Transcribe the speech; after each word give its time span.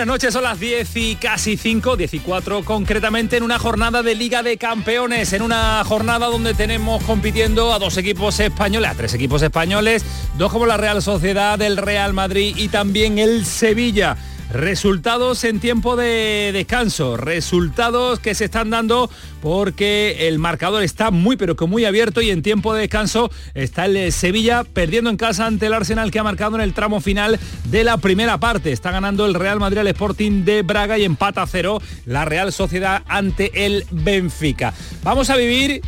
Buenas 0.00 0.14
noches, 0.14 0.32
son 0.32 0.44
las 0.44 0.58
10 0.58 0.96
y 0.96 1.16
casi 1.16 1.58
5, 1.58 1.94
10 1.94 2.14
y 2.14 2.20
4 2.20 2.64
concretamente 2.64 3.36
en 3.36 3.42
una 3.42 3.58
jornada 3.58 4.02
de 4.02 4.14
Liga 4.14 4.42
de 4.42 4.56
Campeones, 4.56 5.34
en 5.34 5.42
una 5.42 5.84
jornada 5.84 6.28
donde 6.28 6.54
tenemos 6.54 7.02
compitiendo 7.02 7.74
a 7.74 7.78
dos 7.78 7.98
equipos 7.98 8.40
españoles, 8.40 8.90
a 8.90 8.94
tres 8.94 9.12
equipos 9.12 9.42
españoles, 9.42 10.02
dos 10.38 10.50
como 10.50 10.64
la 10.64 10.78
Real 10.78 11.02
Sociedad, 11.02 11.60
el 11.60 11.76
Real 11.76 12.14
Madrid 12.14 12.54
y 12.56 12.68
también 12.68 13.18
el 13.18 13.44
Sevilla. 13.44 14.16
Resultados 14.52 15.44
en 15.44 15.60
tiempo 15.60 15.94
de 15.94 16.50
descanso, 16.52 17.16
resultados 17.16 18.18
que 18.18 18.34
se 18.34 18.46
están 18.46 18.68
dando 18.68 19.08
porque 19.40 20.26
el 20.26 20.40
marcador 20.40 20.82
está 20.82 21.12
muy 21.12 21.36
pero 21.36 21.54
que 21.54 21.66
muy 21.66 21.84
abierto 21.84 22.20
y 22.20 22.30
en 22.30 22.42
tiempo 22.42 22.74
de 22.74 22.80
descanso 22.80 23.30
está 23.54 23.86
el 23.86 24.10
Sevilla 24.10 24.64
perdiendo 24.64 25.08
en 25.08 25.16
casa 25.16 25.46
ante 25.46 25.66
el 25.66 25.72
Arsenal 25.72 26.10
que 26.10 26.18
ha 26.18 26.24
marcado 26.24 26.56
en 26.56 26.62
el 26.62 26.74
tramo 26.74 27.00
final 27.00 27.38
de 27.66 27.84
la 27.84 27.98
primera 27.98 28.38
parte. 28.38 28.72
Está 28.72 28.90
ganando 28.90 29.24
el 29.24 29.34
Real 29.34 29.60
Madrid 29.60 29.78
al 29.78 29.86
Sporting 29.86 30.44
de 30.44 30.62
Braga 30.62 30.98
y 30.98 31.04
empata 31.04 31.42
a 31.42 31.46
cero 31.46 31.80
la 32.04 32.24
Real 32.24 32.52
Sociedad 32.52 33.04
ante 33.06 33.66
el 33.66 33.84
Benfica. 33.92 34.74
Vamos 35.04 35.30
a 35.30 35.36
vivir 35.36 35.80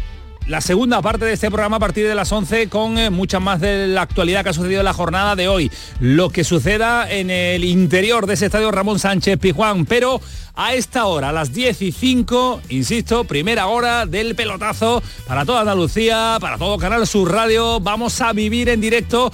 la 0.47 0.61
segunda 0.61 1.01
parte 1.03 1.25
de 1.25 1.33
este 1.33 1.49
programa 1.51 1.77
a 1.77 1.81
partir 1.81 2.07
de 2.07 2.15
las 2.15 2.33
11 2.33 2.69
con 2.69 2.99
eh, 2.99 3.11
mucha 3.11 3.41
más 3.41 3.61
de 3.61 3.87
la 3.87 4.03
actualidad 4.03 4.43
que 4.43 4.51
ha 4.51 4.53
sucedido 4.53 4.81
en 4.81 4.85
la 4.85 4.93
jornada 4.93 5.37
de 5.37 5.49
hoy. 5.49 5.71
Lo 6.01 6.31
que 6.31 6.45
suceda 6.45 7.11
en 7.11 7.31
el 7.31 7.65
interior 7.65 8.27
de 8.27 8.35
ese 8.35 8.47
estadio 8.47 8.71
Ramón 8.71 8.99
Sánchez 8.99 9.39
Pijuán, 9.39 9.87
pero 9.87 10.21
a 10.55 10.75
esta 10.75 11.07
hora, 11.07 11.31
a 11.31 11.33
las 11.33 11.53
10 11.53 11.83
y 11.83 11.93
5, 11.93 12.63
insisto, 12.69 13.25
primera 13.25 13.69
hora 13.69 14.05
del 14.05 14.35
pelotazo 14.35 15.03
para 15.27 15.45
toda 15.45 15.61
Andalucía, 15.61 16.37
para 16.41 16.59
todo 16.59 16.77
Canal 16.77 17.07
Sur 17.07 17.33
Radio. 17.33 17.81
Vamos 17.81 18.21
a 18.21 18.33
vivir 18.33 18.69
en 18.69 18.81
directo 18.81 19.33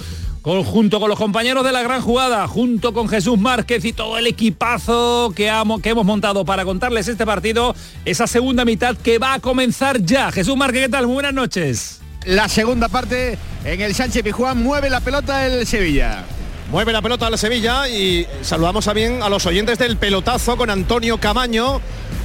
junto 0.63 0.99
con 0.99 1.09
los 1.09 1.19
compañeros 1.19 1.63
de 1.63 1.71
la 1.71 1.83
gran 1.83 2.01
jugada, 2.01 2.47
junto 2.47 2.91
con 2.91 3.07
Jesús 3.07 3.37
Márquez 3.37 3.85
y 3.85 3.93
todo 3.93 4.17
el 4.17 4.25
equipazo 4.25 5.31
que, 5.35 5.51
que 5.83 5.89
hemos 5.89 6.05
montado 6.05 6.43
para 6.43 6.65
contarles 6.65 7.07
este 7.07 7.25
partido, 7.25 7.75
esa 8.03 8.25
segunda 8.25 8.65
mitad 8.65 8.97
que 8.97 9.19
va 9.19 9.35
a 9.35 9.39
comenzar 9.39 10.01
ya. 10.01 10.31
Jesús 10.31 10.57
Márquez, 10.57 10.83
¿qué 10.83 10.89
tal? 10.89 11.05
Muy 11.05 11.15
buenas 11.15 11.33
noches. 11.33 11.99
La 12.25 12.49
segunda 12.49 12.89
parte 12.89 13.37
en 13.63 13.81
el 13.81 13.93
Sánchez 13.93 14.23
Pijuán 14.23 14.61
mueve 14.63 14.89
la 14.89 15.01
pelota 15.01 15.45
el 15.45 15.67
Sevilla. 15.67 16.25
Mueve 16.71 16.93
la 16.93 17.01
pelota 17.03 17.29
la 17.29 17.37
Sevilla 17.37 17.87
y 17.87 18.25
saludamos 18.41 18.85
también 18.85 19.21
a 19.21 19.29
los 19.29 19.45
oyentes 19.45 19.77
del 19.77 19.97
pelotazo 19.97 20.57
con 20.57 20.71
Antonio 20.71 21.19
Camaño. 21.19 21.79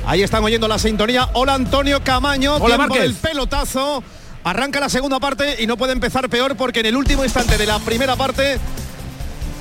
Ahí 0.06 0.22
están 0.22 0.42
oyendo 0.42 0.66
la 0.66 0.78
sintonía. 0.78 1.28
Hola 1.34 1.54
Antonio 1.54 2.02
Camaño, 2.02 2.56
Hola, 2.56 2.76
tiempo 2.76 2.94
del 2.94 3.14
pelotazo. 3.14 4.02
Arranca 4.44 4.78
la 4.78 4.90
segunda 4.90 5.18
parte 5.18 5.62
y 5.62 5.66
no 5.66 5.78
puede 5.78 5.94
empezar 5.94 6.28
peor 6.28 6.54
porque 6.54 6.80
en 6.80 6.86
el 6.86 6.96
último 6.96 7.24
instante 7.24 7.56
de 7.56 7.64
la 7.64 7.78
primera 7.78 8.14
parte 8.14 8.58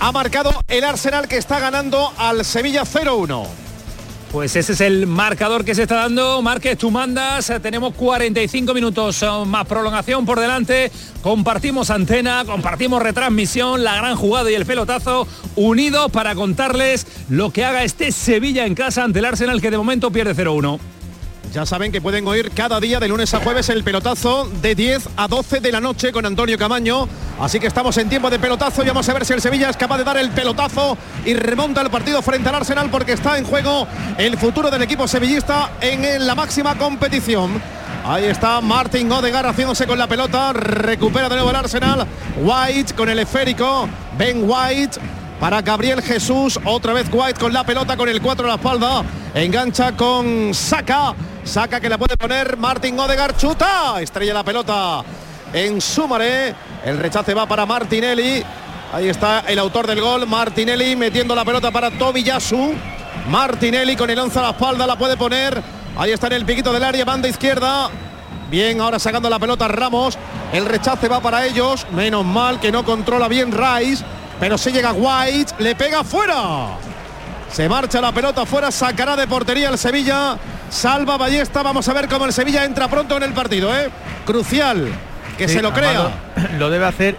ha 0.02 0.12
marcado 0.12 0.52
el 0.68 0.84
Arsenal 0.84 1.30
que 1.30 1.38
está 1.38 1.58
ganando 1.60 2.12
al 2.18 2.44
Sevilla 2.44 2.84
0-1. 2.84 3.48
Pues 4.34 4.58
ese 4.58 4.74
es 4.74 4.82
el 4.82 5.08
marcador 5.08 5.64
que 5.64 5.74
se 5.74 5.84
está 5.84 5.96
dando. 5.96 6.42
Márquez, 6.42 6.78
tú 6.78 6.92
mandas. 6.92 7.50
Tenemos 7.62 7.94
45 7.94 8.74
minutos 8.74 9.24
más 9.46 9.66
prolongación 9.68 10.26
por 10.26 10.40
delante. 10.40 10.92
Compartimos 11.22 11.90
antena, 11.90 12.44
compartimos 12.44 13.02
retransmisión, 13.02 13.86
la 13.86 13.96
gran 13.96 14.18
jugada 14.18 14.52
y 14.52 14.56
el 14.56 14.66
pelotazo 14.66 15.28
unidos 15.56 16.12
para 16.12 16.36
contarles 16.36 17.08
lo 17.30 17.52
que 17.52 17.64
haga 17.64 17.86
este 17.86 18.12
Sevilla 18.12 18.66
en 18.66 18.76
casa 18.76 19.04
ante 19.04 19.20
el 19.20 19.26
Arsenal 19.26 19.62
que 19.62 19.72
de 19.72 19.78
momento 19.78 20.12
pierde 20.12 20.36
0-1. 20.36 20.80
Ya 21.54 21.68
saben 21.68 21.92
que 21.92 22.02
pueden 22.02 22.28
oír 22.28 22.50
cada 22.50 22.80
día 22.80 23.00
de 23.00 23.08
lunes 23.08 23.32
a 23.36 23.40
jueves 23.40 23.70
el 23.70 23.84
pelotazo 23.84 24.50
de 24.64 24.74
10 24.74 25.10
a 25.18 25.28
12 25.28 25.60
de 25.60 25.72
la 25.72 25.80
noche 25.80 26.12
con 26.12 26.26
Antonio 26.26 26.58
Camaño. 26.58 27.08
Así 27.40 27.60
que 27.60 27.68
estamos 27.68 27.96
en 28.00 28.10
tiempo 28.10 28.32
de 28.32 28.40
pelotazo 28.40 28.82
y 28.82 28.88
vamos 28.88 29.08
a 29.08 29.14
ver 29.14 29.24
si 29.24 29.34
el 29.34 29.42
Sevilla 29.42 29.70
es 29.70 29.78
capaz 29.78 30.00
de 30.00 30.04
dar 30.04 30.18
el 30.18 30.32
pelotazo 30.32 30.98
y 31.24 31.36
remonta 31.36 31.82
el 31.82 31.92
partido 31.92 32.24
frente 32.24 32.50
al 32.50 32.56
Arsenal 32.56 32.90
porque 32.90 33.14
está 33.14 33.38
en 33.38 33.46
juego 33.46 33.88
el 34.18 34.36
futuro 34.40 34.72
del 34.72 34.82
equipo 34.82 35.08
sevillista 35.08 35.74
en 35.80 36.26
la 36.26 36.34
máxima 36.34 36.76
competición. 36.76 37.62
Ahí 38.04 38.26
está 38.26 38.60
Martin 38.60 39.12
Odegar 39.12 39.46
haciéndose 39.46 39.86
con 39.86 40.00
la 40.00 40.08
pelota. 40.08 40.54
Recupera 40.54 41.30
de 41.30 41.36
nuevo 41.36 41.52
el 41.52 41.56
Arsenal. 41.56 42.08
White 42.42 42.96
con 42.96 43.10
el 43.10 43.20
esférico. 43.20 43.88
Ben 44.18 44.42
White 44.44 45.00
para 45.40 45.62
Gabriel 45.62 46.02
Jesús. 46.02 46.60
Otra 46.66 46.94
vez 46.94 47.06
White 47.12 47.40
con 47.40 47.54
la 47.54 47.64
pelota, 47.64 47.96
con 47.96 48.10
el 48.10 48.24
4 48.24 48.44
a 48.44 48.50
la 48.50 48.56
espalda. 48.56 49.04
Engancha 49.36 49.96
con 49.96 50.52
Saca. 50.52 51.14
Saca 51.44 51.80
que 51.80 51.90
la 51.90 51.98
puede 51.98 52.18
poner 52.18 52.58
Martin 52.58 53.00
Odegar. 53.00 53.36
Chuta. 53.36 54.02
Estrella 54.02 54.34
la 54.34 54.44
pelota 54.44 55.04
en 55.54 55.82
Sumaré. 55.82 56.56
El 56.86 56.98
rechace 56.98 57.34
va 57.34 57.46
para 57.46 57.66
Martinelli. 57.66 58.44
Ahí 58.94 59.10
está 59.10 59.42
el 59.48 59.58
autor 59.58 59.88
del 59.88 60.02
gol, 60.02 60.28
Martinelli, 60.28 60.96
metiendo 60.96 61.34
la 61.34 61.44
pelota 61.44 61.72
para 61.72 61.90
Tobiyasu. 61.92 62.74
Martinelli 63.28 63.96
con 63.96 64.10
el 64.10 64.20
11 64.20 64.40
a 64.40 64.42
la 64.44 64.50
espalda 64.52 64.86
la 64.86 64.96
puede 64.96 65.18
poner. 65.18 65.62
Ahí 65.98 66.12
está 66.12 66.28
en 66.28 66.34
el 66.34 66.46
piquito 66.46 66.72
del 66.72 66.84
área, 66.84 67.04
banda 67.04 67.28
izquierda. 67.28 67.90
Bien, 68.50 68.80
ahora 68.80 69.00
sacando 69.00 69.30
la 69.30 69.40
pelota 69.40 69.68
Ramos. 69.68 70.18
El 70.52 70.66
rechace 70.66 71.08
va 71.08 71.20
para 71.20 71.46
ellos. 71.46 71.88
Menos 71.92 72.24
mal 72.24 72.60
que 72.60 72.72
no 72.72 72.86
controla 72.86 73.28
bien 73.28 73.52
Rice. 73.52 74.04
Pero 74.40 74.58
se 74.58 74.72
llega 74.72 74.94
White, 74.94 75.56
le 75.60 75.76
pega 75.76 76.04
fuera. 76.04 76.78
Se 77.52 77.68
marcha 77.68 78.02
la 78.02 78.12
pelota 78.12 78.46
fuera, 78.46 78.72
sacará 78.72 79.16
de 79.16 79.28
portería 79.28 79.70
el 79.70 79.78
Sevilla. 79.78 80.38
Salva 80.74 81.18
Ballesta, 81.18 81.62
vamos 81.62 81.88
a 81.88 81.94
ver 81.94 82.08
cómo 82.08 82.26
el 82.26 82.34
Sevilla 82.34 82.66
entra 82.66 82.88
pronto 82.88 83.16
en 83.16 83.22
el 83.22 83.32
partido, 83.32 83.74
¿eh? 83.78 83.92
Crucial, 84.26 84.88
que 85.38 85.48
se 85.48 85.62
lo 85.62 85.72
crea. 85.72 86.10
Lo, 86.58 86.72
debe 86.72 86.86
hacer, 86.86 87.16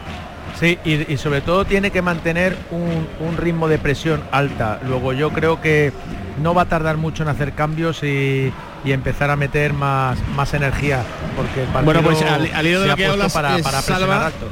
sí, 0.58 0.76
y, 0.84 1.16
sobre 1.16 1.40
todo 1.40 1.64
tiene 1.64 1.92
que 1.92 2.02
mantener 2.02 2.58
un, 2.72 3.36
ritmo 3.36 3.68
de 3.68 3.78
presión 3.78 4.24
alta. 4.32 4.80
Luego 4.84 5.12
yo 5.12 5.30
creo 5.30 5.60
que 5.60 5.92
no 6.42 6.52
va 6.52 6.62
a 6.62 6.64
tardar 6.64 6.96
mucho 6.96 7.22
en 7.22 7.28
hacer 7.28 7.52
cambios 7.52 8.02
y, 8.02 8.52
empezar 8.84 9.30
a 9.30 9.36
meter 9.36 9.72
más, 9.72 10.18
más 10.34 10.52
energía, 10.52 11.02
porque 11.36 11.62
el 11.62 11.68
partido 11.68 11.84
bueno, 11.84 12.02
pues 12.02 12.22
al, 12.22 12.66
hilo 12.66 12.80
de 12.80 12.88
lo 12.88 12.96
que 12.96 13.06
hablas 13.06 13.32
para, 13.32 13.56
para 13.58 13.80
Salva, 13.82 14.26
alto. 14.26 14.48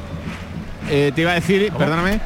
Eh, 0.89 1.11
te 1.13 1.21
iba 1.21 1.31
a 1.31 1.35
decir, 1.35 1.71
perdóname, 1.77 2.21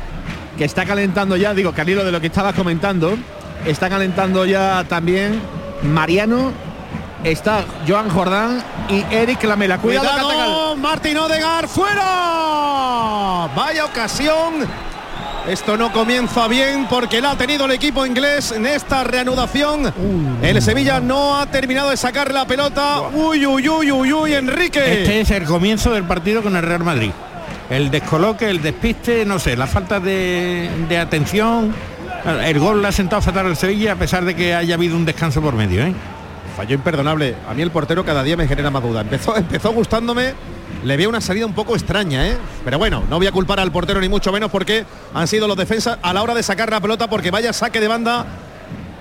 que 0.57 0.63
está 0.63 0.85
calentando 0.85 1.35
ya, 1.37 1.55
digo, 1.55 1.73
que 1.73 1.81
al 1.81 1.89
hilo 1.89 2.05
de 2.05 2.11
lo 2.11 2.21
que 2.21 2.27
estabas 2.27 2.53
comentando, 2.53 3.17
está 3.65 3.89
calentando 3.89 4.45
ya 4.45 4.85
también 4.87 5.41
Mariano 5.83 6.66
está 7.31 7.65
Joan 7.87 8.09
Jordán 8.09 8.63
y 8.89 9.03
Eric 9.13 9.43
Lamela. 9.43 9.77
Cuidado, 9.77 10.07
Cuidado 10.07 10.75
Martín 10.77 11.17
Odegar 11.17 11.67
fuera. 11.67 13.49
Vaya 13.55 13.85
ocasión. 13.85 14.65
Esto 15.47 15.77
no 15.77 15.93
comienza 15.93 16.47
bien 16.49 16.87
porque 16.89 17.21
la 17.21 17.31
ha 17.31 17.37
tenido 17.37 17.65
el 17.65 17.71
equipo 17.71 18.05
inglés 18.05 18.51
en 18.51 18.65
esta 18.65 19.05
reanudación. 19.05 19.85
Uh. 19.87 20.45
El 20.45 20.61
Sevilla 20.61 20.99
no 20.99 21.39
ha 21.39 21.45
terminado 21.45 21.89
de 21.89 21.95
sacar 21.95 22.33
la 22.33 22.45
pelota. 22.45 23.01
Uy, 23.13 23.45
uy, 23.45 23.69
uy, 23.69 23.91
uy, 23.91 24.11
uy, 24.11 24.33
Enrique. 24.33 25.01
Este 25.01 25.21
es 25.21 25.31
el 25.31 25.45
comienzo 25.45 25.93
del 25.93 26.03
partido 26.03 26.43
con 26.43 26.55
el 26.57 26.63
Real 26.63 26.83
Madrid. 26.83 27.11
El 27.69 27.89
descoloque, 27.91 28.49
el 28.49 28.61
despiste, 28.61 29.25
no 29.25 29.39
sé, 29.39 29.55
la 29.55 29.67
falta 29.67 30.01
de, 30.01 30.69
de 30.89 30.97
atención. 30.97 31.73
El 32.43 32.59
gol 32.59 32.81
le 32.81 32.89
ha 32.89 32.91
sentado 32.91 33.21
fatal 33.21 33.45
al 33.45 33.55
Sevilla 33.55 33.93
a 33.93 33.95
pesar 33.95 34.25
de 34.25 34.35
que 34.35 34.53
haya 34.53 34.75
habido 34.75 34.97
un 34.97 35.05
descanso 35.05 35.41
por 35.41 35.53
medio. 35.53 35.81
¿eh? 35.85 35.93
Falló 36.57 36.73
imperdonable. 36.73 37.35
A 37.47 37.53
mí 37.53 37.61
el 37.61 37.69
portero 37.69 38.03
cada 38.03 38.23
día 38.23 38.35
me 38.35 38.47
genera 38.47 38.71
más 38.71 38.81
duda. 38.81 39.01
Empezó, 39.01 39.37
empezó 39.37 39.71
gustándome, 39.71 40.33
le 40.83 40.97
veo 40.97 41.07
una 41.07 41.21
salida 41.21 41.45
un 41.45 41.53
poco 41.53 41.75
extraña, 41.75 42.27
¿eh? 42.27 42.37
Pero 42.65 42.79
bueno, 42.79 43.03
no 43.11 43.17
voy 43.17 43.27
a 43.27 43.31
culpar 43.31 43.59
al 43.59 43.71
portero 43.71 44.01
ni 44.01 44.09
mucho 44.09 44.31
menos 44.31 44.49
porque 44.49 44.83
han 45.13 45.27
sido 45.27 45.47
los 45.47 45.55
defensas 45.55 45.99
a 46.01 46.13
la 46.13 46.23
hora 46.23 46.33
de 46.33 46.41
sacar 46.41 46.71
la 46.71 46.81
pelota 46.81 47.07
porque 47.07 47.29
vaya 47.29 47.53
saque 47.53 47.79
de 47.79 47.87
banda 47.87 48.25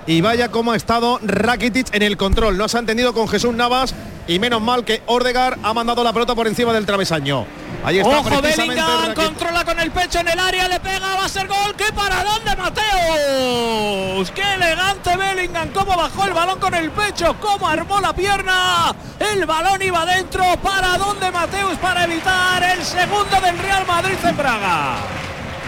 y 0.06 0.20
vaya 0.20 0.50
como 0.50 0.73
ha 0.73 0.76
estado 0.76 1.19
Rakitic 1.23 1.94
en 1.94 2.03
el 2.03 2.19
control. 2.19 2.58
No 2.58 2.69
se 2.69 2.76
ha 2.76 2.81
entendido 2.81 3.14
con 3.14 3.26
Jesús 3.26 3.55
Navas 3.55 3.94
y 4.29 4.38
menos 4.38 4.61
mal 4.61 4.85
que 4.85 5.03
Ordegar 5.06 5.56
ha 5.62 5.73
mandado 5.73 6.05
la 6.05 6.12
pelota 6.12 6.35
por 6.35 6.47
encima 6.47 6.75
del 6.75 6.85
travesaño. 6.85 7.47
Ahí 7.84 7.99
está 7.99 8.19
Ojo, 8.19 8.43
Bellingham 8.43 9.14
controla 9.14 9.64
con 9.64 9.78
el 9.78 9.90
pecho 9.93 10.19
en 10.19 10.28
el 10.28 10.38
área, 10.38 10.67
le 10.69 10.81
pega, 10.81 11.14
va 11.14 11.25
a 11.25 11.28
ser 11.28 11.46
gol. 11.46 11.75
¡Qué 11.76 11.93
para 11.93 12.25
dónde 12.25 12.56
Mateus! 12.56 14.31
¡Qué 14.32 14.55
elegante 14.55 15.17
Bellingham! 15.17 15.69
¿Cómo 15.73 15.96
bajó 15.96 16.25
el 16.25 16.32
balón 16.32 16.58
con 16.58 16.75
el 16.75 16.90
pecho? 16.90 17.37
¿Cómo 17.40 17.69
armó 17.69 18.00
la 18.00 18.12
pierna? 18.12 18.94
El 19.19 19.46
balón 19.46 19.81
iba 19.82 20.05
dentro. 20.05 20.44
¿Para 20.62 20.99
dónde 20.99 21.31
Mateus? 21.31 21.76
Para 21.78 22.05
evitar 22.05 22.62
el 22.62 22.84
segundo 22.84 23.40
del 23.40 23.58
Real 23.58 23.87
Madrid 23.87 24.17
en 24.25 24.37
Braga. 24.37 24.96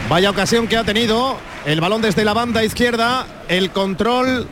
Vaya 0.08 0.30
ocasión 0.30 0.66
que 0.66 0.76
ha 0.76 0.84
tenido. 0.84 1.38
El 1.64 1.80
balón 1.80 2.00
desde 2.00 2.24
la 2.24 2.32
banda 2.32 2.64
izquierda, 2.64 3.26
el 3.48 3.70
control 3.70 4.48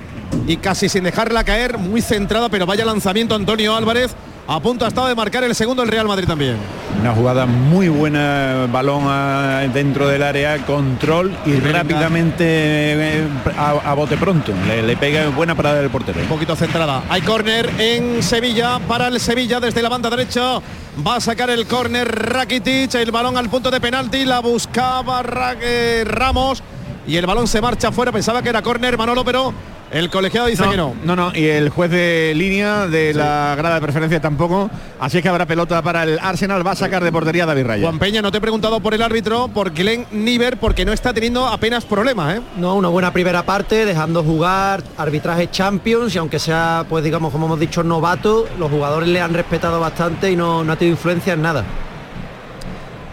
y 0.47 0.59
casi 0.59 0.89
sin 0.89 1.05
dejarla 1.05 1.45
caer, 1.45 1.79
muy 1.79 2.03
centrada, 2.03 2.49
pero 2.49 2.67
vaya 2.67 2.85
lanzamiento 2.85 3.35
Antonio 3.35 3.75
Álvarez. 3.75 4.15
A 4.49 4.61
punto 4.61 4.85
ha 4.85 4.89
estado 4.89 5.09
de 5.09 5.15
marcar 5.17 5.43
el 5.43 5.55
segundo 5.57 5.83
el 5.83 5.89
Real 5.89 6.07
Madrid 6.07 6.27
también. 6.27 6.57
Una 7.01 7.13
jugada 7.13 7.47
muy 7.47 7.89
buena, 7.89 8.69
balón 8.71 9.03
a- 9.09 9.63
dentro 9.75 10.07
del 10.07 10.23
área, 10.23 10.65
control 10.65 11.37
y 11.45 11.55
rápidamente 11.59 12.45
eh, 12.45 13.29
a, 13.59 13.71
a 13.91 13.95
bote 13.95 14.17
pronto. 14.17 14.53
Le, 14.69 14.83
le 14.85 14.97
pega 14.97 15.29
buena 15.31 15.57
parada 15.57 15.81
del 15.81 15.91
portero. 15.91 16.21
Un 16.21 16.29
poquito 16.29 16.55
centrada. 16.55 17.03
Hay 17.09 17.23
córner 17.23 17.69
en 17.79 18.23
Sevilla 18.23 18.79
para 18.87 19.09
el 19.09 19.19
Sevilla 19.19 19.59
desde 19.59 19.83
la 19.83 19.89
banda 19.89 20.11
derecha. 20.11 20.61
Va 21.07 21.17
a 21.17 21.21
sacar 21.21 21.51
el 21.51 21.67
córner 21.67 22.07
Rakitic, 22.09 22.95
el 22.95 23.11
balón 23.11 23.37
al 23.37 23.51
punto 23.51 23.71
de 23.71 23.81
penalti, 23.81 24.25
la 24.25 24.39
buscaba 24.41 25.25
eh, 25.61 26.05
Ramos 26.07 26.63
y 27.07 27.17
el 27.17 27.27
balón 27.27 27.47
se 27.47 27.61
marcha 27.61 27.93
fuera. 27.93 28.13
Pensaba 28.13 28.43
que 28.43 28.49
era 28.49 28.63
córner 28.63 28.97
Manolo, 28.99 29.25
pero 29.25 29.53
el 29.91 30.11
colegiado 30.11 30.49
dice 30.49 30.65
que 30.69 30.77
no. 30.77 30.95
No, 31.05 31.15
no, 31.15 31.33
y 31.35 31.45
el 31.45 31.69
juez 31.69 31.91
de 31.91 32.33
línea 32.35 32.89
de 32.89 33.15
la 33.15 33.55
grada 33.57 33.77
de 33.77 33.81
preferencia 33.81 34.21
tampoco. 34.21 34.69
Así 34.99 35.23
que 35.23 35.29
habrá 35.29 35.47
pelota 35.47 35.81
para 35.83 36.03
el 36.03 36.19
Arsenal. 36.19 36.67
Va 36.67 36.73
a 36.73 36.77
sacar 36.77 37.05
de 37.05 37.13
portería 37.13 37.45
a 37.45 37.47
David 37.47 37.67
Raya. 37.67 37.83
Juan 37.87 37.99
Peña, 37.99 38.21
no 38.21 38.33
te 38.33 38.39
he 38.39 38.41
preguntado 38.41 38.81
por 38.81 38.95
el 38.95 39.03
árbitro, 39.03 39.49
por 39.49 39.73
Glenn 39.73 40.07
Niver, 40.11 40.59
porque 40.59 40.85
no 40.85 40.93
está 40.93 41.15
teniendo 41.15 41.47
apenas 41.47 41.85
problemas, 41.85 42.37
¿eh? 42.37 42.41
No, 42.57 42.75
una 42.75 42.89
buena 42.89 43.13
primera 43.13 43.45
parte, 43.45 43.85
dejando 43.85 44.25
jugar 44.25 44.83
arbitraje 44.97 45.51
Champions 45.51 46.15
y 46.15 46.19
aunque 46.19 46.39
sea, 46.39 46.85
pues 46.89 47.05
digamos, 47.05 47.33
como 47.33 47.47
hemos 47.47 47.61
dicho, 47.61 47.85
novato, 47.85 48.47
los 48.59 48.71
jugadores 48.71 49.09
le 49.09 49.21
han 49.21 49.35
respetado 49.35 49.79
bastante 49.79 50.31
y 50.31 50.37
no, 50.37 50.65
no 50.65 50.73
ha 50.73 50.77
tenido 50.77 50.97
influencia 50.97 51.35
en 51.35 51.43
nada. 51.43 51.65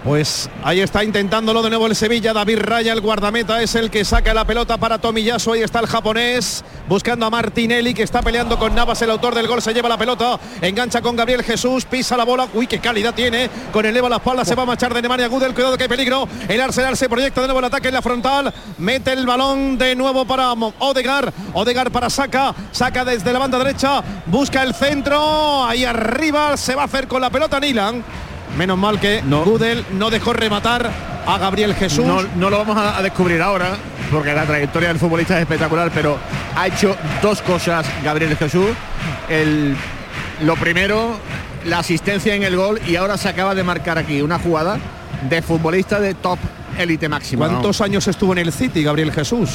Pues 0.04 0.50
ahí 0.66 0.82
está 0.82 1.02
intentándolo 1.02 1.62
de 1.62 1.70
nuevo 1.70 1.88
el 1.88 1.96
Sevilla. 1.96 2.34
David 2.34 2.60
Raya, 2.60 2.92
el 2.92 3.00
guardameta, 3.00 3.62
es 3.62 3.74
el 3.76 3.90
que 3.90 4.04
saca 4.04 4.34
la 4.34 4.44
pelota 4.44 4.78
para 4.78 4.98
Tomiyasu. 4.98 5.54
Ahí 5.54 5.62
está 5.62 5.80
el 5.80 5.88
japonés 5.88 6.62
buscando 6.90 7.26
a 7.26 7.30
Martinelli 7.30 7.94
que 7.94 8.04
está 8.04 8.22
peleando 8.22 8.60
con 8.60 8.76
Navas. 8.76 9.02
El 9.02 9.12
autor 9.12 9.34
del 9.34 9.48
gol 9.48 9.62
se 9.62 9.74
lleva 9.74 9.88
la 9.88 9.98
pelota, 9.98 10.38
engancha 10.62 11.02
con 11.02 11.16
Gabriel 11.16 11.42
Jesús, 11.42 11.86
pisa 11.86 12.18
la 12.18 12.26
bola. 12.26 12.50
Uy, 12.54 12.68
qué 12.68 12.80
calidad 12.80 13.14
tiene. 13.14 13.50
Con 13.72 13.86
el 13.86 13.96
Evo 13.96 14.08
a 14.08 14.10
la 14.10 14.16
espalda 14.18 14.44
se 14.44 14.56
va 14.56 14.64
a 14.64 14.66
marchar 14.66 14.94
de 14.94 15.02
Nemanja 15.02 15.28
Gudel. 15.28 15.54
Cuidado 15.54 15.78
que 15.78 15.84
hay 15.84 15.90
peligro. 15.90 16.28
El 16.50 16.60
Arsenal 16.60 16.98
se 16.98 17.08
proyecta 17.08 17.40
de 17.40 17.48
nuevo 17.48 17.60
el 17.60 17.66
ataque 17.66 17.88
en 17.88 17.94
la 17.94 18.02
frontal. 18.02 18.54
Mete 18.80 19.14
el 19.14 19.26
balón 19.26 19.78
de 19.78 19.96
nuevo 19.96 20.26
para 20.26 20.52
Odegar. 20.52 21.32
Odegar 21.54 21.92
para 21.92 22.10
Saca. 22.10 22.54
Saca 22.74 23.06
desde 23.06 23.32
la 23.32 23.40
banda 23.40 23.58
derecha. 23.58 24.04
Busca 24.26 24.64
el 24.64 24.74
centro. 24.74 25.64
Ahí 25.64 25.86
arriba 25.86 26.58
se 26.58 26.76
va 26.76 26.82
a 26.82 26.86
hacer 26.86 27.08
con 27.08 27.22
la 27.22 27.30
pelota 27.30 27.58
Nilan. 27.58 28.04
Menos 28.58 28.78
mal 28.78 29.00
que 29.00 29.22
Gudel 29.22 29.84
no 29.94 30.10
dejó 30.10 30.34
rematar 30.34 30.90
a 31.26 31.38
Gabriel 31.38 31.74
Jesús. 31.74 32.06
No, 32.06 32.22
no 32.36 32.50
lo 32.50 32.58
vamos 32.60 32.78
a, 32.78 32.98
a 32.98 33.02
descubrir 33.02 33.42
ahora, 33.42 33.78
porque 34.12 34.34
la 34.34 34.46
trayectoria 34.46 34.90
del 34.90 35.00
futbolista 35.00 35.36
es 35.36 35.42
espectacular, 35.42 35.90
pero 35.94 36.18
ha 36.56 36.68
hecho 36.68 36.96
dos 37.22 37.42
cosas 37.42 37.86
Gabriel 38.04 38.36
Jesús. 38.38 38.68
El, 39.30 39.76
lo 40.44 40.56
primero, 40.56 41.18
la 41.66 41.80
asistencia 41.80 42.36
en 42.36 42.44
el 42.44 42.56
gol 42.56 42.80
y 42.88 42.96
ahora 42.96 43.18
se 43.18 43.30
acaba 43.30 43.56
de 43.56 43.64
marcar 43.64 43.98
aquí 43.98 44.22
una 44.22 44.38
jugada 44.38 44.78
de 45.30 45.42
futbolista 45.42 46.00
de 46.00 46.14
top 46.14 46.38
élite 46.78 47.08
máxima. 47.10 47.48
¿Cuántos 47.48 47.82
años 47.82 48.08
estuvo 48.08 48.34
en 48.34 48.40
el 48.40 48.52
City 48.52 48.84
Gabriel 48.84 49.12
Jesús? 49.12 49.50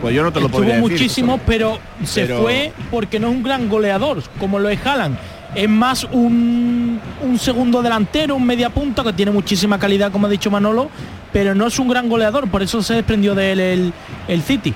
pues 0.00 0.14
yo 0.14 0.22
no 0.22 0.32
te 0.32 0.38
lo 0.40 0.46
Estuvo 0.46 0.60
podría 0.60 0.76
decir. 0.76 0.90
muchísimo, 0.92 1.40
pero 1.46 1.78
se 2.04 2.26
fue 2.26 2.72
porque 2.90 3.18
no 3.18 3.28
es 3.28 3.34
un 3.36 3.42
gran 3.42 3.68
goleador, 3.68 4.22
como 4.38 4.58
lo 4.58 4.68
es 4.68 4.84
Haaland. 4.84 5.16
Es 5.54 5.68
más 5.68 6.04
un, 6.04 7.00
un 7.22 7.38
segundo 7.38 7.82
delantero, 7.82 8.36
un 8.36 8.44
media 8.44 8.70
punta 8.70 9.02
que 9.02 9.12
tiene 9.12 9.30
muchísima 9.32 9.78
calidad, 9.78 10.12
como 10.12 10.26
ha 10.26 10.30
dicho 10.30 10.50
Manolo, 10.50 10.90
pero 11.32 11.54
no 11.54 11.66
es 11.66 11.78
un 11.78 11.88
gran 11.88 12.08
goleador, 12.08 12.48
por 12.50 12.62
eso 12.62 12.82
se 12.82 12.94
desprendió 12.94 13.34
de 13.34 13.52
él 13.52 13.60
el, 13.60 13.92
el 14.28 14.42
City. 14.42 14.74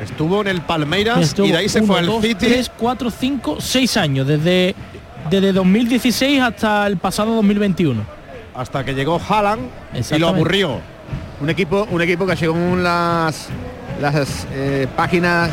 Estuvo 0.00 0.40
en 0.40 0.48
el 0.48 0.62
Palmeiras 0.62 1.18
Estuvo 1.20 1.46
y 1.46 1.52
de 1.52 1.58
ahí 1.58 1.68
se 1.68 1.80
uno, 1.80 1.88
fue 1.88 1.98
al 1.98 2.06
dos, 2.06 2.22
City. 2.22 2.34
tres, 2.46 2.70
cuatro, 2.74 3.10
cinco, 3.10 3.58
seis 3.60 3.96
años, 3.96 4.26
desde, 4.26 4.74
desde 5.28 5.52
2016 5.52 6.40
hasta 6.40 6.86
el 6.86 6.96
pasado 6.96 7.34
2021. 7.34 8.00
Hasta 8.54 8.84
que 8.84 8.94
llegó 8.94 9.20
Haaland 9.28 9.62
y 10.12 10.18
lo 10.18 10.28
aburrió. 10.28 10.80
Un 11.40 11.50
equipo, 11.50 11.86
un 11.90 12.00
equipo 12.02 12.26
que 12.26 12.36
según 12.36 12.82
las, 12.82 13.48
las 14.00 14.46
eh, 14.52 14.86
páginas 14.96 15.50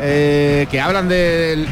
eh, 0.00 0.66
que 0.70 0.80
hablan 0.80 1.08
de 1.08 1.66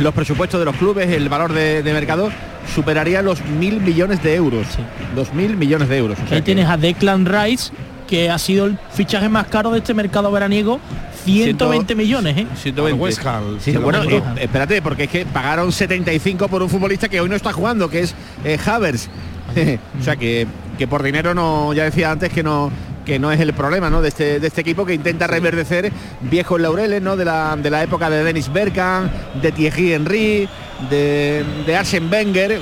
los 0.00 0.14
presupuestos 0.14 0.58
de 0.60 0.64
los 0.66 0.76
clubes, 0.76 1.08
el 1.10 1.28
valor 1.28 1.52
de, 1.52 1.82
de 1.82 1.92
mercado, 1.92 2.30
superaría 2.74 3.22
los 3.22 3.44
mil 3.44 3.80
millones 3.80 4.22
de 4.22 4.34
euros. 4.34 4.66
Dos 5.14 5.32
mil 5.34 5.56
millones 5.56 5.88
de 5.88 5.98
euros. 5.98 6.18
O 6.18 6.26
sea 6.26 6.36
Ahí 6.36 6.42
que- 6.42 6.46
tienes 6.46 6.68
a 6.68 6.76
Declan 6.76 7.26
Rice, 7.26 7.72
que 8.06 8.30
ha 8.30 8.38
sido 8.38 8.66
el 8.66 8.78
fichaje 8.92 9.28
más 9.28 9.46
caro 9.48 9.70
de 9.70 9.78
este 9.78 9.94
mercado 9.94 10.30
veraniego, 10.30 10.80
120 11.24 11.94
millones, 11.94 12.36
¿eh? 12.38 12.46
120. 12.56 13.02
West 13.02 13.26
Ham. 13.26 13.58
Sí, 13.60 13.76
bueno, 13.76 14.02
eh, 14.04 14.22
espérate, 14.40 14.80
porque 14.80 15.04
es 15.04 15.10
que 15.10 15.26
pagaron 15.26 15.72
75 15.72 16.48
por 16.48 16.62
un 16.62 16.70
futbolista 16.70 17.08
que 17.08 17.20
hoy 17.20 17.28
no 17.28 17.36
está 17.36 17.52
jugando, 17.52 17.90
que 17.90 18.00
es 18.00 18.14
eh, 18.44 18.58
Havers. 18.64 19.08
o 20.00 20.02
sea 20.04 20.16
que, 20.16 20.46
que 20.78 20.86
por 20.86 21.02
dinero 21.02 21.34
no, 21.34 21.72
ya 21.74 21.84
decía 21.84 22.10
antes 22.10 22.32
que 22.32 22.42
no 22.42 22.70
que 23.08 23.18
no 23.18 23.32
es 23.32 23.40
el 23.40 23.54
problema 23.54 23.88
¿no? 23.88 24.02
de, 24.02 24.08
este, 24.08 24.38
de 24.38 24.46
este 24.46 24.60
equipo 24.60 24.84
que 24.84 24.92
intenta 24.92 25.26
reverdecer 25.26 25.90
viejos 26.20 26.60
laureles 26.60 27.00
¿no? 27.00 27.16
de, 27.16 27.24
la, 27.24 27.56
de 27.56 27.70
la 27.70 27.82
época 27.82 28.10
de 28.10 28.22
Dennis 28.22 28.52
Bergkamp, 28.52 29.10
de 29.40 29.50
Thierry 29.50 29.94
Henry, 29.94 30.48
de, 30.90 31.42
de 31.66 31.76
Arsene 31.76 32.06
Wenger, 32.06 32.60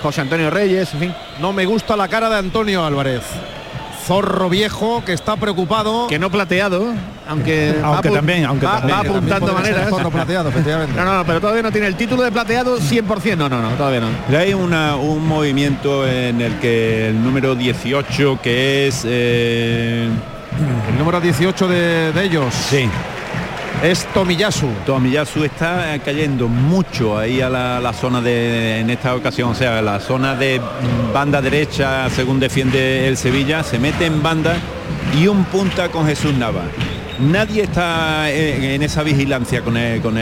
José 0.00 0.20
Antonio 0.20 0.48
Reyes, 0.48 0.94
en 0.94 1.00
fin. 1.00 1.14
No 1.40 1.52
me 1.52 1.66
gusta 1.66 1.96
la 1.96 2.06
cara 2.06 2.30
de 2.30 2.36
Antonio 2.36 2.84
Álvarez. 2.84 3.22
Zorro 4.06 4.48
viejo 4.48 5.02
que 5.04 5.12
está 5.12 5.36
preocupado. 5.36 6.06
Que 6.06 6.20
no 6.20 6.30
plateado, 6.30 6.94
aunque, 7.30 8.10
también, 8.14 8.44
aunque 8.44 8.66
va, 8.66 8.78
también. 8.78 8.98
va 8.98 9.02
Que 9.02 9.08
apuntando 9.08 9.52
maneras. 9.52 9.88
Plateado, 10.12 10.48
efectivamente. 10.48 10.94
No, 10.96 11.04
no, 11.04 11.16
no, 11.18 11.24
pero 11.24 11.40
todavía 11.40 11.62
no 11.62 11.70
tiene 11.72 11.86
el 11.86 11.96
título 11.96 12.22
de 12.22 12.32
plateado 12.32 12.78
100%. 12.78 13.36
No, 13.36 13.48
no, 13.48 13.62
no, 13.62 13.70
todavía 13.70 14.00
no. 14.00 14.36
Hay 14.36 14.52
una- 14.54 14.96
un 14.96 15.26
movimiento 15.26 16.06
en 16.06 16.40
el 16.40 16.58
que 16.58 17.08
el 17.08 17.22
número 17.22 17.54
18 17.54 18.38
que 18.42 18.88
es 18.88 19.02
eh, 19.06 20.08
El 20.90 20.98
número 20.98 21.20
18 21.20 21.68
de, 21.68 22.12
de 22.12 22.24
ellos 22.24 22.52
sí 22.54 22.88
es 23.82 24.04
Tomiyasu. 24.12 24.66
Tomiyasu 24.84 25.44
está 25.44 25.98
cayendo 26.04 26.48
mucho 26.48 27.16
ahí 27.16 27.40
a 27.40 27.48
la, 27.48 27.80
la 27.80 27.94
zona 27.94 28.20
de 28.20 28.80
en 28.80 28.90
esta 28.90 29.14
ocasión, 29.14 29.50
o 29.52 29.54
sea, 29.54 29.80
la 29.80 30.00
zona 30.00 30.34
de 30.34 30.60
banda 31.14 31.40
derecha 31.40 32.10
según 32.10 32.38
defiende 32.40 33.08
el 33.08 33.16
Sevilla, 33.16 33.62
se 33.62 33.78
mete 33.78 34.04
en 34.04 34.22
banda 34.22 34.56
y 35.18 35.28
un 35.28 35.44
punta 35.44 35.88
con 35.88 36.06
Jesús 36.06 36.34
Nava. 36.34 36.64
Nadie 37.20 37.64
está 37.64 38.30
en, 38.30 38.64
en 38.64 38.82
esa 38.82 39.02
vigilancia 39.02 39.62
con 39.62 39.76
el, 39.76 40.00
con 40.00 40.16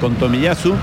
con 0.00 0.14
Tomiyasu 0.14 0.74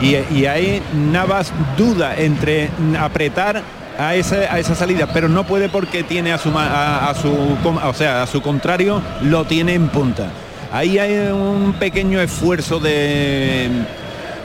y, 0.00 0.16
y 0.34 0.46
ahí 0.46 0.82
Navas 1.12 1.52
duda 1.76 2.16
entre 2.16 2.70
apretar 2.98 3.62
a 3.98 4.14
esa, 4.14 4.36
a 4.36 4.58
esa 4.58 4.74
salida, 4.74 5.08
pero 5.12 5.28
no 5.28 5.44
puede 5.44 5.68
porque 5.68 6.02
tiene 6.02 6.32
a 6.32 6.38
su, 6.38 6.50
a, 6.58 7.10
a 7.10 7.14
su 7.14 7.28
o 7.30 7.94
sea, 7.94 8.22
a 8.22 8.26
su 8.26 8.40
contrario 8.40 9.00
lo 9.22 9.44
tiene 9.44 9.74
en 9.74 9.88
punta. 9.88 10.30
Ahí 10.72 10.98
hay 10.98 11.30
un 11.32 11.74
pequeño 11.78 12.20
esfuerzo 12.20 12.78
de 12.78 13.68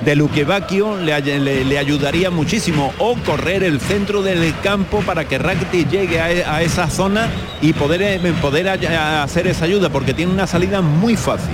de 0.02 0.16
Luque 0.16 0.44
Bacchio 0.44 0.98
le, 0.98 1.14
ay- 1.14 1.40
le- 1.40 1.64
le 1.66 1.80
ayudaría 1.80 2.30
muchísimo 2.30 2.94
o 3.00 3.16
correr 3.25 3.64
el 3.64 3.80
centro 3.80 4.22
del 4.22 4.54
campo 4.62 5.00
para 5.02 5.25
que 5.25 5.38
Rakitic 5.38 5.90
llegue 5.90 6.20
a, 6.20 6.32
e- 6.62 6.66
esa 6.66 6.90
zona 6.90 7.30
y 7.62 7.74
poder, 7.74 8.02
eh, 8.02 8.34
poder 8.42 8.68
hacer 8.70 9.48
esa 9.48 9.66
ayuda 9.66 9.90
porque 9.90 10.14
tiene 10.14 10.32
una 10.34 10.48
salida 10.48 10.82
muy 10.82 11.16
fácil. 11.16 11.54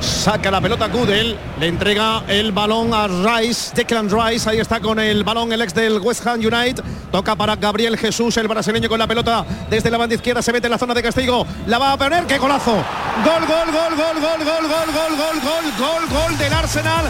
Saca 0.00 0.50
la 0.50 0.60
pelota 0.60 0.88
Gudel, 0.88 1.36
le 1.58 1.68
entrega 1.68 2.22
el 2.28 2.52
balón 2.52 2.92
a 2.92 3.08
Rice, 3.08 3.72
Declan 3.74 4.10
Rice, 4.10 4.48
ahí 4.50 4.58
está 4.60 4.78
con 4.78 5.00
el 5.00 5.24
balón 5.24 5.50
el 5.54 5.62
ex 5.62 5.72
del 5.74 5.98
West 6.00 6.26
Ham 6.26 6.38
United, 6.40 6.84
toca 7.10 7.34
para 7.34 7.56
Gabriel 7.56 7.96
Jesús, 7.96 8.36
el 8.36 8.46
brasileño 8.46 8.90
con 8.90 8.98
la 8.98 9.06
pelota 9.06 9.46
desde 9.70 9.90
la 9.90 9.96
banda 9.96 10.14
izquierda, 10.14 10.42
se 10.42 10.52
mete 10.52 10.66
en 10.66 10.72
la 10.72 10.78
zona 10.78 10.92
de 10.92 11.02
castigo, 11.02 11.46
la 11.66 11.78
va 11.78 11.92
a 11.92 11.96
poner, 11.96 12.24
qué 12.26 12.36
golazo, 12.36 12.72
gol, 12.72 13.46
gol, 13.48 13.72
gol, 13.72 13.96
gol, 13.96 14.20
gol, 14.20 14.44
gol, 14.44 14.68
gol, 14.68 14.92
gol, 14.92 15.16
gol, 15.16 15.40
gol, 15.42 15.72
gol, 15.78 16.22
gol 16.28 16.38
del 16.38 16.52
Arsenal, 16.52 17.04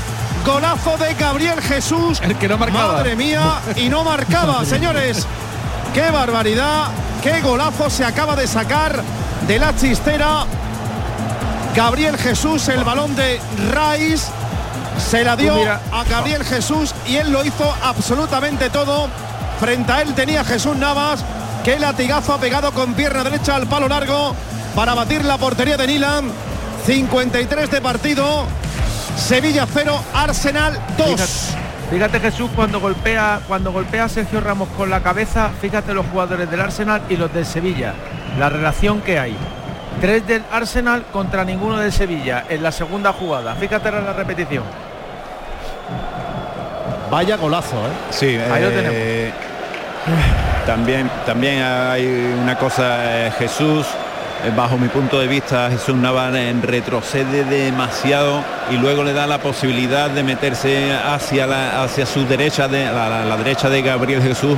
golazo 0.47 0.97
de 0.97 1.13
Gabriel 1.15 1.61
Jesús, 1.61 2.21
El 2.23 2.37
que 2.37 2.47
no 2.49 2.57
marcaba. 2.57 2.93
madre 2.95 3.17
mía, 3.17 3.59
y 3.75 3.89
no 3.89 4.05
marcaba, 4.05 4.65
señores, 4.65 5.27
qué 5.93 6.11
barbaridad, 6.11 6.85
qué 7.23 7.41
golazo 7.41 7.91
se 7.91 8.05
acaba 8.05 8.37
de 8.37 8.47
sacar 8.47 9.03
de 9.49 9.59
la 9.59 9.75
chistera 9.77 10.45
Gabriel 11.75 12.17
Jesús, 12.17 12.69
el 12.69 12.85
balón 12.85 13.15
de 13.17 13.41
Rice. 13.71 14.29
se 15.11 15.25
la 15.25 15.37
dio 15.37 15.55
a 15.93 16.05
Gabriel 16.05 16.45
Jesús 16.45 16.95
y 17.07 17.17
él 17.17 17.31
lo 17.31 17.45
hizo 17.45 17.75
absolutamente 17.83 18.71
todo. 18.71 19.09
Frente 19.61 19.93
a 19.93 20.03
él 20.03 20.15
tenía 20.15 20.45
Jesús 20.45 20.77
Navas, 20.77 21.21
que 21.65 21.79
latigazo 21.79 22.33
ha 22.33 22.39
pegado 22.39 22.73
con 22.73 22.95
pierna 22.95 23.25
derecha 23.25 23.57
al 23.57 23.67
palo 23.67 23.89
largo 23.89 24.35
para 24.75 24.95
batir 24.95 25.25
la 25.25 25.37
portería 25.37 25.77
de 25.77 25.87
Nilan. 25.87 26.31
53 26.87 27.71
de 27.71 27.81
partido, 27.81 28.47
Sevilla 29.17 29.67
0, 29.67 29.99
Arsenal 30.15 30.79
2. 30.99 31.07
Fíjate, 31.09 31.91
fíjate, 31.91 32.21
Jesús 32.21 32.51
cuando 32.55 32.81
golpea 32.81 33.41
cuando 33.49 33.73
golpea 33.73 34.05
a 34.05 34.09
Sergio 34.09 34.41
Ramos 34.41 34.69
con 34.77 34.91
la 34.91 35.03
cabeza, 35.03 35.51
fíjate 35.61 35.95
los 35.95 36.07
jugadores 36.07 36.51
del 36.51 36.61
Arsenal 36.61 37.03
y 37.09 37.17
los 37.17 37.33
del 37.33 37.47
Sevilla, 37.47 37.95
la 38.39 38.51
relación 38.51 39.01
que 39.01 39.19
hay. 39.19 39.37
Tres 40.01 40.27
del 40.27 40.45
Arsenal 40.53 41.05
contra 41.13 41.45
ninguno 41.45 41.79
del 41.79 41.93
Sevilla 41.93 42.45
en 42.49 42.63
la 42.63 42.71
segunda 42.71 43.13
jugada. 43.13 43.55
Fíjate 43.55 43.89
en 43.89 44.05
la 44.05 44.13
repetición. 44.13 44.65
Vaya 47.11 47.37
golazo, 47.37 47.77
¿eh? 47.77 47.93
Sí, 48.11 48.27
Ahí 48.37 48.63
lo 48.63 48.69
eh, 48.73 49.33
También, 50.67 51.11
también 51.25 51.63
hay 51.63 52.37
una 52.43 52.59
cosa, 52.59 53.27
eh, 53.27 53.33
Jesús, 53.39 53.87
bajo 54.57 54.77
mi 54.79 54.89
punto 54.89 55.19
de 55.19 55.27
vista, 55.27 55.69
Jesús 55.71 55.97
Navas 55.97 56.35
eh, 56.35 56.55
retrocede 56.63 57.45
demasiado 57.45 58.43
y 58.71 58.77
luego 58.77 59.03
le 59.03 59.13
da 59.13 59.27
la 59.27 59.39
posibilidad 59.39 60.11
de 60.11 60.23
meterse 60.23 60.93
hacia 60.93 61.47
la, 61.47 61.83
hacia 61.83 62.07
su 62.07 62.27
derecha, 62.27 62.69
de 62.69 62.85
la, 62.85 63.09
la- 63.09 63.25
la 63.25 63.37
derecha 63.37 63.69
de 63.69 63.83
Gabriel 63.83 64.23
Jesús, 64.23 64.57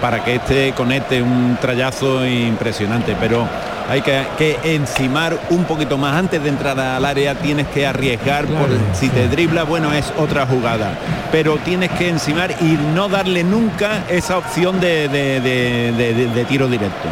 para 0.00 0.24
que 0.24 0.36
este 0.36 0.72
conecte 0.72 1.22
un 1.22 1.56
trayazo 1.60 2.26
impresionante. 2.26 3.16
Pero 3.20 3.46
hay 3.88 4.00
que, 4.02 4.22
que 4.38 4.58
encimar 4.64 5.38
un 5.50 5.64
poquito 5.64 5.96
más 5.98 6.14
antes 6.16 6.42
de 6.42 6.48
entrar 6.48 6.78
al 6.78 7.04
área, 7.04 7.34
tienes 7.34 7.66
que 7.68 7.86
arriesgar, 7.86 8.46
por, 8.46 8.68
si 8.94 9.08
te 9.10 9.28
dribla, 9.28 9.62
bueno, 9.64 9.92
es 9.92 10.12
otra 10.18 10.46
jugada. 10.46 10.92
Pero 11.32 11.56
tienes 11.58 11.90
que 11.92 12.08
encimar 12.08 12.50
y 12.60 12.78
no 12.94 13.08
darle 13.08 13.44
nunca 13.44 14.04
esa 14.08 14.38
opción 14.38 14.80
de, 14.80 15.08
de- 15.08 15.40
de- 15.40 15.92
de- 15.92 16.14
de- 16.14 16.26
de 16.28 16.44
tiro 16.44 16.66
directo. 16.68 17.08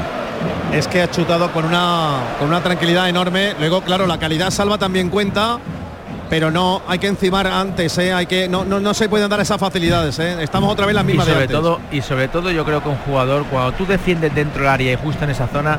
Es 0.72 0.87
que 0.87 1.00
ha 1.02 1.10
chutado 1.10 1.50
con 1.52 1.64
una, 1.64 2.20
con 2.38 2.48
una 2.48 2.62
tranquilidad 2.62 3.08
enorme. 3.08 3.54
Luego, 3.58 3.80
claro, 3.82 4.06
la 4.06 4.18
calidad 4.18 4.50
salva 4.50 4.78
también 4.78 5.08
cuenta. 5.08 5.58
Pero 6.30 6.50
no, 6.50 6.82
hay 6.87 6.98
que 6.98 7.06
encimar 7.06 7.46
antes, 7.46 7.96
¿eh? 7.96 8.12
hay 8.12 8.26
que, 8.26 8.50
no, 8.50 8.62
no, 8.62 8.78
no 8.80 8.92
se 8.92 9.08
pueden 9.08 9.30
dar 9.30 9.40
esas 9.40 9.56
facilidades. 9.58 10.18
¿eh? 10.18 10.37
Estamos 10.42 10.70
otra 10.70 10.84
vez 10.84 10.94
las 10.94 11.04
Y 11.04 11.06
mismas 11.06 11.25
de 11.26 11.32
sobre 11.32 11.44
antes. 11.44 11.56
todo 11.56 11.80
y 11.90 12.02
sobre 12.02 12.28
todo 12.28 12.50
yo 12.50 12.66
creo 12.66 12.82
que 12.82 12.90
un 12.90 12.98
jugador 12.98 13.46
cuando 13.46 13.72
tú 13.72 13.87
defiendes 13.87 14.34
dentro 14.34 14.60
del 14.60 14.68
área 14.70 14.92
y 14.92 14.96
justo 14.96 15.25
en 15.25 15.30
esa 15.30 15.46
zona 15.48 15.78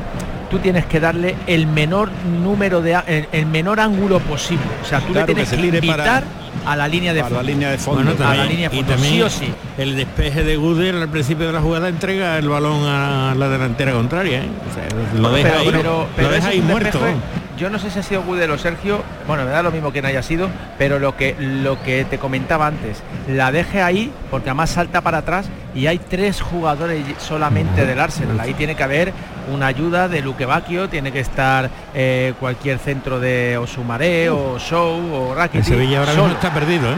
tú 0.50 0.58
tienes 0.58 0.86
que 0.86 0.98
darle 0.98 1.36
el 1.46 1.68
menor 1.68 2.10
número 2.42 2.82
de 2.82 2.94
el, 3.06 3.28
el 3.30 3.46
menor 3.46 3.78
ángulo 3.78 4.18
posible. 4.18 4.64
O 4.82 4.84
sea, 4.84 4.98
tú 4.98 5.12
Claro, 5.12 5.28
le 5.28 5.34
tienes 5.34 5.50
que 5.50 5.80
que, 5.80 5.86
para- 5.86 6.24
a 6.66 6.76
la 6.76 6.88
línea 6.88 7.12
de 7.12 7.20
para 7.20 7.30
la 7.30 7.36
fondo. 7.38 7.52
línea 7.52 7.70
de 7.70 7.78
fondo. 7.78 8.02
Bueno, 8.14 8.24
a 8.26 8.34
la 8.34 8.44
línea 8.44 8.68
de 8.68 8.76
y 8.76 8.78
fondo, 8.80 8.92
también 8.94 9.14
sí 9.14 9.22
o 9.22 9.30
sí. 9.30 9.52
el 9.78 9.96
despeje 9.96 10.44
de 10.44 10.56
Guder 10.56 10.94
al 10.96 11.08
principio 11.08 11.46
de 11.46 11.52
la 11.52 11.60
jugada 11.60 11.88
entrega 11.88 12.38
el 12.38 12.48
balón 12.48 12.84
a 12.86 13.34
la 13.36 13.48
delantera 13.48 13.92
contraria. 13.92 14.40
¿eh? 14.40 14.48
O 14.70 14.74
sea, 14.74 15.20
lo 15.20 15.30
deja 15.32 15.48
pero, 15.48 15.60
ahí, 15.60 15.66
pero- 15.70 16.08
pero 16.16 16.28
lo 16.28 16.34
deja 16.34 16.48
es 16.48 16.54
ahí 16.54 16.60
un 16.60 16.66
muerto. 16.66 16.98
despeje. 16.98 17.16
Yo 17.58 17.68
no 17.68 17.78
sé 17.78 17.90
si 17.90 17.98
ha 17.98 18.02
sido 18.02 18.22
Gudel 18.22 18.50
o 18.52 18.56
Sergio, 18.58 19.02
bueno, 19.26 19.44
me 19.44 19.50
da 19.50 19.62
lo 19.62 19.70
mismo 19.70 19.92
que 19.92 20.00
no 20.00 20.08
haya 20.08 20.22
sido, 20.22 20.48
pero 20.78 20.98
lo 20.98 21.14
que 21.14 21.36
lo 21.38 21.82
que 21.82 22.06
te 22.06 22.16
comentaba 22.16 22.66
antes, 22.66 23.02
la 23.28 23.52
deje 23.52 23.82
ahí 23.82 24.10
porque 24.30 24.48
además 24.48 24.70
salta 24.70 25.02
para 25.02 25.18
atrás 25.18 25.44
y 25.74 25.86
hay 25.86 25.98
tres 25.98 26.40
jugadores 26.40 27.04
solamente 27.18 27.84
del 27.84 28.00
Arsenal. 28.00 28.40
Ahí 28.40 28.54
tiene 28.54 28.76
que 28.76 28.82
haber 28.82 29.12
una 29.52 29.66
ayuda 29.66 30.08
de 30.08 30.22
Luque 30.22 30.46
Bacchio, 30.46 30.88
tiene 30.88 31.12
que 31.12 31.20
estar 31.20 31.70
eh, 31.94 32.34
cualquier 32.38 32.78
centro 32.78 33.20
de 33.20 33.58
Osumaré 33.58 34.30
o 34.30 34.58
Show 34.58 35.14
o 35.14 35.30
El 35.30 35.36
Rakitic. 35.36 35.64
Sevilla 35.64 36.00
ahora 36.00 36.12
mismo 36.12 36.28
está 36.28 36.52
perdido. 36.52 36.90
¿eh? 36.90 36.96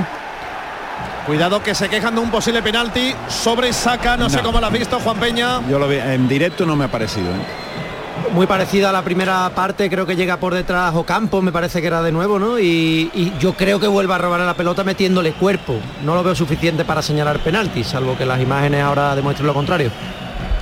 Cuidado 1.26 1.62
que 1.62 1.75
se 1.75 1.88
quejan 1.88 2.14
de 2.14 2.21
un 2.21 2.30
posible 2.30 2.62
penalti 2.62 3.14
sobre 3.28 3.73
Saca, 3.73 4.16
no, 4.16 4.28
sé 4.28 4.40
cómo 4.40 4.61
lo 4.61 4.66
has 4.66 4.73
visto 4.73 4.99
Juan 4.99 5.18
Peña. 5.18 5.61
Yo 5.68 5.78
lo 5.78 5.87
vi, 5.87 5.97
en 5.97 6.28
directo 6.28 6.66
no 6.66 6.75
me 6.75 6.85
ha 6.85 6.90
parecido. 6.90 7.28
¿eh? 7.28 8.32
Muy 8.35 8.47
parecida 8.47 8.90
a 8.90 8.92
la 8.92 9.02
primera 9.02 9.49
parte, 9.54 9.88
creo 9.88 10.04
que 10.04 10.16
llega 10.16 10.38
por 10.38 10.52
detrás 10.54 10.94
Ocampo, 10.94 11.40
me 11.40 11.52
parece 11.52 11.80
que 11.80 11.87
era 11.87 12.02
de 12.02 12.12
nuevo, 12.12 12.38
¿no? 12.38 12.59
Y, 12.59 13.11
y 13.14 13.32
yo 13.38 13.52
creo 13.54 13.78
que 13.78 13.87
vuelve 13.87 14.14
a 14.14 14.18
robar 14.18 14.40
a 14.40 14.47
la 14.47 14.54
pelota 14.54 14.85
metiéndole 14.85 15.32
cuerpo. 15.32 15.76
No 16.04 16.14
lo 16.14 16.23
veo 16.25 16.35
suficiente 16.35 16.85
para 16.85 17.02
señalar 17.02 17.38
penalti, 17.38 17.85
salvo 17.85 18.16
que 18.16 18.26
las 18.26 18.40
imágenes 18.40 18.82
ahora 18.82 19.14
demuestren 19.14 19.47
lo 19.47 19.54
contrario. 19.54 19.90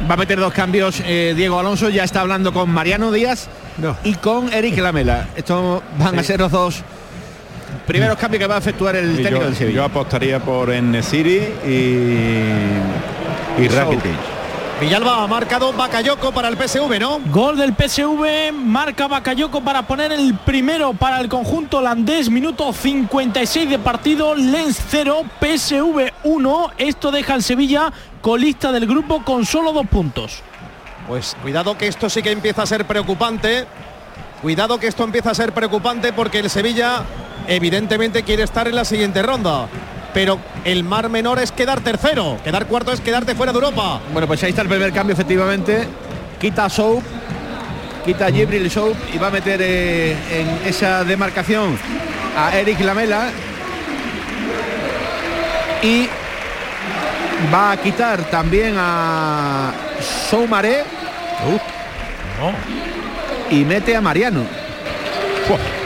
Va 0.09 0.15
a 0.15 0.17
meter 0.17 0.39
dos 0.39 0.53
cambios 0.53 1.03
eh, 1.05 1.35
Diego 1.37 1.59
Alonso, 1.59 1.89
ya 1.89 2.05
está 2.05 2.21
hablando 2.23 2.53
con 2.53 2.71
Mariano 2.71 3.13
Díaz 3.13 3.49
y 4.05 4.15
con 4.15 4.53
Eric 4.53 4.79
Lamela. 4.83 5.29
Estos 5.37 5.83
van 5.99 6.19
a 6.19 6.23
ser 6.23 6.41
los 6.41 6.51
dos 6.51 6.83
primeros 7.87 8.17
cambios 8.17 8.41
que 8.41 8.47
va 8.47 8.57
a 8.57 8.59
efectuar 8.59 8.97
el 8.97 9.17
técnico 9.17 9.39
yo, 9.41 9.45
del 9.45 9.57
Sevilla. 9.57 9.77
yo 9.77 9.85
apostaría 9.85 10.39
por 10.41 10.71
Enesiri 10.71 11.39
y, 11.67 11.73
y 13.63 13.69
Rakitic. 13.69 14.30
Villalba 14.81 15.23
ha 15.23 15.27
marcado 15.27 15.75
Bakayoko 15.75 16.33
para 16.33 16.49
el 16.49 16.57
PSV, 16.57 16.99
¿no? 16.99 17.21
Gol 17.27 17.59
del 17.59 17.75
PSV, 17.75 18.51
marca 18.51 19.09
Bakayoko 19.09 19.61
para 19.61 19.87
poner 19.87 20.11
el 20.11 20.35
primero 20.39 20.95
para 20.95 21.21
el 21.21 21.29
conjunto 21.29 21.79
holandés, 21.79 22.31
minuto 22.31 22.73
56 22.73 23.69
de 23.69 23.79
partido, 23.79 24.35
Lens 24.35 24.81
0, 24.89 25.25
PSV 25.39 26.13
1, 26.25 26.71
esto 26.79 27.11
deja 27.11 27.35
al 27.35 27.43
Sevilla 27.43 27.93
colista 28.23 28.73
del 28.73 28.87
grupo 28.87 29.23
con 29.23 29.45
solo 29.45 29.75
dos 29.75 29.87
puntos. 29.87 30.43
Pues 31.07 31.37
cuidado 31.43 31.77
que 31.77 31.87
esto 31.87 32.09
sí 32.09 32.23
que 32.23 32.31
empieza 32.31 32.63
a 32.63 32.67
ser 32.67 32.87
preocupante. 32.87 33.67
Cuidado 34.41 34.81
que 34.81 34.87
esto 34.87 35.05
empieza 35.05 35.33
a 35.33 35.35
ser 35.35 35.53
preocupante 35.53 36.15
porque 36.15 36.39
el 36.39 36.49
Sevilla 36.49 37.03
evidentemente 37.49 38.23
quiere 38.23 38.45
estar 38.45 38.67
en 38.67 38.77
la 38.77 38.87
siguiente 38.87 39.21
ronda. 39.21 39.69
Pero 40.13 40.39
el 40.65 40.85
mar 40.85 41.09
menor 41.09 41.39
es 41.39 41.53
quedar 41.53 41.81
tercero. 41.81 42.39
Quedar 42.43 42.67
cuarto 42.67 42.93
es 42.93 43.01
quedarte 43.01 43.35
fuera 43.35 43.53
de 43.53 43.59
Europa. 43.59 44.01
Bueno, 44.13 44.27
pues 44.27 44.43
ahí 44.43 44.51
está 44.51 44.63
el 44.63 44.69
primer 44.69 44.93
cambio, 44.93 45.15
efectivamente. 45.15 45.87
Quita 46.41 46.65
a 46.65 46.71
Soap, 46.71 47.03
quita 48.05 48.27
a 48.27 48.33
Jibril 48.33 48.71
Soap 48.71 48.97
y 49.15 49.19
va 49.19 49.29
a 49.29 49.31
meter 49.31 49.61
eh, 49.63 50.17
en 50.33 50.69
esa 50.69 51.05
demarcación 51.05 51.79
a 52.37 52.57
Eric 52.59 52.81
Lamela. 52.81 53.31
Y 55.83 56.09
va 57.53 57.73
a 57.73 57.77
quitar 57.77 58.25
también 58.31 58.75
a 58.79 59.73
Soumaré 60.29 60.85
y 63.51 63.65
mete 63.65 63.97
a 63.97 64.01
Mariano. 64.01 64.60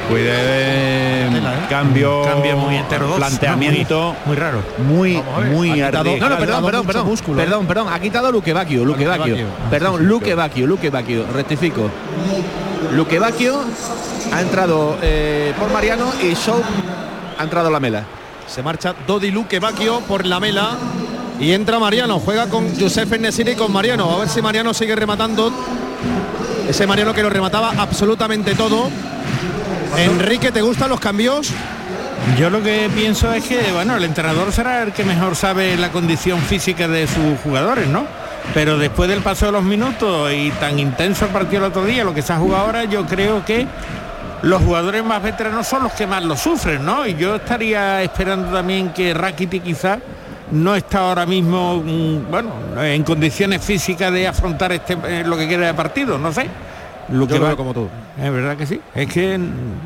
Cuide 0.09 1.31
cambio, 1.69 2.23
Cambio 2.23 2.57
muy 2.57 2.77
heterodoxo, 2.77 3.17
planteamiento 3.17 4.15
muy, 4.27 4.27
muy 4.27 4.37
raro. 4.37 4.63
muy, 4.79 5.23
muy 5.51 5.81
arriesgado. 5.81 6.17
no, 6.17 6.29
no, 6.29 6.39
perdón, 6.39 6.65
perdón, 6.65 6.87
perdón, 6.87 7.07
músculo, 7.07 7.41
¿eh? 7.41 7.45
perdón, 7.45 7.67
perdón, 7.67 7.89
ha 7.91 7.99
quitado 7.99 8.31
Luque 8.31 8.53
Bacchio, 8.53 8.85
Luque 8.85 9.07
Bacchio. 9.07 9.37
Perdón, 9.71 10.07
Luque 10.07 10.35
Bacchio, 10.35 10.67
Luque 10.67 10.91
Bacchio, 10.91 11.27
rectifico. 11.33 11.91
Luque 12.93 13.19
Bacchio 13.19 13.61
ha 14.33 14.41
entrado 14.41 14.99
eh, 15.03 15.53
por 15.59 15.73
Mariano 15.73 16.13
y 16.23 16.35
Soap 16.35 16.63
ha 17.39 17.43
entrado 17.43 17.71
la 17.71 17.81
mela. 17.81 18.05
Se 18.47 18.63
marcha 18.63 18.95
Dodi 19.07 19.31
Luque 19.31 19.59
Bacchio 19.59 20.01
por 20.01 20.27
la 20.27 20.39
mela. 20.41 20.77
Y 21.41 21.53
entra 21.53 21.81
Mariano, 21.81 22.21
juega 22.21 22.47
con 22.47 22.79
Josef 22.79 23.19
Nesiri 23.19 23.53
y 23.53 23.57
con 23.57 23.73
Mariano. 23.73 24.09
A 24.11 24.19
ver 24.19 24.29
si 24.29 24.41
Mariano 24.41 24.73
sigue 24.73 24.95
rematando. 24.95 25.53
Ese 26.69 26.87
Mariano 26.87 27.13
que 27.13 27.23
lo 27.23 27.31
remataba 27.31 27.73
absolutamente 27.77 28.55
todo. 28.55 28.89
Enrique, 29.99 30.51
¿te 30.51 30.61
gustan 30.63 30.91
los 30.91 31.01
cambios? 31.01 31.51
Yo 32.39 32.51
lo 32.51 32.63
que 32.63 32.91
pienso 32.95 33.33
es 33.33 33.45
que, 33.45 33.61
bueno, 33.73 33.97
el 33.97 34.05
entrenador 34.05 34.51
será 34.53 34.83
el 34.83 34.93
que 34.93 35.05
mejor 35.05 35.37
sabe 35.37 35.77
la 35.77 35.91
condición 35.93 36.41
física 36.41 36.89
de 36.89 37.07
sus 37.07 37.39
jugadores, 37.43 37.87
¿no? 37.87 38.05
Pero 38.55 38.77
después 38.79 39.09
del 39.09 39.21
paso 39.21 39.47
de 39.47 39.53
los 39.53 39.63
minutos 39.63 40.33
y 40.33 40.51
tan 40.53 40.79
intenso 40.79 41.27
el 41.27 41.31
partido 41.31 41.65
el 41.65 41.71
otro 41.71 41.85
día, 41.85 42.05
lo 42.05 42.15
que 42.15 42.23
se 42.23 42.33
ha 42.33 42.37
jugado 42.37 42.65
ahora, 42.67 42.85
yo 42.85 43.07
creo 43.07 43.45
que 43.45 43.67
los 44.43 44.63
jugadores 44.63 45.05
más 45.05 45.23
veteranos 45.23 45.67
son 45.67 45.85
los 45.85 45.93
que 45.93 46.07
más 46.07 46.23
lo 46.25 46.37
sufren, 46.37 46.85
¿no? 46.85 47.07
Y 47.07 47.15
yo 47.15 47.37
estaría 47.37 48.03
esperando 48.03 48.53
también 48.53 48.91
que 48.91 49.15
Rakiti 49.15 49.61
quizá 49.61 49.99
no 50.51 50.75
está 50.77 51.01
ahora 51.01 51.25
mismo, 51.25 51.83
mm, 51.85 52.31
bueno, 52.31 52.51
en 52.83 53.03
condiciones 53.05 53.63
físicas 53.65 54.13
de 54.13 54.29
afrontar 54.29 54.73
este 54.73 54.97
eh, 55.07 55.23
lo 55.25 55.37
que 55.37 55.49
queda 55.49 55.67
de 55.67 55.75
partido, 55.75 56.19
no 56.19 56.33
sé. 56.33 56.49
Lo 57.11 57.21
Yo 57.27 57.29
que 57.29 57.35
lo 57.35 57.41
va- 57.43 57.49
veo 57.49 57.57
como 57.57 57.73
tú. 57.75 57.89
Es 58.17 58.31
verdad 58.33 58.57
que 58.57 58.65
sí. 58.65 58.81
Es 58.95 59.13
que, 59.13 59.37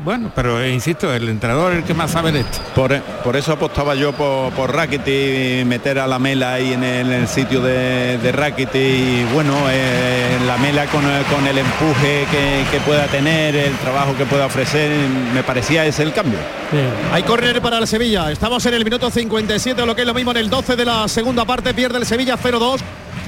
bueno, 0.03 0.31
pero 0.35 0.61
eh, 0.61 0.71
insisto, 0.71 1.11
el 1.11 1.27
entrenador 1.29 1.71
es 1.71 1.77
el 1.79 1.83
que 1.83 1.95
más 1.95 2.11
sabe 2.11 2.31
de 2.31 2.41
esto. 2.41 2.59
Por, 2.75 2.95
por 3.23 3.35
eso 3.35 3.53
apostaba 3.53 3.95
yo 3.95 4.11
por, 4.13 4.51
por 4.53 4.71
Rakitic 4.75 5.61
y 5.61 5.65
meter 5.65 5.97
a 5.97 6.05
la 6.05 6.19
mela 6.19 6.53
ahí 6.53 6.73
en 6.73 6.83
el, 6.83 7.07
en 7.07 7.21
el 7.21 7.27
sitio 7.27 7.59
de, 7.61 8.19
de 8.19 8.31
Rakitic 8.31 8.75
y 8.75 9.23
bueno, 9.33 9.53
eh, 9.71 10.37
la 10.45 10.57
mela 10.57 10.85
con, 10.85 11.03
el- 11.05 11.23
con 11.25 11.47
el 11.47 11.57
empuje 11.57 12.25
que, 12.29 12.63
que 12.71 12.79
pueda 12.85 13.07
tener, 13.07 13.55
el 13.55 13.73
trabajo 13.77 14.15
que 14.15 14.25
pueda 14.25 14.45
ofrecer, 14.45 14.91
me 15.33 15.41
parecía 15.41 15.83
ese 15.87 16.03
el 16.03 16.13
cambio. 16.13 16.37
Hay 17.11 17.23
córner 17.23 17.59
para 17.63 17.79
el 17.79 17.87
Sevilla. 17.87 18.31
Estamos 18.31 18.63
en 18.67 18.75
el 18.75 18.83
minuto 18.85 19.09
57, 19.09 19.81
o 19.81 19.85
lo 19.87 19.95
que 19.95 20.01
es 20.01 20.07
lo 20.07 20.13
mismo 20.13 20.29
en 20.31 20.37
el 20.37 20.51
12 20.51 20.75
de 20.75 20.85
la 20.85 21.07
segunda 21.07 21.45
parte. 21.45 21.73
Pierde 21.73 21.97
el 21.97 22.05
Sevilla 22.05 22.37
0-2. 22.37 22.79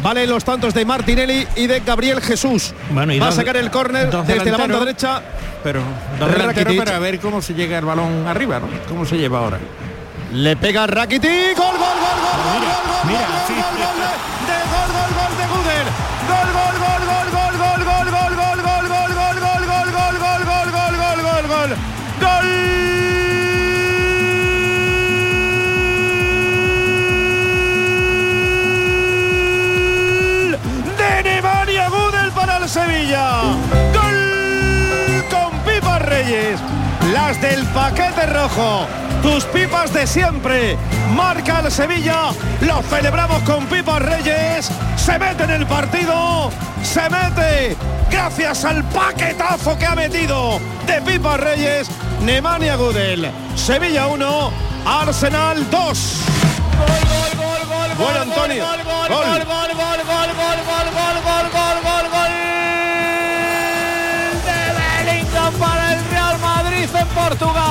Vale 0.01 0.25
los 0.27 0.43
tantos 0.43 0.74
de 0.74 0.86
Martinelli 0.86 1.48
y 1.55 1.67
de 1.67 1.79
Gabriel 1.81 2.22
Jesús. 2.22 2.74
Bueno, 2.89 3.13
y 3.13 3.20
Va 3.20 3.27
a 3.27 3.31
sacar 3.31 3.58
el 3.58 3.70
córner 3.70 4.10
desde 4.10 4.51
la 4.51 4.58
banda 4.58 4.79
derecha. 4.79 5.22
Pero 5.63 5.81
para 6.77 7.00
ver 7.00 7.20
cómo 7.20 7.41
se 7.41 7.53
llega 7.53 7.77
el 7.77 7.86
balón 7.86 8.27
arriba, 8.27 8.60
¿no? 8.60 8.67
¿Cómo 8.88 9.05
se 9.05 9.17
lleva 9.17 9.39
ahora? 9.39 9.60
Le 10.34 10.55
pega 10.55 10.88
Rakitic. 10.88 11.58
Gol, 11.58 11.65
gol, 11.65 11.77
gol, 11.77 11.88
gol, 11.88 12.39
gol, 12.41 12.51
gol, 12.51 12.62
gol, 12.62 12.81
gol, 12.81 13.01
gol, 13.01 13.12
gol 13.12 13.62
gol, 13.77 13.96
gol, 14.00 14.40
Sevilla. 32.72 33.42
Gol 33.94 35.25
con 35.30 35.60
Pipa 35.60 36.00
Reyes. 36.00 36.58
Las 37.12 37.42
del 37.42 37.66
paquete 37.66 38.25
rojo. 38.28 38.88
Tus 39.22 39.44
pipas 39.44 39.92
de 39.92 40.08
siempre. 40.08 40.78
Marca 41.13 41.60
el 41.60 41.70
Sevilla. 41.70 42.30
Lo 42.62 42.82
celebramos 42.84 43.44
con 43.44 43.66
Pipa 43.66 44.00
Reyes. 44.00 44.72
Se 44.96 45.20
mete 45.20 45.44
en 45.44 45.50
el 45.50 45.68
partido. 45.68 46.50
Se 46.82 47.01
mete. 47.10 47.75
Gracias 48.10 48.63
al 48.63 48.86
paquetazo 48.86 49.78
que 49.78 49.86
ha 49.86 49.96
metido 49.96 50.58
de 50.88 51.01
Pipa 51.01 51.36
Reyes. 51.36 51.90
Nemanja 52.22 52.75
Gudel. 52.78 53.30
Sevilla 53.54 54.08
1. 54.08 54.51
Arsenal 54.86 55.70
2. 55.70 56.22
Bueno, 57.98 58.22
Antonio. 58.22 58.63
Gol, 58.63 58.78
gol, 58.78 59.08
Gol. 59.10 59.10
gol, 59.10 59.10
gol, 59.10 59.10
gol, 59.10 59.30
gol, 59.30 59.40
gol, 59.40 59.46
gol, 59.46 59.71
Portugal. 67.31 67.61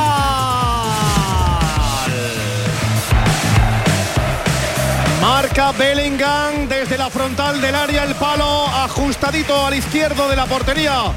Marca 5.20 5.72
Bellingham 5.72 6.66
desde 6.66 6.96
la 6.96 7.10
frontal 7.10 7.60
del 7.60 7.74
área, 7.74 8.04
el 8.04 8.14
palo 8.14 8.66
ajustadito 8.66 9.66
al 9.66 9.74
izquierdo 9.74 10.28
de 10.28 10.36
la 10.36 10.46
portería 10.46 11.12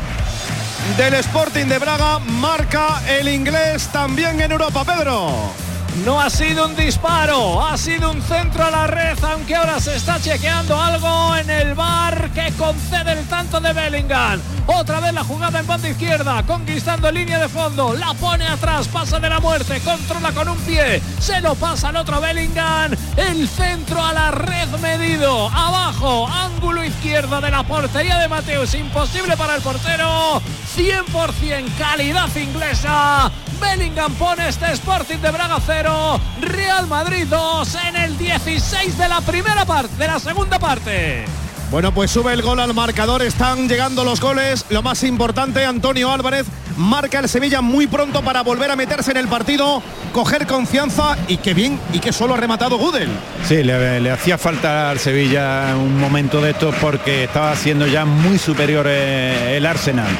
del 0.97 1.13
Sporting 1.13 1.67
de 1.67 1.79
Braga. 1.79 2.19
Marca 2.19 3.01
el 3.07 3.29
inglés 3.29 3.87
también 3.93 4.41
en 4.41 4.51
Europa, 4.51 4.83
Pedro. 4.83 5.53
No 5.97 6.19
ha 6.19 6.29
sido 6.29 6.65
un 6.65 6.75
disparo, 6.75 7.63
ha 7.63 7.77
sido 7.77 8.09
un 8.09 8.21
centro 8.23 8.65
a 8.65 8.71
la 8.71 8.87
red, 8.87 9.17
aunque 9.23 9.55
ahora 9.55 9.79
se 9.79 9.95
está 9.95 10.19
chequeando 10.19 10.77
algo 10.81 11.35
en 11.35 11.49
el 11.49 11.75
bar 11.75 12.31
que 12.31 12.51
concede 12.53 13.11
el 13.13 13.25
tanto 13.27 13.59
de 13.59 13.71
Bellingham. 13.73 14.41
Otra 14.65 14.99
vez 14.99 15.13
la 15.13 15.23
jugada 15.23 15.59
en 15.59 15.67
banda 15.67 15.87
izquierda, 15.87 16.41
conquistando 16.43 17.11
línea 17.11 17.37
de 17.37 17.47
fondo, 17.47 17.93
la 17.93 18.13
pone 18.15 18.47
atrás, 18.47 18.87
pasa 18.87 19.19
de 19.19 19.29
la 19.29 19.39
muerte, 19.39 19.79
controla 19.81 20.31
con 20.31 20.49
un 20.49 20.57
pie, 20.59 20.99
se 21.19 21.39
lo 21.41 21.53
pasa 21.53 21.89
al 21.89 21.97
otro 21.97 22.19
Bellingham, 22.19 22.91
el 23.15 23.47
centro 23.47 24.03
a 24.03 24.13
la 24.13 24.31
red 24.31 24.67
medido, 24.81 25.47
abajo, 25.49 26.27
ángulo 26.27 26.83
izquierdo 26.83 27.39
de 27.39 27.51
la 27.51 27.63
portería 27.63 28.17
de 28.17 28.27
Mateus, 28.27 28.73
imposible 28.73 29.37
para 29.37 29.55
el 29.55 29.61
portero, 29.61 30.41
100% 30.75 31.77
calidad 31.77 32.35
inglesa. 32.35 33.31
Bellingham 33.61 34.13
pone 34.15 34.49
este 34.49 34.71
Sporting 34.73 35.17
de 35.19 35.31
Braga 35.31 35.57
0, 35.65 36.19
Real 36.41 36.87
Madrid 36.87 37.25
2 37.29 37.75
en 37.89 37.95
el 37.95 38.17
16 38.17 38.97
de 38.97 39.07
la 39.07 39.21
primera 39.21 39.65
parte, 39.65 39.95
de 39.97 40.07
la 40.07 40.19
segunda 40.19 40.59
parte. 40.59 41.25
Bueno, 41.69 41.91
pues 41.91 42.11
sube 42.11 42.33
el 42.33 42.41
gol 42.41 42.59
al 42.59 42.73
marcador, 42.73 43.23
están 43.23 43.67
llegando 43.67 44.03
los 44.03 44.21
goles. 44.21 44.65
Lo 44.69 44.83
más 44.83 45.03
importante, 45.03 45.65
Antonio 45.65 46.11
Álvarez 46.11 46.45
marca 46.77 47.19
el 47.19 47.29
Sevilla 47.29 47.61
muy 47.61 47.87
pronto 47.87 48.21
para 48.21 48.41
volver 48.41 48.69
a 48.69 48.75
meterse 48.75 49.11
en 49.11 49.17
el 49.17 49.27
partido, 49.27 49.81
coger 50.11 50.45
confianza 50.45 51.17
y 51.27 51.37
qué 51.37 51.53
bien 51.53 51.79
y 51.91 51.99
que 51.99 52.13
solo 52.13 52.35
ha 52.35 52.37
rematado 52.37 52.77
Gudel. 52.77 53.09
Sí, 53.47 53.63
le, 53.63 53.99
le 53.99 54.11
hacía 54.11 54.37
falta 54.37 54.91
al 54.91 54.99
Sevilla 54.99 55.75
un 55.75 55.99
momento 55.99 56.41
de 56.41 56.51
estos 56.51 56.75
porque 56.75 57.23
estaba 57.23 57.55
siendo 57.55 57.87
ya 57.87 58.05
muy 58.05 58.37
superior 58.37 58.85
eh, 58.87 59.57
el 59.57 59.65
Arsenal. 59.65 60.15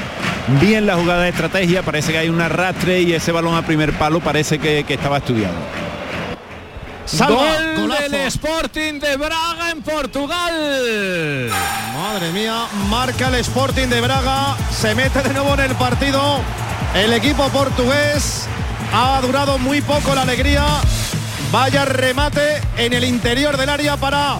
Bien 0.47 0.86
la 0.86 0.95
jugada 0.95 1.23
de 1.23 1.29
estrategia, 1.29 1.84
parece 1.84 2.12
que 2.12 2.17
hay 2.17 2.29
un 2.29 2.41
arrastre 2.41 3.01
y 3.01 3.13
ese 3.13 3.32
balón 3.32 3.56
a 3.56 3.65
primer 3.65 3.93
palo 3.93 4.19
parece 4.19 4.60
que, 4.60 4.84
que 4.84 4.95
estaba 4.95 5.17
estudiado. 5.17 5.56
Salva, 7.06 7.43
Gol 7.43 7.82
golazo. 7.82 8.01
del 8.03 8.15
Sporting 8.27 8.99
de 8.99 9.17
Braga 9.17 9.71
en 9.71 9.82
Portugal. 9.82 11.49
Madre 11.95 12.32
mía, 12.32 12.65
marca 12.89 13.27
el 13.27 13.36
Sporting 13.36 13.88
de 13.88 14.01
Braga, 14.01 14.58
se 14.71 14.95
mete 14.95 15.21
de 15.21 15.34
nuevo 15.34 15.53
en 15.53 15.62
el 15.62 15.75
partido. 15.75 16.39
El 16.95 17.13
equipo 17.13 17.47
portugués 17.49 18.45
ha 18.93 19.19
durado 19.21 19.58
muy 19.58 19.82
poco 19.82 20.13
la 20.13 20.21
alegría. 20.23 20.65
Vaya 21.51 21.86
remate 21.86 22.62
en 22.77 22.93
el 22.93 23.03
interior 23.03 23.58
del 23.58 23.69
área 23.69 23.95
para 23.97 24.39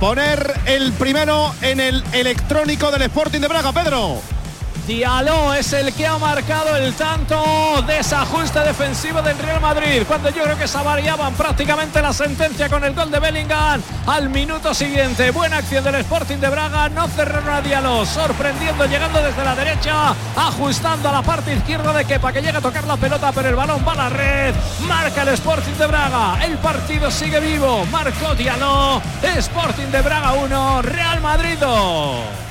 poner 0.00 0.54
el 0.66 0.92
primero 0.92 1.54
en 1.62 1.80
el 1.80 2.04
electrónico 2.12 2.90
del 2.90 3.02
Sporting 3.02 3.40
de 3.40 3.48
Braga, 3.48 3.72
Pedro. 3.72 4.20
Diallo 4.86 5.52
es 5.52 5.72
el 5.72 5.92
que 5.94 6.06
ha 6.06 6.16
marcado 6.16 6.76
el 6.76 6.94
tanto 6.94 7.82
desajuste 7.88 8.60
defensivo 8.60 9.20
del 9.20 9.36
Real 9.36 9.60
Madrid. 9.60 10.04
Cuando 10.06 10.30
yo 10.30 10.44
creo 10.44 10.56
que 10.56 10.68
se 10.68 10.80
variaban 10.80 11.34
prácticamente 11.34 12.00
la 12.00 12.12
sentencia 12.12 12.68
con 12.68 12.84
el 12.84 12.94
gol 12.94 13.10
de 13.10 13.18
Bellingham 13.18 13.82
al 14.06 14.28
minuto 14.28 14.72
siguiente. 14.72 15.32
Buena 15.32 15.56
acción 15.56 15.82
del 15.82 15.96
Sporting 15.96 16.36
de 16.36 16.48
Braga. 16.48 16.88
No 16.88 17.08
cerraron 17.08 17.48
a 17.48 17.60
Diallo. 17.60 18.06
Sorprendiendo, 18.06 18.86
llegando 18.86 19.20
desde 19.20 19.44
la 19.44 19.56
derecha. 19.56 20.14
Ajustando 20.36 21.08
a 21.08 21.12
la 21.12 21.22
parte 21.22 21.52
izquierda 21.52 21.92
de 21.92 22.04
Kepa 22.04 22.32
que 22.32 22.40
llega 22.40 22.58
a 22.58 22.62
tocar 22.62 22.84
la 22.84 22.96
pelota, 22.96 23.32
pero 23.32 23.48
el 23.48 23.56
balón 23.56 23.84
va 23.86 23.92
a 23.92 23.96
la 23.96 24.08
red. 24.08 24.54
Marca 24.86 25.22
el 25.22 25.30
Sporting 25.30 25.78
de 25.78 25.86
Braga. 25.88 26.44
El 26.44 26.58
partido 26.58 27.10
sigue 27.10 27.40
vivo. 27.40 27.84
Marcó 27.86 28.36
Diallo. 28.36 29.02
Sporting 29.36 29.90
de 29.90 30.00
Braga 30.02 30.34
1. 30.34 30.82
Real 30.82 31.20
Madrid 31.20 31.56
2. 31.58 32.46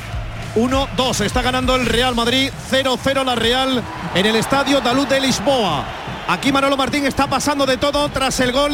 1-2. 0.56 1.22
Está 1.22 1.41
ganando 1.41 1.76
el 1.76 1.86
Real 1.86 2.15
Madrid 2.15 2.50
0-0 2.72 3.24
la 3.24 3.36
Real 3.36 3.84
en 4.13 4.26
el 4.26 4.36
estadio 4.36 4.82
Dalud 4.82 5.08
de 5.08 5.20
Lisboa. 5.20 5.86
Aquí 6.28 6.52
Manolo 6.52 6.78
Martín 6.78 7.06
está 7.06 7.28
pasando 7.28 7.65
de 7.65 7.78
todo 7.78 8.10
tras 8.10 8.39
el 8.39 8.52
gol. 8.52 8.74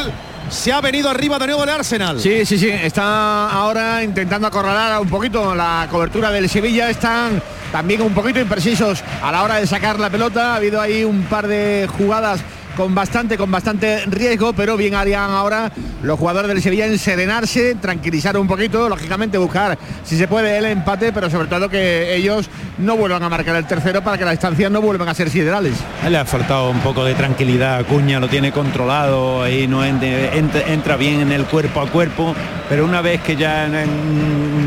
Se 0.50 0.72
ha 0.72 0.82
venido 0.82 1.10
arriba 1.10 1.39
de 1.39 1.48
nuevo 1.48 1.63
el 1.63 1.70
Arsenal. 1.70 2.20
Sí, 2.20 2.46
sí, 2.46 2.58
sí. 2.58 2.70
Está 2.70 3.50
ahora 3.50 4.04
intentando 4.04 4.48
acorralar 4.48 5.02
un 5.02 5.10
poquito 5.10 5.56
la 5.56 5.88
cobertura 5.89 6.30
del 6.30 6.50
Sevilla. 6.50 6.89
Están 6.89 7.41
también 7.72 8.02
un 8.02 8.13
poquito 8.13 8.39
imprecisos 8.39 9.04
a 9.22 9.32
la 9.32 9.44
hora 9.44 9.56
de 9.56 9.67
sacar 9.67 10.00
la 10.00 10.10
pelota. 10.10 10.54
Ha 10.54 10.56
habido 10.58 10.80
ahí 10.80 11.04
un 11.04 11.24
par 11.24 11.48
de 11.48 11.89
jugadas 11.98 12.41
con 12.75 12.95
bastante, 12.95 13.38
con 13.38 13.51
bastante 13.51 14.03
riesgo, 14.07 14.53
pero 14.53 14.77
bien 14.77 14.95
harían 14.95 15.29
ahora 15.31 15.71
los 16.03 16.17
jugadores 16.17 16.47
del 16.49 16.62
Sevilla 16.62 16.86
en 16.86 16.97
serenarse, 16.97 17.75
tranquilizar 17.75 18.38
un 18.38 18.47
poquito, 18.47 18.88
lógicamente 18.89 19.38
buscar 19.38 19.77
si 20.03 20.17
se 20.17 20.27
puede 20.27 20.57
el 20.57 20.65
empate, 20.65 21.12
pero 21.13 21.29
sobre 21.29 21.47
todo 21.47 21.69
que 21.69 22.15
ellos 22.15 22.49
no 22.77 22.95
vuelvan 22.97 23.21
a 23.23 23.29
marcar 23.29 23.55
el 23.55 23.65
tercero 23.65 24.01
para 24.03 24.17
que 24.17 24.23
las 24.25 24.34
distancias 24.34 24.71
no 24.71 24.81
vuelvan 24.81 25.10
a 25.10 25.13
ser 25.13 25.29
siderales. 25.29 25.73
Le 26.10 26.17
ha 26.17 26.25
faltado 26.25 26.69
un 26.69 26.79
poco 26.79 27.03
de 27.05 27.13
tranquilidad, 27.13 27.77
Acuña 27.77 28.19
lo 28.19 28.27
tiene 28.29 28.51
controlado, 28.51 29.43
ahí 29.43 29.67
no 29.67 29.84
en- 29.86 29.99
entra, 30.03 30.95
bien 30.95 31.19
en 31.21 31.31
el 31.31 31.45
cuerpo 31.45 31.81
a 31.81 31.88
cuerpo, 31.89 32.34
pero 32.69 32.86
una 32.86 33.01
vez 33.01 33.21
que 33.21 33.36
ya 33.36 33.67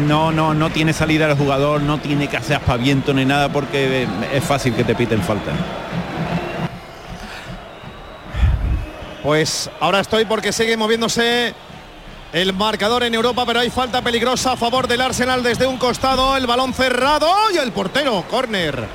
no, 0.07 0.31
no, 0.31 0.55
no 0.55 0.71
tiene 0.71 0.93
salida 0.93 1.27
el 1.31 1.37
jugador, 1.37 1.81
no 1.81 1.99
tiene 1.99 2.29
que 2.29 2.37
hacer 2.37 2.57
aspaviento 2.57 3.13
ni 3.15 3.25
nada 3.25 3.49
porque 3.51 4.07
es 4.33 4.45
fácil 4.45 4.75
que 4.75 4.85
te 4.85 4.95
piten 4.95 5.21
falta. 5.23 5.53
Pues 9.25 9.71
ahora 9.81 10.01
estoy 10.01 10.27
porque 10.27 10.53
sigue 10.53 10.77
moviéndose 10.77 11.55
el 12.35 12.53
marcador 12.53 13.05
en 13.05 13.15
Europa, 13.15 13.47
pero 13.47 13.61
hay 13.61 13.71
falta 13.71 14.03
peligrosa 14.03 14.53
a 14.53 14.57
favor 14.59 14.87
del 14.87 15.01
Arsenal 15.01 15.43
desde 15.43 15.67
un 15.67 15.79
costado, 15.79 16.37
el 16.37 16.47
balón 16.47 16.75
cerrado 16.75 17.27
y 17.51 17.57
el 17.57 17.73
portero, 17.73 18.23
córner. 18.29 18.87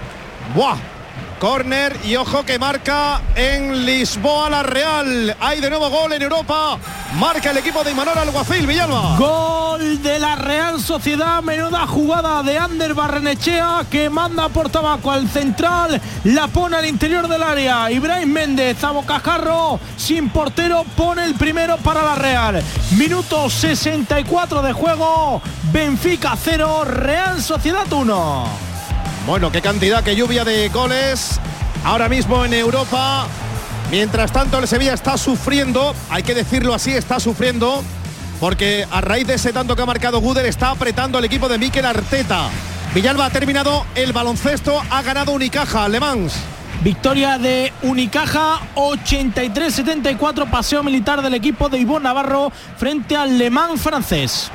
¡Buah! 0.54 0.99
Córner 1.40 1.96
y 2.04 2.18
ojo 2.18 2.44
que 2.44 2.60
marca 2.60 3.22
en 3.34 3.86
Lisboa 3.86 4.50
la 4.50 4.62
Real. 4.62 5.38
Hay 5.40 5.62
de 5.62 5.70
nuevo 5.70 5.90
gol 5.90 6.12
en 6.12 6.22
Europa. 6.22 6.78
Marca 7.18 7.52
el 7.52 7.58
equipo 7.58 7.82
de 7.82 7.92
Imanol 7.92 8.18
Alguacil, 8.18 8.68
Villalba. 8.68 9.16
Gol 9.18 10.04
de 10.04 10.20
la 10.20 10.36
Real 10.36 10.82
Sociedad, 10.82 11.42
menuda 11.42 11.88
jugada 11.88 12.44
de 12.44 12.58
Ander 12.58 12.94
Barrenechea 12.94 13.86
que 13.90 14.10
manda 14.10 14.50
por 14.50 14.70
tabaco 14.70 15.12
al 15.12 15.30
central, 15.30 16.02
la 16.26 16.48
pone 16.50 16.76
al 16.76 16.86
interior 16.86 17.30
del 17.30 17.42
área. 17.42 17.90
Ibrahim 17.90 18.34
Méndez 18.34 18.84
a 18.84 18.92
bocajarro, 18.92 19.80
sin 19.96 20.30
portero, 20.30 20.84
pone 20.98 21.24
el 21.24 21.36
primero 21.36 21.78
para 21.78 22.04
la 22.04 22.16
Real. 22.16 22.62
Minuto 22.98 23.50
64 23.50 24.62
de 24.62 24.74
juego, 24.74 25.42
Benfica 25.72 26.36
0, 26.36 26.84
Real 26.84 27.42
Sociedad 27.42 27.92
1. 27.92 28.69
Bueno, 29.30 29.52
qué 29.52 29.62
cantidad, 29.62 30.04
qué 30.04 30.16
lluvia 30.16 30.44
de 30.44 30.70
goles 30.70 31.40
ahora 31.84 32.10
mismo 32.10 32.44
en 32.46 32.52
Europa. 32.52 33.28
Mientras 33.92 34.32
tanto, 34.32 34.58
el 34.58 34.68
Sevilla 34.68 34.96
está 34.96 35.20
sufriendo, 35.20 35.94
hay 36.10 36.24
que 36.24 36.34
decirlo 36.34 36.74
así, 36.74 36.94
está 36.94 37.20
sufriendo, 37.20 37.84
porque 38.40 38.88
a 38.90 39.02
raíz 39.02 39.28
de 39.28 39.36
ese 39.36 39.54
tanto 39.54 39.76
que 39.76 39.84
ha 39.84 39.86
marcado 39.86 40.20
Guder 40.20 40.48
está 40.48 40.72
apretando 40.72 41.20
el 41.20 41.26
equipo 41.26 41.48
de 41.48 41.60
Mikel 41.60 41.86
Arteta. 41.86 42.50
Villalba 42.96 43.28
ha 43.28 43.30
terminado 43.30 43.86
el 43.94 44.14
baloncesto, 44.14 44.82
ha 44.90 45.04
ganado 45.04 45.32
Unicaja, 45.32 45.88
Le 45.90 46.00
Mans. 46.00 46.34
Victoria 46.82 47.38
de 47.38 47.72
Unicaja 47.84 48.62
83-74, 48.74 50.50
paseo 50.50 50.82
militar 50.82 51.22
del 51.22 51.36
equipo 51.36 51.70
de 51.70 51.78
Ivonne 51.78 52.06
Navarro 52.06 52.52
frente 52.78 53.16
al 53.16 53.38
Le 53.38 53.52
Mans 53.52 53.80
francés. 53.80 54.50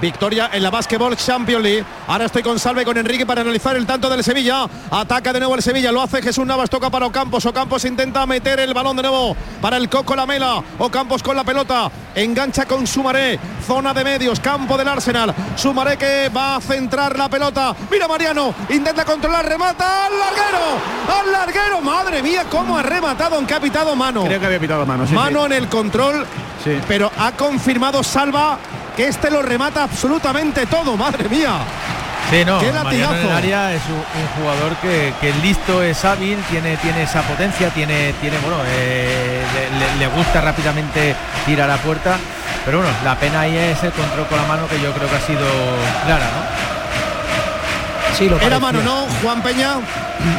Victoria 0.00 0.50
en 0.52 0.62
la 0.62 0.70
Basketball 0.70 1.16
Champions 1.16 1.62
League. 1.62 1.84
Ahora 2.06 2.26
estoy 2.26 2.42
con 2.42 2.58
Salve 2.58 2.84
con 2.84 2.96
Enrique 2.96 3.26
para 3.26 3.40
analizar 3.40 3.76
el 3.76 3.86
tanto 3.86 4.08
del 4.08 4.22
Sevilla. 4.22 4.66
Ataca 4.90 5.32
de 5.32 5.40
nuevo 5.40 5.54
el 5.54 5.62
Sevilla, 5.62 5.90
lo 5.92 6.02
hace 6.02 6.22
Jesús 6.22 6.46
Navas, 6.46 6.70
toca 6.70 6.90
para 6.90 7.06
Ocampos. 7.06 7.44
Ocampos 7.46 7.84
intenta 7.84 8.24
meter 8.26 8.60
el 8.60 8.74
balón 8.74 8.96
de 8.96 9.02
nuevo 9.02 9.36
para 9.60 9.76
el 9.76 9.88
Coco 9.88 10.14
Lamela. 10.14 10.62
Ocampos 10.78 11.22
con 11.22 11.36
la 11.36 11.44
pelota, 11.44 11.90
engancha 12.14 12.66
con 12.66 12.86
Sumaré, 12.86 13.38
zona 13.66 13.92
de 13.92 14.04
medios, 14.04 14.40
campo 14.40 14.76
del 14.78 14.88
Arsenal. 14.88 15.34
Sumaré 15.56 15.96
que 15.96 16.28
va 16.34 16.56
a 16.56 16.60
centrar 16.60 17.16
la 17.18 17.28
pelota. 17.28 17.74
Mira 17.90 18.06
Mariano, 18.08 18.54
intenta 18.70 19.04
controlar, 19.04 19.46
remata 19.46 20.06
al 20.06 20.12
larguero, 20.18 21.20
al 21.20 21.32
larguero. 21.32 21.80
Madre 21.80 22.22
mía, 22.22 22.44
cómo 22.50 22.76
ha 22.78 22.82
rematado, 22.82 23.36
aunque 23.36 23.54
ha 23.54 23.60
pitado 23.60 23.94
mano. 23.96 24.24
Creo 24.24 24.40
que 24.40 24.46
había 24.46 24.60
pitado 24.60 24.86
mano. 24.86 25.06
sí, 25.06 25.14
mano 25.14 25.40
sí. 25.40 25.46
en 25.46 25.52
el 25.52 25.68
control, 25.68 26.26
Sí. 26.64 26.78
pero 26.88 27.10
ha 27.18 27.32
confirmado 27.32 28.02
Salva 28.02 28.58
que 28.98 29.06
este 29.06 29.30
lo 29.30 29.42
remata 29.42 29.84
absolutamente 29.84 30.66
todo, 30.66 30.96
madre 30.96 31.28
mía. 31.28 31.58
Sí, 32.30 32.44
no, 32.44 32.58
¡Qué 32.58 32.72
Mariano 32.72 32.84
latigazo! 32.84 33.14
en 33.14 33.26
el 33.26 33.32
área 33.32 33.72
es 33.72 33.82
un, 33.88 33.94
un 33.94 34.28
jugador 34.42 34.74
que, 34.82 35.12
listo, 35.40 35.82
es 35.84 36.04
hábil, 36.04 36.36
tiene, 36.50 36.76
tiene 36.78 37.04
esa 37.04 37.22
potencia, 37.22 37.70
tiene, 37.70 38.12
tiene 38.20 38.36
bueno, 38.38 38.58
eh, 38.66 39.42
le, 39.54 39.78
le- 39.78 39.96
le 40.00 40.06
gusta 40.08 40.40
rápidamente 40.40 41.14
ir 41.46 41.62
a 41.62 41.66
la 41.68 41.76
puerta, 41.78 42.18
pero 42.64 42.78
bueno, 42.78 42.92
la 43.04 43.14
pena 43.14 43.42
ahí 43.42 43.56
es 43.56 43.80
el 43.84 43.92
control 43.92 44.26
con 44.26 44.36
la 44.36 44.44
mano 44.46 44.66
que 44.68 44.80
yo 44.82 44.92
creo 44.92 45.08
que 45.08 45.16
ha 45.16 45.20
sido 45.20 45.46
clara, 46.04 46.26
¿no? 46.26 48.14
Sí, 48.18 48.28
lo 48.28 48.38
Era 48.40 48.58
mano, 48.58 48.82
¿no, 48.82 49.06
Juan 49.22 49.40
Peña? 49.42 49.74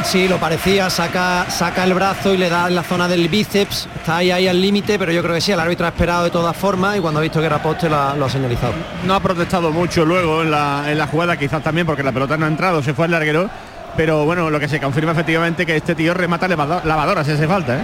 Sí, 0.04 0.28
lo 0.28 0.38
parecía, 0.38 0.90
saca, 0.90 1.46
saca 1.50 1.84
el 1.84 1.94
brazo 1.94 2.34
y 2.34 2.36
le 2.36 2.48
da 2.48 2.68
en 2.68 2.74
la 2.74 2.82
zona 2.82 3.06
del 3.08 3.28
bíceps, 3.28 3.88
está 3.96 4.18
ahí, 4.18 4.30
ahí 4.30 4.48
al 4.48 4.60
límite, 4.60 4.98
pero 4.98 5.12
yo 5.12 5.22
creo 5.22 5.34
que 5.34 5.40
sí, 5.40 5.52
el 5.52 5.60
árbitro 5.60 5.86
ha 5.86 5.90
esperado 5.90 6.24
de 6.24 6.30
todas 6.30 6.56
formas 6.56 6.96
y 6.96 7.00
cuando 7.00 7.20
ha 7.20 7.22
visto 7.22 7.40
que 7.40 7.46
era 7.46 7.62
poste 7.62 7.88
lo 7.88 7.96
ha- 7.96 8.14
lo 8.16 8.26
ha 8.26 8.30
señalizado. 8.30 8.72
No 9.04 9.14
ha 9.14 9.20
protestado 9.20 9.70
mucho 9.70 10.04
luego 10.04 10.42
en 10.42 10.50
la, 10.50 10.84
en 10.90 10.98
la 10.98 11.06
jugada, 11.06 11.36
quizás 11.36 11.62
también 11.62 11.86
porque 11.86 12.02
la 12.02 12.12
pelota 12.12 12.36
no 12.36 12.46
ha 12.46 12.48
entrado, 12.48 12.82
se 12.82 12.94
fue 12.94 13.04
al 13.06 13.10
larguero. 13.12 13.48
Pero 13.96 14.24
bueno, 14.24 14.50
lo 14.50 14.60
que 14.60 14.68
se 14.68 14.80
confirma 14.80 15.12
efectivamente 15.12 15.66
que 15.66 15.76
este 15.76 15.94
tío 15.96 16.14
remata 16.14 16.46
lavadoras 16.48 17.26
si 17.26 17.32
hace 17.32 17.46
falta, 17.48 17.76
¿eh? 17.76 17.80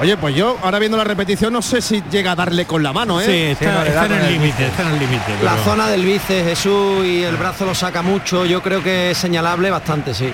Oye, 0.00 0.16
pues 0.16 0.32
yo 0.36 0.56
ahora 0.62 0.78
viendo 0.78 0.96
la 0.96 1.02
repetición 1.02 1.52
no 1.52 1.60
sé 1.60 1.82
si 1.82 2.04
llega 2.08 2.30
a 2.32 2.36
darle 2.36 2.66
con 2.66 2.84
la 2.84 2.92
mano, 2.92 3.20
¿eh? 3.20 3.24
Sí, 3.26 3.64
está, 3.64 4.04
en 4.06 4.12
el 4.12 4.32
límite, 4.34 4.66
está 4.66 4.82
en 4.82 4.88
el 4.90 4.98
límite. 5.00 5.32
La 5.42 5.56
zona 5.56 5.88
del 5.88 6.04
bíceps, 6.04 6.48
Jesús, 6.50 7.04
y 7.04 7.24
el 7.24 7.36
brazo 7.36 7.64
lo 7.66 7.74
saca 7.74 8.00
mucho, 8.00 8.46
yo 8.46 8.62
creo 8.62 8.80
que 8.80 9.10
es 9.10 9.18
señalable 9.18 9.70
bastante, 9.72 10.14
sí. 10.14 10.32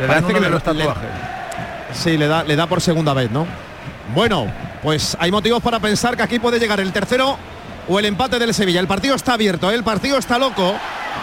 Le 0.00 0.06
dan 0.06 0.24
Parece 0.24 0.32
uno 0.32 0.60
que 0.62 0.74
de 0.74 0.84
le-. 0.84 0.90
Sí, 1.92 2.16
le 2.16 2.26
da, 2.26 2.44
le 2.44 2.56
da 2.56 2.66
por 2.66 2.80
segunda 2.80 3.12
vez, 3.14 3.30
¿no? 3.30 3.46
Bueno, 4.14 4.46
pues 4.82 5.16
hay 5.20 5.30
motivos 5.30 5.62
para 5.62 5.78
pensar 5.78 6.16
que 6.16 6.22
aquí 6.22 6.38
puede 6.38 6.58
llegar 6.58 6.80
el 6.80 6.92
tercero 6.92 7.36
o 7.88 7.98
el 7.98 8.04
empate 8.06 8.38
del 8.38 8.54
Sevilla. 8.54 8.80
El 8.80 8.86
partido 8.86 9.14
está 9.14 9.34
abierto, 9.34 9.70
¿eh? 9.70 9.74
el 9.74 9.84
partido 9.84 10.18
está 10.18 10.38
loco 10.38 10.74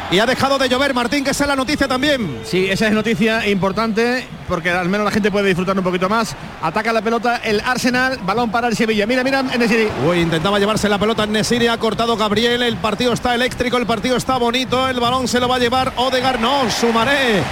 y 0.10 0.20
ha 0.20 0.26
dejado 0.26 0.58
de 0.58 0.70
llover, 0.70 0.94
Martín, 0.94 1.24
que 1.24 1.32
esa 1.32 1.44
es 1.44 1.48
la 1.50 1.56
noticia 1.56 1.88
también. 1.88 2.40
Sí, 2.46 2.68
esa 2.70 2.88
es 2.88 2.94
noticia 2.94 3.48
importante 3.48 4.26
porque 4.48 4.70
al 4.72 4.88
menos 4.88 5.04
la 5.04 5.12
gente 5.12 5.30
puede 5.30 5.48
disfrutar 5.48 5.78
un 5.78 5.84
poquito 5.84 6.08
más. 6.08 6.36
Ataca 6.62 6.94
la 6.94 7.02
pelota 7.02 7.38
el 7.44 7.60
Arsenal, 7.60 8.18
balón 8.24 8.50
para 8.50 8.68
el 8.68 8.76
Sevilla. 8.76 9.06
Mira, 9.06 9.24
mira, 9.24 9.40
en 9.40 10.08
Uy, 10.08 10.20
intentaba 10.20 10.60
llevarse 10.60 10.88
la 10.88 10.98
pelota 10.98 11.24
en 11.24 11.34
Nesiri, 11.34 11.68
ha 11.68 11.78
cortado 11.78 12.16
Gabriel, 12.16 12.62
el 12.64 12.78
partido 12.78 13.12
está 13.12 13.36
eléctrico, 13.36 13.78
el 13.78 13.86
partido 13.86 14.16
está 14.16 14.38
bonito, 14.38 14.88
el 14.88 15.00
balón 15.00 15.28
se 15.28 15.40
lo 15.40 15.50
va 15.50 15.58
a 15.58 15.60
llevar 15.60 15.92
Odegar, 15.98 16.40
no, 16.40 16.70
Sumaré. 16.72 17.44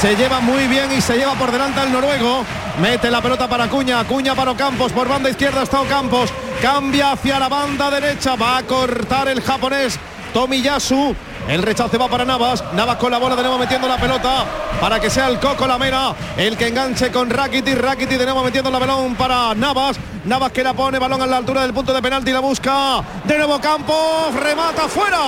Se 0.00 0.14
lleva 0.14 0.40
muy 0.40 0.66
bien 0.68 0.90
y 0.96 1.00
se 1.00 1.16
lleva 1.16 1.34
por 1.34 1.50
delante 1.50 1.80
al 1.80 1.92
noruego. 1.92 2.44
Mete 2.80 3.10
la 3.10 3.22
pelota 3.22 3.48
para 3.48 3.64
Acuña, 3.64 4.00
Acuña 4.00 4.34
para 4.34 4.52
Ocampos, 4.52 4.92
por 4.92 5.08
banda 5.08 5.30
izquierda 5.30 5.62
está 5.62 5.80
Ocampos. 5.80 6.30
Cambia 6.62 7.12
hacia 7.12 7.38
la 7.38 7.48
banda 7.48 7.90
derecha, 7.90 8.36
va 8.36 8.58
a 8.58 8.62
cortar 8.62 9.28
el 9.28 9.40
japonés 9.40 9.98
Tomiyasu. 10.32 11.14
El 11.48 11.62
rechace 11.62 11.98
va 11.98 12.08
para 12.08 12.24
Navas. 12.24 12.64
Navas 12.72 12.96
con 12.96 13.10
la 13.10 13.18
bola 13.18 13.36
de 13.36 13.42
nuevo 13.42 13.58
metiendo 13.58 13.86
la 13.86 13.96
pelota 13.98 14.44
para 14.80 14.98
que 14.98 15.10
sea 15.10 15.28
el 15.28 15.38
Coco 15.38 15.66
Lamela 15.66 16.14
el 16.36 16.56
que 16.56 16.68
enganche 16.68 17.10
con 17.12 17.28
Rakiti. 17.28 17.74
Rakiti 17.74 18.16
de 18.16 18.24
nuevo 18.24 18.42
metiendo 18.42 18.70
la 18.70 18.78
balón 18.78 19.14
para 19.14 19.54
Navas. 19.54 19.96
Navas 20.24 20.52
que 20.52 20.62
la 20.64 20.72
pone 20.72 20.98
balón 20.98 21.20
a 21.20 21.26
la 21.26 21.36
altura 21.36 21.62
del 21.62 21.74
punto 21.74 21.92
de 21.92 22.00
penalti. 22.00 22.32
La 22.32 22.40
busca 22.40 23.02
de 23.24 23.36
nuevo 23.36 23.60
Campos. 23.60 24.34
Remata 24.34 24.88
fuera. 24.88 25.18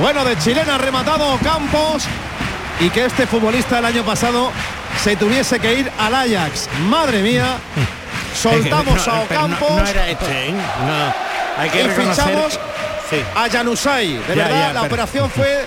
Bueno, 0.00 0.24
de 0.24 0.36
chilena 0.38 0.78
rematado 0.78 1.38
Campos. 1.44 2.04
Y 2.80 2.90
que 2.90 3.04
este 3.04 3.26
futbolista 3.28 3.78
el 3.78 3.84
año 3.84 4.02
pasado 4.02 4.50
se 5.02 5.14
tuviese 5.14 5.60
que 5.60 5.74
ir 5.74 5.92
al 5.96 6.12
Ajax. 6.12 6.68
Madre 6.88 7.22
mía. 7.22 7.56
Soltamos 8.34 9.06
a 9.08 9.12
No, 9.14 9.22
Ocampos. 9.22 9.70
No, 9.70 9.86
era 9.86 10.08
este, 10.08 10.48
¿eh? 10.48 10.52
No, 10.52 11.62
hay 11.62 11.70
que 11.70 11.82
y 11.82 11.86
reconocer- 11.86 12.10
fichamos 12.24 12.58
Sí. 13.16 13.24
a 13.34 13.48
Janusay. 13.50 14.12
De 14.18 14.36
Ya, 14.36 14.44
verdad, 14.44 14.50
ya, 14.50 14.72
la 14.72 14.80
pero- 14.82 14.86
operación 14.94 15.30
fue. 15.30 15.66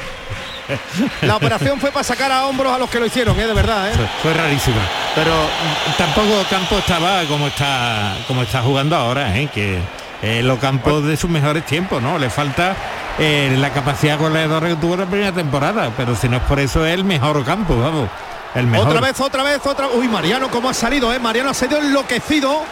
La 1.22 1.38
operación 1.38 1.80
fue 1.80 1.92
para 1.92 2.04
sacar 2.04 2.30
a 2.30 2.46
hombros 2.46 2.74
a 2.74 2.78
los 2.78 2.90
que 2.90 3.00
lo 3.00 3.06
hicieron, 3.06 3.40
¿eh? 3.40 3.48
de 3.48 3.54
verdad. 3.54 3.90
¿eh? 3.90 3.94
Fue, 3.96 4.06
fue 4.22 4.34
rarísima. 4.34 4.82
Pero 5.16 5.32
mm, 5.32 5.98
tampoco 5.98 6.44
Campo 6.50 6.78
estaba 6.80 7.24
como 7.24 7.48
está 7.48 8.18
como 8.28 8.42
está 8.44 8.62
jugando 8.62 8.96
ahora, 8.98 9.38
¿eh? 9.38 9.48
que 9.54 9.80
eh, 10.22 10.42
los 10.44 10.60
campos 10.60 11.06
de 11.06 11.16
sus 11.16 11.30
mejores 11.30 11.66
tiempos, 11.66 12.02
¿no? 12.02 12.18
Le 12.20 12.30
falta 12.30 12.76
eh, 13.18 13.56
la 13.58 13.70
capacidad 13.72 14.20
goleadora 14.20 14.68
que 14.68 14.76
tuvo 14.76 14.96
en 14.96 15.00
la 15.00 15.06
primera 15.06 15.32
temporada, 15.32 15.90
pero 15.96 16.18
si 16.18 16.28
no 16.28 16.36
es 16.38 16.44
por 16.44 16.60
eso 16.60 16.86
es 16.86 16.94
el 16.96 17.06
mejor 17.06 17.46
campo, 17.46 17.80
vamos. 17.80 18.10
El 18.54 18.68
mejor. 18.68 18.88
Otra 18.90 19.00
vez, 19.00 19.20
otra 19.22 19.44
vez, 19.44 19.60
otra. 19.66 19.88
Uy, 19.88 20.10
Mariano, 20.10 20.50
cómo 20.50 20.70
ha 20.70 20.74
salido, 20.74 21.14
¿eh? 21.14 21.20
Mariano 21.20 21.52
ha 21.52 21.54
salido 21.54 21.80
enloquecido. 21.80 22.64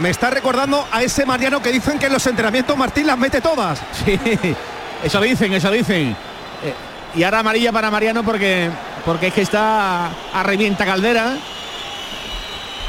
Me 0.00 0.10
está 0.10 0.28
recordando 0.30 0.86
a 0.90 1.02
ese 1.02 1.24
Mariano 1.24 1.62
que 1.62 1.70
dicen 1.70 1.98
que 1.98 2.06
en 2.06 2.12
los 2.12 2.26
entrenamientos 2.26 2.76
Martín 2.76 3.06
las 3.06 3.18
mete 3.18 3.40
todas. 3.40 3.80
Sí, 4.04 4.18
eso 5.04 5.20
dicen, 5.20 5.52
eso 5.52 5.70
dicen. 5.70 6.16
Eh, 6.62 6.74
y 7.14 7.22
ahora 7.24 7.40
amarilla 7.40 7.70
para 7.72 7.90
Mariano 7.90 8.22
porque 8.24 8.70
porque 9.04 9.26
es 9.28 9.34
que 9.34 9.42
está 9.42 10.06
a 10.32 10.42
revienta 10.42 10.84
caldera. 10.86 11.36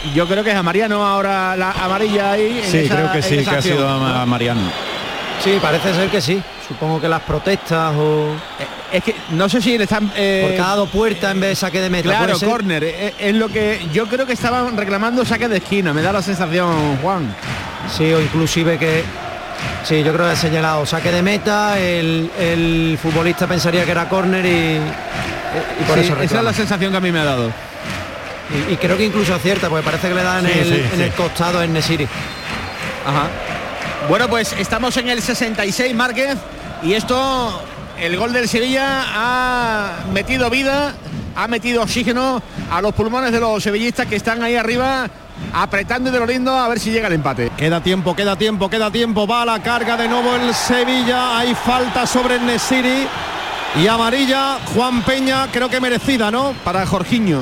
Y 0.05 0.13
Yo 0.13 0.27
creo 0.27 0.43
que 0.43 0.51
es 0.51 0.55
a 0.55 0.63
Mariano 0.63 1.05
ahora 1.05 1.55
la 1.57 1.71
amarilla 1.71 2.31
ahí. 2.31 2.61
en 2.63 2.71
Sí, 2.71 2.77
esa- 2.79 2.95
creo 2.95 3.11
que 3.11 3.21
sí, 3.21 3.43
que 3.43 3.49
ha 3.49 3.61
sido 3.61 3.87
a, 3.87 4.21
a 4.21 4.25
Mariano. 4.25 4.61
Sí, 5.43 5.57
parece 5.61 5.93
ser 5.93 6.09
que 6.09 6.21
sí. 6.21 6.41
Supongo 6.67 7.01
que 7.01 7.09
las 7.09 7.21
protestas 7.21 7.93
o 7.97 8.29
Es 8.91 9.03
que 9.03 9.15
no 9.31 9.49
sé 9.49 9.61
si 9.61 9.77
le 9.77 9.83
están. 9.85 10.11
eh, 10.15 10.45
por 10.47 10.57
cada 10.57 10.75
dos 10.75 10.89
puertas 10.89 11.31
en 11.31 11.39
vez 11.41 11.49
de 11.51 11.55
saque 11.55 11.81
de 11.81 11.89
meta. 11.89 12.09
Claro, 12.09 12.25
puede 12.25 12.39
ser. 12.39 12.49
córner. 12.49 12.83
Es, 12.83 13.13
es 13.19 13.35
lo 13.35 13.49
que 13.49 13.85
yo 13.93 14.07
creo 14.07 14.25
que 14.25 14.33
estaban 14.33 14.77
reclamando 14.77 15.25
saque 15.25 15.47
de 15.47 15.57
esquina. 15.57 15.93
Me 15.93 16.01
da 16.01 16.13
la 16.13 16.21
sensación, 16.21 16.97
Juan. 17.01 17.35
Sí, 17.95 18.11
o 18.13 18.21
inclusive 18.21 18.77
que 18.77 19.03
sí, 19.83 20.03
yo 20.03 20.13
creo 20.13 20.25
que 20.27 20.31
ha 20.31 20.35
señalado 20.35 20.85
saque 20.85 21.11
de 21.11 21.21
meta, 21.21 21.79
el, 21.79 22.29
el 22.39 22.97
futbolista 23.01 23.47
pensaría 23.47 23.85
que 23.85 23.91
era 23.91 24.07
córner 24.09 24.45
y, 24.45 24.77
y 24.77 25.83
por 25.87 25.97
Sí, 25.99 26.05
eso 26.05 26.21
esa 26.21 26.37
es 26.39 26.43
la 26.43 26.53
sensación 26.53 26.91
que 26.91 26.97
a 26.97 27.01
mí 27.01 27.11
me 27.11 27.19
ha 27.19 27.25
dado. 27.25 27.51
y, 28.69 28.73
y 28.73 28.77
creo 28.77 28.97
que 28.97 29.05
incluso 29.05 29.33
acierta, 29.35 29.69
porque 29.69 29.83
parece 29.85 30.07
que 30.09 30.15
le 30.15 30.23
da 30.23 30.39
en, 30.39 30.45
Sí, 30.47 30.51
el, 30.59 30.65
sí, 30.67 30.83
en 30.93 31.01
el 31.01 31.11
costado 31.11 31.61
en 31.61 31.73
Nesiri. 31.73 32.05
Ajá. 33.05 33.27
Bueno, 34.09 34.27
pues 34.29 34.53
estamos 34.53 34.95
en 34.97 35.09
el 35.09 35.21
66, 35.21 35.93
Márquez, 35.95 36.37
y 36.83 36.93
esto, 36.93 37.61
el 37.99 38.17
gol 38.17 38.33
del 38.33 38.47
Sevilla 38.47 39.03
ha 39.07 40.03
metido 40.11 40.49
vida, 40.49 40.93
ha 41.35 41.47
metido 41.47 41.83
oxígeno 41.83 42.41
a 42.71 42.81
los 42.81 42.93
pulmones 42.93 43.31
de 43.31 43.39
los 43.39 43.61
sevillistas 43.61 44.07
que 44.07 44.15
están 44.15 44.43
ahí 44.43 44.55
arriba 44.55 45.09
apretando 45.53 46.09
y 46.09 46.13
de 46.13 46.19
lo 46.19 46.25
lindo 46.25 46.51
a 46.51 46.67
ver 46.67 46.79
si 46.79 46.91
llega 46.91 47.07
el 47.07 47.13
empate. 47.13 47.51
Queda 47.57 47.81
tiempo, 47.81 48.15
queda 48.15 48.35
tiempo, 48.35 48.69
queda 48.69 48.91
tiempo. 48.91 49.27
Va 49.27 49.41
a 49.41 49.45
la 49.45 49.61
carga 49.61 49.97
de 49.97 50.07
nuevo 50.07 50.35
el 50.35 50.53
Sevilla. 50.53 51.37
Hay 51.37 51.55
falta 51.55 52.05
sobre 52.05 52.35
el 52.35 52.45
Nesiri. 52.45 53.07
Y 53.81 53.87
amarilla, 53.87 54.59
Juan 54.73 55.01
Peña, 55.03 55.47
creo 55.51 55.69
que 55.69 55.81
merecida, 55.81 56.31
¿no? 56.31 56.53
Para 56.63 56.85
Jorginho. 56.85 57.41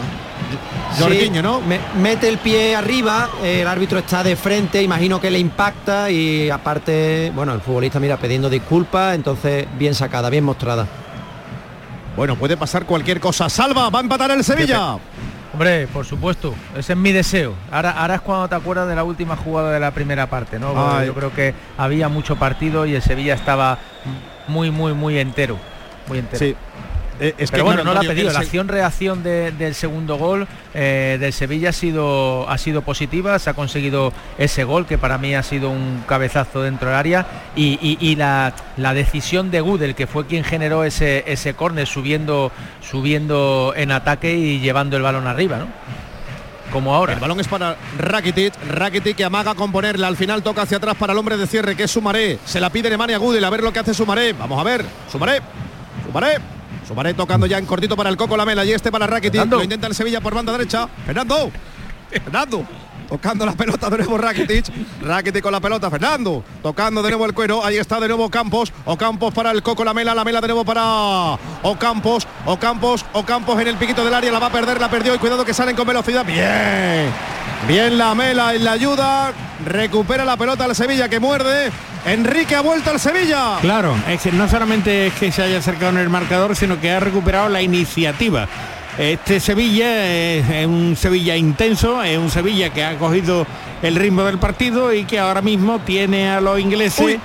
Jorginho, 1.00 1.36
Sí, 1.36 1.42
¿no? 1.42 1.62
me- 1.62 1.80
mete 2.00 2.28
el 2.30 2.38
pie 2.38 2.76
arriba, 2.76 3.30
eh, 3.44 3.62
el 3.62 3.68
árbitro 3.68 4.00
está 4.00 4.24
de 4.24 4.36
frente, 4.36 4.82
imagino 4.82 5.20
que 5.22 5.30
le 5.32 5.40
impacta 5.40 6.10
y 6.12 6.50
aparte, 6.50 7.32
bueno, 7.36 7.54
el 7.54 7.62
futbolista 7.62 8.00
mira 8.00 8.18
pidiendo 8.18 8.50
disculpas, 8.50 9.16
entonces 9.16 9.66
bien 9.78 9.94
sacada, 9.96 10.30
bien 10.30 10.44
mostrada. 10.44 10.88
Bueno, 12.16 12.36
puede 12.36 12.58
pasar 12.58 12.86
cualquier 12.86 13.20
cosa. 13.20 13.50
Salva, 13.50 13.90
va 13.90 14.00
a 14.00 14.02
empatar 14.04 14.32
el 14.32 14.44
Sevilla. 14.44 14.98
Hombre, 15.52 15.88
por 15.88 16.06
supuesto, 16.06 16.54
ese 16.76 16.94
es 16.94 16.98
mi 17.00 17.12
deseo. 17.12 17.54
Ahora, 17.72 17.92
ahora 17.92 18.16
es 18.16 18.22
cuando 18.22 18.48
te 18.48 18.56
acuerdas 18.56 18.88
de 18.88 18.96
la 18.96 19.04
última 19.04 19.36
jugada 19.36 19.72
de 19.72 19.80
la 19.80 19.92
primera 19.92 20.28
parte, 20.28 20.58
¿no? 20.60 21.04
Yo 21.04 21.14
creo 21.14 21.34
que 21.34 21.54
había 21.78 22.10
mucho 22.10 22.36
partido 22.38 22.86
y 22.86 22.96
el 22.96 23.02
Sevilla 23.02 23.34
estaba 23.36 23.78
muy, 24.48 24.72
muy, 24.72 24.94
muy 24.94 25.18
entero. 25.20 25.58
Muy 26.08 26.20
entero. 26.20 26.40
Sí. 26.40 26.56
Eh, 27.24 27.36
es 27.38 27.50
que 27.50 27.54
Pero 27.56 27.64
bueno, 27.66 27.84
no 27.84 27.94
la 27.94 28.02
ha 28.02 28.04
pedido. 28.04 28.32
La 28.34 28.40
acción-reacción 28.40 29.24
de- 29.24 29.52
del 29.52 29.76
segundo 29.76 30.18
gol 30.18 30.46
eh, 30.74 31.18
del 31.20 31.32
Sevilla 31.32 31.70
ha 31.70 31.74
sido, 31.74 32.50
ha 32.50 32.58
sido 32.58 32.82
positiva. 32.82 33.40
Se 33.40 33.50
ha 33.50 33.54
conseguido 33.54 34.12
ese 34.38 34.64
gol 34.66 34.86
que 34.86 34.98
para 34.98 35.18
mí 35.18 35.34
ha 35.34 35.42
sido 35.44 35.70
un 35.70 36.04
cabezazo 36.08 36.62
dentro 36.62 36.90
del 36.90 36.98
área. 36.98 37.26
Y, 37.56 37.80
y- 37.82 37.98
y 38.02 38.16
la, 38.18 38.54
la 38.78 38.94
decisión 38.94 39.52
de 39.52 39.62
Gudel, 39.62 39.96
que 39.96 40.06
fue 40.06 40.26
quien 40.28 40.44
generó 40.44 40.84
ese, 40.84 41.24
ese 41.28 41.54
córner 41.54 41.88
subiendo, 41.88 42.52
subiendo 42.82 43.74
en 43.76 43.92
ataque 43.92 44.34
y 44.36 44.60
llevando 44.60 44.98
el 44.98 45.04
balón 45.04 45.26
arriba, 45.28 45.58
¿no? 45.60 45.68
Como 46.72 46.94
ahora. 46.96 47.14
El 47.14 47.20
balón 47.20 47.40
es 47.40 47.48
para 47.48 47.76
Rakitic, 48.00 48.54
Rakitic 48.68 49.16
que 49.16 49.24
amaga 49.24 49.54
con 49.54 49.72
ponerla, 49.72 50.08
al 50.08 50.18
final 50.18 50.42
toca 50.42 50.64
hacia 50.64 50.78
atrás 50.78 50.96
para 50.98 51.14
el 51.14 51.20
hombre 51.20 51.38
de 51.38 51.46
cierre 51.46 51.76
que 51.76 51.84
es 51.84 51.92
Sumaré, 51.92 52.40
se 52.46 52.60
la 52.60 52.72
pide 52.72 52.90
Nemanja 52.90 53.18
Gudel, 53.18 53.44
a 53.44 53.50
ver 53.52 53.62
lo 53.62 53.72
que 53.72 53.80
hace 53.80 53.94
Sumaré, 53.94 54.34
vamos 54.34 54.60
a 54.60 54.64
ver, 54.64 54.84
Sumaré, 55.12 55.40
Sumaré, 56.06 56.38
Sumaré 56.88 57.14
tocando 57.14 57.46
ya 57.46 57.58
en 57.58 57.66
cortito 57.66 57.96
para 57.96 58.10
el 58.10 58.18
Coco 58.18 58.36
Lamela. 58.38 58.66
Y 58.66 58.72
este 58.72 58.92
para 58.92 59.08
Rakitic, 59.08 59.34
Fernando. 59.34 59.58
lo 59.58 59.64
intenta 59.64 59.88
el 59.88 59.96
Sevilla 59.96 60.22
por 60.22 60.34
banda 60.34 60.52
derecha, 60.52 60.88
Fernando, 61.06 61.52
Fernando, 62.10 62.66
tocando 63.08 63.46
la 63.46 63.54
pelota 63.54 63.90
de 63.90 63.98
nuevo 63.98 64.18
Rakitic, 64.18 64.66
Rakitic 65.02 65.42
con 65.42 65.52
la 65.52 65.60
pelota, 65.60 65.90
Fernando, 65.90 66.44
tocando 66.62 67.02
de 67.02 67.10
nuevo 67.10 67.26
el 67.26 67.34
cuero, 67.34 67.64
ahí 67.64 67.78
está 67.78 68.00
de 68.00 68.08
nuevo 68.08 68.30
Campos, 68.30 68.72
Ocampos 68.86 69.34
para 69.34 69.52
el 69.52 69.64
Coco 69.64 69.84
Lamela, 69.84 70.14
Lamela 70.14 70.42
de 70.42 70.48
nuevo 70.48 70.66
para 70.66 71.38
Ocampos, 71.62 72.28
Ocampos, 72.46 73.06
Ocampos 73.14 73.60
en 73.62 73.68
el 73.68 73.78
piquito 73.78 74.04
del 74.04 74.14
área, 74.14 74.32
la 74.32 74.40
va 74.40 74.48
a 74.48 74.52
perder, 74.52 74.80
la 74.80 74.90
perdió. 74.90 75.16
Y 75.16 75.18
cuidado 75.18 75.46
que 75.46 75.54
salen 75.54 75.76
con 75.76 75.88
velocidad, 75.88 76.26
bien, 76.26 77.12
bien 77.68 77.98
la 77.98 78.14
Mela 78.16 78.54
en 78.54 78.64
la 78.64 78.74
ayuda, 78.74 79.34
recupera 79.66 80.26
la 80.26 80.38
pelota 80.38 80.66
al 80.66 80.76
Sevilla 80.76 81.10
que 81.10 81.20
muerde, 81.20 81.72
Enrique 82.06 82.56
ha 82.56 82.62
vuelto 82.62 82.92
al 82.92 83.00
Sevilla. 83.00 83.58
Claro, 83.62 83.96
es 84.10 84.22
que 84.22 84.32
no 84.32 84.48
solamente 84.50 85.08
es 85.08 85.14
que 85.14 85.32
se 85.32 85.44
haya 85.44 85.58
acercado 85.58 85.92
en 85.92 85.98
el 86.00 86.10
marcador, 86.10 86.56
sino 86.56 86.80
que 86.80 86.92
ha 86.92 87.00
recuperado 87.00 87.50
la 87.50 87.62
iniciativa. 87.62 88.48
Este 88.98 89.40
Sevilla 89.40 90.06
es, 90.06 90.50
es 90.50 90.68
un 90.68 90.96
Sevilla 90.96 91.36
intenso, 91.36 92.04
es 92.04 92.18
un 92.18 92.30
Sevilla 92.30 92.70
que 92.70 92.84
ha 92.84 92.98
cogido 92.98 93.46
el 93.82 93.96
ritmo 93.96 94.24
del 94.24 94.38
partido 94.38 94.94
y 94.94 95.06
que 95.06 95.20
ahora 95.20 95.42
mismo 95.42 95.80
tiene 95.80 96.30
a 96.30 96.42
los 96.42 96.60
ingleses. 96.60 97.04
Uy, 97.04 97.20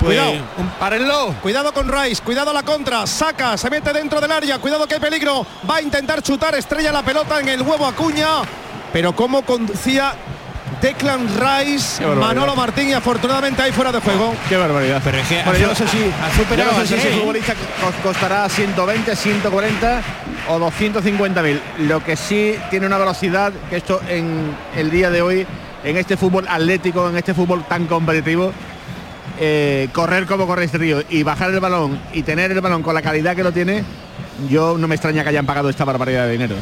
pues, 0.00 0.18
Cuidado, 0.18 0.32
párenlo. 0.78 1.34
Cuidado 1.42 1.72
con 1.74 1.90
Rice, 1.92 2.22
cuidado 2.22 2.50
a 2.50 2.54
la 2.54 2.62
contra, 2.62 3.06
saca, 3.06 3.58
se 3.58 3.68
mete 3.68 3.92
dentro 3.92 4.18
del 4.18 4.32
área, 4.32 4.58
cuidado 4.58 4.86
que 4.86 4.94
hay 4.94 5.00
peligro, 5.00 5.46
va 5.68 5.76
a 5.76 5.82
intentar 5.82 6.22
chutar, 6.22 6.54
estrella 6.54 6.90
la 6.90 7.02
pelota 7.02 7.38
en 7.38 7.50
el 7.50 7.60
huevo 7.60 7.86
Acuña, 7.86 8.40
pero 8.92 9.14
cómo 9.14 9.42
conducía 9.42 10.12
Declan 10.80 11.26
Rice. 11.38 12.02
Manolo 12.06 12.56
Martín 12.56 12.88
y 12.88 12.92
afortunadamente 12.94 13.60
ahí 13.60 13.70
fuera 13.72 13.92
de 13.92 14.00
juego. 14.00 14.34
Qué 14.48 14.56
barbaridad. 14.56 15.00
Pero 15.04 15.18
es 15.18 15.28
que 15.28 15.34
Bueno, 15.44 15.50
ha 15.52 15.58
yo 15.58 15.66
no 15.68 15.74
sé 15.74 15.88
si 15.88 15.98
yo 15.98 16.64
no 16.64 16.70
a 16.70 16.74
sé 16.80 16.86
si 16.86 16.94
ese 16.94 17.18
futbolista 17.18 17.52
cos- 17.52 18.02
costará 18.02 18.48
120, 18.48 19.14
140 19.14 20.02
o 20.48 20.58
250 20.58 21.42
mil. 21.42 21.60
Lo 21.80 22.02
que 22.02 22.16
sí 22.16 22.54
tiene 22.70 22.86
una 22.86 22.96
velocidad 22.98 23.52
que 23.68 23.76
esto 23.76 24.00
en 24.08 24.54
el 24.74 24.90
día 24.90 25.10
de 25.10 25.20
hoy, 25.20 25.46
en 25.84 25.96
este 25.98 26.16
fútbol 26.16 26.46
atlético, 26.48 27.08
en 27.10 27.16
este 27.18 27.34
fútbol 27.34 27.64
tan 27.68 27.86
competitivo, 27.86 28.52
eh, 29.38 29.88
correr 29.92 30.24
como 30.26 30.46
corre 30.46 30.64
este 30.64 30.78
río 30.78 31.02
y 31.10 31.22
bajar 31.22 31.50
el 31.50 31.60
balón 31.60 32.00
y 32.14 32.22
tener 32.22 32.52
el 32.52 32.60
balón 32.60 32.82
con 32.82 32.94
la 32.94 33.02
calidad 33.02 33.36
que 33.36 33.42
lo 33.42 33.52
tiene, 33.52 33.84
yo 34.48 34.78
no 34.78 34.88
me 34.88 34.94
extraña 34.94 35.22
que 35.22 35.30
hayan 35.30 35.46
pagado 35.46 35.68
esta 35.68 35.84
barbaridad 35.84 36.26
de 36.26 36.32
dinero. 36.32 36.56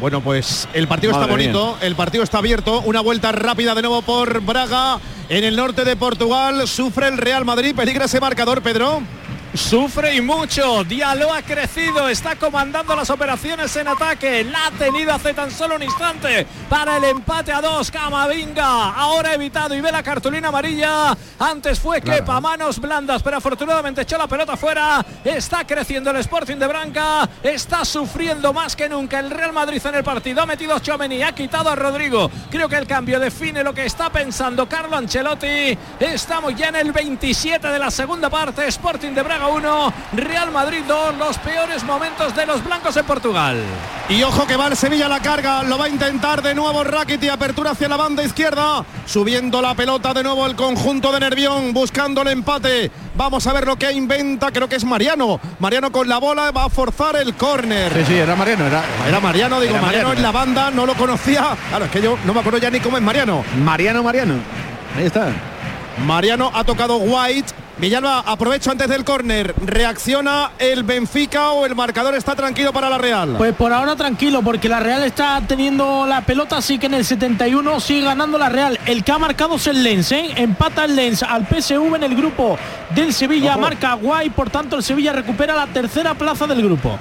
Bueno, 0.00 0.20
pues 0.20 0.68
el 0.74 0.86
partido 0.86 1.12
está 1.12 1.26
bonito, 1.26 1.76
el 1.80 1.96
partido 1.96 2.22
está 2.22 2.38
abierto, 2.38 2.80
una 2.82 3.00
vuelta 3.00 3.32
rápida 3.32 3.74
de 3.74 3.82
nuevo 3.82 4.02
por 4.02 4.40
Braga, 4.40 5.00
en 5.28 5.44
el 5.44 5.56
norte 5.56 5.84
de 5.84 5.96
Portugal, 5.96 6.68
sufre 6.68 7.08
el 7.08 7.18
Real 7.18 7.44
Madrid, 7.44 7.74
peligra 7.74 8.04
ese 8.04 8.20
marcador, 8.20 8.62
Pedro. 8.62 9.02
Sufre 9.54 10.14
y 10.14 10.20
mucho. 10.20 10.84
Diallo 10.84 11.32
ha 11.32 11.40
crecido, 11.40 12.08
está 12.08 12.36
comandando 12.36 12.94
las 12.94 13.08
operaciones 13.08 13.74
en 13.76 13.88
ataque. 13.88 14.44
La 14.44 14.66
ha 14.66 14.70
tenido 14.72 15.12
hace 15.12 15.32
tan 15.32 15.50
solo 15.50 15.76
un 15.76 15.82
instante 15.82 16.46
para 16.68 16.98
el 16.98 17.04
empate 17.04 17.52
a 17.52 17.62
dos. 17.62 17.90
Camavinga 17.90 18.90
ahora 18.90 19.34
evitado 19.34 19.74
y 19.74 19.80
ve 19.80 19.90
la 19.90 20.02
cartulina 20.02 20.48
amarilla. 20.48 21.16
Antes 21.38 21.80
fue 21.80 22.02
Kepa, 22.02 22.40
manos 22.40 22.78
blandas, 22.78 23.22
pero 23.22 23.38
afortunadamente 23.38 24.02
echó 24.02 24.18
la 24.18 24.26
pelota 24.26 24.56
fuera. 24.56 25.04
Está 25.24 25.66
creciendo 25.66 26.10
el 26.10 26.18
Sporting 26.18 26.56
de 26.56 26.66
Branca. 26.66 27.28
Está 27.42 27.84
sufriendo 27.86 28.52
más 28.52 28.76
que 28.76 28.88
nunca 28.88 29.18
el 29.18 29.30
Real 29.30 29.54
Madrid 29.54 29.80
en 29.84 29.94
el 29.94 30.04
partido. 30.04 30.42
Ha 30.42 30.46
metido 30.46 30.74
a 30.74 30.80
Tchouaméni, 30.80 31.22
ha 31.22 31.32
quitado 31.32 31.70
a 31.70 31.74
Rodrigo. 31.74 32.30
Creo 32.50 32.68
que 32.68 32.76
el 32.76 32.86
cambio 32.86 33.18
define 33.18 33.64
lo 33.64 33.72
que 33.72 33.86
está 33.86 34.10
pensando 34.10 34.68
Carlo 34.68 34.94
Ancelotti. 34.94 35.76
Estamos 35.98 36.54
ya 36.54 36.68
en 36.68 36.76
el 36.76 36.92
27 36.92 37.66
de 37.66 37.78
la 37.78 37.90
segunda 37.90 38.28
parte. 38.28 38.66
Sporting 38.68 39.12
de 39.12 39.22
Braga 39.38 39.54
1, 39.54 39.92
Real 40.14 40.50
Madrid 40.50 40.82
2. 40.86 41.16
Los 41.16 41.38
peores 41.38 41.84
momentos 41.84 42.34
de 42.34 42.44
los 42.44 42.64
blancos 42.64 42.96
en 42.96 43.04
Portugal. 43.04 43.56
Y 44.08 44.22
ojo 44.24 44.46
que 44.48 44.56
va 44.56 44.66
el 44.66 44.76
Sevilla 44.76 45.06
a 45.06 45.08
la 45.08 45.20
carga, 45.20 45.62
lo 45.62 45.78
va 45.78 45.84
a 45.84 45.88
intentar 45.88 46.42
de 46.42 46.54
nuevo 46.56 46.82
Rakiti, 46.82 47.28
apertura 47.28 47.70
hacia 47.70 47.88
la 47.88 47.96
banda 47.96 48.24
izquierda, 48.24 48.84
subiendo 49.06 49.62
la 49.62 49.74
pelota 49.74 50.12
de 50.12 50.24
nuevo 50.24 50.44
el 50.46 50.56
conjunto 50.56 51.12
de 51.12 51.20
Nervión, 51.20 51.72
buscando 51.72 52.22
el 52.22 52.28
empate. 52.28 52.90
Vamos 53.14 53.46
a 53.46 53.52
ver 53.52 53.64
lo 53.66 53.76
que 53.76 53.92
inventa, 53.92 54.50
creo 54.50 54.68
que 54.68 54.76
es 54.76 54.84
Mariano. 54.84 55.38
Mariano 55.60 55.92
con 55.92 56.08
la 56.08 56.18
bola 56.18 56.50
va 56.50 56.64
a 56.64 56.68
forzar 56.68 57.14
el 57.16 57.34
córner. 57.34 57.92
Sí, 57.92 58.04
sí, 58.06 58.14
era 58.16 58.34
Mariano, 58.34 58.66
era, 58.66 58.82
Era 59.06 59.20
Mariano, 59.20 59.60
digo, 59.60 59.74
Era 59.74 59.82
Mariano, 59.82 60.08
Mariano. 60.08 60.12
en 60.14 60.22
la 60.22 60.32
banda, 60.32 60.70
no 60.72 60.84
lo 60.84 60.94
conocía. 60.94 61.56
Claro, 61.68 61.84
es 61.84 61.90
que 61.92 62.02
yo 62.02 62.18
no 62.24 62.34
me 62.34 62.40
acuerdo 62.40 62.58
ya 62.58 62.70
ni 62.70 62.80
cómo 62.80 62.96
es 62.96 63.02
Mariano. 63.04 63.44
Mariano, 63.62 64.02
Mariano. 64.02 64.34
Ahí 64.96 65.04
está. 65.06 65.28
Mariano 66.04 66.50
ha 66.54 66.64
tocado 66.64 66.96
White. 66.96 67.52
Villalba, 67.80 68.24
aprovecho 68.26 68.72
antes 68.72 68.88
del 68.88 69.04
córner. 69.04 69.54
¿Reacciona 69.64 70.50
el 70.58 70.82
Benfica 70.82 71.52
o 71.52 71.64
el 71.64 71.76
marcador 71.76 72.16
está 72.16 72.34
tranquilo 72.34 72.72
para 72.72 72.90
la 72.90 72.98
Real? 72.98 73.36
Pues 73.38 73.54
por 73.54 73.72
ahora 73.72 73.94
tranquilo, 73.94 74.42
porque 74.42 74.68
la 74.68 74.80
Real 74.80 75.04
está 75.04 75.40
teniendo 75.46 76.04
la 76.04 76.22
pelota, 76.22 76.56
así 76.56 76.78
que 76.78 76.86
en 76.86 76.94
el 76.94 77.04
71 77.04 77.78
sigue 77.78 78.06
ganando 78.06 78.36
la 78.36 78.48
Real. 78.48 78.80
El 78.84 79.04
que 79.04 79.12
ha 79.12 79.18
marcado 79.18 79.54
es 79.54 79.66
el 79.68 79.84
Lens, 79.84 80.10
¿eh? 80.10 80.32
empata 80.34 80.86
el 80.86 80.96
Lens 80.96 81.22
al 81.22 81.46
PSV 81.46 81.94
en 81.94 82.02
el 82.02 82.16
grupo 82.16 82.58
del 82.96 83.14
Sevilla, 83.14 83.56
marca 83.56 83.94
Guay, 83.94 84.30
por 84.30 84.50
tanto 84.50 84.74
el 84.74 84.82
Sevilla 84.82 85.12
recupera 85.12 85.54
la 85.54 85.68
tercera 85.68 86.14
plaza 86.14 86.48
del 86.48 86.60
grupo. 86.60 86.98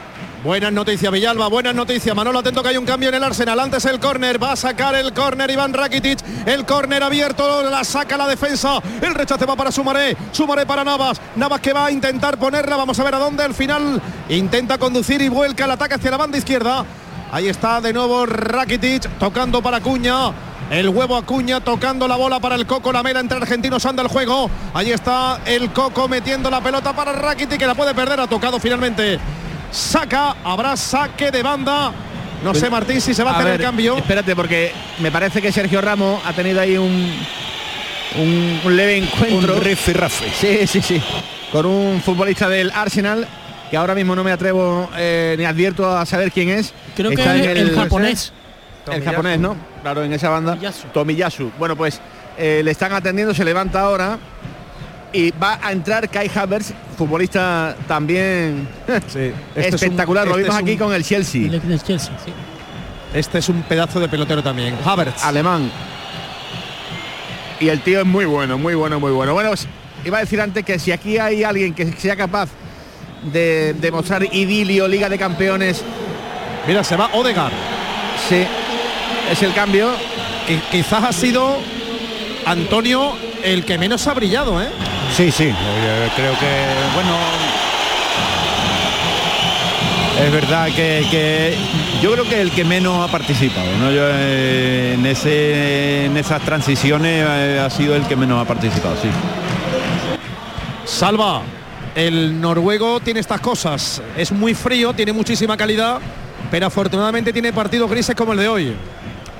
Buenas 0.48 0.72
noticias, 0.72 1.12
Villalba, 1.12 1.50
buenas 1.50 1.76
noticias. 1.76 2.16
Manolo, 2.16 2.40
atento 2.40 2.64
que 2.64 2.70
hay 2.70 2.78
un 2.78 2.86
cambio 2.86 3.10
en 3.10 3.16
el 3.16 3.24
Arsenal. 3.26 3.60
Antes 3.60 3.84
el 3.84 4.00
córner, 4.00 4.42
va 4.42 4.54
a 4.54 4.56
sacar 4.56 4.96
el 4.96 5.12
córner 5.12 5.52
Iván 5.52 5.74
Rakitic. 5.74 6.20
El 6.46 6.66
córner 6.66 7.04
abierto, 7.04 7.70
la 7.70 7.84
saca 7.84 8.16
la 8.16 8.26
defensa. 8.30 8.82
El 9.02 9.14
rechace 9.14 9.46
va 9.46 9.58
para 9.58 9.74
Sumaré. 9.74 10.16
Sumaré 10.32 10.66
para 10.66 10.86
Navas. 10.86 11.20
Navas 11.36 11.60
que 11.60 11.74
va 11.74 11.88
a 11.88 11.92
intentar 11.92 12.38
ponerla. 12.38 12.78
Vamos 12.78 12.98
a 12.98 13.04
ver 13.04 13.16
a 13.16 13.20
dónde. 13.20 13.44
Al 13.44 13.54
final 13.54 14.02
intenta 14.30 14.78
conducir 14.78 15.22
y 15.22 15.28
vuelca 15.28 15.66
el 15.66 15.72
ataque 15.72 15.96
hacia 15.96 16.12
la 16.12 16.18
banda 16.18 16.38
izquierda. 16.38 16.86
Ahí 17.30 17.50
está 17.50 17.82
de 17.82 17.92
nuevo 17.92 18.26
Rakitic 18.26 19.20
tocando 19.20 19.62
para 19.62 19.82
Cuña. 19.82 20.32
El 20.72 20.88
huevo 20.88 21.18
Acuña 21.18 21.60
tocando 21.60 22.08
la 22.08 22.16
bola 22.16 22.40
para 22.40 22.56
el 22.56 22.66
Coco 22.66 22.94
Lamela 22.94 23.20
entre 23.20 23.38
argentinos 23.38 23.86
anda 23.86 24.02
el 24.02 24.08
juego. 24.08 24.50
Ahí 24.74 24.94
está 24.94 25.42
el 25.46 25.74
Coco 25.74 26.08
metiendo 26.08 26.50
la 26.50 26.62
pelota 26.62 26.94
para 26.94 27.12
Rakitic 27.12 27.60
que 27.60 27.68
la 27.68 27.76
puede 27.76 27.94
perder. 27.94 28.22
Ha 28.22 28.28
tocado 28.28 28.62
finalmente. 28.62 29.20
Saca, 29.72 30.36
habrá 30.44 30.76
saque 30.78 31.32
de 31.32 31.44
banda. 31.44 31.92
No 32.44 32.54
sé 32.54 32.70
Martín 32.70 33.02
si 33.02 33.14
se 33.14 33.24
va 33.24 33.32
a, 33.32 33.34
hacer 33.34 33.46
ver, 33.46 33.56
el 33.56 33.62
cambio. 33.62 33.98
Espérate, 33.98 34.36
porque 34.36 34.72
me 35.00 35.12
parece 35.12 35.42
que 35.42 35.52
Sergio 35.52 35.82
Ramos 35.82 36.22
ha 36.26 36.34
tenido 36.34 36.62
ahí 36.62 36.78
un, 36.78 37.12
un, 38.18 38.62
un 38.64 38.76
leve 38.76 38.98
encuentro. 38.98 39.56
Un 39.56 39.62
rifirrafe. 39.62 40.30
Sí, 40.32 40.68
sí, 40.68 40.82
sí. 40.82 41.02
Con 41.52 41.66
un 41.66 42.02
futbolista 42.02 42.48
del 42.48 42.72
Arsenal, 42.72 43.28
que 43.70 43.78
ahora 43.78 43.96
mismo 43.96 44.16
no 44.16 44.24
me 44.24 44.32
atrevo 44.32 44.90
eh, 44.98 45.36
ni 45.38 45.46
advierto 45.46 45.90
a 45.98 46.06
saber 46.06 46.32
quién 46.32 46.50
es. 46.50 46.74
Creo 46.96 47.12
que 47.12 47.22
es 47.22 47.28
el, 47.28 47.76
japonés. 47.76 48.34
El 48.92 49.04
japonés, 49.04 49.40
¿no? 49.40 49.56
Claro, 49.82 50.04
en 50.04 50.14
esa 50.14 50.30
banda. 50.30 50.54
Tomiyasu. 50.54 50.88
Tomiyasu. 50.90 51.52
Bueno, 51.58 51.76
pues 51.76 52.00
eh, 52.38 52.62
le 52.64 52.72
están 52.72 52.94
atendiendo, 52.94 53.34
se 53.34 53.44
levanta 53.44 53.82
ahora. 53.82 54.18
Y 55.14 55.32
va 55.32 55.60
a 55.64 55.72
entrar 55.72 56.10
Kai 56.10 56.30
Havertz, 56.34 56.74
futbolista 56.98 57.76
también 57.88 58.68
este 58.88 59.28
es 59.56 59.70
un- 59.70 59.74
espectacular. 59.76 60.26
Lo 60.28 60.32
este 60.32 60.44
vimos 60.44 60.56
es 60.56 60.62
un- 60.62 60.68
aquí 60.70 60.78
con 60.78 60.94
el 60.94 61.04
Chelsea. 61.04 61.44
El 61.46 61.62
del 61.68 61.82
Chelsea, 61.82 62.14
sí. 62.24 62.32
Este 63.14 63.38
es 63.40 63.50
un 63.50 63.64
pedazo 63.64 64.00
de 64.00 64.10
pelotero 64.10 64.44
también. 64.44 64.76
Havertz. 64.84 65.24
alemán. 65.24 65.72
Y 67.60 67.70
el 67.70 67.82
tío 67.82 68.02
es 68.02 68.06
muy 68.06 68.26
bueno, 68.26 68.58
muy 68.58 68.76
bueno, 68.76 69.00
muy 69.00 69.12
bueno. 69.12 69.34
Bueno, 69.34 69.50
pues, 69.50 69.66
iba 70.06 70.18
a 70.18 70.22
decir 70.22 70.40
antes 70.42 70.64
que 70.64 70.78
si 70.78 70.92
aquí 70.92 71.18
hay 71.18 71.44
alguien 71.44 71.74
que 71.74 71.92
sea 71.94 72.16
capaz 72.16 72.50
de 73.32 73.74
demostrar 73.80 74.24
idilio, 74.24 74.88
Liga 74.88 75.10
de 75.10 75.18
Campeones, 75.18 75.84
Mira, 76.68 76.84
se 76.84 76.96
va 76.98 77.10
Odegaard. 77.14 77.54
sí, 78.30 78.44
es 79.32 79.42
el 79.42 79.54
cambio. 79.54 79.90
Que 80.46 80.60
quizás 80.72 81.04
ha 81.04 81.12
sido 81.14 81.58
Antonio 82.46 83.14
el 83.44 83.66
que 83.66 83.78
menos 83.78 84.06
ha 84.08 84.14
brillado, 84.14 84.62
¿eh? 84.62 84.68
Sí, 85.16 85.32
sí, 85.32 85.48
yo 85.48 86.16
creo 86.16 86.32
que, 86.34 86.66
bueno, 86.94 87.18
es 90.24 90.32
verdad 90.32 90.68
que, 90.68 91.06
que 91.10 91.56
yo 92.02 92.12
creo 92.12 92.24
que 92.26 92.42
el 92.42 92.52
que 92.52 92.64
menos 92.64 93.08
ha 93.08 93.12
participado, 93.12 93.68
¿no? 93.80 93.92
Yo, 93.92 94.02
eh, 94.04 94.94
en, 94.94 95.06
ese, 95.06 96.06
en 96.06 96.18
esas 96.18 96.42
transiciones 96.42 97.26
eh, 97.28 97.60
ha 97.60 97.70
sido 97.70 97.96
el 97.96 98.04
que 98.04 98.16
menos 98.16 98.44
ha 98.44 98.48
participado, 98.48 98.96
sí. 99.02 99.10
Salva. 100.86 101.42
El 101.96 102.40
noruego 102.40 103.00
tiene 103.00 103.20
estas 103.20 103.42
cosas. 103.42 104.04
Es 104.16 104.32
muy 104.32 104.54
frío, 104.54 104.94
tiene 104.94 105.14
muchísima 105.14 105.58
calidad, 105.58 106.00
pero 106.52 106.68
afortunadamente 106.68 107.34
tiene 107.34 107.52
partidos 107.52 107.90
grises 107.90 108.16
como 108.16 108.34
el 108.34 108.40
de 108.40 108.48
hoy. 108.48 108.76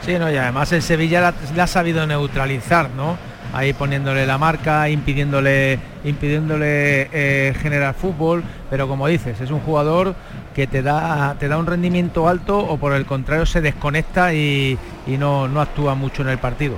Sí, 0.04 0.14
no, 0.18 0.32
y 0.32 0.38
además 0.38 0.72
el 0.72 0.82
Sevilla 0.82 1.22
la, 1.22 1.34
la 1.56 1.64
ha 1.64 1.68
sabido 1.68 2.08
neutralizar, 2.08 2.90
¿no? 2.92 3.18
Ahí 3.54 3.74
poniéndole 3.74 4.26
la 4.26 4.38
marca, 4.38 4.90
impidiéndole, 4.90 5.80
impidiéndole 6.04 7.10
eh, 7.12 7.56
generar 7.62 7.96
fútbol, 7.96 8.44
pero 8.70 8.88
como 8.88 9.08
dices, 9.08 9.40
es 9.42 9.52
un 9.52 9.60
jugador 9.60 10.16
que 10.54 10.68
te 10.68 10.82
da, 10.82 11.36
te 11.40 11.48
da 11.48 11.58
un 11.58 11.66
rendimiento 11.66 12.28
alto 12.28 12.60
o 12.60 12.78
por 12.78 12.94
el 12.94 13.06
contrario 13.06 13.46
se 13.46 13.62
desconecta 13.62 14.34
y, 14.34 14.78
y 15.08 15.18
no, 15.18 15.48
no 15.48 15.62
actúa 15.62 15.96
mucho 15.96 16.22
en 16.22 16.30
el 16.30 16.38
partido. 16.38 16.78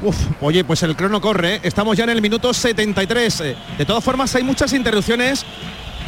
Uf, 0.00 0.16
oye, 0.40 0.62
pues 0.62 0.82
el 0.84 0.94
crono 0.94 1.20
corre, 1.20 1.56
¿eh? 1.56 1.60
estamos 1.64 1.96
ya 1.96 2.04
en 2.04 2.10
el 2.10 2.22
minuto 2.22 2.54
73. 2.54 3.40
Eh, 3.40 3.56
De 3.78 3.84
todas 3.84 4.04
formas, 4.04 4.32
hay 4.34 4.44
muchas 4.44 4.72
interrupciones. 4.72 5.44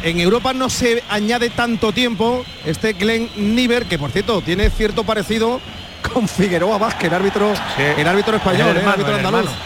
En 0.03 0.19
Europa 0.19 0.53
no 0.53 0.69
se 0.69 1.03
añade 1.09 1.49
tanto 1.49 1.91
tiempo. 1.91 2.43
Este 2.65 2.93
Glenn 2.93 3.29
Niver, 3.35 3.85
que 3.85 3.99
por 3.99 4.11
cierto 4.11 4.41
tiene 4.41 4.69
cierto 4.69 5.03
parecido 5.03 5.59
con 6.01 6.27
Figueroa 6.27 6.77
Vázquez, 6.77 7.07
el 7.09 7.13
árbitro, 7.13 7.53
el 7.77 8.07
árbitro 8.07 8.35
español, 8.37 8.61
El 8.61 8.67
el, 8.69 8.77
hermano, 8.77 8.91
árbitro 8.93 9.13
el 9.17 9.25
andaluz. 9.25 9.49
hermano. 9.51 9.65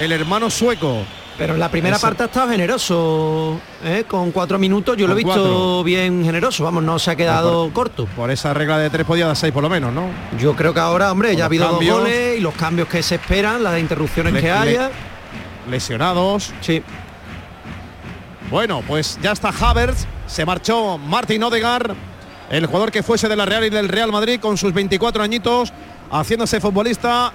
El 0.00 0.12
hermano 0.12 0.50
sueco. 0.50 0.98
Pero 1.38 1.52
en 1.52 1.60
la 1.60 1.70
primera 1.70 1.96
Eso. 1.96 2.06
parte 2.06 2.22
ha 2.22 2.26
estado 2.26 2.48
generoso, 2.48 3.60
¿eh? 3.84 4.04
con 4.08 4.30
cuatro 4.32 4.58
minutos 4.58 4.96
yo 4.96 5.06
lo 5.06 5.12
he 5.12 5.16
visto 5.16 5.32
cuatro. 5.32 5.84
bien 5.84 6.24
generoso, 6.24 6.64
vamos, 6.64 6.82
no 6.82 6.98
se 6.98 7.10
ha 7.10 7.14
quedado 7.16 7.70
corto. 7.74 8.06
Por 8.16 8.30
esa 8.30 8.54
regla 8.54 8.78
de 8.78 8.88
tres 8.88 9.04
podía 9.04 9.26
dar 9.26 9.36
seis 9.36 9.52
por 9.52 9.62
lo 9.62 9.68
menos, 9.68 9.92
¿no? 9.92 10.08
Yo 10.40 10.56
creo 10.56 10.72
que 10.72 10.80
ahora, 10.80 11.12
hombre, 11.12 11.28
Con 11.30 11.36
ya 11.36 11.44
ha 11.44 11.46
habido 11.46 11.68
cambios. 11.68 11.94
dos 11.96 12.04
goles 12.04 12.38
y 12.38 12.40
los 12.40 12.54
cambios 12.54 12.88
que 12.88 13.02
se 13.02 13.16
esperan, 13.16 13.62
las 13.62 13.78
interrupciones 13.78 14.32
Le- 14.32 14.40
que 14.40 14.46
le- 14.46 14.52
haya. 14.52 14.90
Lesionados. 15.68 16.52
Sí. 16.62 16.82
Bueno, 18.50 18.82
pues 18.86 19.18
ya 19.22 19.32
está 19.32 19.50
Havertz, 19.50 20.06
se 20.26 20.46
marchó 20.46 20.96
Martin 20.98 21.42
Odegar, 21.42 21.94
el 22.50 22.66
jugador 22.66 22.92
que 22.92 23.02
fuese 23.02 23.28
de 23.28 23.36
la 23.36 23.46
Real 23.46 23.64
y 23.64 23.70
del 23.70 23.88
Real 23.88 24.12
Madrid 24.12 24.40
con 24.40 24.56
sus 24.56 24.72
24 24.72 25.22
añitos, 25.22 25.72
haciéndose 26.10 26.60
futbolista 26.60 27.32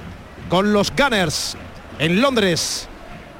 con 0.49 0.73
los 0.73 0.91
Gunners 0.95 1.57
en 1.99 2.21
Londres, 2.21 2.87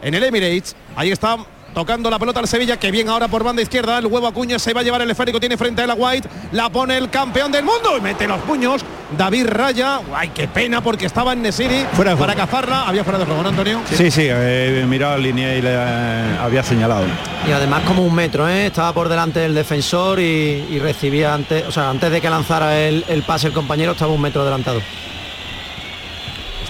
en 0.02 0.14
el 0.14 0.24
Emirates. 0.24 0.76
Ahí 0.96 1.12
está 1.12 1.38
tocando 1.74 2.10
la 2.10 2.20
pelota 2.20 2.40
al 2.40 2.48
Sevilla, 2.48 2.78
que 2.78 2.92
bien 2.92 3.10
ahora 3.10 3.28
por 3.28 3.44
banda 3.44 3.62
izquierda, 3.62 3.98
el 3.98 4.08
huevo 4.08 4.28
Acuña 4.28 4.60
se 4.60 4.74
va 4.74 4.82
a 4.82 4.84
llevar 4.84 5.02
el 5.02 5.12
esférico, 5.12 5.40
tiene 5.40 5.58
frente 5.58 5.82
a 5.82 5.88
la 5.88 5.94
White, 5.94 6.28
la 6.52 6.70
pone 6.70 6.98
el 6.98 7.10
campeón 7.10 7.52
del 7.52 7.64
mundo 7.64 7.98
y 7.98 8.02
mete 8.02 8.28
los 8.28 8.40
puños. 8.42 8.84
David 9.18 9.48
Raya, 9.48 10.00
ay, 10.16 10.30
qué 10.34 10.48
pena 10.48 10.82
porque 10.82 11.06
estaba 11.06 11.34
en 11.34 11.42
Nesiri 11.42 11.86
Fuera 11.94 12.12
de 12.12 12.18
para 12.18 12.34
cazarla, 12.34 12.88
había 12.88 13.04
fuera 13.04 13.20
de 13.20 13.26
juego, 13.26 13.44
¿no, 13.44 13.50
Antonio? 13.50 13.82
Sí, 13.94 14.10
sí, 14.10 14.28
he 14.30 14.86
mirado 14.88 15.18
la 15.18 15.24
línea 15.24 15.56
y 15.56 15.62
le 15.62 15.74
eh, 15.74 16.38
había 16.40 16.64
señalado. 16.64 17.06
Y 17.48 17.52
además 17.52 17.84
como 17.86 18.06
un 18.06 18.16
metro, 18.16 18.48
¿eh? 18.48 18.68
estaba 18.68 18.94
por 18.94 19.10
delante 19.10 19.42
del 19.42 19.54
defensor 19.54 20.20
y, 20.20 20.24
y 20.70 20.80
recibía 20.80 21.34
antes, 21.34 21.66
o 21.68 21.72
sea, 21.72 21.90
antes 21.90 22.10
de 22.10 22.22
que 22.22 22.30
lanzara 22.30 22.80
el, 22.80 23.04
el 23.10 23.24
pase 23.24 23.48
el 23.48 23.54
compañero 23.54 23.92
estaba 23.92 24.14
un 24.14 24.22
metro 24.22 24.44
adelantado. 24.44 24.82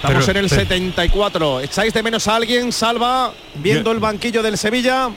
Estamos 0.02 0.26
Pero- 0.26 0.40
en 0.40 0.44
el 0.46 0.50
pero- 0.50 0.62
74. 0.62 1.60
¿Echáis 1.62 1.94
de 1.94 2.02
menos 2.04 2.28
a 2.28 2.36
alguien, 2.36 2.72
Salva, 2.72 3.32
viendo 3.56 3.92
Yo- 3.92 3.96
el 3.96 4.00
banquillo 4.00 4.42
del 4.42 4.58
Sevilla? 4.58 5.10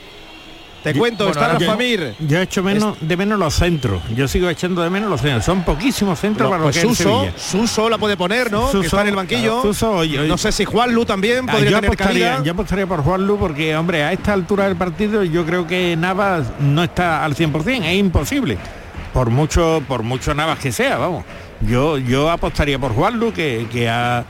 Te 0.83 0.93
cuento, 0.93 1.31
está 1.31 1.59
yo- 1.59 1.67
Rafa 1.67 1.77
Mir. 1.79 2.15
Yo 2.19 2.39
he 2.39 2.43
hecho 2.43 2.63
menos, 2.63 2.99
de 3.01 3.17
menos 3.17 3.39
los 3.39 3.55
centros. 3.55 4.03
Yo 4.15 4.29
sigo 4.29 4.51
echando 4.51 4.83
de 4.83 4.91
menos 4.91 5.09
los 5.09 5.23
centros. 5.23 5.43
Son 5.43 5.63
poquísimos 5.63 6.19
centros 6.19 6.51
para 6.51 6.59
lo 6.59 6.65
Pues 6.65 6.75
que 6.77 6.81
es 6.81 6.85
el 6.91 6.95
Suso, 6.97 7.21
Sevilla. 7.21 7.39
Suso 7.39 7.89
la 7.89 7.97
puede 7.97 8.19
poner, 8.19 8.53
¿no? 8.53 8.67
que 8.67 8.73
Suso, 8.73 8.83
está 8.85 9.01
en 9.01 9.09
el 9.09 9.17
banquillo. 9.17 9.63
claro, 9.63 9.63
Suso, 9.63 9.93
oye, 9.93 10.19
oye. 10.19 10.29
no 10.29 10.37
sé 10.37 10.53
si 10.53 10.67
Juanlu 10.67 11.07
también 11.07 11.49
Ah, 11.49 11.53
podría 11.53 11.71
yo, 11.71 11.77
tener 11.77 11.91
apostaría, 11.95 12.43
yo 12.43 12.53
apostaría 12.53 12.87
por 12.87 13.03
Juanlu 13.03 13.39
porque, 13.39 13.75
hombre, 13.75 14.05
a 14.05 14.13
esta 14.13 14.35
altura 14.35 14.67
del 14.67 14.77
partido 14.77 15.25
yo 15.25 15.47
creo 15.47 15.67
que 15.67 15.97
Navas 15.97 16.49
no 16.61 16.85
está 16.85 17.25
al 17.25 17.35
100%, 17.35 17.83
es 17.87 17.97
imposible. 17.97 18.59
Por 19.15 19.31
mucho, 19.31 19.83
por 19.89 20.03
mucho 20.03 20.35
Navas 20.35 20.59
que 20.59 20.71
sea, 20.71 20.99
vamos. 20.99 21.25
Yo, 21.63 21.97
yo 21.97 22.31
apostaría 22.31 22.79
por 22.79 22.93
Juanlu 22.93 23.33
que, 23.33 23.67
que 23.73 23.89
ha, 23.89 24.23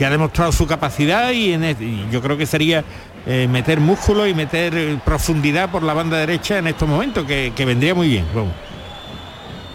que 0.00 0.06
ha 0.06 0.10
demostrado 0.10 0.50
su 0.50 0.66
capacidad 0.66 1.30
y, 1.30 1.52
en 1.52 2.10
yo 2.10 2.22
creo 2.22 2.38
que 2.38 2.46
sería 2.46 2.82
eh, 3.26 3.46
meter 3.46 3.80
músculo 3.80 4.26
y 4.26 4.32
meter 4.32 4.74
eh, 4.74 4.98
profundidad 5.04 5.70
por 5.70 5.82
la 5.82 5.92
banda 5.92 6.16
derecha 6.16 6.56
en 6.56 6.68
estos 6.68 6.88
momentos, 6.88 7.26
que, 7.26 7.52
que 7.54 7.66
vendría 7.66 7.94
muy 7.94 8.08
bien. 8.08 8.24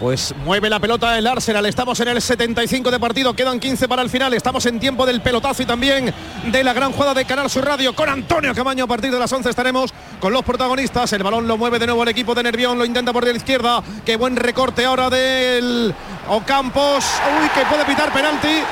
Pues 0.00 0.34
mueve 0.44 0.68
la 0.68 0.80
pelota 0.80 1.16
el 1.16 1.28
Arsenal. 1.28 1.64
Estamos 1.66 2.00
en 2.00 2.08
el 2.08 2.20
75 2.20 2.90
de 2.90 2.98
partido. 2.98 3.34
Quedan 3.34 3.60
15 3.60 3.86
para 3.86 4.02
el 4.02 4.10
final. 4.10 4.34
Estamos 4.34 4.66
en 4.66 4.80
tiempo 4.80 5.06
del 5.06 5.20
pelotazo 5.20 5.62
y 5.62 5.66
también 5.66 6.12
de 6.50 6.64
la 6.64 6.72
gran 6.72 6.90
jugada 6.90 7.14
de 7.14 7.24
Canal 7.24 7.48
Sur 7.48 7.64
Radio 7.64 7.94
con 7.94 8.08
Antonio 8.08 8.52
Camaño. 8.52 8.82
A 8.82 8.88
partir 8.88 9.12
de 9.12 9.20
las 9.20 9.32
11 9.32 9.48
estaremos 9.48 9.94
con 10.18 10.32
los 10.32 10.42
protagonistas. 10.42 11.12
El 11.12 11.22
balón 11.22 11.46
lo 11.46 11.56
mueve 11.56 11.78
de 11.78 11.86
nuevo 11.86 12.02
el 12.02 12.08
equipo 12.08 12.34
de 12.34 12.42
Nervión. 12.42 12.76
Lo 12.76 12.84
intenta 12.84 13.12
por 13.12 13.24
la 13.24 13.30
izquierda. 13.30 13.80
Qué 14.04 14.16
buen 14.16 14.34
recorte 14.34 14.84
ahora 14.84 15.08
del 15.08 15.94
Ocampos. 16.28 17.04
Uy, 17.40 17.48
que 17.50 17.64
puede 17.66 17.84
pitar 17.84 18.12
penalti. 18.12 18.64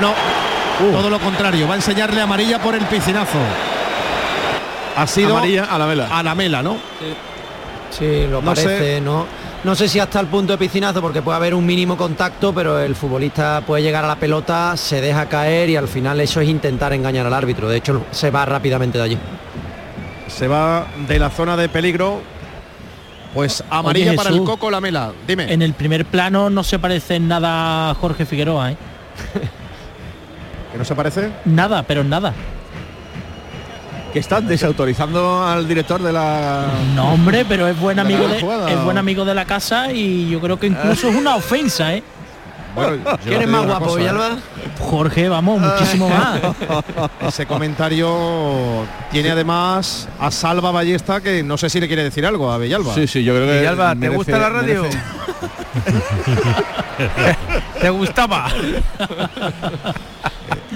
No, 0.00 0.12
todo 0.92 1.08
lo 1.10 1.18
contrario. 1.20 1.66
Va 1.68 1.74
a 1.74 1.76
enseñarle 1.76 2.20
amarilla 2.20 2.58
por 2.60 2.74
el 2.74 2.84
piscinazo. 2.86 3.38
Ha 4.96 5.06
sido 5.06 5.36
Amarilla 5.36 5.64
a 5.64 5.78
la 5.78 5.86
vela. 5.86 6.08
a 6.10 6.22
la 6.22 6.34
mela, 6.34 6.62
¿no? 6.62 6.76
Sí, 7.90 8.26
lo 8.28 8.40
No 8.40 8.46
parece, 8.54 8.94
sé. 8.96 9.00
no, 9.00 9.26
no 9.64 9.74
sé 9.74 9.88
si 9.88 9.98
hasta 9.98 10.20
el 10.20 10.26
punto 10.26 10.52
de 10.52 10.58
piscinazo 10.58 11.00
porque 11.00 11.20
puede 11.22 11.36
haber 11.36 11.54
un 11.54 11.64
mínimo 11.66 11.96
contacto, 11.96 12.52
pero 12.52 12.78
el 12.80 12.94
futbolista 12.94 13.62
puede 13.66 13.82
llegar 13.82 14.04
a 14.04 14.08
la 14.08 14.16
pelota, 14.16 14.76
se 14.76 15.00
deja 15.00 15.26
caer 15.26 15.70
y 15.70 15.76
al 15.76 15.88
final 15.88 16.20
eso 16.20 16.40
es 16.40 16.48
intentar 16.48 16.92
engañar 16.92 17.26
al 17.26 17.34
árbitro. 17.34 17.68
De 17.68 17.76
hecho, 17.78 18.04
se 18.12 18.30
va 18.30 18.44
rápidamente 18.44 18.98
de 18.98 19.04
allí. 19.04 19.18
se 20.28 20.48
va 20.48 20.86
de 21.08 21.18
la 21.18 21.30
zona 21.30 21.56
de 21.56 21.68
peligro. 21.68 22.20
Pues 23.32 23.64
amarilla 23.68 24.10
Oye, 24.10 24.16
para 24.16 24.30
el 24.30 24.44
Coco 24.44 24.70
Lamela. 24.70 25.10
Dime. 25.26 25.52
En 25.52 25.60
el 25.62 25.74
primer 25.74 26.04
plano 26.04 26.50
no 26.50 26.62
se 26.62 26.78
parece 26.78 27.16
en 27.16 27.26
nada 27.26 27.90
a 27.90 27.94
Jorge 27.94 28.26
Figueroa, 28.26 28.70
¿eh? 28.72 28.76
¿Que 30.74 30.78
no 30.78 30.84
se 30.84 30.94
parece? 30.96 31.30
Nada, 31.44 31.84
pero 31.84 32.02
nada. 32.02 32.34
Que 34.12 34.18
están 34.18 34.44
desautorizando 34.48 35.46
al 35.46 35.68
director 35.68 36.02
de 36.02 36.12
la. 36.12 36.66
No, 36.96 37.12
hombre, 37.12 37.44
pero 37.48 37.68
es 37.68 37.78
buen 37.78 37.96
¿De 37.96 38.02
la 38.02 38.08
amigo 38.08 38.26
de, 38.26 38.40
jugada 38.40 38.68
es 38.72 38.82
buen 38.82 38.98
amigo 38.98 39.24
de 39.24 39.36
la 39.36 39.44
casa 39.44 39.92
y 39.92 40.28
yo 40.28 40.40
creo 40.40 40.58
que 40.58 40.66
incluso 40.66 41.10
es 41.10 41.14
una 41.14 41.36
ofensa, 41.36 41.94
¿eh? 41.94 42.02
Bueno, 42.74 43.04
¿Quién 43.22 43.40
es 43.42 43.46
más 43.48 43.66
guapo, 43.66 43.84
cosa, 43.84 43.98
¿eh? 43.98 44.02
Villalba? 44.02 44.30
Jorge, 44.80 45.28
vamos, 45.28 45.60
muchísimo 45.60 46.08
más. 46.08 46.40
Ese 47.28 47.46
comentario 47.46 48.84
tiene 49.12 49.30
además 49.30 50.08
a 50.18 50.32
Salva 50.32 50.72
Ballesta 50.72 51.20
que 51.20 51.44
no 51.44 51.56
sé 51.56 51.70
si 51.70 51.78
le 51.78 51.86
quiere 51.86 52.02
decir 52.02 52.26
algo 52.26 52.50
a 52.50 52.58
Villalba. 52.58 52.92
Sí, 52.96 53.06
sí, 53.06 53.22
yo 53.22 53.32
creo 53.32 53.46
que. 53.46 53.58
Villalba, 53.58 53.90
¿te 53.94 54.00
merece- 54.10 54.16
gusta 54.16 54.38
la 54.40 54.48
radio? 54.48 54.82
merece- 54.82 54.98
¿Te 57.80 57.90
gustaba? 57.90 58.48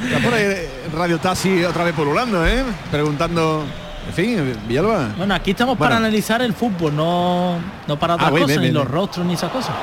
Está 0.04 0.18
por 0.22 0.34
ahí 0.34 0.68
Radio 0.94 1.18
Taxi 1.18 1.64
otra 1.64 1.84
vez 1.84 1.94
pululando, 1.94 2.46
¿eh? 2.46 2.64
Preguntando. 2.90 3.64
En 4.06 4.14
fin, 4.14 4.58
Villalba. 4.66 5.10
Bueno, 5.16 5.34
aquí 5.34 5.50
estamos 5.50 5.76
Bueno. 5.76 5.90
para 5.90 5.96
analizar 5.98 6.40
el 6.40 6.54
fútbol, 6.54 6.94
no, 6.96 7.58
no 7.86 7.98
para 7.98 8.14
otras 8.14 8.28
Ah, 8.30 8.32
bien, 8.34 8.46
cosas, 8.46 8.62
ni 8.62 8.70
los 8.70 8.88
rostros 8.88 9.26
ni 9.26 9.34
esas 9.34 9.50
cosas. 9.50 9.74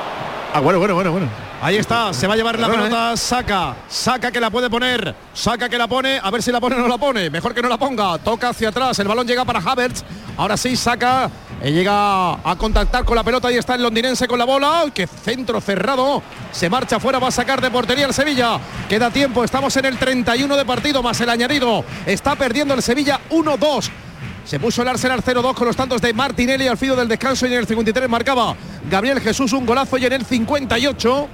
Ah, 0.52 0.60
bueno, 0.60 0.78
bueno, 0.78 0.94
bueno, 0.94 1.12
bueno. 1.12 1.28
Ahí 1.62 1.76
está, 1.76 2.12
se 2.12 2.26
va 2.26 2.34
a 2.34 2.36
llevar 2.36 2.58
la 2.58 2.66
Perdona, 2.66 2.84
pelota, 2.88 3.16
saca, 3.16 3.74
saca 3.88 4.30
que 4.30 4.40
la 4.40 4.50
puede 4.50 4.68
poner, 4.68 5.14
saca 5.32 5.68
que 5.68 5.78
la 5.78 5.86
pone, 5.86 6.18
a 6.22 6.30
ver 6.30 6.42
si 6.42 6.50
la 6.52 6.60
pone 6.60 6.76
o 6.76 6.78
no 6.80 6.88
la 6.88 6.98
pone, 6.98 7.30
mejor 7.30 7.54
que 7.54 7.62
no 7.62 7.68
la 7.68 7.78
ponga, 7.78 8.18
toca 8.18 8.50
hacia 8.50 8.68
atrás, 8.68 8.98
el 8.98 9.08
balón 9.08 9.26
llega 9.26 9.44
para 9.44 9.58
Havertz, 9.60 10.02
ahora 10.36 10.56
sí 10.56 10.76
saca, 10.76 11.30
llega 11.62 12.32
a 12.34 12.56
contactar 12.58 13.04
con 13.04 13.16
la 13.16 13.24
pelota, 13.24 13.48
ahí 13.48 13.56
está 13.56 13.74
el 13.74 13.82
londinense 13.82 14.28
con 14.28 14.38
la 14.38 14.44
bola, 14.44 14.80
¡Ay, 14.82 14.90
que 14.90 15.06
centro 15.06 15.60
cerrado, 15.60 16.22
se 16.52 16.68
marcha 16.68 17.00
fuera, 17.00 17.18
va 17.18 17.28
a 17.28 17.32
sacar 17.32 17.60
de 17.60 17.70
portería 17.70 18.06
el 18.06 18.14
Sevilla, 18.14 18.58
queda 18.88 19.10
tiempo, 19.10 19.42
estamos 19.42 19.76
en 19.76 19.86
el 19.86 19.96
31 19.98 20.56
de 20.56 20.64
partido 20.64 21.02
más 21.02 21.20
el 21.20 21.30
añadido, 21.30 21.84
está 22.04 22.34
perdiendo 22.36 22.74
el 22.74 22.82
Sevilla 22.82 23.20
1-2. 23.30 23.90
Se 24.44 24.60
puso 24.60 24.82
el 24.82 24.88
Arsenal 24.88 25.22
0-2 25.24 25.54
con 25.54 25.66
los 25.66 25.74
tantos 25.74 26.00
de 26.00 26.12
Martinelli 26.14 26.68
al 26.68 26.76
filo 26.78 26.94
del 26.94 27.08
descanso 27.08 27.46
y 27.48 27.52
en 27.52 27.58
el 27.58 27.66
53 27.66 28.08
marcaba 28.08 28.54
Gabriel 28.88 29.20
Jesús 29.20 29.52
un 29.52 29.66
golazo 29.66 29.98
y 29.98 30.04
en 30.06 30.12
el 30.12 30.24
58 30.24 31.28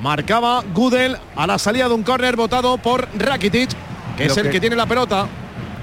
marcaba 0.00 0.62
Gudel 0.72 1.18
a 1.36 1.46
la 1.46 1.58
salida 1.58 1.86
de 1.88 1.92
un 1.94 2.02
córner 2.02 2.36
votado 2.36 2.78
por 2.78 3.06
Rakitic, 3.14 3.70
que 4.16 4.24
es 4.26 4.36
el 4.38 4.44
que- 4.44 4.50
que 4.52 4.60
tiene 4.60 4.74
la 4.76 4.86
pelota. 4.86 5.26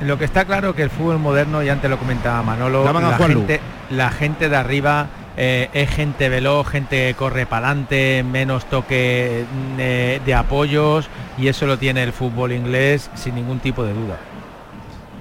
Lo 0.02 0.18
que 0.18 0.26
está 0.26 0.46
claro 0.46 0.76
que 0.76 0.84
el 0.84 0.90
fútbol 0.90 1.20
moderno, 1.20 1.64
y 1.64 1.70
antes 1.70 1.90
lo 1.90 1.98
comentaba 1.98 2.44
Manolo, 2.44 2.86
gente, 3.18 3.60
la 3.90 4.12
gente 4.12 4.48
de 4.48 4.56
arriba 4.56 5.08
eh, 5.38 5.70
es 5.74 5.90
gente 5.90 6.30
veloz, 6.30 6.68
gente 6.68 7.08
que 7.08 7.14
corre 7.16 7.46
para 7.46 7.68
adelante, 7.68 8.24
menos 8.24 8.66
toque 8.66 9.46
mm, 9.52 9.76
eh, 9.80 10.22
de 10.26 10.34
apoyos 10.34 11.08
y 11.38 11.48
eso 11.48 11.66
lo 11.66 11.78
tiene 11.78 12.04
el 12.04 12.12
fútbol 12.12 12.52
inglés 12.52 13.10
sin 13.16 13.36
ningún 13.36 13.60
tipo 13.60 13.84
de 13.84 13.94
duda. 13.94 14.18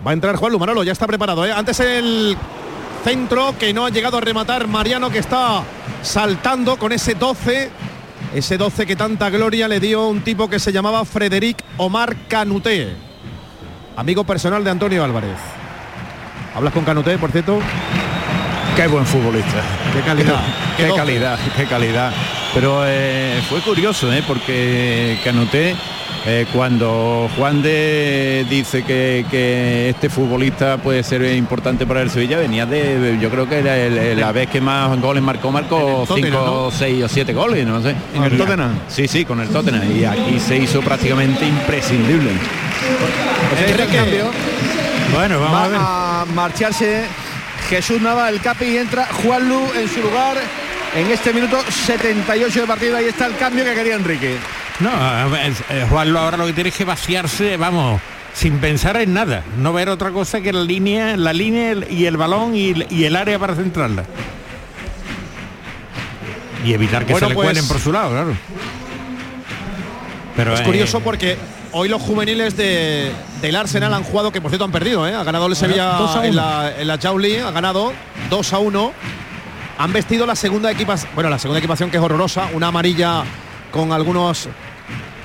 Va 0.07 0.11
a 0.11 0.15
entrar 0.15 0.37
Juan 0.37 0.53
Lumanolo, 0.53 0.83
ya 0.85 0.93
está 0.93 1.07
preparado. 1.07 1.45
¿eh? 1.45 1.53
Antes 1.53 1.81
el 1.81 2.37
centro 3.05 3.55
que 3.59 3.73
no 3.73 3.87
ha 3.87 3.91
llegado 3.91 4.19
a 4.19 4.21
rematar 4.21 4.69
Mariano 4.69 5.11
que 5.11 5.19
está 5.19 5.63
saltando 6.03 6.79
con 6.79 6.93
ese 6.93 7.15
12. 7.15 7.71
Ese 8.35 8.59
12 8.59 8.87
que 8.87 8.97
tanta 8.97 9.31
gloria 9.31 9.69
le 9.69 9.81
dio 9.81 10.09
un 10.09 10.23
tipo 10.23 10.49
que 10.49 10.59
se 10.59 10.73
llamaba 10.73 11.05
Frederic 11.05 11.63
Omar 11.77 12.17
Canuté. 12.29 13.06
Amigo 13.97 14.25
personal 14.25 14.63
de 14.63 14.71
Antonio 14.71 15.03
Álvarez. 15.05 15.37
¿Hablas 16.55 16.73
con 16.73 16.85
Canuté, 16.85 17.19
por 17.19 17.31
cierto? 17.33 17.59
Qué 18.77 18.87
buen 18.89 19.07
futbolista. 19.07 19.63
Qué 19.95 20.01
calidad. 20.01 20.41
qué, 20.77 20.89
calidad, 20.95 21.39
qué 21.57 21.65
calidad. 21.65 22.13
Pero 22.53 22.83
eh, 22.87 23.41
fue 23.49 23.61
curioso, 23.61 24.13
¿eh? 24.13 24.23
porque 24.27 25.19
Canuté, 25.25 25.75
eh, 26.27 26.47
cuando 26.53 27.29
Juan 27.37 27.63
de 27.63 28.47
dice 28.51 28.83
que, 28.85 29.25
que 29.31 29.91
este 29.91 30.09
futbolista 30.11 30.77
puede 30.79 31.03
ser 31.03 31.23
importante 31.35 31.87
para 31.87 32.03
el 32.03 32.11
Sevilla, 32.11 32.39
venía 32.39 32.67
de, 32.67 33.19
yo 33.21 33.31
creo 33.31 33.49
que 33.49 33.59
era 33.59 33.77
el- 33.79 33.97
el- 33.97 34.21
la 34.21 34.33
vez 34.33 34.49
que 34.49 34.61
más 34.61 34.99
goles 35.01 35.23
marcó, 35.23 35.51
marcó 35.51 36.05
Tottenham, 36.07 36.33
5, 36.33 36.45
¿no? 36.47 36.71
6 36.71 37.05
o 37.05 37.09
7 37.09 37.33
goles, 37.33 37.67
no 37.67 37.81
sé. 37.83 37.95
¿En 38.15 38.25
el 38.25 38.37
Tottenham? 38.37 38.73
Sí, 38.89 39.09
sí, 39.09 39.25
con 39.25 39.41
el 39.41 39.49
Tottenham. 39.49 39.83
Y 39.99 40.05
aquí 40.05 40.39
se 40.39 40.57
hizo 40.59 40.81
prácticamente 40.81 41.47
imprescindible. 41.47 42.31
Pues 43.51 43.71
Enrique. 43.71 43.97
cambio. 43.97 44.31
Bueno, 45.15 45.41
vamos 45.41 45.61
a 45.61 45.69
ver. 45.69 45.79
Va 45.81 46.21
a 46.23 46.25
marcharse 46.27 47.05
Jesús 47.69 48.01
Nava, 48.01 48.29
el 48.29 48.41
capi, 48.41 48.65
y 48.67 48.77
entra 48.79 49.07
Juan 49.07 49.49
Lu 49.49 49.61
en 49.75 49.89
su 49.89 50.01
lugar. 50.01 50.37
En 50.95 51.11
este 51.11 51.33
minuto 51.33 51.59
78 51.69 52.61
de 52.63 52.67
partido, 52.67 52.97
ahí 52.97 53.05
está 53.07 53.27
el 53.27 53.37
cambio 53.37 53.65
que 53.65 53.75
quería 53.75 53.95
Enrique. 53.97 54.37
No, 54.81 54.91
eh, 55.37 55.87
Juanlo 55.89 56.19
ahora 56.19 56.37
lo 56.37 56.47
que 56.47 56.53
tiene 56.53 56.71
es 56.71 56.77
que 56.77 56.85
vaciarse, 56.85 57.57
vamos, 57.57 58.01
sin 58.35 58.59
pensar 58.59 58.97
en 58.99 59.13
nada, 59.15 59.43
no 59.59 59.73
ver 59.73 59.89
otra 59.89 60.11
cosa 60.11 60.41
que 60.41 60.53
la 60.53 60.63
línea, 60.63 61.17
la 61.17 61.33
línea 61.33 61.75
y 61.91 62.05
el 62.07 62.17
balón 62.17 62.55
y, 62.55 62.75
y 62.91 63.05
el 63.05 63.17
área 63.17 63.39
para 63.39 63.55
centrarla. 63.55 64.05
Y 66.65 66.73
evitar 66.75 67.05
que 67.07 67.13
Bueno, 67.13 67.27
se 67.27 67.31
le 67.31 67.35
pues- 67.35 67.47
cuelen 67.47 67.69
por 67.69 67.79
su 67.81 67.93
lado, 67.93 68.11
claro. 68.11 68.35
Pero 70.37 70.55
Es 70.55 70.61
eh, 70.61 70.65
curioso 70.65 71.01
porque 71.01 71.37
hoy 71.79 71.91
los 71.91 72.01
juveniles 72.01 72.57
de, 72.57 73.13
del 73.43 73.55
Arsenal 73.55 73.93
han 73.93 74.03
jugado, 74.03 74.33
que 74.33 74.41
por 74.41 74.51
cierto 74.51 74.65
han 74.65 74.73
perdido, 74.73 75.07
¿eh? 75.07 75.15
ha 75.15 75.23
ganado 75.25 75.47
el 75.47 75.55
Sevilla 75.55 75.99
en 76.25 76.35
la, 76.35 76.73
en 76.79 76.87
la 76.87 76.97
Jauli, 76.97 77.37
ha 77.37 77.51
ganado 77.51 77.93
2 78.31 78.53
a 78.55 78.59
1. 78.59 78.93
Han 79.77 79.93
vestido 79.93 80.25
la 80.25 80.35
segunda 80.35 80.71
equipación, 80.71 81.11
bueno, 81.15 81.29
la 81.29 81.39
segunda 81.39 81.59
equipación 81.59 81.91
que 81.91 81.99
es 81.99 82.03
horrorosa, 82.03 82.49
una 82.55 82.69
amarilla 82.69 83.25
con 83.71 83.93
algunos 83.93 84.49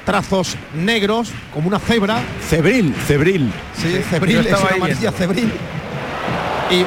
trazos 0.06 0.58
negros, 0.74 1.30
como 1.54 1.70
una 1.70 1.80
cebra. 1.80 2.22
Cebril, 2.50 2.94
Cebril. 3.08 3.50
Sí, 3.78 4.02
cebril, 4.10 4.46
es 4.46 4.60
una 4.60 4.72
amarilla 4.76 5.12
cebril. 5.14 5.54
Y 6.70 6.84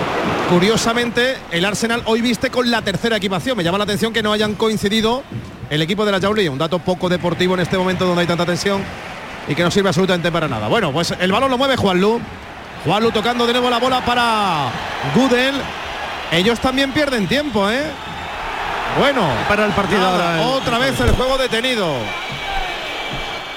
curiosamente, 0.53 1.37
el 1.51 1.65
Arsenal 1.65 2.03
hoy 2.05 2.21
viste 2.21 2.51
con 2.51 2.71
la 2.71 2.83
tercera 2.83 3.17
equipación. 3.17 3.57
Me 3.57 3.65
llama 3.65 3.79
la 3.79 3.85
atención 3.85 4.13
que 4.13 4.23
no 4.23 4.31
hayan 4.31 4.57
coincidido 4.57 5.23
el 5.71 5.81
equipo 5.81 6.05
de 6.05 6.13
la 6.13 6.21
Jauli, 6.21 6.49
un 6.49 6.59
dato 6.59 6.81
poco 6.81 7.09
deportivo 7.09 7.55
en 7.55 7.61
este 7.61 7.79
momento 7.79 8.05
donde 8.05 8.21
hay 8.21 8.27
tanta 8.27 8.45
tensión 8.45 8.83
y 9.49 9.55
que 9.55 9.63
no 9.63 9.71
sirve 9.71 9.89
absolutamente 9.89 10.31
para 10.33 10.49
nada. 10.49 10.69
Bueno, 10.69 10.93
pues 10.93 11.15
el 11.19 11.31
balón 11.33 11.51
lo 11.51 11.59
mueve 11.59 11.77
Juanlu. 11.77 12.21
Juanlu 12.85 13.11
tocando 13.13 13.47
de 13.47 13.53
nuevo 13.53 13.71
la 13.71 13.79
bola 13.79 14.05
para 14.05 14.69
Gudel. 15.15 15.55
Ellos 16.33 16.59
también 16.61 16.93
pierden 16.93 17.27
tiempo, 17.27 17.71
¿eh? 17.71 17.83
Bueno, 18.99 19.23
Para 19.49 19.65
el 19.67 19.73
partido 19.73 20.01
nada, 20.01 20.35
ahora. 20.37 20.43
el- 20.43 20.49
otra 20.63 20.79
vez 20.79 20.99
el 21.01 21.11
juego 21.13 21.37
detenido. 21.39 21.95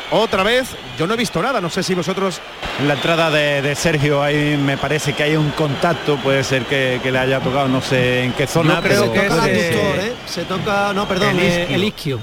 Otra 0.09 0.41
vez, 0.43 0.69
yo 0.97 1.05
no 1.05 1.15
he 1.15 1.17
visto 1.17 1.41
nada, 1.41 1.59
no 1.59 1.69
sé 1.69 1.83
si 1.83 1.93
vosotros 1.93 2.39
La 2.85 2.93
entrada 2.93 3.29
de, 3.29 3.61
de 3.61 3.75
Sergio, 3.75 4.21
ahí 4.23 4.55
me 4.55 4.77
parece 4.77 5.11
que 5.13 5.23
hay 5.23 5.35
un 5.35 5.49
contacto, 5.51 6.15
puede 6.17 6.43
ser 6.43 6.63
que, 6.65 6.99
que 7.03 7.11
le 7.11 7.19
haya 7.19 7.39
tocado, 7.39 7.67
no 7.67 7.81
sé 7.81 8.23
en 8.23 8.33
qué 8.33 8.45
zona. 8.47 8.79
Creo 8.81 9.11
pero- 9.11 9.13
que 9.13 9.19
toca 9.21 9.25
es 9.27 9.33
el 9.33 9.39
aductor, 9.73 9.99
¿eh? 10.05 10.15
Se 10.27 10.43
toca, 10.45 10.93
no, 10.93 11.07
perdón, 11.07 11.29
El 11.31 11.39
eh, 11.39 11.59
isquio. 11.61 11.75
el 11.75 11.83
isquio. 11.83 12.19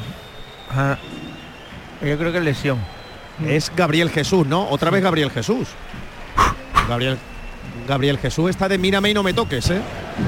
ajá. 0.71 0.99
yo 2.03 2.17
creo 2.19 2.33
que 2.33 2.39
es 2.39 2.45
lesión. 2.45 2.79
Es 3.47 3.73
Gabriel 3.75 4.11
Jesús, 4.11 4.47
¿no? 4.47 4.69
Otra 4.69 4.91
vez 4.91 5.03
Gabriel 5.03 5.31
Jesús. 5.31 5.69
Gabriel 6.89 7.19
Gabriel 7.89 8.19
Jesús 8.19 8.51
está 8.51 8.69
de 8.69 8.79
mírame 8.79 9.11
y 9.11 9.15
no 9.15 9.23
me 9.23 9.35
toques, 9.35 9.69
¿eh? 9.71 9.81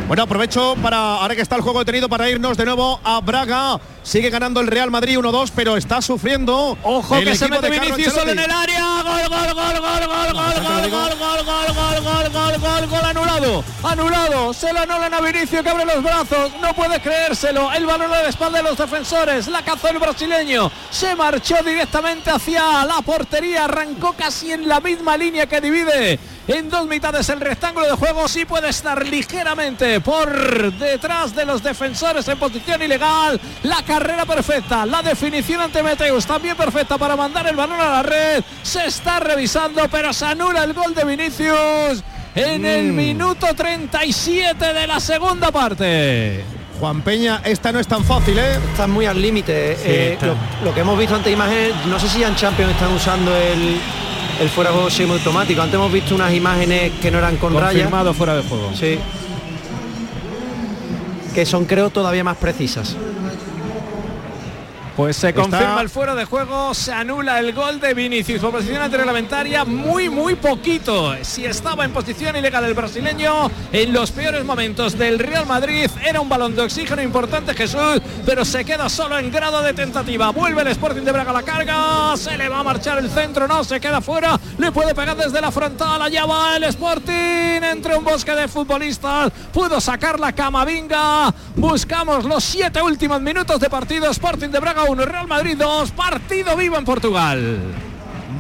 Bueno, 0.09 0.25
aprovecho 0.25 0.75
para, 0.83 1.17
ahora 1.17 1.35
que 1.35 1.43
está 1.43 1.57
el 1.57 1.63
juego 1.63 1.79
detenido, 1.79 2.09
para 2.09 2.29
irnos 2.29 2.57
de 2.57 2.65
nuevo 2.65 3.01
a 3.05 3.21
Braga. 3.21 3.79
Sigue 4.07 4.31
ganando 4.31 4.61
el 4.61 4.69
Real 4.69 4.89
Madrid 4.93 5.19
1-2, 5.19 5.51
pero 5.53 5.77
está 5.77 6.01
sufriendo. 6.01 6.79
Ojo 6.85 7.19
que 7.19 7.35
se 7.35 7.49
mete 7.49 7.69
Vinicius 7.69 8.15
solo 8.15 8.31
en 8.31 8.39
el 8.39 8.51
área. 8.53 9.03
Gol, 9.03 9.29
gol, 9.29 9.53
gol, 9.53 9.81
gol, 9.81 10.07
gol, 10.07 10.33
gol, 10.33 10.61
gol, 10.63 10.91
gol, 10.91 11.17
gol, 11.19 11.45
gol, 11.45 11.75
gol, 11.75 12.05
gol, 12.05 12.33
gol, 12.33 12.61
gol, 12.61 12.87
gol 12.87 13.05
anulado. 13.05 13.65
Anulado. 13.83 14.55
Se 14.55 14.73
lo 14.73 14.79
anulan 14.79 15.13
a 15.13 15.21
Vinicius 15.21 15.61
que 15.61 15.69
abre 15.69 15.85
los 15.85 16.05
brazos. 16.05 16.53
No 16.63 16.73
puede 16.73 17.01
creérselo. 17.01 17.73
El 17.73 17.85
balón 17.85 18.13
a 18.13 18.23
la 18.23 18.29
espalda 18.29 18.59
de 18.59 18.65
los 18.65 18.79
defensores. 18.79 19.49
La 19.49 19.63
cazó 19.63 19.89
el 19.89 19.99
brasileño. 19.99 20.71
Se 20.89 21.17
marchó 21.17 21.57
directamente 21.65 22.31
hacia 22.31 22.85
la 22.85 23.03
portería. 23.05 23.65
Arrancó 23.65 24.13
casi 24.13 24.53
en 24.53 24.69
la 24.69 24.79
misma 24.79 25.17
línea 25.17 25.47
que 25.47 25.61
divide 25.61 26.21
en 26.49 26.71
dos 26.71 26.87
mitades 26.87 27.29
el 27.29 27.41
rectángulo 27.41 27.87
de 27.87 27.97
juego. 27.97 28.29
Sí 28.29 28.45
puede 28.45 28.69
estar 28.69 29.05
ligeramente 29.05 30.01
por 30.01 30.73
detrás 30.75 31.35
de 31.35 31.45
los 31.45 31.63
defensores 31.63 32.29
en 32.29 32.39
posición 32.39 32.83
ilegal. 32.83 33.41
La 33.65 33.83
carrera 33.99 34.27
perfecta. 34.27 34.85
La 34.85 35.01
definición 35.03 35.61
ante 35.61 35.83
Mateus 35.83 36.27
también 36.27 36.55
perfecta 36.57 36.99
para 36.99 37.17
mandar 37.17 37.47
el 37.47 37.57
balón 37.57 37.81
a 37.81 37.89
la 37.91 38.03
red. 38.03 38.45
Se 38.63 38.85
está 38.87 39.21
revisando, 39.21 39.89
pero 39.91 40.13
se 40.13 40.27
anula 40.27 40.65
el 40.65 40.75
gol 40.75 40.95
de 40.95 41.05
Vinicius 41.05 42.05
en 42.35 42.65
el 42.67 42.93
minuto 42.93 43.47
37 43.57 44.73
de 44.75 44.87
la 44.87 45.01
segunda 45.01 45.51
parte. 45.51 46.45
Juan 46.79 47.01
Peña, 47.01 47.41
esta 47.43 47.73
no 47.73 47.81
es 47.81 47.87
tan 47.87 48.05
fácil, 48.05 48.39
¿eh? 48.39 48.59
Está 48.71 48.87
muy 48.87 49.07
al 49.07 49.21
límite. 49.21 49.73
eh, 49.83 50.13
está. 50.13 50.27
lo, 50.27 50.35
lo 50.63 50.75
que 50.75 50.81
hemos 50.81 50.99
visto 50.99 51.15
ante 51.17 51.31
imágenes, 51.31 51.73
no 51.87 51.99
sé 51.99 52.07
si 52.07 52.21
ya 52.21 52.29
en 52.29 52.37
Champions 52.37 52.73
están 52.73 52.93
usando 52.93 53.35
el, 53.35 53.81
el 54.43 54.49
fuera 54.51 54.69
de 54.69 54.75
juego 54.77 54.91
semiautomático. 54.91 55.63
Antes 55.63 55.75
hemos 55.77 55.91
visto 55.91 56.15
unas 56.15 56.35
imágenes 56.35 56.93
que 57.01 57.11
no 57.11 57.17
eran 57.17 57.39
con 57.39 57.55
rayas. 57.55 57.73
Confirmado 57.73 58.13
fuera 58.13 58.37
de 58.37 58.43
juego. 58.43 58.71
Sí. 58.79 58.99
Que 61.35 61.47
son 61.47 61.65
creo 61.65 61.89
todavía 61.89 62.25
más 62.25 62.37
precisas. 62.37 62.95
Pues 64.97 65.17
se 65.19 65.29
Está- 65.29 65.43
confirma 65.43 65.83
el 65.83 65.91
fuera 65.91 66.15
de 66.15 66.25
juego, 66.25 66.73
se 66.73 66.91
anula 66.91 67.39
el 67.39 67.53
gol 67.53 67.79
de 67.81 67.93
Vinicius 67.93 68.41
por 68.41 68.53
posición 68.53 68.81
antirreglamentaria, 68.81 69.63
muy 69.67 70.09
muy 70.09 70.37
poquito. 70.37 71.15
Si 71.23 71.45
estaba 71.45 71.85
en 71.85 71.93
posición 71.93 72.35
ilegal 72.35 72.65
el 72.65 72.73
brasileño, 72.73 73.51
en 73.73 73.93
los 73.93 74.11
peores 74.11 74.43
momentos 74.47 74.97
del 74.97 75.19
Real 75.19 75.45
Madrid 75.45 75.91
era 76.03 76.19
un 76.23 76.31
balón 76.31 76.57
de 76.57 76.63
oxígeno 76.63 77.03
importante 77.03 77.53
Jesús, 77.53 78.01
pero 78.25 78.43
se 78.47 78.65
queda 78.65 78.89
solo 78.89 79.19
en 79.19 79.31
grado 79.31 79.61
de 79.63 79.75
tentativa. 79.75 80.31
Vuelve 80.31 80.63
el 80.63 80.69
Sporting 80.69 81.03
de 81.03 81.13
Braga 81.13 81.31
a 81.31 81.35
la 81.35 81.43
carga, 81.43 82.17
se 82.17 82.39
le 82.39 82.49
va 82.49 82.61
a 82.61 82.63
marchar 82.63 82.97
el 82.97 83.11
centro, 83.11 83.47
no, 83.47 83.65
se 83.65 83.79
queda 83.79 84.01
fuera, 84.01 84.41
le 84.57 84.73
puede 84.73 84.95
pegar 84.95 85.15
desde 85.19 85.43
la 85.43 85.51
frontal, 85.51 86.01
allá 86.01 86.25
va 86.25 86.57
el 86.57 86.65
Sporting 86.65 87.63
entre 87.71 87.99
un 87.99 88.03
bosque 88.05 88.33
de 88.33 88.49
futbolistas, 88.49 89.31
pudo 89.53 89.79
sacar 89.79 90.19
la 90.19 90.33
Camavinga, 90.33 91.35
buscamos 91.55 92.25
los 92.25 92.43
siete 92.43 92.81
últimos 92.81 93.21
minutos 93.21 93.61
de 93.61 93.69
partido, 93.69 94.11
Sporting 94.11 94.49
de 94.49 94.59
Braga 94.59 94.85
1, 94.89 95.05
Real 95.05 95.27
Madrid 95.27 95.57
2, 95.59 95.91
partido 95.93 96.57
vivo 96.57 96.77
en 96.79 96.85
Portugal. 96.85 97.59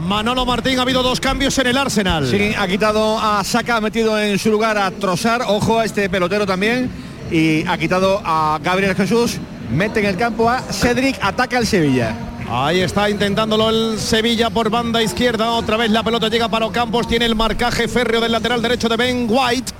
Manolo 0.07 0.47
Martín, 0.47 0.78
ha 0.78 0.82
habido 0.82 1.03
dos 1.03 1.20
cambios 1.20 1.59
en 1.59 1.66
el 1.66 1.76
Arsenal. 1.76 2.26
Sí, 2.28 2.53
ha 2.57 2.68
quitado 2.68 3.18
a 3.18 3.42
Saca, 3.42 3.76
ha 3.76 3.80
metido 3.80 4.18
en 4.18 4.38
su 4.38 4.51
lugar 4.51 4.78
a 4.78 4.90
Trozar, 4.90 5.42
ojo 5.47 5.80
a 5.80 5.84
este 5.84 6.09
pelotero 6.09 6.47
también, 6.47 6.90
y 7.30 7.66
ha 7.66 7.76
quitado 7.76 8.22
a 8.24 8.61
Gabriel 8.62 8.94
Jesús, 8.94 9.38
mete 9.70 10.01
en 10.01 10.07
el 10.07 10.16
campo 10.16 10.49
a 10.49 10.61
Cedric, 10.61 11.18
ataca 11.20 11.59
el 11.59 11.66
Sevilla. 11.66 12.14
Ahí 12.49 12.80
está 12.80 13.11
intentándolo 13.11 13.70
el 13.70 13.99
Sevilla 13.99 14.51
por 14.51 14.70
banda 14.70 15.03
izquierda. 15.03 15.51
Otra 15.51 15.76
vez 15.76 15.90
la 15.90 16.05
pelota 16.05 16.28
llega 16.28 16.49
para 16.49 16.66
Ocampos. 16.66 17.09
Tiene 17.09 17.24
el 17.24 17.34
marcaje 17.34 17.88
férreo 17.88 18.20
del 18.20 18.30
lateral 18.30 18.62
derecho 18.62 18.88
de 18.88 18.97
Ben 18.97 19.26
White. 19.28 19.72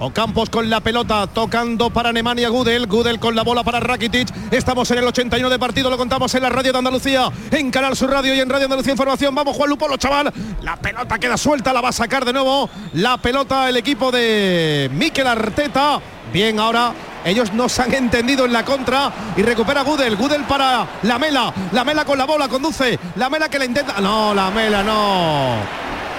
Ocampos 0.00 0.48
con 0.48 0.70
la 0.70 0.80
pelota 0.80 1.26
tocando 1.26 1.90
para 1.90 2.12
Nemanja 2.12 2.48
Gudel. 2.48 2.86
Gudel 2.86 3.18
con 3.18 3.34
la 3.34 3.42
bola 3.42 3.64
para 3.64 3.80
Rakitic. 3.80 4.28
Estamos 4.52 4.88
en 4.92 4.98
el 4.98 5.06
81 5.08 5.50
de 5.50 5.58
partido. 5.58 5.90
Lo 5.90 5.96
contamos 5.96 6.32
en 6.36 6.42
la 6.42 6.50
radio 6.50 6.70
de 6.70 6.78
Andalucía, 6.78 7.28
en 7.50 7.70
Canal 7.72 7.96
Sur 7.96 8.10
Radio 8.10 8.32
y 8.32 8.38
en 8.38 8.48
Radio 8.48 8.66
Andalucía 8.66 8.92
Información. 8.92 9.34
Vamos 9.34 9.56
Juan 9.56 9.70
Lupolo, 9.70 9.96
chaval. 9.96 10.32
La 10.62 10.76
pelota 10.76 11.18
queda 11.18 11.36
suelta. 11.36 11.72
La 11.72 11.80
va 11.80 11.88
a 11.88 11.92
sacar 11.92 12.24
de 12.24 12.32
nuevo 12.32 12.70
la 12.92 13.16
pelota 13.16 13.68
el 13.68 13.76
equipo 13.76 14.12
de 14.12 14.88
Mikel 14.94 15.26
Arteta. 15.26 16.00
Bien, 16.32 16.60
ahora 16.60 16.92
ellos 17.24 17.52
no 17.52 17.68
se 17.68 17.82
han 17.82 17.92
entendido 17.92 18.44
en 18.44 18.52
la 18.52 18.64
contra 18.64 19.10
y 19.36 19.42
recupera 19.42 19.82
Gudel. 19.82 20.14
Gudel 20.14 20.44
para 20.44 20.86
la 21.02 21.18
Mela. 21.18 21.52
La 21.72 21.82
Mela 21.82 22.04
con 22.04 22.16
la 22.16 22.24
bola 22.24 22.48
conduce. 22.48 22.96
La 23.16 23.28
Mela 23.28 23.48
que 23.48 23.58
la 23.58 23.64
intenta. 23.64 24.00
No, 24.00 24.32
la 24.32 24.48
Mela 24.52 24.84
no. 24.84 25.56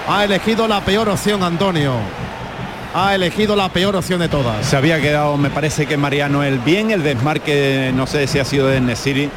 Ha 0.09 0.25
elegido 0.25 0.67
la 0.67 0.82
peor 0.82 1.07
opción, 1.07 1.41
Antonio. 1.43 2.28
Ha 2.93 3.13
elegido 3.13 3.55
la 3.55 3.69
peor 3.69 3.95
opción 3.95 4.19
de 4.19 4.29
todas. 4.29 4.65
Se 4.65 4.75
había 4.75 4.99
quedado, 4.99 5.37
me 5.37 5.49
parece 5.51 5.85
que 5.85 5.95
Mariano 5.95 6.43
el 6.43 6.57
bien, 6.59 6.89
el 6.89 7.03
desmarque, 7.03 7.91
no 7.93 8.07
sé 8.07 8.25
si 8.25 8.39
ha 8.39 8.45
sido 8.45 8.65
de 8.67 8.81
Nesiri, 8.81 9.29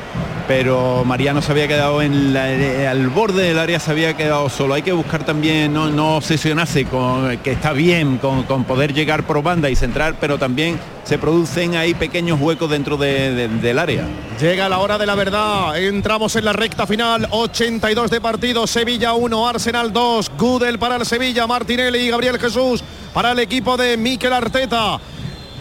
pero 0.49 1.05
Mariano 1.05 1.43
se 1.43 1.53
había 1.53 1.69
quedado 1.69 2.01
en 2.01 2.33
la- 2.33 2.51
eh, 2.51 2.89
al 2.89 3.09
borde 3.09 3.43
del 3.43 3.59
área, 3.59 3.79
se 3.79 3.91
había 3.91 4.15
quedado 4.17 4.49
solo. 4.49 4.73
Hay 4.73 4.81
que 4.83 4.93
buscar 4.93 5.25
también, 5.25 5.71
no, 5.73 5.91
no 5.91 6.17
obsesionarse 6.17 6.87
con 6.87 7.37
que 7.39 7.53
está 7.53 7.73
bien, 7.75 8.17
con, 8.17 8.45
con 8.45 8.65
poder 8.65 8.95
llegar 8.95 9.23
por 9.25 9.43
banda 9.43 9.69
y 9.69 9.77
centrar, 9.77 10.15
pero 10.19 10.39
también 10.39 10.79
se 11.05 11.19
producen 11.19 11.75
ahí 11.77 11.95
pequeños 11.95 12.41
huecos 12.41 12.71
dentro 12.71 12.97
de- 12.97 13.33
de- 13.35 13.49
del 13.49 13.79
área. 13.79 14.05
Llega 14.41 14.69
la 14.69 14.79
hora 14.79 14.99
de 14.99 15.07
la 15.07 15.15
verdad. 15.15 15.77
Entramos 15.79 16.35
en 16.37 16.45
la 16.45 16.53
recta 16.53 16.87
final. 16.87 17.27
82 17.31 18.11
de 18.11 18.21
partido. 18.21 18.67
Sevilla 18.67 19.13
1, 19.15 19.49
Arsenal 19.49 19.93
2. 19.93 20.31
Gudel 20.39 20.79
para 20.79 20.97
el 20.97 21.05
Sevilla. 21.07 21.47
Martinelli 21.47 21.99
y 21.99 22.09
Gabriel 22.11 22.39
Jesús 22.39 22.83
para 23.13 23.33
el 23.33 23.39
equipo 23.41 23.77
de 23.77 23.97
Mikel 23.97 24.33
Arteta. 24.33 24.99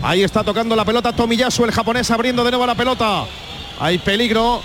Ahí 0.04 0.24
está 0.24 0.44
tocando 0.44 0.76
la 0.76 0.86
pelota 0.86 1.12
Tomiyasu, 1.14 1.64
el 1.66 1.72
japonés 1.72 2.10
abriendo 2.12 2.44
de 2.44 2.52
nuevo 2.52 2.66
la 2.66 2.76
pelota. 2.76 3.26
Hay 3.80 3.98
peligro. 4.00 4.62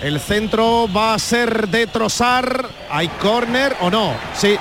El 0.00 0.18
centro 0.18 0.88
va 0.92 1.14
a 1.14 1.18
ser 1.18 1.68
de 1.68 1.86
Trozar. 1.86 2.68
¿Hay 2.90 3.08
córner 3.20 3.76
o 3.80 3.90
no? 3.90 4.14
Sí. 4.36 4.56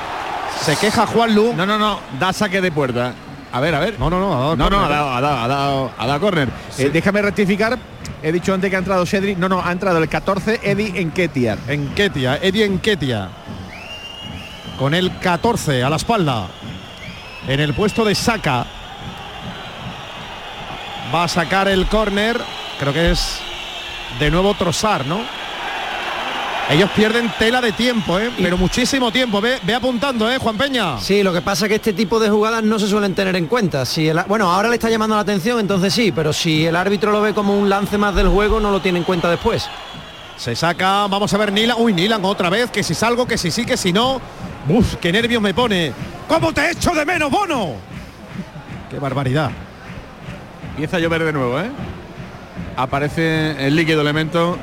Se 0.63 0.75
queja 0.75 1.07
Juan 1.07 1.33
Lu. 1.33 1.53
No, 1.53 1.65
no, 1.65 1.79
no. 1.79 1.99
Da 2.19 2.33
saque 2.33 2.61
de 2.61 2.71
puerta. 2.71 3.13
A 3.51 3.59
ver, 3.59 3.75
a 3.75 3.79
ver. 3.79 3.99
No, 3.99 4.09
no, 4.09 4.19
no. 4.19 4.33
Ha 4.33 4.39
dado 4.39 4.55
No, 4.55 4.69
no, 4.69 4.85
ha 4.85 4.89
dado, 4.89 5.09
ha 5.11 5.21
dado, 5.21 5.37
ha 5.37 5.47
dado, 5.47 5.91
ha 5.97 6.07
dado 6.07 6.19
córner. 6.19 6.49
Eh, 6.77 6.89
déjame 6.91 7.21
rectificar. 7.21 7.77
He 8.23 8.31
dicho 8.31 8.53
antes 8.53 8.69
que 8.69 8.75
ha 8.75 8.79
entrado 8.79 9.05
Cedric. 9.05 9.37
No, 9.37 9.49
no, 9.49 9.61
ha 9.63 9.71
entrado 9.71 9.97
el 9.97 10.07
14 10.07 10.59
Eddie 10.63 11.01
Enketia. 11.01 11.57
Enketia, 11.67 12.37
Eddie 12.37 12.65
Enketia. 12.65 13.29
Con 14.77 14.93
el 14.93 15.17
14 15.19 15.83
a 15.83 15.89
la 15.89 15.95
espalda. 15.97 16.47
En 17.47 17.59
el 17.59 17.73
puesto 17.73 18.05
de 18.05 18.15
saca. 18.15 18.65
Va 21.13 21.23
a 21.25 21.27
sacar 21.27 21.67
el 21.67 21.87
córner. 21.87 22.39
Creo 22.79 22.93
que 22.93 23.11
es 23.11 23.39
de 24.19 24.31
nuevo 24.31 24.53
Trozar, 24.53 25.05
¿no? 25.05 25.21
Ellos 26.71 26.89
pierden 26.95 27.29
tela 27.37 27.59
de 27.59 27.73
tiempo, 27.73 28.17
¿eh? 28.17 28.31
Pero 28.37 28.57
muchísimo 28.57 29.11
tiempo. 29.11 29.41
Ve, 29.41 29.59
ve 29.61 29.75
apuntando, 29.75 30.31
¿eh, 30.31 30.37
Juan 30.37 30.57
Peña? 30.57 30.97
Sí, 31.01 31.21
lo 31.21 31.33
que 31.33 31.41
pasa 31.41 31.65
es 31.65 31.69
que 31.69 31.75
este 31.75 31.91
tipo 31.91 32.17
de 32.17 32.29
jugadas 32.29 32.63
no 32.63 32.79
se 32.79 32.87
suelen 32.87 33.13
tener 33.13 33.35
en 33.35 33.47
cuenta. 33.47 33.85
Si 33.85 34.07
el, 34.07 34.21
bueno, 34.25 34.49
ahora 34.49 34.69
le 34.69 34.75
está 34.75 34.89
llamando 34.89 35.17
la 35.17 35.21
atención, 35.21 35.59
entonces 35.59 35.93
sí, 35.93 36.13
pero 36.13 36.31
si 36.31 36.65
el 36.65 36.77
árbitro 36.77 37.11
lo 37.11 37.21
ve 37.21 37.33
como 37.33 37.59
un 37.59 37.67
lance 37.67 37.97
más 37.97 38.15
del 38.15 38.29
juego, 38.29 38.61
no 38.61 38.71
lo 38.71 38.79
tiene 38.79 38.99
en 38.99 39.03
cuenta 39.03 39.29
después. 39.29 39.67
Se 40.37 40.55
saca, 40.55 41.07
vamos 41.07 41.33
a 41.33 41.37
ver 41.37 41.51
Nilan. 41.51 41.75
Uy, 41.77 41.91
Nilan 41.91 42.23
otra 42.23 42.49
vez, 42.49 42.71
que 42.71 42.83
si 42.83 42.95
salgo, 42.95 43.27
que 43.27 43.37
si 43.37 43.51
sí, 43.51 43.65
que 43.65 43.75
si 43.75 43.91
no. 43.91 44.21
Uf, 44.69 44.95
qué 44.95 45.11
nervios 45.11 45.41
me 45.41 45.53
pone. 45.53 45.91
¿Cómo 46.29 46.53
te 46.53 46.71
echo 46.71 46.91
de 46.91 47.05
menos, 47.05 47.29
Bono? 47.29 47.73
Qué 48.89 48.97
barbaridad. 48.97 49.51
Empieza 50.69 50.95
a 50.95 50.99
llover 51.01 51.25
de 51.25 51.33
nuevo, 51.33 51.59
¿eh? 51.59 51.69
Aparece 52.77 53.67
el 53.67 53.75
líquido 53.75 53.99
elemento 53.99 54.57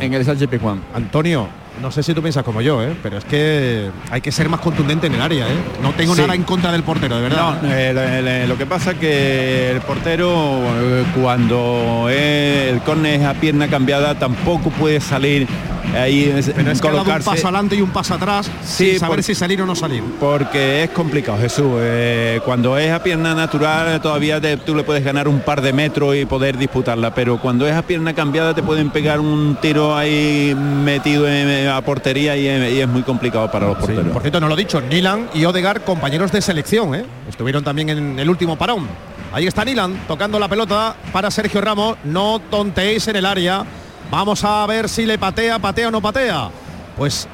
en 0.00 0.14
el 0.14 0.24
Sánchez 0.24 0.48
Pizjuán. 0.48 0.80
Antonio, 0.94 1.48
no 1.80 1.90
sé 1.90 2.02
si 2.02 2.14
tú 2.14 2.22
piensas 2.22 2.42
como 2.42 2.60
yo, 2.62 2.82
¿eh? 2.82 2.94
pero 3.02 3.18
es 3.18 3.24
que 3.24 3.90
hay 4.10 4.20
que 4.20 4.32
ser 4.32 4.48
más 4.48 4.60
contundente 4.60 5.06
en 5.06 5.14
el 5.14 5.22
área. 5.22 5.46
¿eh? 5.46 5.56
No 5.82 5.90
tengo 5.92 6.14
Sí. 6.14 6.20
nada 6.22 6.34
en 6.34 6.42
contra 6.44 6.72
del 6.72 6.82
portero, 6.82 7.16
de 7.16 7.22
verdad. 7.22 7.62
No, 7.62 7.68
eh, 7.70 8.42
lo, 8.44 8.48
lo- 8.54 8.58
que 8.58 8.66
pasa 8.66 8.92
es 8.92 8.98
que 8.98 9.70
el 9.72 9.80
portero 9.82 10.58
eh, 10.80 11.04
cuando 11.20 12.08
el 12.10 12.80
córner 12.80 13.20
es 13.20 13.26
a 13.26 13.34
pierna 13.34 13.68
cambiada 13.68 14.18
tampoco 14.18 14.70
puede 14.70 15.00
salir 15.00 15.46
ahí 15.94 16.32
Pero 16.54 16.70
es 16.72 16.80
que 16.80 16.88
ha 16.88 16.90
dado 16.90 17.02
un 17.02 17.04
colocarse 17.04 17.30
paso 17.30 17.46
adelante 17.48 17.76
y 17.76 17.80
un 17.80 17.90
paso 17.90 18.14
atrás 18.14 18.50
Sí, 18.64 18.90
sin 18.90 18.98
saber 19.00 19.16
por- 19.16 19.22
si 19.22 19.34
salir 19.34 19.62
o 19.62 19.66
no 19.66 19.74
salir. 19.74 20.02
porque 20.20 20.84
es 20.84 20.90
complicado 20.90 21.38
Jesús 21.38 21.66
Eh, 21.80 22.40
cuando 22.44 22.76
es 22.78 22.90
a 22.92 23.02
pierna 23.02 23.34
natural 23.34 24.00
todavía 24.00 24.40
te- 24.40 24.56
tú 24.56 24.74
le 24.74 24.82
puedes 24.82 25.04
ganar 25.04 25.28
un 25.28 25.40
par 25.40 25.60
de 25.62 25.72
metros 25.72 26.16
y 26.16 26.24
poder 26.26 26.56
disputarla 26.58 27.14
pero 27.14 27.38
cuando 27.38 27.66
es 27.66 27.74
a 27.74 27.82
pierna 27.82 28.14
cambiada 28.14 28.54
te 28.54 28.62
pueden 28.62 28.90
pegar 28.90 29.20
un 29.20 29.56
tiro 29.60 29.96
ahí 29.96 30.54
metido 30.56 31.28
en, 31.28 31.68
a 31.68 31.80
portería 31.82 32.36
y, 32.36 32.46
es- 32.46 32.72
y 32.72 32.80
es 32.80 32.88
muy 32.88 33.02
complicado 33.02 33.50
para 33.50 33.66
los 33.66 33.76
porteros 33.78 34.06
Por 34.12 34.22
cierto, 34.22 34.40
no 34.40 34.48
lo 34.48 34.54
he 34.54 34.58
dicho, 34.58 34.80
Nilan 34.80 35.28
y 35.34 35.44
Odegar, 35.44 35.82
compañeros 35.82 36.32
de 36.32 36.40
selección, 36.42 36.94
¿eh? 36.94 37.04
estuvieron 37.28 37.62
también 37.64 37.88
en 37.90 38.18
el 38.18 38.28
último 38.30 38.56
parón. 38.56 38.86
Ahí 39.32 39.46
está 39.46 39.64
Nilan 39.64 40.04
tocando 40.08 40.38
la 40.38 40.48
pelota 40.48 40.94
para 41.12 41.30
Sergio 41.30 41.60
Ramos. 41.60 41.96
No 42.04 42.40
tonteéis 42.50 43.06
en 43.08 43.16
el 43.16 43.26
área. 43.26 43.64
Vamos 44.10 44.44
a 44.44 44.64
ver 44.66 44.88
si 44.88 45.04
le 45.04 45.18
patea, 45.18 45.58
patea 45.58 45.88
o 45.88 45.90
no 45.90 46.00
patea. 46.00 46.50
Pues 46.96 47.28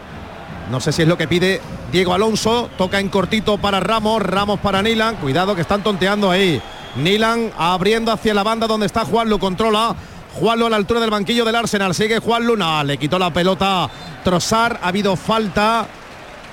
no 0.70 0.80
sé 0.80 0.92
si 0.92 1.02
es 1.02 1.08
lo 1.08 1.18
que 1.18 1.28
pide 1.28 1.60
Diego 1.90 2.14
Alonso. 2.14 2.70
Toca 2.78 2.98
en 2.98 3.08
cortito 3.08 3.58
para 3.58 3.80
Ramos, 3.80 4.22
Ramos 4.22 4.60
para 4.60 4.82
Nilan. 4.82 5.16
Cuidado 5.16 5.54
que 5.54 5.60
están 5.60 5.82
tonteando 5.82 6.30
ahí. 6.30 6.60
Nilan 6.96 7.52
abriendo 7.58 8.12
hacia 8.12 8.34
la 8.34 8.42
banda 8.42 8.66
donde 8.66 8.86
está 8.86 9.04
Juan, 9.04 9.28
lo 9.28 9.38
controla. 9.38 9.94
Juanlo 10.34 10.66
a 10.66 10.70
la 10.70 10.76
altura 10.76 11.00
del 11.00 11.10
banquillo 11.10 11.44
del 11.44 11.56
Arsenal. 11.56 11.94
Sigue 11.94 12.18
Juanlu. 12.18 12.56
No, 12.56 12.82
le 12.84 12.96
quitó 12.96 13.18
la 13.18 13.32
pelota 13.32 13.90
Trozar. 14.24 14.80
Ha 14.82 14.88
habido 14.88 15.14
falta 15.16 15.86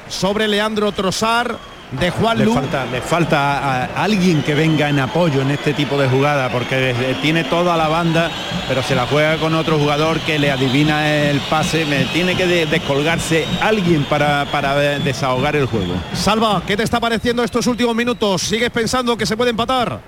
sobre 0.10 0.48
Leandro 0.48 0.92
Trozar 0.92 1.58
de 1.92 2.06
le 2.06 2.12
Juanlu. 2.12 2.54
falta, 2.54 2.86
le 2.86 3.02
falta 3.02 3.84
a 3.86 4.04
alguien 4.04 4.44
que 4.44 4.54
venga 4.54 4.90
en 4.90 5.00
apoyo 5.00 5.42
en 5.42 5.50
este 5.52 5.74
tipo 5.74 5.98
de 6.00 6.08
jugada 6.08 6.50
porque 6.50 6.76
desde- 6.76 7.16
tiene 7.16 7.44
toda 7.46 7.76
la 7.78 7.88
banda 7.88 8.30
pero 8.68 8.84
se 8.84 8.94
la 8.94 9.08
juega 9.08 9.38
con 9.38 9.56
otro 9.56 9.80
jugador 9.80 10.20
que 10.20 10.38
le 10.38 10.52
adivina 10.52 11.12
el 11.12 11.40
pase 11.42 11.86
me 11.86 12.06
tiene 12.06 12.36
que 12.36 12.46
de- 12.46 12.66
descolgarse 12.68 13.46
alguien 13.62 14.04
para, 14.04 14.46
para 14.52 14.76
desahogar 15.00 15.56
el 15.56 15.66
juego 15.66 15.94
Salva, 16.14 16.62
¿qué 16.68 16.78
te 16.78 16.84
está 16.84 17.00
pareciendo 17.00 17.44
estos 17.44 17.66
últimos 17.66 17.96
minutos? 17.96 18.44
¿Sigues 18.44 18.70
pensando 18.70 19.18
que 19.18 19.26
se 19.26 19.36
puede 19.36 19.50
empatar? 19.50 20.00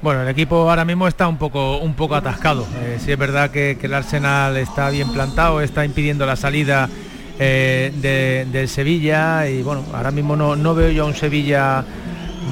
Bueno, 0.00 0.22
el 0.22 0.28
equipo 0.28 0.68
ahora 0.70 0.84
mismo 0.84 1.08
está 1.08 1.26
un 1.26 1.38
poco, 1.38 1.78
un 1.78 1.94
poco 1.94 2.14
atascado. 2.14 2.66
Eh, 2.82 2.98
sí 3.02 3.10
es 3.10 3.16
verdad 3.18 3.50
que, 3.50 3.78
que 3.80 3.86
el 3.86 3.94
Arsenal 3.94 4.54
está 4.58 4.90
bien 4.90 5.08
plantado, 5.10 5.62
está 5.62 5.82
impidiendo 5.82 6.26
la 6.26 6.36
salida 6.36 6.90
eh, 7.38 7.92
de- 7.96 8.46
del 8.50 8.68
Sevilla 8.68 9.48
y 9.48 9.62
bueno, 9.62 9.84
ahora 9.94 10.10
mismo 10.10 10.36
no, 10.36 10.56
no 10.56 10.74
veo 10.74 10.90
yo 10.90 11.04
a 11.04 11.06
un 11.06 11.14
Sevilla 11.14 11.84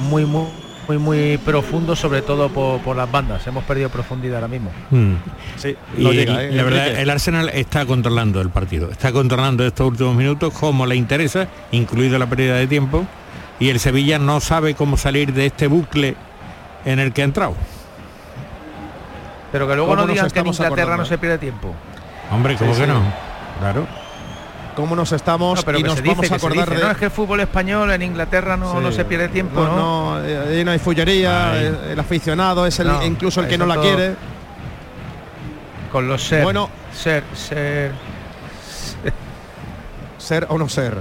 muy, 0.09 0.25
muy, 0.25 0.47
muy, 0.87 0.97
muy 0.97 1.37
profundo, 1.37 1.95
sobre 1.95 2.21
todo 2.21 2.49
por, 2.49 2.81
por 2.81 2.95
las 2.97 3.09
bandas. 3.09 3.45
Hemos 3.47 3.63
perdido 3.63 3.89
profundidad 3.89 4.35
ahora 4.35 4.47
mismo. 4.49 4.71
Sí, 5.57 5.75
Y 5.97 6.05
el- 6.07 6.57
la 6.57 6.63
verdad, 6.63 6.87
el 6.87 7.09
Arsenal 7.09 7.49
está 7.49 7.85
controlando 7.85 8.41
el 8.41 8.49
partido, 8.49 8.91
está 8.91 9.11
controlando 9.13 9.65
estos 9.65 9.87
últimos 9.87 10.15
minutos 10.15 10.53
como 10.53 10.85
le 10.85 10.95
interesa, 10.95 11.47
incluido 11.71 12.19
la 12.19 12.25
pérdida 12.27 12.55
de 12.55 12.67
tiempo, 12.67 13.05
y 13.59 13.69
el 13.69 13.79
Sevilla 13.79 14.19
no 14.19 14.39
sabe 14.41 14.73
cómo 14.75 14.97
salir 14.97 15.31
de 15.33 15.45
este 15.45 15.67
bucle 15.67 16.15
en 16.83 16.99
el 16.99 17.13
que 17.13 17.21
ha 17.21 17.25
entrado. 17.25 17.55
Pero 19.51 19.67
que 19.67 19.75
luego 19.75 19.91
¿Cómo 19.91 20.01
no 20.01 20.11
digan 20.11 20.29
que 20.31 20.39
en 20.39 20.47
Inglaterra 20.47 20.67
acordando? 20.81 20.97
no 21.03 21.05
se 21.05 21.17
pierde 21.17 21.37
tiempo. 21.37 21.73
Hombre, 22.31 22.55
¿cómo 22.55 22.73
Sí, 22.73 22.81
que 22.81 22.85
sí. 22.87 22.91
no? 22.91 23.01
Claro. 23.59 23.85
¿Cómo 24.75 24.95
nos 24.95 25.11
estamos 25.11 25.59
No, 25.59 25.65
pero 25.65 25.77
y 25.79 25.83
nos 25.83 26.01
dice, 26.01 26.09
vamos 26.15 26.31
a 26.31 26.35
acordar 26.35 26.65
dice, 26.69 26.79
de... 26.79 26.85
No, 26.85 26.91
es 26.91 26.97
que 26.97 27.05
el 27.05 27.11
fútbol 27.11 27.39
español 27.41 27.91
en 27.91 28.01
Inglaterra 28.01 28.57
no, 28.57 28.81
no 28.81 28.91
se 28.91 29.05
pierde 29.05 29.29
tiempo, 29.29 29.61
¿no? 29.63 29.75
No, 29.75 30.19
no, 30.19 30.25
eh, 30.25 30.63
no 30.65 30.71
hay 30.71 30.79
fullería, 30.79 31.51
Ay. 31.51 31.77
el, 31.91 31.99
aficionado 31.99 32.65
es 32.65 32.79
el, 32.79 32.89
incluso 33.05 33.41
el 33.41 33.47
que 33.47 33.57
no 33.57 33.65
la 33.65 33.75
todo- 33.75 33.83
quiere. 33.83 34.15
Con 35.91 36.07
los 36.07 36.23
ser. 36.23 36.43
Bueno. 36.43 36.69
ser, 36.91 37.23
ser. 37.35 37.91
Ser 40.17 40.47
o 40.49 40.57
no 40.57 40.67
ser. 40.69 40.97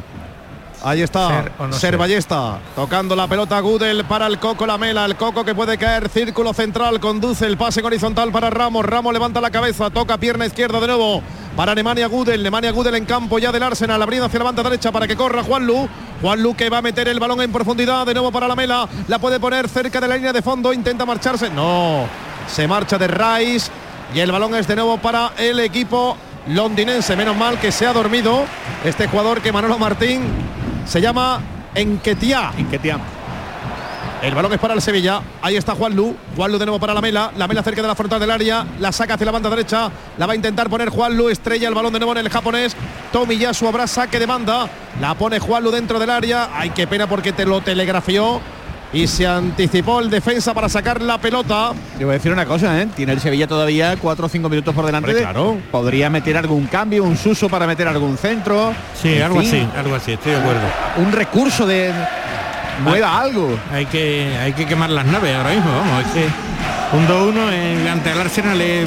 Ahí 0.84 1.00
está, 1.02 1.28
Ser 1.28 1.52
no 1.60 1.72
ser. 1.72 1.96
Ballesta, 1.96 2.58
tocando 2.74 3.14
la 3.14 3.28
pelota 3.28 3.60
Gudel 3.60 4.04
para 4.04 4.26
el 4.26 4.38
Coco 4.40 4.66
Lamela, 4.66 5.04
el 5.04 5.14
Coco 5.16 5.44
que 5.44 5.54
puede 5.54 5.78
caer, 5.78 6.08
círculo 6.08 6.52
central, 6.52 6.98
conduce 6.98 7.46
el 7.46 7.56
pase 7.56 7.82
horizontal 7.82 8.32
para 8.32 8.50
Ramos, 8.50 8.84
Ramos 8.84 9.12
levanta 9.12 9.40
la 9.40 9.50
cabeza, 9.50 9.90
toca 9.90 10.18
pierna 10.18 10.44
izquierda 10.44 10.80
de 10.80 10.88
nuevo 10.88 11.22
para 11.56 11.74
Nemanja 11.74 12.06
Gudel, 12.06 12.42
Nemanja 12.42 12.72
Gudel 12.72 12.96
en 12.96 13.04
campo 13.04 13.38
ya 13.38 13.52
del 13.52 13.62
Arsenal, 13.62 14.02
abriendo 14.02 14.26
hacia 14.26 14.40
la 14.40 14.46
banda 14.46 14.62
derecha 14.64 14.90
para 14.90 15.06
que 15.06 15.14
corra 15.14 15.44
Juanlu, 15.44 15.88
Juanlu 16.20 16.56
que 16.56 16.68
va 16.68 16.78
a 16.78 16.82
meter 16.82 17.06
el 17.06 17.20
balón 17.20 17.40
en 17.42 17.52
profundidad, 17.52 18.04
de 18.04 18.14
nuevo 18.14 18.32
para 18.32 18.48
Lamela, 18.48 18.88
la 19.06 19.18
puede 19.20 19.38
poner 19.38 19.68
cerca 19.68 20.00
de 20.00 20.08
la 20.08 20.16
línea 20.16 20.32
de 20.32 20.42
fondo, 20.42 20.72
intenta 20.72 21.06
marcharse, 21.06 21.48
no, 21.50 22.06
se 22.48 22.66
marcha 22.66 22.98
de 22.98 23.06
Rice 23.06 23.70
y 24.14 24.18
el 24.18 24.32
balón 24.32 24.56
es 24.56 24.66
de 24.66 24.74
nuevo 24.74 24.98
para 24.98 25.32
el 25.38 25.60
equipo 25.60 26.16
londinense, 26.48 27.14
menos 27.14 27.36
mal 27.36 27.60
que 27.60 27.70
se 27.70 27.86
ha 27.86 27.92
dormido 27.92 28.44
este 28.84 29.06
jugador 29.06 29.40
que 29.40 29.52
Manolo 29.52 29.78
Martín 29.78 30.22
se 30.84 31.00
llama 31.00 31.40
Enquetia. 31.74 32.52
Enketia. 32.56 32.98
El 34.22 34.36
balón 34.36 34.52
es 34.52 34.60
para 34.60 34.74
el 34.74 34.80
Sevilla. 34.80 35.20
Ahí 35.42 35.56
está 35.56 35.74
Juan 35.74 35.96
Lu. 35.96 36.14
Juan 36.36 36.52
Lu 36.52 36.58
de 36.58 36.64
nuevo 36.64 36.78
para 36.78 36.94
la 36.94 37.00
Mela. 37.00 37.32
La 37.36 37.48
Mela 37.48 37.62
cerca 37.62 37.82
de 37.82 37.88
la 37.88 37.96
frontal 37.96 38.20
del 38.20 38.30
área. 38.30 38.64
La 38.78 38.92
saca 38.92 39.14
hacia 39.14 39.26
la 39.26 39.32
banda 39.32 39.50
derecha. 39.50 39.90
La 40.16 40.26
va 40.26 40.34
a 40.34 40.36
intentar 40.36 40.70
poner 40.70 40.90
Juan 40.90 41.16
Lu. 41.16 41.28
Estrella 41.28 41.68
el 41.68 41.74
balón 41.74 41.92
de 41.92 41.98
nuevo 41.98 42.12
en 42.12 42.18
el 42.18 42.30
japonés. 42.30 42.76
Tomiyasu 43.10 43.66
habrá 43.66 43.88
saque 43.88 44.20
de 44.20 44.26
banda. 44.26 44.68
La 45.00 45.14
pone 45.14 45.40
Juan 45.40 45.64
Lu 45.64 45.72
dentro 45.72 45.98
del 45.98 46.10
área. 46.10 46.50
Ay, 46.54 46.70
qué 46.70 46.86
pena 46.86 47.08
porque 47.08 47.32
te 47.32 47.44
lo 47.44 47.62
telegrafió. 47.62 48.40
Y 48.94 49.06
se 49.06 49.26
anticipó 49.26 50.00
el 50.00 50.10
defensa 50.10 50.52
para 50.52 50.68
sacar 50.68 51.00
la 51.00 51.16
pelota. 51.18 51.72
Te 51.96 52.04
voy 52.04 52.12
a 52.12 52.14
decir 52.18 52.30
una 52.30 52.44
cosa, 52.44 52.78
¿eh? 52.82 52.88
Tiene 52.94 53.12
el 53.12 53.20
Sevilla 53.20 53.46
todavía 53.46 53.96
4 53.96 54.26
o 54.26 54.28
5 54.28 54.48
minutos 54.50 54.74
por 54.74 54.84
delante. 54.84 55.08
Hombre, 55.10 55.14
de- 55.20 55.24
claro. 55.32 55.56
Podría 55.70 56.10
meter 56.10 56.36
algún 56.36 56.66
cambio, 56.66 57.02
un 57.04 57.16
suso 57.16 57.48
para 57.48 57.66
meter 57.66 57.88
algún 57.88 58.18
centro. 58.18 58.74
Sí, 59.00 59.14
En 59.14 59.22
algo 59.22 59.40
fin, 59.40 59.48
así, 59.48 59.68
algo 59.78 59.94
así, 59.94 60.12
estoy 60.12 60.32
de 60.32 60.38
acuerdo. 60.38 60.60
Un 60.98 61.10
recurso 61.12 61.66
de 61.66 61.90
mueva 62.84 63.18
algo. 63.18 63.58
Hay 63.72 63.86
que, 63.86 64.36
hay 64.38 64.52
que 64.52 64.66
quemar 64.66 64.90
las 64.90 65.06
naves 65.06 65.34
ahora 65.36 65.50
mismo, 65.54 65.70
vamos, 65.70 66.04
es 66.06 66.12
que 66.12 66.26
un 66.96 67.06
2-1 67.08 67.50
en- 67.50 67.88
ante 67.88 68.10
el 68.10 68.20
Arsenal 68.20 68.60
es, 68.60 68.84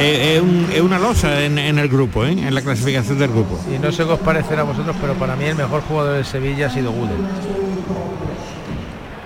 es- 0.00 0.18
es 0.36 0.40
un- 0.40 0.68
es 0.72 0.80
una 0.80 0.98
losa 0.98 1.42
en, 1.44 1.58
en 1.58 1.78
el 1.78 1.88
grupo, 1.88 2.24
¿eh? 2.24 2.32
en 2.32 2.54
la 2.54 2.62
clasificación 2.62 3.18
del 3.18 3.28
grupo. 3.28 3.60
Y 3.74 3.78
no 3.78 3.92
sé 3.92 4.04
qué 4.04 4.12
os 4.12 4.20
parecerá 4.20 4.62
a 4.62 4.64
vosotros, 4.64 4.96
pero 5.02 5.12
para 5.14 5.36
mí 5.36 5.44
el 5.44 5.54
mejor 5.56 5.82
jugador 5.82 6.14
del 6.14 6.24
Sevilla 6.24 6.68
ha 6.68 6.70
sido 6.70 6.92
Gudel. 6.92 7.16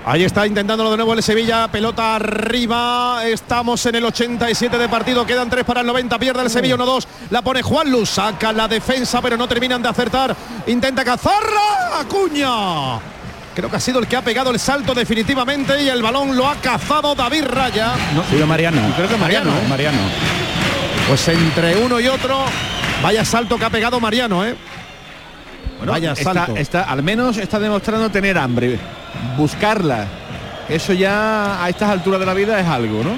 Ahí 0.04 0.24
está 0.24 0.46
intentándolo 0.46 0.90
de 0.90 0.96
nuevo 0.96 1.14
el 1.14 1.22
Sevilla, 1.22 1.68
pelota 1.68 2.16
arriba, 2.16 3.24
estamos 3.24 3.86
en 3.86 3.94
el 3.94 4.04
87 4.04 4.76
de 4.76 4.88
partido, 4.88 5.24
quedan 5.24 5.48
3 5.48 5.64
para 5.64 5.82
el 5.82 5.86
90, 5.86 6.18
pierde 6.18 6.42
el 6.42 6.50
Sevilla 6.50 6.76
1-2, 6.76 7.06
la 7.30 7.40
pone 7.40 7.62
Juan 7.62 7.88
Luz, 7.88 8.10
saca 8.10 8.52
la 8.52 8.66
defensa 8.66 9.22
pero 9.22 9.36
no 9.36 9.46
terminan 9.46 9.80
de 9.80 9.88
acertar, 9.88 10.34
intenta 10.66 11.04
cazarla, 11.04 12.00
Acuña, 12.00 12.98
Creo 13.54 13.70
que 13.70 13.76
ha 13.76 13.80
sido 13.80 14.00
el 14.00 14.08
que 14.08 14.16
ha 14.16 14.22
pegado 14.22 14.50
el 14.50 14.58
salto 14.58 14.92
definitivamente 14.92 15.80
y 15.82 15.88
el 15.88 16.02
balón 16.02 16.36
lo 16.36 16.48
ha 16.48 16.56
cazado 16.56 17.14
David 17.14 17.44
Raya. 17.44 17.92
No, 18.14 18.24
sido 18.24 18.46
Mariano. 18.46 18.80
Creo 18.96 19.08
que 19.08 19.16
Mariano. 19.16 19.50
¿eh? 19.50 19.68
Mariano. 19.68 19.98
Pues 21.06 21.28
entre 21.28 21.76
uno 21.76 22.00
y 22.00 22.08
otro, 22.08 22.44
vaya 23.02 23.24
salto 23.26 23.58
que 23.58 23.66
ha 23.66 23.70
pegado 23.70 24.00
Mariano, 24.00 24.44
¿eh? 24.44 24.56
Bueno, 25.84 25.92
vaya 25.92 26.14
salto. 26.14 26.56
está- 26.56 26.82
al 26.84 27.02
menos 27.02 27.36
está 27.38 27.58
demostrando 27.58 28.08
tener 28.10 28.38
hambre. 28.38 28.78
Buscarla. 29.36 30.06
Eso 30.68 30.92
ya 30.92 31.62
a 31.62 31.68
estas 31.68 31.90
alturas 31.90 32.20
de 32.20 32.26
la 32.26 32.34
vida 32.34 32.58
es 32.60 32.66
algo, 32.66 33.02
¿no? 33.02 33.10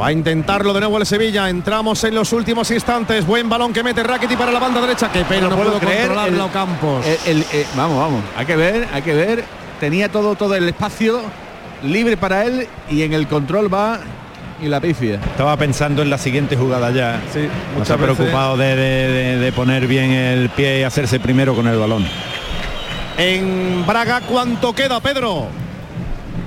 Va 0.00 0.08
a 0.08 0.12
intentarlo 0.12 0.72
de 0.72 0.80
nuevo 0.80 0.98
el 0.98 1.06
Sevilla. 1.06 1.48
Entramos 1.48 2.02
en 2.04 2.14
los 2.14 2.32
últimos 2.32 2.70
instantes. 2.70 3.26
Buen 3.26 3.48
balón 3.48 3.72
que 3.72 3.82
mete 3.82 4.02
Rackety 4.02 4.36
para 4.36 4.52
la 4.52 4.60
banda 4.60 4.80
derecha. 4.80 5.10
Qué 5.12 5.24
pena, 5.24 5.48
no, 5.48 5.56
puedo 5.56 5.72
controlarlo, 5.72 6.44
el- 6.44 6.50
Campos. 6.52 7.04
el- 7.06 7.18
el- 7.38 7.42
eh, 7.52 7.66
vamos, 7.76 7.98
vamos. 7.98 8.22
Hay 8.36 8.46
que 8.46 8.56
ver, 8.56 8.88
hay 8.92 9.02
que 9.02 9.14
ver. 9.14 9.44
Tenía 9.80 10.08
todo, 10.08 10.36
todo 10.36 10.54
el 10.54 10.68
espacio 10.68 11.20
libre 11.82 12.16
para 12.16 12.44
él 12.44 12.68
y 12.90 13.02
en 13.02 13.12
el 13.12 13.26
control 13.26 13.72
va 13.72 13.98
y 14.62 14.66
la 14.68 14.80
pifia. 14.80 15.16
Estaba 15.16 15.56
pensando 15.56 16.02
en 16.02 16.10
la 16.10 16.18
siguiente 16.18 16.56
jugada 16.56 16.90
ya. 16.90 17.20
Sí, 17.32 17.48
No 17.78 17.84
se 17.84 17.92
ha 17.92 17.96
preocupado 17.96 18.56
de, 18.56 18.76
de- 18.76 19.08
de- 19.08 19.38
de 19.38 19.52
poner 19.52 19.86
bien 19.86 20.10
el 20.10 20.48
pie 20.50 20.80
y 20.80 20.82
hacerse 20.82 21.20
primero 21.20 21.54
con 21.54 21.66
el 21.68 21.76
balón. 21.78 22.04
En 23.16 23.84
Braga, 23.86 24.20
¿cuánto 24.20 24.72
queda, 24.74 25.00
Pedro? 25.00 25.46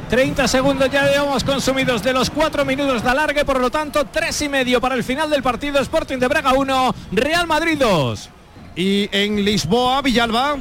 30 0.10 0.48
segundos 0.48 0.90
ya 0.92 1.10
llevamos 1.10 1.44
consumidos 1.44 2.04
de 2.04 2.12
los 2.14 2.30
4 2.30 2.66
minutos 2.66 3.02
de 3.04 3.10
alargue, 3.10 3.46
por 3.46 3.60
lo 3.62 3.70
tanto, 3.70 4.06
tres 4.06 4.42
y 4.42 4.50
medio 4.50 4.82
para 4.82 4.96
el 4.96 5.04
final 5.04 5.30
del 5.30 5.42
partido 5.42 5.80
Sporting 5.80 6.18
de 6.18 6.28
Braga 6.28 6.54
1, 6.54 6.96
Real 7.14 7.48
Madrid 7.48 7.78
2. 7.80 8.30
Y 8.76 9.10
en 9.12 9.44
Lisboa, 9.44 10.02
Villalba. 10.02 10.58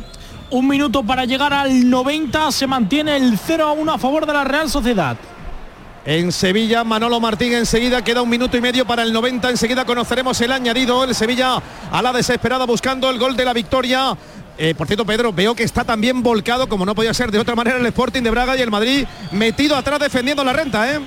Un 0.53 0.67
minuto 0.67 1.05
para 1.05 1.25
llegar 1.27 1.53
al 1.53 1.89
90, 1.89 2.51
se 2.51 2.67
mantiene 2.67 3.17
el 3.17 3.39
0 3.39 3.69
a 3.69 3.73
1 3.73 3.93
a 3.93 3.99
favor 3.99 4.27
de 4.27 4.33
la 4.33 4.43
Real 4.43 4.69
Sociedad. 4.69 5.17
En 6.05 6.33
Sevilla, 6.33 6.83
Manolo 6.83 7.21
Martín 7.21 7.53
enseguida 7.53 8.03
queda 8.03 8.23
un 8.23 8.31
minuto 8.31 8.57
y 8.57 8.61
medio 8.63 8.87
para 8.87 9.03
el 9.03 9.13
90. 9.13 9.51
Enseguida 9.51 9.85
conoceremos 9.85 10.41
el 10.41 10.51
añadido. 10.51 11.05
El 11.05 11.15
Sevilla 11.15 11.63
a 11.93 12.03
la 12.03 12.13
desesperada 12.13 12.65
buscando 12.65 13.11
el 13.11 13.19
gol 13.19 13.37
de 13.37 13.45
la 13.45 13.53
victoria. 13.53 14.17
Eh, 14.57 14.75
por 14.75 14.87
cierto, 14.87 15.05
Pedro, 15.05 15.33
veo 15.33 15.55
que 15.55 15.63
está 15.63 15.85
también 15.85 16.23
volcado, 16.23 16.69
como 16.69 16.87
no 16.87 16.95
podía 16.95 17.13
ser 17.13 17.31
de 17.31 17.39
otra 17.39 17.55
manera, 17.55 17.79
el 17.79 17.87
Sporting 17.87 18.23
de 18.23 18.31
Braga 18.31 18.57
y 18.57 18.63
el 18.63 18.71
Madrid 18.71 19.07
metido 19.33 19.77
atrás 19.77 20.01
defendiendo 20.01 20.43
la 20.43 20.53
renta, 20.53 20.91
¿eh? 20.91 21.01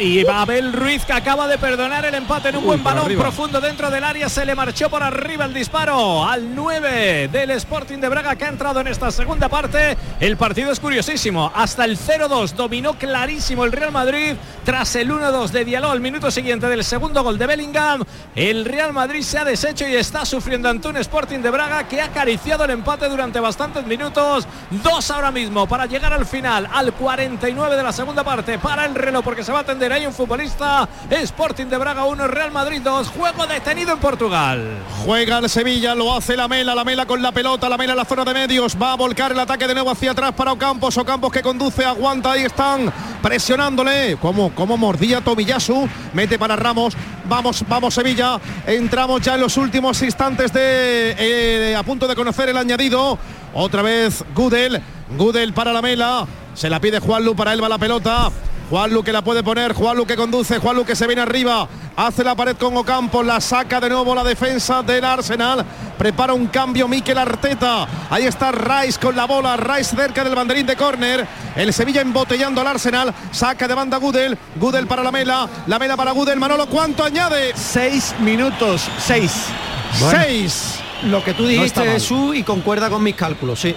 Y 0.00 0.22
Babel 0.22 0.72
Ruiz 0.72 1.04
que 1.04 1.12
acaba 1.12 1.48
de 1.48 1.58
perdonar 1.58 2.04
el 2.04 2.14
empate 2.14 2.50
en 2.50 2.56
un 2.56 2.62
Uy, 2.62 2.68
buen 2.68 2.84
balón 2.84 3.12
profundo 3.16 3.60
dentro 3.60 3.90
del 3.90 4.04
área. 4.04 4.28
Se 4.28 4.44
le 4.44 4.54
marchó 4.54 4.88
por 4.88 5.02
arriba 5.02 5.44
el 5.44 5.52
disparo 5.52 6.24
al 6.24 6.54
9 6.54 7.28
del 7.32 7.50
Sporting 7.52 7.98
de 7.98 8.08
Braga 8.08 8.36
que 8.36 8.44
ha 8.44 8.48
entrado 8.48 8.80
en 8.80 8.86
esta 8.86 9.10
segunda 9.10 9.48
parte. 9.48 9.96
El 10.20 10.36
partido 10.36 10.70
es 10.70 10.78
curiosísimo. 10.78 11.50
Hasta 11.52 11.84
el 11.84 11.98
0-2 11.98 12.52
dominó 12.52 12.94
clarísimo 12.94 13.64
el 13.64 13.72
Real 13.72 13.90
Madrid. 13.90 14.36
Tras 14.64 14.94
el 14.94 15.10
1-2 15.10 15.48
de 15.48 15.64
Diallo 15.64 15.90
al 15.90 16.00
minuto 16.00 16.30
siguiente 16.30 16.68
del 16.68 16.84
segundo 16.84 17.24
gol 17.24 17.36
de 17.36 17.46
Bellingham. 17.46 18.04
El 18.36 18.66
Real 18.66 18.92
Madrid 18.92 19.22
se 19.22 19.38
ha 19.38 19.44
deshecho 19.44 19.88
y 19.88 19.96
está 19.96 20.24
sufriendo 20.24 20.68
ante 20.68 20.88
un 20.88 20.98
Sporting 20.98 21.40
de 21.40 21.50
Braga 21.50 21.88
que 21.88 22.00
ha 22.00 22.04
acariciado 22.04 22.64
el 22.64 22.70
empate 22.70 23.08
durante 23.08 23.40
bastantes 23.40 23.84
minutos. 23.84 24.46
Dos 24.70 25.10
ahora 25.10 25.32
mismo 25.32 25.66
para 25.66 25.86
llegar 25.86 26.12
al 26.12 26.26
final, 26.26 26.68
al 26.72 26.92
49 26.92 27.76
de 27.76 27.82
la 27.82 27.92
segunda 27.92 28.22
parte. 28.22 28.58
Para 28.58 28.84
el 28.84 28.94
reloj 28.94 29.24
porque 29.24 29.42
se 29.42 29.50
va 29.50 29.58
a 29.58 29.62
atender 29.62 29.87
ahí 29.92 30.06
un 30.06 30.12
futbolista. 30.12 30.88
Sporting 31.10 31.66
de 31.66 31.78
Braga 31.78 32.04
1, 32.04 32.28
Real 32.28 32.50
Madrid 32.52 32.80
2. 32.82 33.08
Juego 33.08 33.46
detenido 33.46 33.92
en 33.92 33.98
Portugal. 33.98 34.78
Juega 35.04 35.38
el 35.38 35.48
Sevilla, 35.48 35.94
lo 35.94 36.14
hace 36.14 36.36
la 36.36 36.48
Mela, 36.48 36.74
la 36.74 36.84
Mela 36.84 37.06
con 37.06 37.22
la 37.22 37.32
pelota, 37.32 37.68
la 37.68 37.76
Mela 37.76 37.92
en 37.92 37.98
la 37.98 38.04
zona 38.04 38.24
de 38.24 38.34
medios, 38.34 38.76
va 38.80 38.92
a 38.92 38.96
volcar 38.96 39.32
el 39.32 39.38
ataque 39.38 39.66
de 39.66 39.74
nuevo 39.74 39.90
hacia 39.90 40.10
atrás 40.10 40.32
para 40.32 40.52
Ocampos, 40.52 40.96
Ocampos 40.96 41.32
que 41.32 41.42
conduce, 41.42 41.84
aguanta, 41.84 42.32
ahí 42.32 42.42
están 42.42 42.92
presionándole, 43.22 44.16
como, 44.20 44.54
como 44.54 44.76
mordía 44.76 45.20
Tomiyasu, 45.20 45.88
mete 46.12 46.38
para 46.38 46.56
Ramos, 46.56 46.96
vamos, 47.24 47.64
vamos 47.68 47.94
Sevilla, 47.94 48.40
entramos 48.66 49.22
ya 49.22 49.34
en 49.34 49.40
los 49.40 49.56
últimos 49.56 50.02
instantes 50.02 50.52
de 50.52 51.14
eh, 51.18 51.76
a 51.76 51.82
punto 51.82 52.06
de 52.06 52.14
conocer 52.14 52.48
el 52.48 52.56
añadido, 52.56 53.18
otra 53.54 53.82
vez 53.82 54.24
Gudel, 54.34 54.82
Gudel 55.16 55.52
para 55.52 55.72
la 55.72 55.82
Mela, 55.82 56.26
se 56.54 56.68
la 56.68 56.80
pide 56.80 57.00
Juanlu, 57.00 57.34
para 57.34 57.52
él 57.52 57.62
va 57.62 57.68
la 57.68 57.78
pelota, 57.78 58.30
Juanlu 58.68 59.02
que 59.02 59.12
la 59.12 59.22
puede 59.22 59.42
poner, 59.42 59.72
Juanlu 59.72 60.06
que 60.06 60.16
conduce, 60.16 60.58
Juanlu 60.58 60.84
que 60.84 60.94
se 60.94 61.06
viene 61.06 61.22
arriba, 61.22 61.66
hace 61.96 62.22
la 62.22 62.34
pared 62.34 62.56
con 62.56 62.76
Ocampo, 62.76 63.22
la 63.22 63.40
saca 63.40 63.80
de 63.80 63.88
nuevo 63.88 64.14
la 64.14 64.22
defensa 64.22 64.82
del 64.82 65.04
Arsenal, 65.04 65.64
prepara 65.96 66.34
un 66.34 66.48
cambio 66.48 66.86
Mikel 66.86 67.16
Arteta, 67.16 67.88
ahí 68.10 68.26
está 68.26 68.52
Rice 68.52 69.00
con 69.00 69.16
la 69.16 69.24
bola, 69.24 69.56
Rice 69.56 69.96
cerca 69.96 70.22
del 70.22 70.34
banderín 70.34 70.66
de 70.66 70.76
córner, 70.76 71.26
el 71.56 71.72
Sevilla 71.72 72.02
embotellando 72.02 72.60
al 72.60 72.66
Arsenal, 72.66 73.14
saca 73.30 73.66
de 73.66 73.74
banda 73.74 73.96
Gudel, 73.96 74.36
Gudel 74.56 74.86
para 74.86 75.02
la 75.02 75.10
Mela, 75.10 75.48
la 75.66 75.78
Mela 75.78 75.96
para 75.96 76.12
Gudel, 76.12 76.38
Manolo, 76.38 76.66
¿cuánto 76.66 77.02
añade? 77.02 77.52
Seis 77.54 78.14
minutos, 78.20 78.88
seis. 78.98 79.46
Seis. 79.94 80.80
Lo 81.04 81.22
que 81.22 81.32
tú 81.32 81.44
No 81.44 81.48
dijiste, 81.48 81.80
mal. 81.80 81.88
Jesús, 81.90 82.36
y 82.36 82.42
concuerda 82.42 82.90
con 82.90 83.02
mis 83.02 83.14
cálculos, 83.14 83.60
sí. 83.60 83.74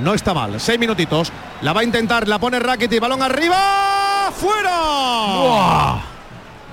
No 0.00 0.14
está 0.14 0.34
mal, 0.34 0.60
seis 0.60 0.78
minutitos. 0.78 1.30
La 1.62 1.72
va 1.72 1.80
a 1.80 1.84
intentar, 1.84 2.26
la 2.26 2.38
pone 2.38 2.58
Rackety, 2.58 2.98
balón 2.98 3.22
arriba, 3.22 4.32
fuera. 4.36 6.02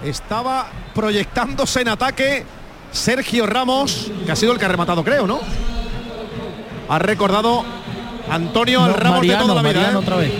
Estaba 0.03 0.67
proyectándose 0.95 1.81
en 1.81 1.89
ataque 1.89 2.45
Sergio 2.91 3.45
Ramos, 3.45 4.11
que 4.25 4.31
ha 4.31 4.35
sido 4.35 4.53
el 4.53 4.59
que 4.59 4.65
ha 4.65 4.69
rematado, 4.69 5.03
creo, 5.03 5.27
¿no? 5.27 5.39
Ha 6.89 6.99
recordado 6.99 7.63
Antonio 8.29 8.83
al 8.83 8.91
No, 8.91 8.97
Ramos 8.97 9.17
Mariano, 9.19 9.41
de 9.43 9.47
toda 9.47 9.61
la 9.61 9.69
vida. 9.69 9.79
Mariano 9.79 9.99
¿eh? 9.99 10.03
otra 10.03 10.15
vez. 10.17 10.33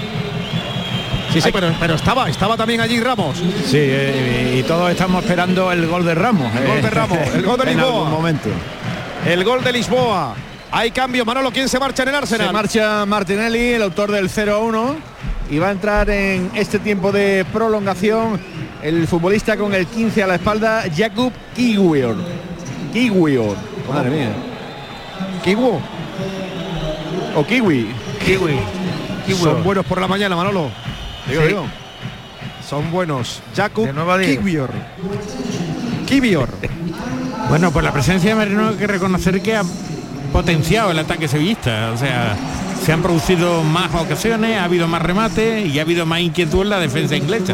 Sí, 1.32 1.40
sí, 1.40 1.50
pero, 1.54 1.74
pero 1.80 1.96
estaba, 1.96 2.30
estaba 2.30 2.58
también 2.58 2.82
allí 2.82 3.00
Ramos. 3.00 3.38
Sí, 3.38 3.78
eh, 3.78 4.58
y 4.60 4.64
todos 4.64 4.92
estamos 4.92 5.24
esperando 5.24 5.72
el 5.72 5.88
gol 5.88 6.04
de 6.04 6.14
Ramos. 6.14 6.54
El 6.56 6.68
gol 6.68 6.82
de 6.82 6.90
Ramos, 6.90 7.20
el 7.34 7.44
gol 7.44 7.58
de 7.58 7.64
en 7.72 7.78
Lisboa. 7.78 7.94
algún 7.94 8.12
momento. 8.12 8.50
El 9.26 9.44
gol 9.46 9.64
de 9.64 9.72
Lisboa. 9.72 10.36
Hay 10.74 10.92
cambio, 10.92 11.26
Manolo, 11.26 11.52
¿quién 11.52 11.68
se 11.68 11.80
marcha 11.80 12.04
en 12.04 12.10
el 12.10 12.16
Arsenal? 12.16 12.48
Se 12.48 12.54
marcha 12.54 13.06
Martinelli, 13.06 13.74
el 13.74 13.82
autor 13.82 14.12
del 14.12 14.30
0-1, 14.30 14.96
y 15.50 15.60
va 15.60 15.68
a 15.68 15.72
entrar 15.72 16.10
en 16.10 16.50
este 16.56 16.80
tiempo 16.80 17.12
de 17.12 17.46
prolongación 17.52 18.40
el 18.82 19.06
futbolista 19.08 19.58
con 19.58 19.74
el 19.74 19.86
15 19.86 20.24
a 20.24 20.28
la 20.28 20.36
espalda, 20.36 20.84
Jakub 20.96 21.34
Kiwior. 21.56 22.16
Kiwior. 22.94 23.56
Madre 23.90 24.10
mía. 24.10 24.30
Kiwu. 25.44 25.80
O 27.36 27.46
Kiwi. 27.46 27.88
Kiwi. 28.26 28.60
Son 29.38 29.64
buenos 29.64 29.86
por 29.86 30.00
la 30.00 30.08
mañana, 30.08 30.36
Manolo. 30.38 30.70
Digo, 31.28 31.42
Sí. 31.42 31.48
digo. 31.50 31.66
Son 32.68 32.90
buenos. 32.92 33.42
Jakub. 33.56 33.90
Kiwior. 34.22 34.70
Kiwior. 36.08 36.50
Bueno, 37.50 37.72
pues 37.72 37.84
la 37.84 37.92
presencia 37.92 38.30
de 38.30 38.36
Marino 38.36 38.70
hay 38.70 38.76
que 38.76 38.88
reconocer 38.88 39.42
que 39.42 39.56
ha 39.58 39.64
potenciado 40.32 40.92
el 40.92 41.00
ataque 41.00 41.28
sevillista. 41.28 41.92
O 41.92 41.98
sea, 41.98 42.36
se 42.84 42.92
han 42.92 43.02
producido 43.02 43.64
más 43.64 43.94
ocasiones, 43.94 44.58
ha 44.58 44.64
habido 44.64 44.88
más 44.88 45.02
remate 45.02 45.62
y 45.62 45.78
ha 45.80 45.84
habido 45.84 46.06
más 46.06 46.22
inquietud 46.22 46.64
en 46.64 46.70
la 46.70 46.80
defensa 46.80 47.16
inglesa. 47.16 47.54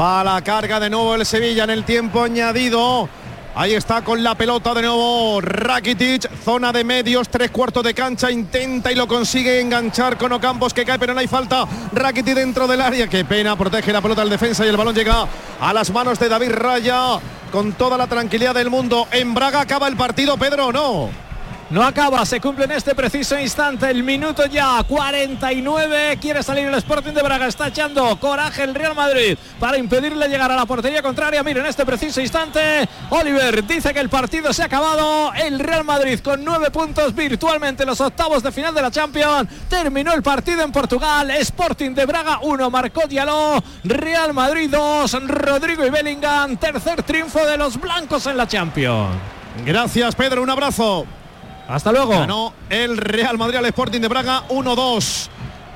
Va 0.00 0.22
a 0.22 0.24
la 0.24 0.42
carga 0.42 0.80
de 0.80 0.90
nuevo 0.90 1.14
el 1.14 1.24
Sevilla 1.24 1.64
en 1.64 1.70
el 1.70 1.84
tiempo 1.84 2.22
añadido. 2.22 3.08
Ahí 3.56 3.72
está 3.72 4.02
con 4.02 4.20
la 4.20 4.34
pelota 4.34 4.74
de 4.74 4.82
nuevo 4.82 5.40
Rakitic, 5.40 6.28
zona 6.42 6.72
de 6.72 6.82
medios, 6.82 7.28
tres 7.28 7.52
cuartos 7.52 7.84
de 7.84 7.94
cancha, 7.94 8.28
intenta 8.28 8.90
y 8.90 8.96
lo 8.96 9.06
consigue 9.06 9.60
enganchar 9.60 10.18
con 10.18 10.32
Ocampos 10.32 10.74
que 10.74 10.84
cae, 10.84 10.98
pero 10.98 11.14
no 11.14 11.20
hay 11.20 11.28
falta. 11.28 11.64
Rakitic 11.92 12.34
dentro 12.34 12.66
del 12.66 12.80
área, 12.80 13.06
qué 13.06 13.24
pena, 13.24 13.56
protege 13.56 13.92
la 13.92 14.02
pelota 14.02 14.22
el 14.22 14.30
defensa 14.30 14.66
y 14.66 14.70
el 14.70 14.76
balón 14.76 14.96
llega 14.96 15.28
a 15.60 15.72
las 15.72 15.92
manos 15.92 16.18
de 16.18 16.28
David 16.28 16.50
Raya 16.50 17.20
con 17.52 17.74
toda 17.74 17.96
la 17.96 18.08
tranquilidad 18.08 18.56
del 18.56 18.70
mundo. 18.70 19.06
En 19.12 19.34
Braga 19.34 19.60
acaba 19.60 19.86
el 19.86 19.96
partido, 19.96 20.36
Pedro, 20.36 20.66
¿o 20.66 20.72
¿no? 20.72 21.23
No 21.70 21.82
acaba, 21.82 22.24
se 22.26 22.40
cumple 22.40 22.66
en 22.66 22.72
este 22.72 22.94
preciso 22.94 23.38
instante 23.38 23.90
el 23.90 24.02
minuto 24.02 24.44
ya 24.46 24.82
49. 24.86 26.18
Quiere 26.20 26.42
salir 26.42 26.66
el 26.66 26.74
Sporting 26.74 27.12
de 27.12 27.22
Braga, 27.22 27.46
está 27.46 27.68
echando 27.68 28.18
coraje 28.20 28.62
el 28.64 28.74
Real 28.74 28.94
Madrid 28.94 29.38
para 29.58 29.78
impedirle 29.78 30.28
llegar 30.28 30.52
a 30.52 30.56
la 30.56 30.66
portería 30.66 31.00
contraria. 31.02 31.42
Mira, 31.42 31.60
en 31.60 31.66
este 31.66 31.86
preciso 31.86 32.20
instante, 32.20 32.86
Oliver 33.08 33.66
dice 33.66 33.94
que 33.94 34.00
el 34.00 34.10
partido 34.10 34.52
se 34.52 34.62
ha 34.62 34.66
acabado. 34.66 35.32
El 35.32 35.58
Real 35.58 35.84
Madrid 35.84 36.20
con 36.20 36.44
nueve 36.44 36.70
puntos 36.70 37.14
virtualmente 37.14 37.84
en 37.84 37.88
los 37.88 38.00
octavos 38.00 38.42
de 38.42 38.52
final 38.52 38.74
de 38.74 38.82
la 38.82 38.90
Champions. 38.90 39.48
Terminó 39.68 40.12
el 40.12 40.22
partido 40.22 40.62
en 40.62 40.70
Portugal. 40.70 41.30
Sporting 41.30 41.92
de 41.94 42.04
Braga 42.04 42.40
1, 42.42 42.70
marcó 42.70 43.06
Diallo. 43.08 43.62
Real 43.84 44.34
Madrid 44.34 44.68
2, 44.70 45.28
Rodrigo 45.28 45.84
y 45.86 45.90
Bellingham. 45.90 46.58
Tercer 46.58 47.02
triunfo 47.02 47.44
de 47.46 47.56
los 47.56 47.80
blancos 47.80 48.26
en 48.26 48.36
la 48.36 48.46
Champions. 48.46 49.16
Gracias, 49.64 50.14
Pedro, 50.14 50.42
un 50.42 50.50
abrazo. 50.50 51.06
Hasta 51.68 51.92
luego. 51.92 52.10
Ganó 52.10 52.52
el 52.68 52.96
Real 52.96 53.38
Madrid 53.38 53.56
al 53.56 53.66
Sporting 53.66 54.00
de 54.00 54.08
Braga 54.08 54.44
1-2. 54.48 55.28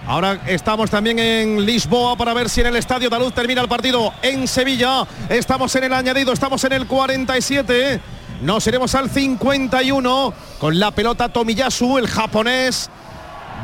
Ahora 0.07 0.41
estamos 0.47 0.89
también 0.91 1.19
en 1.19 1.67
Lisboa 1.67 2.17
para 2.17 2.33
ver 2.33 2.49
si 2.49 2.63
en 2.63 2.69
el 2.69 2.77
Estadio 2.77 3.11
Daluz 3.11 3.35
termina 3.35 3.61
el 3.61 3.69
partido 3.69 4.13
en 4.23 4.49
Sevilla. 4.49 5.07
Estamos 5.29 5.75
en 5.77 5.85
el 5.85 5.93
añadido, 5.93 6.33
estamos 6.33 6.65
en 6.65 6.73
el 6.73 6.87
47. 6.87 8.01
Nos 8.41 8.67
iremos 8.67 8.95
al 8.95 9.11
51 9.11 10.35
con 10.59 10.79
la 10.79 10.93
pelota 10.93 11.29
Tomiyasu, 11.29 11.99
el 11.99 12.07
japonés. 12.07 12.89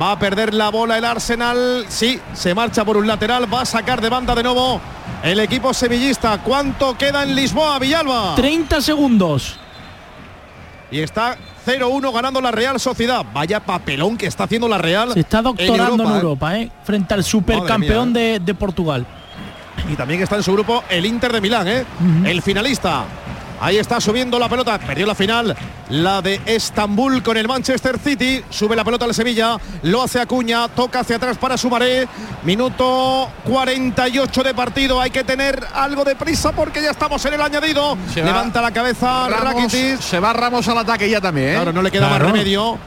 Va 0.01 0.12
a 0.12 0.18
perder 0.18 0.53
la 0.53 0.70
bola 0.70 0.99
el 0.99 1.05
Arsenal. 1.05 1.87
Sí, 1.89 2.20
se 2.35 2.55
marcha 2.55 2.85
por 2.85 2.97
un 2.97 3.07
lateral. 3.07 3.53
Va 3.53 3.62
a 3.62 3.66
sacar 3.66 4.01
de 4.01 4.09
banda 4.09 4.35
de 4.35 4.43
nuevo 4.43 4.81
el 5.22 5.41
equipo 5.41 5.72
sevillista. 5.72 6.43
¿Cuánto 6.43 6.99
queda 6.99 7.22
en 7.22 7.35
Lisboa, 7.35 7.79
Villalba? 7.79 8.35
30 8.35 8.81
segundos. 8.83 9.57
Y 10.91 11.01
está 11.01 11.39
0-1 11.65 12.12
ganando 12.12 12.41
la 12.41 12.51
Real 12.51 12.79
Sociedad. 12.79 13.25
Vaya 13.33 13.61
papelón 13.61 14.17
que 14.17 14.27
está 14.27 14.45
haciendo 14.45 14.69
la 14.69 14.79
Real. 14.79 15.12
Se 15.12 15.21
está 15.21 15.43
doctorando 15.43 16.05
en 16.05 16.11
¿eh? 16.11 16.15
Europa, 16.17 16.59
¿eh? 16.59 16.71
frente 16.85 17.15
al 17.15 17.25
supercampeón 17.25 18.12
de, 18.12 18.41
de 18.41 18.55
Portugal. 18.55 19.07
Y 19.91 19.97
también 19.97 20.23
está 20.23 20.37
en 20.37 20.43
su 20.43 20.53
grupo 20.53 20.83
el 20.89 21.05
Inter 21.05 21.33
de 21.33 21.41
Milán, 21.41 21.69
¿eh? 21.69 21.85
el 22.25 22.43
finalista. 22.43 23.05
Ahí 23.61 23.78
está 23.78 24.00
subiendo 24.00 24.38
la 24.38 24.48
pelota, 24.48 24.78
perdió 24.78 25.07
la 25.07 25.14
final, 25.14 25.57
la 25.88 26.20
de 26.20 26.40
Estambul 26.44 27.22
con 27.22 27.36
el 27.36 27.46
Manchester 27.48 27.98
City, 27.98 28.42
sube 28.50 28.74
la 28.76 28.84
pelota 28.84 29.05
al 29.05 29.14
Sevilla, 29.14 29.57
lo 29.82 30.02
hace 30.02 30.20
Acuña, 30.20 30.68
toca 30.68 31.00
hacia 31.00 31.16
atrás 31.16 31.38
para 31.38 31.57
Sumaré, 31.57 32.07
minuto 32.42 33.30
48 33.44 34.42
de 34.42 34.55
partido, 34.55 35.00
hay 35.00 35.11
que 35.11 35.22
tener 35.24 35.64
algo 35.72 36.05
de 36.05 36.16
prisa 36.16 36.52
porque 36.52 36.82
ya 36.82 36.90
estamos 36.90 37.24
en 37.24 37.34
el 37.34 37.40
añadido, 37.40 37.96
Se 38.12 38.20
va 38.20 38.26
levanta 38.26 38.61
la 38.61 38.72
cabeza 38.72 39.28
Ramos, 39.28 39.55
Rakitic. 39.55 40.00
se 40.00 40.18
va 40.20 40.32
Ramos 40.32 40.66
al 40.68 40.78
ataque 40.78 41.09
ya 41.09 41.20
también. 41.20 41.50
¿eh? 41.50 41.55
Claro, 41.55 41.72
no 41.72 41.80
le 41.80 41.90
queda 41.90 42.09
Claro. 42.09 42.24
más 42.24 42.32
remedio. 42.32 42.78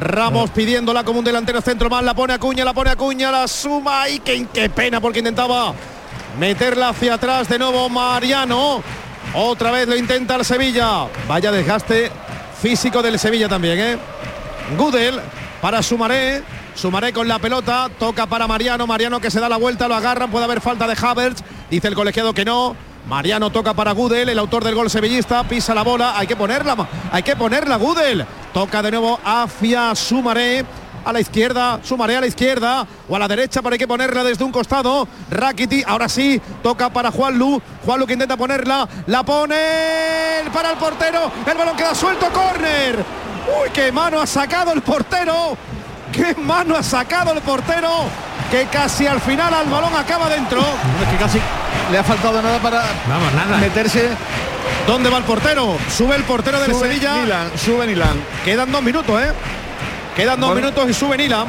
Ramos 0.00 0.50
pidiéndola 0.50 1.04
como 1.04 1.20
un 1.20 1.24
delantero 1.24 1.60
centro 1.60 1.88
más, 1.88 2.02
la 2.04 2.12
pone 2.14 2.34
Acuña, 2.34 2.64
la 2.64 2.74
pone 2.74 2.90
Acuña, 2.90 3.30
la 3.30 3.48
suma 3.48 4.08
y 4.08 4.18
qué, 4.18 4.46
qué 4.52 4.68
pena 4.68 5.00
porque 5.00 5.20
intentaba 5.20 5.72
meterla 6.38 6.90
hacia 6.90 7.14
atrás 7.14 7.48
de 7.48 7.58
nuevo 7.58 7.88
Mariano. 7.88 8.82
Otra 9.38 9.70
vez 9.70 9.86
lo 9.86 9.94
intenta 9.94 10.34
el 10.34 10.46
Sevilla. 10.46 11.08
Vaya 11.28 11.52
desgaste 11.52 12.10
físico 12.62 13.02
del 13.02 13.18
Sevilla 13.18 13.50
también, 13.50 13.78
¿eh? 13.78 13.98
Gudel 14.78 15.20
para 15.60 15.82
Sumaré. 15.82 16.42
Sumaré 16.74 17.12
con 17.12 17.28
la 17.28 17.38
pelota, 17.38 17.90
toca 17.98 18.26
para 18.26 18.46
Mariano, 18.46 18.86
Mariano 18.86 19.20
que 19.20 19.30
se 19.30 19.38
da 19.38 19.50
la 19.50 19.58
vuelta, 19.58 19.88
lo 19.88 19.94
agarran, 19.94 20.30
puede 20.30 20.44
haber 20.44 20.62
falta 20.62 20.86
de 20.86 20.96
Havertz, 20.98 21.42
dice 21.70 21.88
el 21.88 21.94
colegiado 21.94 22.32
que 22.32 22.46
no. 22.46 22.74
Mariano 23.06 23.50
toca 23.50 23.74
para 23.74 23.92
Gudel, 23.92 24.30
el 24.30 24.38
autor 24.38 24.64
del 24.64 24.74
gol 24.74 24.88
sevillista, 24.88 25.44
pisa 25.44 25.74
la 25.74 25.82
bola, 25.82 26.18
hay 26.18 26.26
que 26.26 26.36
ponerla, 26.36 26.88
hay 27.12 27.22
que 27.22 27.36
ponerla 27.36 27.76
Gudel. 27.76 28.24
Toca 28.54 28.80
de 28.80 28.90
nuevo 28.90 29.20
hacia 29.22 29.94
Sumaré, 29.94 30.64
a 31.06 31.12
la 31.12 31.20
izquierda, 31.20 31.78
Sumaré 31.84 32.16
a 32.16 32.20
la 32.20 32.26
izquierda 32.26 32.86
o 33.08 33.14
a 33.14 33.18
la 33.18 33.28
derecha, 33.28 33.62
pero 33.62 33.72
hay 33.74 33.78
que 33.78 33.86
ponerla 33.86 34.24
desde 34.24 34.42
un 34.44 34.50
costado. 34.50 35.06
Rakiti, 35.30 35.84
ahora 35.86 36.08
sí, 36.08 36.40
toca 36.62 36.90
para 36.90 37.10
Juanlu, 37.12 37.62
Juanlu 37.84 38.06
que 38.06 38.14
intenta 38.14 38.36
ponerla, 38.36 38.88
la 39.06 39.22
pone 39.22 39.56
para 40.52 40.72
el 40.72 40.76
portero, 40.76 41.30
el 41.46 41.56
balón 41.56 41.76
queda 41.76 41.94
suelto, 41.94 42.26
córner. 42.32 42.96
Uy, 43.62 43.70
qué 43.72 43.92
mano 43.92 44.20
ha 44.20 44.26
sacado 44.26 44.72
el 44.72 44.82
portero. 44.82 45.56
¡Qué 46.12 46.34
mano 46.40 46.76
ha 46.76 46.82
sacado 46.82 47.32
el 47.32 47.40
portero! 47.42 47.90
Que 48.50 48.66
casi 48.66 49.06
al 49.06 49.20
final 49.20 49.52
al 49.52 49.66
balón 49.68 49.94
acaba 49.94 50.28
dentro. 50.28 50.60
Es 50.60 51.08
que 51.10 51.16
casi 51.16 51.38
le 51.90 51.98
ha 51.98 52.02
faltado 52.04 52.40
nada 52.40 52.58
para 52.58 52.82
Vamos, 53.08 53.34
nada. 53.34 53.58
meterse. 53.58 54.08
¿Dónde 54.86 55.10
va 55.10 55.18
el 55.18 55.24
portero? 55.24 55.76
Sube 55.94 56.16
el 56.16 56.24
portero 56.24 56.58
del 56.60 56.72
Sube 56.72 56.88
Sevilla. 56.88 57.46
Sube 57.56 57.86
Nilan. 57.86 58.16
Quedan 58.44 58.72
dos 58.72 58.82
minutos, 58.82 59.20
¿eh? 59.20 59.32
Quedan 60.16 60.40
dos 60.40 60.54
minutos 60.54 60.88
y 60.88 60.94
sube 60.94 61.16
Nilan. 61.16 61.46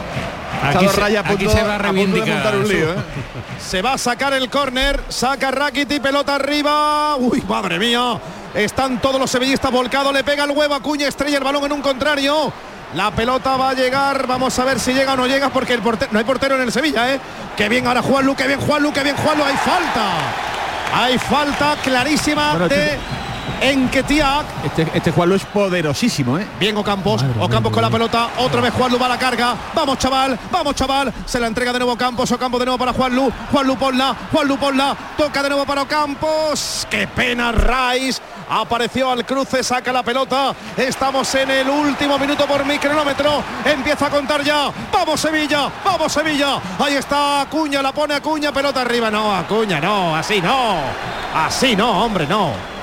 Aquí 0.64 0.88
se, 0.88 1.00
Raya 1.00 1.20
aquí 1.22 1.46
punto- 1.46 1.52
se 1.52 1.64
va 1.64 1.76
a 1.76 1.78
reivindicar. 1.78 2.56
un 2.56 2.68
lío, 2.68 2.92
¿eh? 2.92 2.96
Se 3.60 3.82
va 3.82 3.94
a 3.94 3.98
sacar 3.98 4.34
el 4.34 4.50
córner, 4.50 5.00
saca 5.10 5.52
Rakiti, 5.52 6.00
pelota 6.00 6.36
arriba. 6.36 7.16
Uy, 7.18 7.42
madre 7.48 7.78
mía. 7.80 8.20
Están 8.54 9.00
todos 9.00 9.20
los 9.20 9.30
sevillistas 9.30 9.72
volcados, 9.72 10.12
le 10.14 10.24
pega 10.24 10.44
el 10.46 10.52
huevo 10.52 10.74
a 10.74 10.80
Cuña, 10.80 11.08
estrella 11.08 11.38
el 11.38 11.44
balón 11.44 11.64
en 11.66 11.72
un 11.74 11.82
contrario. 11.82 12.52
La 12.96 13.12
pelota 13.12 13.56
va 13.58 13.70
a 13.70 13.74
llegar, 13.74 14.26
vamos 14.26 14.58
a 14.58 14.64
ver 14.66 14.80
si 14.80 14.94
llega 14.94 15.14
o 15.14 15.18
no 15.18 15.28
llega, 15.28 15.50
porque 15.50 15.74
el 15.74 15.82
portero, 15.82 16.10
no 16.12 16.20
hay 16.20 16.26
portero 16.26 16.56
en 16.56 16.62
el 16.62 16.72
Sevilla, 16.72 17.14
¿eh? 17.14 17.20
Qué 17.56 17.70
bien 17.70 17.86
ahora 17.86 18.02
Juanlu, 18.02 18.36
qué 18.36 18.48
bien 18.48 18.60
Juanlu, 18.62 18.92
qué 18.94 19.04
bien 19.04 19.16
Juanlu, 19.18 19.44
hay 19.44 19.56
falta. 19.58 20.06
Hay 20.94 21.18
falta 21.20 21.76
clarísima 21.84 22.52
Bueno, 22.52 22.70
de 22.70 22.98
este- 23.60 23.72
Enketiak. 23.72 24.46
Este, 24.66 24.88
este 24.94 25.12
Juanlo 25.12 25.36
es 25.36 25.46
poderosísimo, 25.46 26.38
¿eh? 26.38 26.48
Bien 26.60 26.76
Ocampos, 26.78 27.24
Ocampos 27.40 27.72
con 27.72 27.82
la 27.82 27.90
pelota, 27.90 28.30
otra 28.38 28.62
vez 28.62 28.74
Juanlu 28.74 29.00
va 29.00 29.06
a 29.08 29.10
la 29.10 29.18
carga, 29.18 29.56
vamos 29.74 29.98
chaval, 29.98 30.38
vamos 30.52 30.76
chaval, 30.76 31.14
se 31.26 31.40
la 31.40 31.48
entrega 31.48 31.74
de 31.74 31.80
nuevo 31.80 31.98
Campos, 31.98 32.32
Ocampos 32.32 32.60
de 32.60 32.66
nuevo 32.66 32.78
para 32.78 32.94
Juanlu, 32.94 33.32
Juanlu 33.52 33.78
ponla, 33.78 34.16
Juanlu 34.32 34.58
ponla, 34.58 34.96
toca 35.18 35.44
de 35.44 35.50
nuevo 35.50 35.66
para 35.66 35.82
Ocampos, 35.84 36.88
qué 36.90 37.08
pena 37.08 37.52
Rice, 37.52 38.22
apareció 38.50 39.12
al 39.12 39.26
cruce, 39.26 39.64
saca 39.64 39.92
la 39.92 40.04
pelota, 40.04 40.54
estamos 40.76 41.34
en 41.36 41.52
el 41.52 41.70
último 41.70 42.18
minuto 42.18 42.46
por 42.46 42.66
mi 42.66 42.78
cronómetro, 42.78 43.44
empieza 43.66 44.08
a 44.08 44.10
contar 44.10 44.44
ya, 44.44 44.70
vamos 44.92 45.20
Sevilla, 45.20 45.70
vamos 45.84 46.12
Sevilla, 46.12 46.60
ahí 46.80 46.96
está 46.96 47.42
Acuña, 47.42 47.82
la 47.82 47.92
pone 47.92 48.14
Acuña, 48.14 48.52
pelota 48.52 48.82
arriba, 48.82 49.10
no, 49.10 49.36
Acuña, 49.36 49.80
no, 49.80 50.16
así 50.16 50.42
no, 50.42 50.78
así 51.34 51.76
no, 51.76 52.04
hombre, 52.04 52.28
no. 52.28 52.77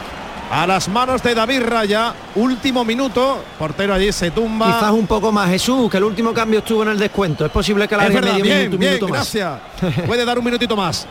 A 0.50 0.66
las 0.66 0.88
manos 0.88 1.22
de 1.22 1.34
David 1.34 1.62
Raya, 1.62 2.14
último 2.34 2.84
minuto, 2.84 3.42
portero 3.58 3.94
allí 3.94 4.12
se 4.12 4.30
tumba. 4.30 4.66
Quizás 4.66 4.92
un 4.92 5.06
poco 5.06 5.32
más 5.32 5.48
Jesús, 5.50 5.90
que 5.90 5.96
el 5.96 6.04
último 6.04 6.32
cambio 6.32 6.60
estuvo 6.60 6.82
en 6.82 6.90
el 6.90 6.98
descuento. 6.98 7.44
Es 7.44 7.50
posible 7.50 7.88
que 7.88 7.96
la 7.96 8.04
verdad, 8.04 8.20
medio 8.32 8.44
bien, 8.44 8.58
minuto, 8.58 8.78
bien, 8.78 8.92
minuto 8.92 9.08
más. 9.08 9.34
gracias. 9.34 9.60
Puede 10.06 10.24
dar 10.24 10.38
un 10.38 10.44
minutito 10.44 10.76
más. 10.76 11.06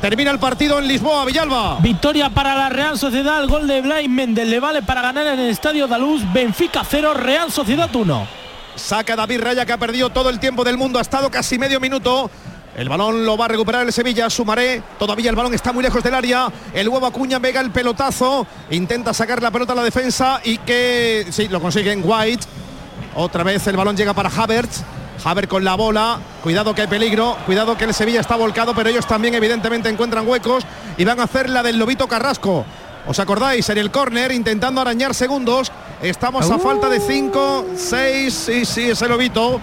Termina 0.00 0.30
el 0.30 0.38
partido 0.38 0.78
en 0.78 0.86
Lisboa, 0.88 1.24
Villalba. 1.24 1.78
Victoria 1.80 2.28
para 2.28 2.54
la 2.54 2.68
Real 2.68 2.98
Sociedad, 2.98 3.40
el 3.42 3.48
gol 3.48 3.66
de 3.66 3.80
Blaise 3.80 4.08
Méndez 4.08 4.48
le 4.48 4.60
vale 4.60 4.82
para 4.82 5.00
ganar 5.00 5.26
en 5.28 5.38
el 5.38 5.50
Estadio 5.50 5.86
Daluz, 5.86 6.22
Benfica 6.32 6.82
0, 6.88 7.14
Real 7.14 7.50
Sociedad 7.52 7.88
1. 7.94 8.26
Saca 8.74 9.16
David 9.16 9.40
Raya 9.40 9.66
que 9.66 9.72
ha 9.72 9.78
perdido 9.78 10.10
todo 10.10 10.28
el 10.28 10.40
tiempo 10.40 10.64
del 10.64 10.76
mundo, 10.76 10.98
ha 10.98 11.02
estado 11.02 11.30
casi 11.30 11.58
medio 11.58 11.78
minuto. 11.78 12.30
El 12.76 12.88
balón 12.88 13.26
lo 13.26 13.36
va 13.36 13.44
a 13.44 13.48
recuperar 13.48 13.86
el 13.86 13.92
Sevilla, 13.92 14.30
Sumaré. 14.30 14.82
Todavía 14.98 15.28
el 15.28 15.36
balón 15.36 15.52
está 15.52 15.72
muy 15.72 15.82
lejos 15.82 16.02
del 16.02 16.14
área. 16.14 16.50
El 16.72 16.88
huevo 16.88 17.06
Acuña 17.06 17.38
pega 17.38 17.60
el 17.60 17.70
pelotazo. 17.70 18.46
Intenta 18.70 19.12
sacar 19.12 19.42
la 19.42 19.50
pelota 19.50 19.74
a 19.74 19.76
la 19.76 19.82
defensa 19.82 20.40
y 20.42 20.56
que 20.58 21.26
sí, 21.30 21.48
lo 21.48 21.60
consiguen 21.60 22.00
White. 22.02 22.46
Otra 23.14 23.42
vez 23.42 23.66
el 23.66 23.76
balón 23.76 23.94
llega 23.94 24.14
para 24.14 24.30
Havertz. 24.30 24.82
Havertz 25.22 25.50
con 25.50 25.64
la 25.64 25.74
bola. 25.74 26.18
Cuidado 26.42 26.74
que 26.74 26.80
hay 26.80 26.86
peligro. 26.88 27.36
Cuidado 27.44 27.76
que 27.76 27.84
el 27.84 27.92
Sevilla 27.92 28.20
está 28.20 28.36
volcado, 28.36 28.74
pero 28.74 28.88
ellos 28.88 29.06
también 29.06 29.34
evidentemente 29.34 29.90
encuentran 29.90 30.26
huecos 30.26 30.64
y 30.96 31.04
van 31.04 31.20
a 31.20 31.24
hacer 31.24 31.50
la 31.50 31.62
del 31.62 31.78
Lobito 31.78 32.08
Carrasco. 32.08 32.64
¿Os 33.06 33.18
acordáis? 33.18 33.68
En 33.68 33.76
el 33.78 33.90
córner 33.90 34.32
intentando 34.32 34.80
arañar 34.80 35.14
segundos. 35.14 35.70
Estamos 36.00 36.50
a 36.50 36.58
falta 36.58 36.88
de 36.88 37.00
5, 37.00 37.66
6. 37.76 38.32
Sí, 38.32 38.64
sí, 38.64 38.90
es 38.90 39.02
el 39.02 39.10
Lobito. 39.10 39.60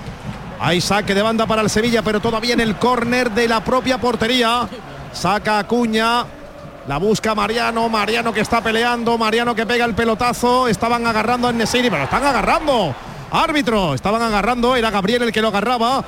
Hay 0.60 0.82
saque 0.82 1.16
de 1.16 1.22
banda 1.22 1.46
para 1.46 1.62
el 1.62 1.70
Sevilla, 1.70 2.02
pero 2.02 2.20
todavía 2.20 2.54
en 2.54 2.60
el 2.60 2.76
córner 2.76 3.32
de 3.32 3.48
la 3.48 3.64
propia 3.64 3.98
portería. 3.98 4.68
Saca 5.14 5.60
Acuña. 5.60 6.26
La 6.88 6.98
busca 6.98 7.36
Mariano, 7.36 7.88
Mariano 7.88 8.34
que 8.34 8.42
está 8.42 8.62
peleando, 8.62 9.18
Mariano 9.18 9.54
que 9.54 9.66
pega 9.66 9.86
el 9.86 9.94
pelotazo. 9.94 10.68
Estaban 10.68 11.06
agarrando 11.06 11.48
a 11.48 11.52
Nesiri, 11.52 11.90
pero 11.90 12.04
están 12.04 12.26
agarrando. 12.26 12.96
Árbitro, 13.32 13.94
estaban 13.94 14.22
agarrando, 14.22 14.76
era 14.76 14.90
Gabriel 14.90 15.24
el 15.24 15.32
que 15.32 15.42
lo 15.42 15.50
agarraba. 15.50 16.04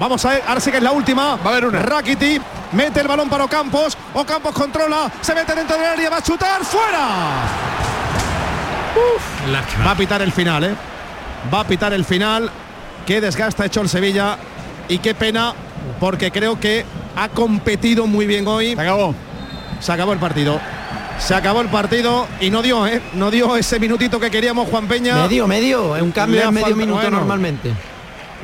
Vamos 0.00 0.24
a 0.24 0.30
ver, 0.30 0.42
ahora 0.48 0.60
sí 0.60 0.70
que 0.70 0.78
es 0.78 0.82
la 0.82 0.92
última. 0.92 1.36
Va 1.36 1.44
a 1.44 1.48
haber 1.50 1.66
una. 1.66 1.82
Rakiti 1.82 2.40
mete 2.72 3.00
el 3.00 3.08
balón 3.08 3.28
para 3.28 3.44
Ocampos. 3.44 3.96
Ocampos 4.14 4.54
controla, 4.54 5.12
se 5.20 5.34
mete 5.34 5.54
dentro 5.54 5.76
del 5.76 5.86
área, 5.86 6.10
va 6.10 6.16
a 6.16 6.22
chutar, 6.22 6.64
fuera. 6.64 7.08
Va 9.86 9.90
a 9.90 9.94
pitar 9.94 10.22
el 10.22 10.32
final, 10.32 10.64
¿eh? 10.64 10.74
Va 11.52 11.60
a 11.60 11.64
pitar 11.64 11.92
el 11.92 12.04
final. 12.04 12.50
Qué 13.06 13.20
desgaste 13.20 13.62
ha 13.62 13.66
hecho 13.66 13.80
el 13.80 13.88
Sevilla 13.88 14.36
y 14.88 14.98
qué 14.98 15.14
pena 15.14 15.54
porque 15.98 16.30
creo 16.30 16.58
que 16.60 16.84
ha 17.16 17.28
competido 17.28 18.06
muy 18.06 18.26
bien 18.26 18.46
hoy. 18.46 18.74
Se 18.74 18.80
acabó. 18.80 19.14
Se 19.80 19.92
acabó 19.92 20.12
el 20.12 20.18
partido. 20.18 20.60
Se 21.18 21.34
acabó 21.34 21.60
el 21.60 21.68
partido 21.68 22.26
y 22.40 22.50
no 22.50 22.62
dio, 22.62 22.86
¿eh? 22.86 23.00
No 23.14 23.30
dio 23.30 23.56
ese 23.56 23.78
minutito 23.78 24.18
que 24.18 24.30
queríamos 24.30 24.68
Juan 24.68 24.86
Peña. 24.88 25.14
Medio, 25.22 25.46
medio, 25.46 25.96
es 25.96 26.02
un 26.02 26.10
cambio 26.12 26.42
en 26.42 26.54
medio 26.54 26.66
falta- 26.66 26.76
minuto 26.76 26.94
bueno, 27.00 27.18
normalmente. 27.18 27.72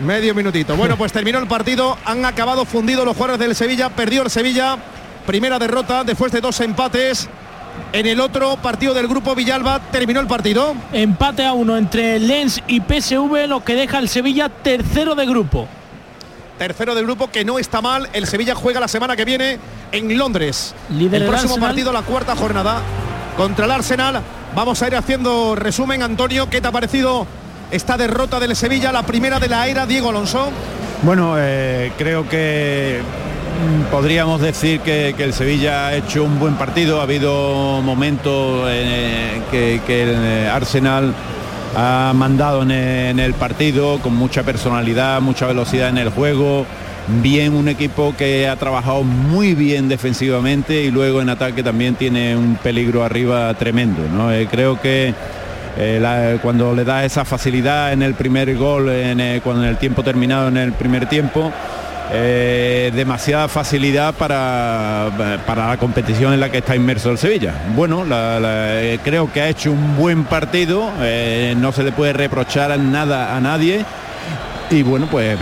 Medio 0.04 0.34
minutito. 0.34 0.76
Bueno, 0.76 0.96
pues 0.96 1.12
terminó 1.12 1.38
el 1.40 1.48
partido. 1.48 1.98
Han 2.04 2.24
acabado 2.24 2.64
fundidos 2.64 3.04
los 3.04 3.16
jugadores 3.16 3.40
del 3.40 3.54
Sevilla. 3.56 3.88
Perdió 3.90 4.22
el 4.22 4.30
Sevilla. 4.30 4.76
Primera 5.26 5.58
derrota 5.58 6.04
después 6.04 6.30
de 6.30 6.40
dos 6.40 6.60
empates. 6.60 7.28
En 7.92 8.06
el 8.06 8.20
otro 8.20 8.56
partido 8.58 8.92
del 8.92 9.08
grupo 9.08 9.34
Villalba 9.34 9.80
terminó 9.90 10.20
el 10.20 10.26
partido. 10.26 10.74
Empate 10.92 11.46
a 11.46 11.54
uno 11.54 11.76
entre 11.78 12.18
Lens 12.18 12.62
y 12.66 12.80
PSV, 12.80 13.46
lo 13.48 13.64
que 13.64 13.74
deja 13.74 13.98
el 13.98 14.10
Sevilla 14.10 14.50
tercero 14.50 15.14
de 15.14 15.24
grupo. 15.24 15.66
Tercero 16.58 16.94
del 16.94 17.06
grupo 17.06 17.30
que 17.30 17.46
no 17.46 17.58
está 17.58 17.80
mal. 17.80 18.08
El 18.12 18.26
Sevilla 18.26 18.54
juega 18.54 18.78
la 18.80 18.88
semana 18.88 19.16
que 19.16 19.24
viene 19.24 19.58
en 19.92 20.18
Londres. 20.18 20.74
Líder 20.90 21.22
el 21.22 21.28
próximo 21.28 21.54
Arsenal. 21.54 21.70
partido, 21.70 21.92
la 21.92 22.02
cuarta 22.02 22.36
jornada 22.36 22.82
contra 23.36 23.64
el 23.64 23.70
Arsenal. 23.70 24.20
Vamos 24.54 24.82
a 24.82 24.86
ir 24.88 24.96
haciendo 24.96 25.54
resumen. 25.56 26.02
Antonio, 26.02 26.50
¿qué 26.50 26.60
te 26.60 26.68
ha 26.68 26.72
parecido 26.72 27.26
esta 27.70 27.96
derrota 27.96 28.38
del 28.38 28.54
Sevilla, 28.54 28.92
la 28.92 29.04
primera 29.04 29.38
de 29.38 29.48
la 29.48 29.66
era 29.66 29.86
Diego 29.86 30.10
Alonso? 30.10 30.50
Bueno, 31.02 31.36
eh, 31.38 31.92
creo 31.96 32.28
que 32.28 33.00
podríamos 33.90 34.40
decir 34.40 34.80
que, 34.80 35.10
el 35.18 35.32
Sevilla 35.32 35.88
ha 35.88 35.94
hecho 35.94 36.24
un 36.24 36.38
buen 36.38 36.54
partido, 36.54 37.00
ha 37.00 37.04
habido 37.04 37.80
momentos 37.82 38.66
eh, 38.68 39.40
que, 39.50 40.02
el 40.02 40.10
eh, 40.14 40.48
Arsenal 40.48 41.14
ha 41.76 42.12
mandado 42.14 42.62
en 42.62 42.70
el, 42.70 43.10
en 43.10 43.20
el 43.20 43.34
partido 43.34 43.98
con 43.98 44.14
mucha 44.14 44.42
personalidad, 44.42 45.20
mucha 45.20 45.46
velocidad 45.46 45.88
en 45.88 45.98
el 45.98 46.10
juego, 46.10 46.66
bien 47.22 47.54
un 47.54 47.68
equipo 47.68 48.14
que 48.16 48.48
ha 48.48 48.56
trabajado 48.56 49.02
muy 49.02 49.54
bien 49.54 49.88
defensivamente 49.88 50.82
y 50.82 50.90
luego 50.90 51.22
en 51.22 51.30
ataque 51.30 51.62
también 51.62 51.94
tiene 51.94 52.36
un 52.36 52.56
peligro 52.56 53.02
arriba 53.04 53.52
tremendo. 53.54 54.02
Eh, 54.32 54.46
creo 54.50 54.80
que 54.80 55.14
eh, 55.76 56.38
cuando 56.42 56.74
le 56.74 56.84
da 56.84 57.04
esa 57.04 57.24
facilidad 57.24 57.92
en 57.92 58.02
el 58.02 58.14
primer 58.14 58.56
gol, 58.56 58.90
cuando 59.42 59.62
en 59.62 59.68
el 59.68 59.78
tiempo 59.78 60.02
terminado 60.02 60.48
en 60.48 60.56
el 60.56 60.72
primer 60.72 61.08
tiempo, 61.08 61.52
eh, 62.12 62.90
demasiada 62.94 63.48
facilidad 63.48 64.14
para, 64.14 65.40
para 65.46 65.68
la 65.68 65.76
competición 65.76 66.32
en 66.32 66.40
la 66.40 66.50
que 66.50 66.58
está 66.58 66.74
inmerso 66.76 67.10
el 67.10 67.18
Sevilla. 67.18 67.54
Bueno, 67.74 68.04
eh, 68.10 68.98
creo 69.04 69.32
que 69.32 69.40
ha 69.42 69.48
hecho 69.48 69.72
un 69.72 69.96
buen 69.96 70.24
partido, 70.24 70.90
eh, 71.00 71.54
no 71.56 71.72
se 71.72 71.82
le 71.82 71.92
puede 71.92 72.12
reprochar 72.12 72.78
nada 72.78 73.36
a 73.36 73.40
nadie. 73.40 73.84
Y 74.70 74.82
bueno, 74.82 75.06
pues 75.10 75.38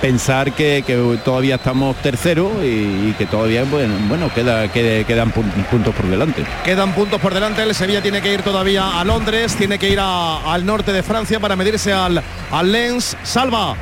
pensar 0.00 0.50
que, 0.50 0.82
todavía 1.24 1.54
estamos 1.54 1.94
tercero 1.98 2.50
y, 2.60 3.14
que 3.16 3.26
todavía 3.26 3.62
bueno, 3.62 3.94
bueno 4.08 4.28
queda, 4.34 4.66
que- 4.66 5.04
quedan 5.06 5.32
pun- 5.32 5.48
puntos 5.70 5.94
por 5.94 6.06
delante. 6.06 6.44
Quedan 6.64 6.92
puntos 6.92 7.20
por 7.20 7.32
delante, 7.32 7.62
el 7.62 7.72
Sevilla 7.76 8.02
tiene 8.02 8.20
que 8.20 8.34
ir 8.34 8.42
todavía 8.42 8.98
a 9.00 9.04
Londres, 9.04 9.54
tiene 9.54 9.78
que 9.78 9.90
ir 9.90 10.00
al 10.00 10.66
norte 10.66 10.92
de 10.92 11.04
Francia 11.04 11.38
para 11.38 11.54
medirse 11.54 11.92
al 11.92 12.22
Lens. 12.64 13.16
Salva, 13.22 13.76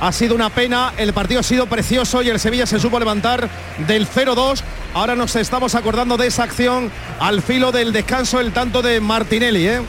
ha 0.00 0.12
sido 0.12 0.34
una 0.34 0.50
pena, 0.50 0.92
el 0.96 1.12
partido 1.12 1.40
ha 1.40 1.42
sido 1.42 1.66
precioso 1.66 2.22
y 2.22 2.28
el 2.28 2.38
Sevilla 2.38 2.66
se 2.66 2.78
supo 2.78 2.98
levantar 2.98 3.48
del 3.86 4.08
0-2. 4.08 4.62
Ahora 4.94 5.14
nos 5.14 5.36
estamos 5.36 5.74
acordando 5.74 6.16
de 6.16 6.26
esa 6.26 6.44
acción 6.44 6.90
al 7.20 7.42
filo 7.42 7.72
del 7.72 7.92
descanso, 7.92 8.40
el 8.40 8.52
tanto 8.52 8.82
de 8.82 9.00
Martinelli. 9.00 9.68
¿eh? 9.68 9.80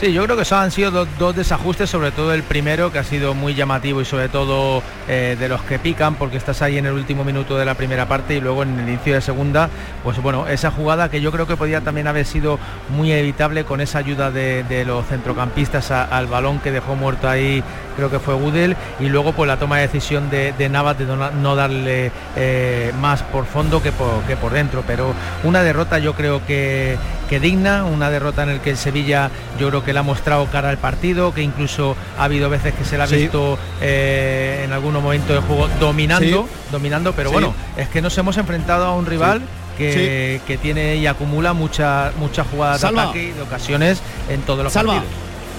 Sí, 0.00 0.12
yo 0.12 0.24
creo 0.24 0.34
que 0.36 0.42
esos 0.42 0.58
han 0.58 0.72
sido 0.72 1.06
dos, 1.06 1.36
desajustes, 1.36 1.88
sobre 1.88 2.10
todo 2.10 2.34
el 2.34 2.42
primero, 2.42 2.90
que 2.90 2.98
ha 2.98 3.04
sido 3.04 3.32
muy 3.32 3.54
llamativo 3.54 4.00
y 4.00 4.04
sobre 4.04 4.28
todo 4.28 4.82
eh, 5.08 5.36
de 5.38 5.48
los 5.48 5.62
que 5.62 5.78
pican, 5.78 6.16
porque 6.16 6.36
estás 6.36 6.62
ahí 6.62 6.78
en 6.78 6.86
el 6.86 6.94
último 6.94 7.22
minuto 7.22 7.56
de 7.56 7.64
la 7.64 7.74
primera 7.74 8.06
parte 8.08 8.34
y 8.34 8.40
luego 8.40 8.64
en 8.64 8.78
el 8.80 8.88
inicio 8.88 9.14
de 9.14 9.20
segunda, 9.20 9.70
pues 10.02 10.20
bueno, 10.20 10.48
esa 10.48 10.72
jugada 10.72 11.10
que 11.10 11.20
yo 11.20 11.30
creo 11.30 11.46
que 11.46 11.56
podía 11.56 11.80
también 11.80 12.08
haber 12.08 12.26
sido 12.26 12.58
muy 12.88 13.12
evitable 13.12 13.64
con 13.64 13.80
esa 13.80 13.98
ayuda 13.98 14.32
de, 14.32 14.84
los 14.84 15.06
centrocampistas 15.06 15.92
al 15.92 16.26
balón 16.26 16.58
que 16.58 16.72
dejó 16.72 16.96
muerto 16.96 17.28
ahí, 17.28 17.62
creo 17.96 18.10
que 18.10 18.18
fue 18.18 18.34
Gudel, 18.34 18.76
y 19.00 19.06
luego 19.06 19.32
pues 19.32 19.48
la 19.48 19.56
toma 19.56 19.76
de 19.76 19.82
decisión 19.82 20.30
de, 20.30 20.52
de 20.52 20.68
Navas 20.68 20.98
de 20.98 21.04
no, 21.06 21.30
no 21.30 21.56
darle 21.56 22.10
eh, 22.36 22.92
más 23.00 23.22
por 23.22 23.46
fondo 23.46 23.82
que 23.82 23.92
por, 23.92 24.22
que 24.22 24.36
por 24.36 24.52
dentro, 24.52 24.82
pero 24.86 25.14
una 25.44 25.62
derrota 25.62 25.98
yo 25.98 26.14
creo 26.14 26.44
que, 26.46 26.96
que 27.28 27.40
digna, 27.40 27.84
una 27.84 28.10
derrota 28.10 28.42
en 28.42 28.50
el 28.50 28.60
que 28.60 28.70
el 28.70 28.76
Sevilla 28.76 29.30
yo 29.58 29.68
creo 29.68 29.84
que 29.84 29.92
le 29.92 29.98
ha 29.98 30.02
mostrado 30.02 30.46
cara 30.46 30.70
al 30.70 30.78
partido, 30.78 31.32
que 31.34 31.42
incluso 31.42 31.96
ha 32.18 32.24
habido 32.24 32.50
veces 32.50 32.74
que 32.74 32.84
se 32.84 32.96
le 32.96 33.02
ha 33.02 33.06
Sí. 33.06 33.16
visto 33.16 33.58
eh, 33.80 34.62
en 34.64 34.72
algunos 34.72 35.02
momentos 35.02 35.36
de 35.36 35.42
juego 35.42 35.68
dominando, 35.80 36.42
Sí. 36.48 36.56
dominando, 36.72 37.12
pero 37.12 37.28
Sí. 37.30 37.34
bueno, 37.34 37.54
es 37.76 37.88
que 37.88 38.00
nos 38.02 38.16
hemos 38.18 38.36
enfrentado 38.36 38.84
a 38.86 38.94
un 38.94 39.06
rival 39.06 39.42
que, 39.76 40.40
que 40.46 40.56
tiene 40.56 40.96
y 40.96 41.06
acumula 41.06 41.52
muchas 41.52 42.14
muchas 42.16 42.46
jugadas 42.46 42.80
Salva. 42.80 43.02
de 43.02 43.08
ataque 43.08 43.24
y 43.24 43.30
de 43.32 43.42
ocasiones 43.42 44.00
en 44.28 44.40
todos 44.42 44.62
los 44.64 44.72
Salva, 44.72 44.94
partidos. 44.94 45.14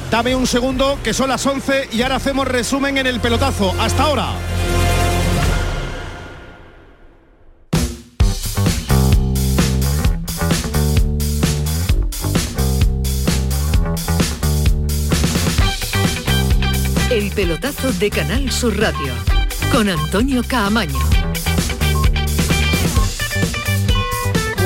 Dame 0.09 0.35
un 0.35 0.47
segundo, 0.47 0.99
que 1.03 1.13
son 1.13 1.29
las 1.29 1.45
11 1.45 1.89
y 1.91 2.01
ahora 2.01 2.15
hacemos 2.15 2.47
resumen 2.47 2.97
en 2.97 3.07
el 3.07 3.19
pelotazo. 3.19 3.73
Hasta 3.79 4.03
ahora. 4.03 4.29
El 17.09 17.31
pelotazo 17.31 17.93
de 17.93 18.09
Canal 18.09 18.51
Sur 18.51 18.77
Radio 18.77 19.13
con 19.71 19.87
Antonio 19.87 20.41
Caamaño. 20.45 21.24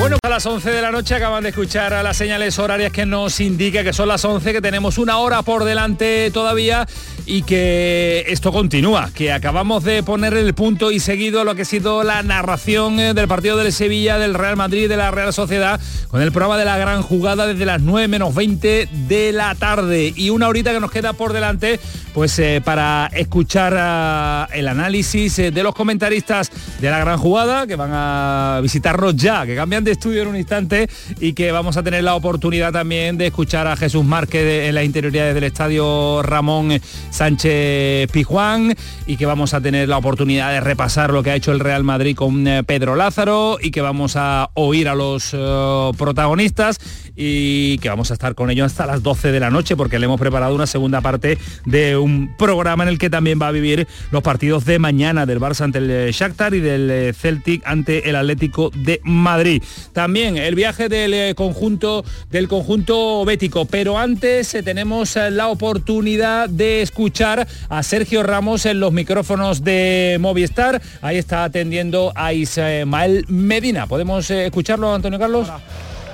Bueno, 0.00 0.16
a 0.22 0.30
las 0.30 0.46
11 0.46 0.70
de 0.70 0.80
la 0.80 0.90
noche 0.90 1.14
acaban 1.14 1.42
de 1.42 1.50
escuchar 1.50 1.92
a 1.92 2.02
las 2.02 2.16
señales 2.16 2.58
horarias 2.58 2.90
que 2.90 3.04
nos 3.04 3.38
indica 3.38 3.84
que 3.84 3.92
son 3.92 4.08
las 4.08 4.24
11, 4.24 4.50
que 4.50 4.62
tenemos 4.62 4.96
una 4.96 5.18
hora 5.18 5.42
por 5.42 5.64
delante 5.64 6.30
todavía 6.30 6.88
y 7.26 7.42
que 7.42 8.24
esto 8.28 8.52
continúa, 8.52 9.10
que 9.14 9.32
acabamos 9.32 9.84
de 9.84 10.02
poner 10.02 10.34
el 10.34 10.54
punto 10.54 10.90
y 10.90 11.00
seguido 11.00 11.44
lo 11.44 11.54
que 11.54 11.62
ha 11.62 11.64
sido 11.64 12.02
la 12.02 12.22
narración 12.22 12.98
eh, 13.00 13.14
del 13.14 13.28
partido 13.28 13.56
del 13.56 13.72
Sevilla, 13.72 14.18
del 14.18 14.34
Real 14.34 14.56
Madrid, 14.56 14.88
de 14.88 14.96
la 14.96 15.10
Real 15.10 15.32
Sociedad, 15.32 15.80
con 16.08 16.22
el 16.22 16.32
programa 16.32 16.58
de 16.58 16.64
la 16.64 16.78
gran 16.78 17.02
jugada 17.02 17.46
desde 17.46 17.66
las 17.66 17.80
9 17.80 18.08
menos 18.08 18.34
20 18.34 18.88
de 19.08 19.32
la 19.32 19.54
tarde. 19.54 20.12
Y 20.16 20.30
una 20.30 20.48
horita 20.48 20.72
que 20.72 20.80
nos 20.80 20.90
queda 20.90 21.12
por 21.12 21.32
delante 21.32 21.80
pues 22.14 22.38
eh, 22.38 22.60
para 22.64 23.06
escuchar 23.12 23.74
ah, 23.78 24.48
el 24.52 24.68
análisis 24.68 25.38
eh, 25.38 25.50
de 25.50 25.62
los 25.62 25.74
comentaristas 25.74 26.50
de 26.80 26.90
la 26.90 26.98
gran 26.98 27.18
jugada 27.18 27.66
que 27.66 27.76
van 27.76 27.90
a 27.92 28.60
visitarnos 28.62 29.16
ya, 29.16 29.46
que 29.46 29.54
cambian 29.54 29.84
de 29.84 29.92
estudio 29.92 30.22
en 30.22 30.28
un 30.28 30.36
instante 30.36 30.88
y 31.20 31.32
que 31.32 31.52
vamos 31.52 31.76
a 31.76 31.82
tener 31.82 32.02
la 32.02 32.14
oportunidad 32.14 32.72
también 32.72 33.16
de 33.16 33.28
escuchar 33.28 33.66
a 33.66 33.76
Jesús 33.76 34.04
Márquez 34.04 34.68
en 34.68 34.74
las 34.74 34.84
interioridades 34.84 35.34
del 35.34 35.44
estadio 35.44 36.22
Ramón 36.22 36.80
Sánchez 37.10 38.10
Pijuán 38.10 38.74
y 39.06 39.16
que 39.16 39.26
vamos 39.26 39.54
a 39.54 39.60
tener 39.60 39.88
la 39.88 39.98
oportunidad 39.98 40.52
de 40.52 40.60
repasar 40.60 41.12
lo 41.12 41.22
que 41.22 41.30
ha 41.30 41.34
hecho 41.34 41.52
el 41.52 41.60
Real 41.60 41.84
Madrid 41.84 42.16
con 42.16 42.46
eh, 42.46 42.62
Pedro 42.64 42.96
Lázaro 42.96 43.58
y 43.60 43.70
que 43.70 43.80
vamos 43.80 44.16
a 44.16 44.50
oír 44.54 44.88
a 44.88 44.94
los 44.94 45.34
eh, 45.34 45.90
protagonistas 45.98 46.78
y 47.16 47.78
que 47.78 47.88
vamos 47.88 48.10
a 48.10 48.14
estar 48.14 48.34
con 48.34 48.50
ellos 48.50 48.66
hasta 48.66 48.86
las 48.86 49.02
12 49.02 49.32
de 49.32 49.40
la 49.40 49.50
noche 49.50 49.76
porque 49.76 49.98
le 49.98 50.06
hemos 50.06 50.20
preparado 50.20 50.54
una 50.54 50.66
segunda 50.66 51.00
parte 51.00 51.38
de 51.66 51.96
un 51.96 52.34
programa 52.36 52.84
en 52.84 52.88
el 52.88 52.98
que 52.98 53.10
también 53.10 53.38
va 53.40 53.48
a 53.48 53.52
vivir 53.52 53.86
los 54.10 54.22
partidos 54.22 54.64
de 54.64 54.78
mañana 54.78 55.26
del 55.26 55.40
Barça 55.40 55.62
ante 55.62 55.78
el 55.78 55.90
eh, 55.90 56.10
Shakhtar 56.12 56.54
y 56.54 56.60
del 56.60 56.90
eh, 56.90 57.12
Celtic 57.12 57.62
ante 57.64 58.08
el 58.08 58.16
Atlético 58.16 58.70
de 58.74 59.00
Madrid. 59.04 59.62
También 59.92 60.36
el 60.36 60.54
viaje 60.54 60.88
del 60.88 61.14
eh, 61.14 61.34
conjunto 61.34 62.04
del 62.30 62.48
conjunto 62.48 63.24
bético, 63.24 63.64
pero 63.64 63.98
antes 63.98 64.56
tenemos 64.64 65.16
la 65.16 65.48
oportunidad 65.48 66.48
de 66.48 66.82
escuchar 66.82 67.46
a 67.68 67.82
Sergio 67.82 68.22
Ramos 68.22 68.66
en 68.66 68.80
los 68.80 68.92
micrófonos 68.92 69.64
de 69.64 70.18
Movistar. 70.20 70.80
Ahí 71.02 71.16
está 71.16 71.44
atendiendo 71.44 72.12
a 72.14 72.32
Ismael 72.32 73.24
Medina. 73.28 73.86
¿Podemos 73.86 74.30
escucharlo, 74.30 74.94
Antonio 74.94 75.18
Carlos? 75.18 75.48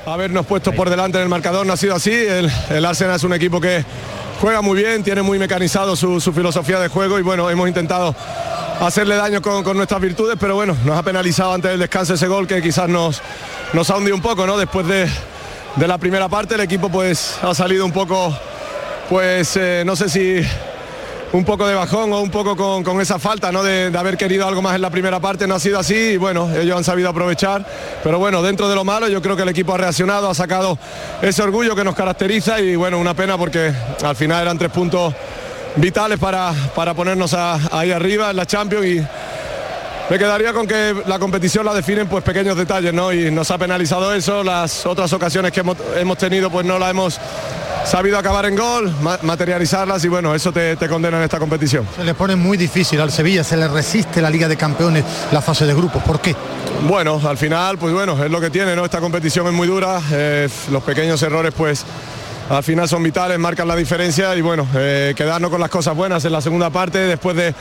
Habernos 0.07 0.47
puesto 0.47 0.73
por 0.73 0.89
delante 0.89 1.19
en 1.19 1.25
el 1.25 1.29
marcador 1.29 1.67
no 1.67 1.73
ha 1.73 1.77
sido 1.77 1.95
así. 1.95 2.13
El, 2.13 2.51
el 2.71 2.85
Arsenal 2.85 3.17
es 3.17 3.25
un 3.25 3.33
equipo 3.33 3.61
que 3.61 3.85
juega 4.41 4.61
muy 4.61 4.79
bien, 4.79 5.03
tiene 5.03 5.23
muy 5.23 5.39
mecanizado 5.39 5.97
su, 5.97 6.21
su 6.21 6.33
filosofía 6.33 6.79
de 6.79 6.89
juego 6.89 7.19
y 7.19 7.23
bueno, 7.23 7.51
hemos 7.51 7.67
intentado 7.69 8.15
hacerle 8.81 9.17
daño 9.17 9.41
con, 9.43 9.65
con 9.65 9.77
nuestras 9.77 10.01
virtudes, 10.01 10.37
pero 10.39 10.55
bueno, 10.55 10.77
nos 10.85 10.97
ha 10.99 11.03
penalizado 11.03 11.53
antes 11.55 11.71
del 11.71 11.81
descanso 11.81 12.15
ese 12.15 12.29
gol 12.29 12.47
que 12.47 12.63
quizás 12.63 12.89
nos, 12.89 13.23
nos 13.73 13.91
ha 13.91 13.97
hundido 13.97 14.15
un 14.15 14.23
poco, 14.23 14.47
¿no? 14.47 14.57
Después 14.59 14.87
de, 14.87 15.09
de 15.77 15.89
la 15.89 15.99
primera 15.99 16.29
parte 16.29 16.55
el 16.55 16.61
equipo 16.61 16.89
pues 16.89 17.39
ha 17.43 17.55
salido 17.55 17.85
un 17.85 17.93
poco, 17.93 18.37
pues 19.09 19.57
eh, 19.57 19.83
no 19.87 19.97
sé 19.97 20.09
si 20.09 20.41
un 21.33 21.45
poco 21.45 21.67
de 21.67 21.75
bajón 21.75 22.13
o 22.13 22.21
un 22.21 22.31
poco 22.31 22.57
con, 22.57 22.83
con 22.85 23.01
esa 23.01 23.19
falta 23.19 23.51
¿no? 23.53 23.63
de, 23.63 23.91
de 23.91 23.99
haber 23.99 24.17
querido 24.17 24.47
algo 24.47 24.63
más 24.63 24.75
en 24.77 24.83
la 24.83 24.91
primera 24.91 25.21
parte, 25.21 25.47
no 25.47 25.57
ha 25.57 25.61
sido 25.61 25.79
así 25.79 25.95
y 25.95 26.17
bueno, 26.17 26.49
ellos 26.57 26.77
han 26.77 26.85
sabido 26.85 27.09
aprovechar, 27.09 27.67
pero 28.03 28.19
bueno, 28.19 28.43
dentro 28.43 28.69
de 28.69 28.75
lo 28.75 28.85
malo 28.85 29.09
yo 29.09 29.21
creo 29.21 29.37
que 29.37 29.43
el 29.43 29.49
equipo 29.49 29.75
ha 29.75 29.77
reaccionado, 29.79 30.31
ha 30.31 30.35
sacado 30.35 30.79
ese 31.23 31.43
orgullo 31.43 31.75
que 31.75 31.85
nos 31.85 31.95
caracteriza 31.95 32.61
y 32.61 32.77
bueno, 32.77 32.99
una 32.99 33.15
pena 33.15 33.37
porque 33.37 33.73
al 34.03 34.17
final 34.17 34.43
eran 34.43 34.57
tres 34.59 34.71
puntos 34.71 35.13
vitales 35.77 36.19
para, 36.19 36.53
para 36.75 36.95
ponernos 36.95 37.35
a- 37.35 37.59
ahí 37.77 37.91
arriba 37.91 38.31
en 38.31 38.37
la 38.37 38.47
Champions 38.47 38.87
y 38.87 39.03
me 40.09 40.19
quedaría 40.21 40.53
con 40.53 40.69
que 40.69 40.95
la 41.07 41.19
competición 41.19 41.67
la 41.67 41.75
definen 41.75 42.07
pues 42.07 42.23
pequeños 42.23 42.57
detalles, 42.57 42.95
¿no? 42.95 43.13
Y 43.13 43.31
nos 43.33 43.51
ha 43.51 43.59
penalizado 43.59 44.15
eso, 44.15 44.45
las 44.45 44.87
otras 44.87 45.13
ocasiones 45.13 45.51
que 45.51 45.61
hemos, 45.61 45.77
hemos 45.97 46.17
tenido 46.17 46.49
pues 46.49 46.65
no 46.65 46.79
la 46.79 46.89
hemos 46.91 47.19
sabido 47.87 48.19
acabar 48.19 48.47
en 48.47 48.57
gol, 48.57 48.93
ma- 49.01 49.19
materializarlas 49.23 50.05
y 50.05 50.09
bueno, 50.09 50.35
eso 50.35 50.53
te, 50.53 50.77
te 50.77 50.89
condena 50.89 51.19
en 51.19 51.25
esta 51.25 51.39
competición. 51.39 51.87
Se 51.97 52.05
le 52.05 52.15
pone 52.15 52.35
muy 52.37 52.57
difícil 52.57 53.01
al 53.01 53.11
Sevilla, 53.13 53.45
se 53.45 53.57
le 53.57 53.69
resiste 53.69 54.21
la 54.21 54.29
Liga 54.31 54.49
de 54.49 54.57
Campeones, 54.57 55.05
la 55.33 55.41
fase 55.41 55.67
de 55.67 55.75
grupos. 55.75 56.03
¿Por 56.03 56.21
qué? 56.21 56.35
Bueno, 56.89 57.21
al 57.27 57.39
final, 57.39 57.79
pues 57.79 57.95
bueno, 57.95 58.23
es 58.25 58.31
lo 58.31 58.41
que 58.41 58.51
tiene, 58.51 58.75
¿no? 58.77 58.85
Esta 58.85 59.01
competición 59.01 59.47
es 59.47 59.53
muy 59.53 59.67
dura, 59.69 60.01
eh, 60.13 60.49
los 60.71 60.83
pequeños 60.83 61.23
errores, 61.23 61.53
pues 61.57 61.85
al 62.51 62.63
final 62.63 62.89
son 62.89 63.03
vitales, 63.03 63.39
marcan 63.39 63.67
la 63.67 63.75
diferencia 63.75 64.35
y 64.37 64.41
bueno, 64.41 64.67
eh, 64.77 65.15
quedarnos 65.17 65.51
con 65.51 65.61
las 65.61 65.71
cosas 65.71 65.97
buenas 65.97 66.25
en 66.25 66.33
la 66.33 66.41
segunda 66.41 66.71
parte, 66.71 66.99
después 66.99 67.37
de, 67.37 67.55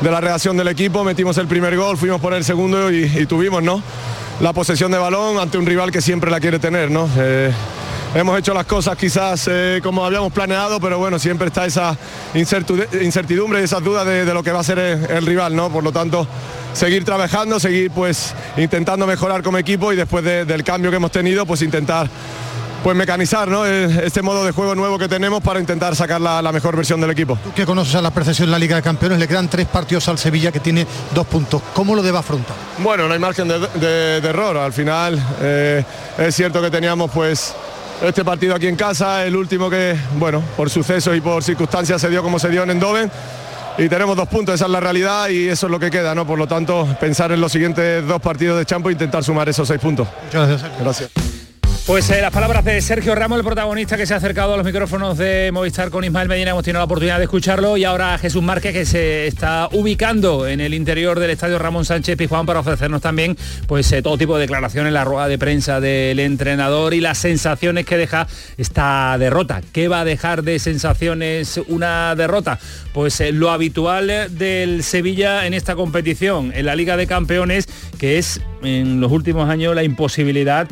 de 0.00 0.10
la 0.10 0.20
reacción 0.20 0.56
del 0.56 0.68
equipo, 0.68 1.04
metimos 1.04 1.36
el 1.38 1.46
primer 1.46 1.76
gol, 1.76 1.96
fuimos 1.96 2.20
por 2.20 2.34
el 2.34 2.44
segundo 2.44 2.90
y, 2.90 3.04
y 3.04 3.26
tuvimos, 3.26 3.62
¿no? 3.62 3.82
La 4.40 4.52
posesión 4.52 4.90
de 4.90 4.98
balón 4.98 5.38
ante 5.38 5.58
un 5.58 5.66
rival 5.66 5.92
que 5.92 6.00
siempre 6.00 6.30
la 6.30 6.40
quiere 6.40 6.58
tener, 6.58 6.90
¿no? 6.90 7.08
Eh, 7.18 7.52
hemos 8.14 8.38
hecho 8.38 8.52
las 8.54 8.66
cosas 8.66 8.96
quizás 8.96 9.48
eh, 9.50 9.80
como 9.82 10.04
habíamos 10.04 10.32
planeado, 10.32 10.78
pero 10.80 10.98
bueno, 10.98 11.18
siempre 11.18 11.48
está 11.48 11.66
esa 11.66 11.96
incertidumbre 12.34 13.60
y 13.60 13.64
esas 13.64 13.82
dudas 13.82 14.06
de, 14.06 14.24
de 14.24 14.34
lo 14.34 14.42
que 14.42 14.52
va 14.52 14.60
a 14.60 14.64
ser 14.64 14.78
el, 14.78 15.04
el 15.10 15.26
rival, 15.26 15.54
¿no? 15.54 15.70
Por 15.70 15.82
lo 15.84 15.92
tanto, 15.92 16.26
seguir 16.72 17.04
trabajando, 17.04 17.58
seguir 17.60 17.90
pues 17.90 18.34
intentando 18.56 19.06
mejorar 19.06 19.42
como 19.42 19.58
equipo 19.58 19.92
y 19.92 19.96
después 19.96 20.24
de- 20.24 20.44
del 20.44 20.64
cambio 20.64 20.90
que 20.90 20.96
hemos 20.96 21.10
tenido, 21.12 21.46
pues 21.46 21.62
intentar 21.62 22.08
pues 22.82 22.96
mecanizar 22.96 23.46
¿no? 23.46 23.64
Eh, 23.64 24.06
este 24.06 24.22
modo 24.22 24.44
de 24.44 24.50
juego 24.50 24.74
nuevo 24.74 24.98
que 24.98 25.06
tenemos 25.06 25.40
para 25.40 25.60
intentar 25.60 25.94
sacar 25.94 26.20
la, 26.20 26.42
la 26.42 26.50
mejor 26.50 26.74
versión 26.74 27.00
del 27.00 27.10
equipo. 27.10 27.38
Tú 27.44 27.52
que 27.54 27.64
conoces 27.64 27.94
a 27.94 28.02
la 28.02 28.10
perfección 28.10 28.50
la 28.50 28.58
Liga 28.58 28.74
de 28.74 28.82
Campeones, 28.82 29.20
le 29.20 29.28
quedan 29.28 29.48
tres 29.48 29.68
partidos 29.68 30.08
al 30.08 30.18
Sevilla 30.18 30.50
que 30.50 30.58
tiene 30.58 30.84
dos 31.14 31.24
puntos. 31.28 31.62
¿Cómo 31.74 31.94
lo 31.94 32.02
debe 32.02 32.18
afrontar? 32.18 32.56
Bueno, 32.78 33.06
no 33.06 33.14
hay 33.14 33.20
margen 33.20 33.46
de, 33.46 33.60
de- 33.60 34.20
de 34.20 34.28
error. 34.28 34.56
Al 34.56 34.72
final 34.72 35.16
eh, 35.40 35.84
es 36.18 36.34
cierto 36.34 36.60
que 36.60 36.70
teníamos 36.72 37.08
pues 37.12 37.54
este 38.02 38.24
partido 38.24 38.54
aquí 38.54 38.66
en 38.66 38.76
casa, 38.76 39.24
el 39.24 39.36
último 39.36 39.70
que, 39.70 39.96
bueno, 40.18 40.42
por 40.56 40.70
sucesos 40.70 41.16
y 41.16 41.20
por 41.20 41.42
circunstancias 41.42 42.00
se 42.00 42.08
dio 42.08 42.22
como 42.22 42.38
se 42.38 42.48
dio 42.48 42.62
en 42.62 42.70
Endoven. 42.70 43.10
Y 43.78 43.88
tenemos 43.88 44.16
dos 44.16 44.28
puntos, 44.28 44.54
esa 44.54 44.66
es 44.66 44.70
la 44.70 44.80
realidad 44.80 45.28
y 45.28 45.48
eso 45.48 45.66
es 45.66 45.70
lo 45.70 45.80
que 45.80 45.90
queda, 45.90 46.14
¿no? 46.14 46.26
Por 46.26 46.38
lo 46.38 46.46
tanto, 46.46 46.86
pensar 47.00 47.32
en 47.32 47.40
los 47.40 47.52
siguientes 47.52 48.06
dos 48.06 48.20
partidos 48.20 48.58
de 48.58 48.66
Champo 48.66 48.90
e 48.90 48.92
intentar 48.92 49.24
sumar 49.24 49.48
esos 49.48 49.66
seis 49.66 49.80
puntos. 49.80 50.08
Muchas 50.24 50.48
gracias. 50.48 50.72
Gracias. 50.80 51.31
Pues 51.86 52.08
eh, 52.10 52.20
las 52.20 52.30
palabras 52.30 52.64
de 52.64 52.80
Sergio 52.80 53.12
Ramos, 53.16 53.38
el 53.38 53.44
protagonista 53.44 53.96
que 53.96 54.06
se 54.06 54.14
ha 54.14 54.18
acercado 54.18 54.54
a 54.54 54.56
los 54.56 54.64
micrófonos 54.64 55.18
de 55.18 55.50
Movistar 55.52 55.90
con 55.90 56.04
Ismael 56.04 56.28
Medina, 56.28 56.52
hemos 56.52 56.62
tenido 56.62 56.78
la 56.78 56.84
oportunidad 56.84 57.18
de 57.18 57.24
escucharlo 57.24 57.76
y 57.76 57.82
ahora 57.82 58.16
Jesús 58.18 58.40
Márquez 58.40 58.72
que 58.72 58.86
se 58.86 59.26
está 59.26 59.68
ubicando 59.72 60.46
en 60.46 60.60
el 60.60 60.74
interior 60.74 61.18
del 61.18 61.30
estadio 61.30 61.58
Ramón 61.58 61.84
Sánchez 61.84 62.16
Pizjuán 62.16 62.46
para 62.46 62.60
ofrecernos 62.60 63.02
también 63.02 63.36
pues 63.66 63.90
eh, 63.90 64.00
todo 64.00 64.16
tipo 64.16 64.36
de 64.36 64.42
declaraciones, 64.42 64.92
la 64.92 65.02
rueda 65.02 65.26
de 65.26 65.38
prensa 65.38 65.80
del 65.80 66.20
entrenador 66.20 66.94
y 66.94 67.00
las 67.00 67.18
sensaciones 67.18 67.84
que 67.84 67.96
deja 67.96 68.28
esta 68.58 69.16
derrota. 69.18 69.60
¿Qué 69.72 69.88
va 69.88 70.02
a 70.02 70.04
dejar 70.04 70.44
de 70.44 70.60
sensaciones 70.60 71.60
una 71.66 72.14
derrota? 72.14 72.60
Pues 72.92 73.20
eh, 73.20 73.32
lo 73.32 73.50
habitual 73.50 74.28
del 74.30 74.84
Sevilla 74.84 75.46
en 75.46 75.52
esta 75.52 75.74
competición, 75.74 76.52
en 76.54 76.64
la 76.64 76.76
Liga 76.76 76.96
de 76.96 77.08
Campeones, 77.08 77.66
que 77.98 78.18
es 78.18 78.40
en 78.62 79.00
los 79.00 79.10
últimos 79.10 79.50
años 79.50 79.74
la 79.74 79.82
imposibilidad 79.82 80.68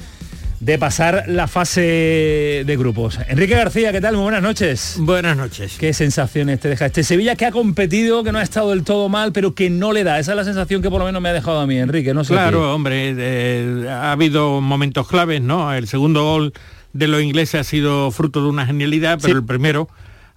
de 0.61 0.79
pasar 0.79 1.25
la 1.27 1.49
fase 1.49 2.63
de 2.67 2.77
grupos. 2.77 3.19
Enrique 3.29 3.55
García, 3.55 3.93
¿qué 3.93 4.01
tal? 4.01 4.15
Muy 4.15 4.25
buenas 4.25 4.43
noches. 4.43 4.97
Buenas 4.99 5.35
noches. 5.35 5.77
¿Qué 5.79 5.95
sensaciones 5.95 6.61
te 6.61 6.69
deja 6.69 6.87
este 6.87 7.03
Sevilla 7.03 7.35
que 7.35 7.47
ha 7.47 7.51
competido, 7.51 8.23
que 8.23 8.31
no 8.31 8.39
ha 8.39 8.43
estado 8.43 8.71
del 8.71 8.85
todo 8.85 9.09
mal, 9.09 9.33
pero 9.33 9.55
que 9.55 9.71
no 9.71 9.93
le 9.93 10.05
da? 10.05 10.19
Esa 10.19 10.33
es 10.33 10.37
la 10.37 10.45
sensación 10.45 10.83
que 10.83 10.91
por 10.91 10.99
lo 10.99 11.07
menos 11.07 11.23
me 11.23 11.31
ha 11.31 11.33
dejado 11.33 11.61
a 11.61 11.67
mí, 11.67 11.79
Enrique. 11.79 12.13
No 12.13 12.25
sé. 12.25 12.35
Claro, 12.35 12.75
hombre, 12.75 13.15
eh, 13.17 13.87
ha 13.89 14.13
habido 14.13 14.61
momentos 14.61 15.09
claves, 15.09 15.41
¿no? 15.41 15.73
El 15.73 15.89
segundo 15.89 16.25
gol 16.25 16.53
de 16.93 17.09
los 17.09 17.23
ingleses 17.23 17.61
ha 17.63 17.65
sido 17.65 18.11
fruto 18.11 18.43
de 18.43 18.51
una 18.51 18.67
genialidad, 18.67 19.19
pero 19.21 19.39
el 19.39 19.45
primero 19.45 19.89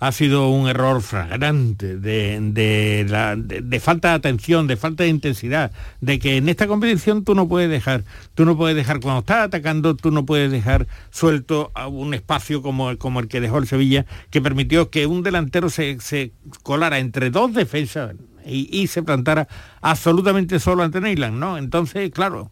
ha 0.08 0.12
sido 0.12 0.50
un 0.50 0.68
error 0.68 1.02
flagrante 1.02 1.98
de, 1.98 2.38
de 2.42 3.06
la- 3.08 3.36
de 3.38 3.80
falta 3.80 4.10
de 4.10 4.16
atención, 4.16 4.68
de 4.68 4.76
falta 4.76 5.04
de 5.04 5.10
intensidad, 5.10 5.72
de 6.02 6.20
que 6.20 6.38
en 6.38 6.50
esta 6.50 6.68
competición 6.68 7.24
tú 7.24 7.36
no 7.36 7.48
puedes 7.48 7.70
dejar, 7.70 8.04
tú 8.36 8.44
no 8.44 8.58
puedes 8.58 8.76
dejar 8.76 9.00
cuando 9.00 9.20
estás 9.22 9.46
atacando, 9.46 9.96
tú 9.96 10.12
no 10.12 10.26
puedes 10.26 10.52
dejar 10.52 10.88
suelto 11.10 11.72
a 11.74 11.88
un 11.88 12.14
espacio 12.14 12.62
como, 12.62 12.98
como 12.98 13.22
el 13.22 13.28
que 13.30 13.40
dejó 13.40 13.60
el 13.60 13.68
Sevilla, 13.68 14.06
que 14.30 14.42
permitió 14.42 14.90
que 14.90 15.08
un 15.08 15.24
delantero 15.24 15.70
se, 15.70 15.98
se 16.02 16.32
colara 16.64 17.00
entre 17.00 17.30
dos 17.30 17.54
defensas 17.54 18.16
y, 18.46 18.68
y 18.78 18.88
se 18.88 19.04
plantara 19.04 19.48
absolutamente 19.82 20.60
solo 20.60 20.84
ante 20.84 21.00
Neyland, 21.00 21.38
¿no? 21.40 21.58
Entonces, 21.58 22.12
claro, 22.12 22.52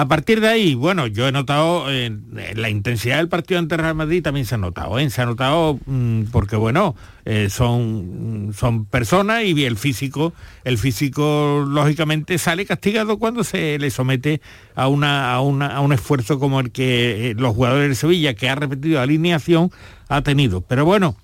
a 0.00 0.06
partir 0.06 0.40
de 0.40 0.46
ahí, 0.46 0.74
bueno, 0.76 1.08
yo 1.08 1.26
he 1.26 1.32
notado 1.32 1.90
eh, 1.90 2.16
la 2.54 2.70
intensidad 2.70 3.16
del 3.16 3.28
partido 3.28 3.58
ante 3.58 3.76
Real 3.76 3.96
Madrid 3.96 4.22
también 4.22 4.46
se 4.46 4.54
ha 4.54 4.58
notado, 4.58 4.96
¿eh? 4.98 5.10
se 5.10 5.22
ha 5.22 5.26
notado 5.26 5.80
mm, 5.86 6.24
porque 6.30 6.54
bueno, 6.54 6.94
eh, 7.24 7.48
son, 7.50 8.48
mm, 8.48 8.52
son 8.52 8.84
personas 8.84 9.42
y 9.42 9.64
el 9.64 9.76
físico, 9.76 10.32
el 10.62 10.78
físico 10.78 11.64
lógicamente 11.68 12.38
sale 12.38 12.64
castigado 12.64 13.18
cuando 13.18 13.42
se 13.42 13.76
le 13.80 13.90
somete 13.90 14.40
a, 14.76 14.86
una, 14.86 15.32
a, 15.34 15.40
una- 15.40 15.74
a 15.74 15.80
un 15.80 15.92
esfuerzo 15.92 16.38
como 16.38 16.60
el 16.60 16.70
que 16.70 17.30
eh, 17.30 17.34
los 17.36 17.56
jugadores 17.56 17.88
de 17.88 17.94
Sevilla, 17.96 18.34
que 18.34 18.48
ha 18.48 18.54
repetido 18.54 19.00
alineación, 19.00 19.70
ha 20.08 20.22
tenido. 20.22 20.60
Pero 20.60 20.84
bueno, 20.84 21.16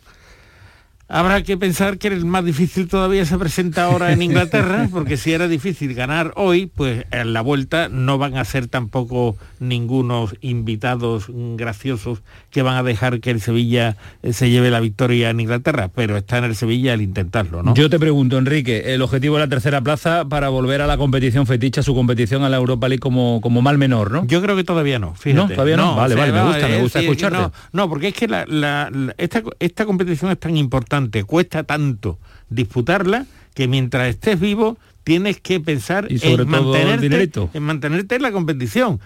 Habrá 1.07 1.43
que 1.43 1.57
pensar 1.59 1.99
que 1.99 2.09
el 2.09 2.25
más 2.25 2.45
difícil 2.45 2.89
todavía 2.89 3.25
se 3.27 3.37
presenta 3.39 3.85
ahora 3.85 4.13
en 4.13 4.23
Inglaterra, 4.23 4.89
porque 4.93 5.17
si 5.17 5.33
era 5.33 5.49
difícil 5.49 5.95
ganar 5.95 6.33
hoy, 6.37 6.67
pues 6.67 7.05
en 7.11 7.33
la 7.35 7.43
vuelta 7.43 7.89
no 7.91 8.17
van 8.19 8.37
a 8.39 8.45
ser 8.45 8.69
tampoco 8.69 9.37
ningunos 9.61 10.35
invitados 10.41 11.27
graciosos 11.29 12.23
que 12.51 12.63
van 12.63 12.77
a 12.77 12.83
dejar 12.83 13.21
que 13.21 13.31
el 13.31 13.41
Sevilla 13.41 13.97
eh, 14.23 14.33
se 14.33 14.49
lleve 14.51 14.71
la 14.71 14.81
victoria 14.81 15.31
en 15.31 15.41
Inglaterra, 15.41 15.89
pero 15.95 16.17
está 16.17 16.39
en 16.39 16.45
el 16.45 16.57
Sevilla 16.57 16.95
al 16.95 17.03
intentarlo, 17.03 17.63
¿no? 17.63 17.75
Yo 17.75 17.91
te 17.91 17.99
pregunto, 17.99 18.39
Enrique, 18.39 18.95
el 18.95 19.03
objetivo 19.03 19.37
es 19.37 19.41
la 19.43 19.49
tercera 19.49 19.81
plaza 19.83 20.25
para 20.27 20.49
volver 20.49 20.81
a 20.81 20.87
la 20.87 20.97
competición 20.97 21.47
feticha, 21.47 21.83
su 21.83 21.95
competición 21.95 22.45
a 22.45 22.49
la 22.49 22.57
Europa 22.57 22.89
League 22.89 23.01
como, 23.01 23.41
como 23.43 23.61
mal 23.63 23.79
menor, 23.79 24.11
¿no? 24.11 24.25
Yo 24.27 24.41
creo 24.43 24.57
que 24.57 24.65
todavía 24.65 24.99
no, 24.99 25.15
fíjate. 25.15 25.35
No, 25.49 25.49
todavía 25.55 25.77
no. 25.77 25.97
Vale, 25.97 26.15
o 26.15 26.17
sea, 26.17 26.27
vale, 26.27 26.33
me 26.33 26.49
gusta, 26.49 26.69
me 26.69 26.77
es 26.77 26.83
gusta 26.83 27.01
escucharte. 27.01 27.39
No, 27.39 27.53
no, 27.73 27.89
porque 27.89 28.09
es 28.09 28.15
que 28.15 28.27
la- 28.29 28.45
la- 28.47 28.91
la- 28.91 29.15
esta, 29.19 29.43
esta 29.59 29.85
competición 29.87 30.31
es 30.31 30.39
tan 30.39 30.57
importante, 30.57 30.94
cuesta 31.27 31.65
tanto 31.65 32.19
disputarla, 32.49 33.27
que 33.55 33.69
mientras 33.69 34.09
estés 34.09 34.41
vivo 34.41 34.79
tienes 35.05 35.41
que 35.41 35.61
pensar 35.61 36.11
Y 36.11 36.19
sobre 36.19 36.43
en, 36.43 36.51
todo 36.51 36.73
mantenerte, 36.73 37.49
en 37.53 37.63
mantenerte 37.63 38.17
en 38.17 38.23
la 38.23 38.33
competición. 38.33 39.01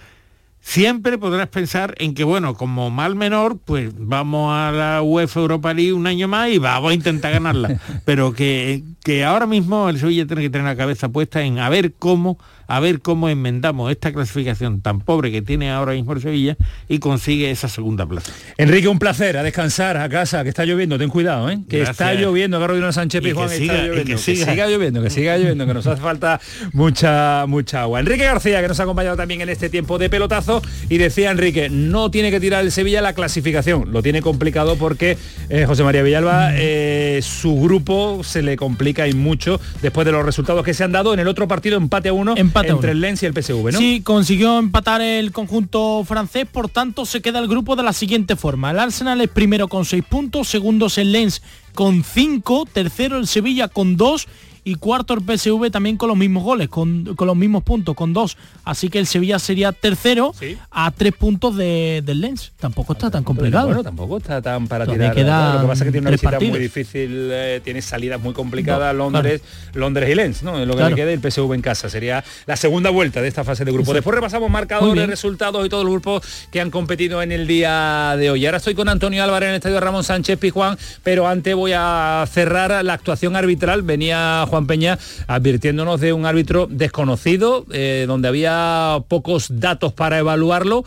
Siempre 0.61 1.19
podrás 1.19 1.49
pensar 1.49 1.95
en 1.99 2.15
que, 2.15 2.25
bueno, 2.25 2.55
como 2.55 2.91
mal 2.91 3.15
menor, 3.15 3.59
pues 3.65 3.93
vamos 3.97 4.53
a 4.53 4.73
la 4.73 5.03
UEFA 5.03 5.41
Europa 5.41 5.73
League 5.73 5.93
un 5.93 6.07
año 6.07 6.29
más 6.29 6.51
y 6.51 6.59
vamos 6.59 6.91
a 6.91 6.95
intentar 6.95 7.33
ganarla. 7.33 7.81
Pero 8.05 8.33
que, 8.33 8.83
que 9.05 9.25
ahora 9.25 9.47
mismo 9.47 9.89
el 9.89 9.99
Sevilla 9.99 10.27
tiene 10.27 10.43
que 10.43 10.51
tener 10.51 10.67
la 10.67 10.77
cabeza 10.77 11.09
puesta 11.09 11.43
en 11.43 11.59
a 11.59 11.69
ver 11.69 11.95
cómo, 11.99 12.39
a 12.69 12.81
ver 12.81 13.01
cómo 13.01 13.31
enmendamos 13.31 13.91
esta 13.91 14.13
clasificación 14.13 14.83
tan 14.83 15.01
pobre 15.01 15.33
que 15.33 15.41
tiene 15.41 15.71
ahora 15.71 15.95
mismo 15.95 16.13
el 16.13 16.21
Sevilla 16.21 16.57
y 16.87 16.99
consigue 16.99 17.51
esa 17.51 17.69
segunda 17.69 18.07
plaza. 18.07 18.31
Enrique, 18.59 18.89
un 18.89 18.99
placer, 18.99 19.39
a 19.39 19.43
descansar, 19.43 19.97
a 19.97 20.09
casa, 20.11 20.43
que 20.43 20.51
está 20.51 20.67
lloviendo, 20.67 20.99
ten 20.99 21.09
cuidado, 21.09 21.51
¿eh? 21.51 21.61
que 21.69 21.79
Gracias. 21.79 21.99
está 21.99 22.15
lloviendo, 22.15 22.61
Carolina 22.61 22.93
Sánchez 22.93 23.21
Y 23.21 23.25
que 23.25 23.29
Pizjuán 23.31 23.51
está 23.51 23.59
siga, 23.59 23.75
y 23.75 23.87
lloviendo, 23.87 24.05
que 24.05 24.13
que, 24.13 24.19
siga. 24.19 24.47
siga 24.53 24.67
lloviendo, 24.69 25.03
que 25.03 25.11
siga 25.11 25.39
lloviendo, 25.39 25.67
que 25.67 25.75
nos 25.75 25.87
hace 25.87 26.03
falta 26.03 26.41
mucha, 26.75 27.47
mucha 27.47 27.83
agua. 27.83 28.01
Enrique 28.01 28.25
García, 28.25 28.61
que 28.61 28.69
nos 28.69 28.79
ha 28.81 28.83
acompañado 28.83 29.17
también 29.17 29.41
en 29.41 29.49
este 29.49 29.71
tiempo 29.71 29.99
de 29.99 30.11
pelotazo, 30.11 30.61
y 30.91 30.99
decía 30.99 31.31
Enrique, 31.31 31.71
no 31.71 32.11
tiene 32.11 32.31
que 32.31 32.39
tirar 32.39 32.63
el 32.63 32.71
Sevilla 32.71 33.01
la 33.01 33.15
clasificación, 33.15 33.93
lo 33.93 34.03
tiene 34.03 34.21
complicado 34.21 34.77
porque 34.77 35.17
eh, 35.49 35.65
José 35.65 35.85
María 35.85 36.03
Villalba, 36.03 36.51
eh, 36.55 37.21
su 37.23 37.59
grupo 37.59 38.23
se 38.23 38.43
le 38.43 38.57
complica 38.57 39.09
y 39.09 39.15
mucho 39.15 39.59
después 39.81 40.05
de 40.05 40.13
los 40.13 40.23
resultados 40.23 40.65
que 40.67 40.75
se 40.75 40.85
han 40.85 40.93
dado 40.93 41.15
en 41.15 41.21
el 41.21 41.29
otro 41.29 41.49
partido, 41.49 41.79
empate 41.79 42.11
a 42.11 42.13
uno 42.13 42.35
Empate 42.37 42.58
entre 42.67 42.93
el 42.93 43.01
Lens 43.01 43.23
y 43.23 43.27
el 43.27 43.35
PSV, 43.35 43.73
¿no? 43.73 43.79
Sí, 43.79 44.03
consiguió 44.03 44.59
empatar 44.59 45.01
el 45.01 45.33
conjunto 45.33 46.05
francés, 46.05 46.47
por 46.51 46.69
tanto 46.69 47.07
se 47.07 47.21
queda 47.21 47.39
el 47.39 47.49
grupo 47.49 47.77
de 47.77 47.83
la 47.83 47.93
siguiente 47.93 48.37
forma. 48.37 48.71
El 48.71 48.79
Arsenal 48.79 49.21
es 49.21 49.29
primero 49.29 49.69
con 49.69 49.85
6 49.85 50.05
puntos, 50.09 50.49
segundo 50.49 50.87
es 50.87 50.99
el 50.99 51.13
Lens 51.13 51.43
con 51.75 52.03
5, 52.03 52.67
tercero 52.73 53.19
el 53.19 53.27
Sevilla 53.27 53.69
con 53.69 53.97
2 53.97 54.27
y 54.69 54.75
cuarto 54.75 55.15
el 55.15 55.21
PSV 55.21 55.71
también 55.71 55.97
con 55.97 56.09
los 56.09 56.17
mismos 56.17 56.43
goles, 56.43 56.69
con, 56.69 57.15
con 57.17 57.27
los 57.27 57.37
mismos 57.37 57.63
puntos, 57.63 57.95
con 57.95 58.13
2. 58.13 58.37
Así 58.65 58.89
que 58.91 58.99
el 58.99 59.07
Sevilla 59.07 59.39
sería 59.39 59.73
tercero 59.73 60.35
a 60.71 60.91
3 60.91 61.13
puntos 61.15 61.57
de- 61.57 62.03
del 62.05 62.21
Lens. 62.21 62.53
Tampoco 62.61 62.93
está 62.93 63.11
tan 63.11 63.25
complicado. 63.25 63.67
Bueno, 63.69 63.83
tampoco 63.83 64.19
está 64.19 64.43
tan 64.43 64.69
para 64.69 64.85
Todavía 64.85 65.11
tirar. 65.13 65.25
quedan 65.27 65.55
Lo 65.55 65.61
que 65.63 65.67
pasa 65.69 65.85
es 65.85 65.87
que 65.89 65.93
tiene 65.93 66.03
una 66.05 66.11
tres 66.11 66.21
visita 66.21 66.31
partidos. 66.33 66.51
muy 66.53 66.61
difícil, 66.61 67.29
eh, 67.33 67.61
tiene 67.65 67.81
salidas 67.83 68.21
muy 68.21 68.35
complicadas, 68.35 68.93
No, 68.95 69.05
Londres, 69.11 69.41
Londres 69.75 70.11
y 70.11 70.15
Lens, 70.15 70.43
¿no? 70.43 70.59
Es 70.61 70.67
lo 70.67 70.75
que 70.75 70.79
Claro. 70.79 70.97
le 70.97 71.03
queda 71.03 71.13
el 71.13 71.21
PSV 71.21 71.55
en 71.55 71.63
casa. 71.63 71.89
Sería 71.89 72.23
la 72.47 72.57
segunda 72.57 72.91
vuelta 72.91 73.23
de 73.23 73.29
esta 73.29 73.45
fase 73.45 73.65
de 73.65 73.73
grupo. 73.73 73.95
Después 73.95 74.15
repasamos 74.15 74.51
marcadores, 74.51 75.07
resultados 75.07 75.65
y 75.65 75.69
todos 75.69 75.85
los 75.85 75.93
grupos 75.93 76.23
que 76.53 76.61
han 76.61 76.71
competido 76.71 77.23
en 77.23 77.33
el 77.33 77.47
día 77.47 78.15
de 78.19 78.31
hoy. 78.31 78.45
Ahora 78.45 78.59
estoy 78.59 78.75
con 78.75 78.89
Antonio 78.89 79.23
Álvarez 79.25 79.47
en 79.47 79.51
el 79.55 79.57
estadio 79.57 79.81
Ramón 79.81 80.05
Sánchez 80.05 80.39
Pizjuán, 80.39 80.77
pero 81.03 81.27
antes 81.27 81.55
voy 81.55 81.73
a 81.75 82.25
cerrar 82.31 82.85
la 82.85 82.93
actuación 82.93 83.35
arbitral. 83.37 83.83
Venía 83.83 84.45
Juan 84.49 84.58
Peña 84.67 84.99
advirtiéndonos 85.27 86.01
de 86.01 86.13
un 86.13 86.27
árbitro 86.27 86.67
desconocido, 86.71 87.67
eh, 87.73 88.05
donde 88.07 88.29
había 88.29 89.03
pocos 89.09 89.49
datos 89.61 89.93
para 89.93 90.19
evaluarlo. 90.19 90.85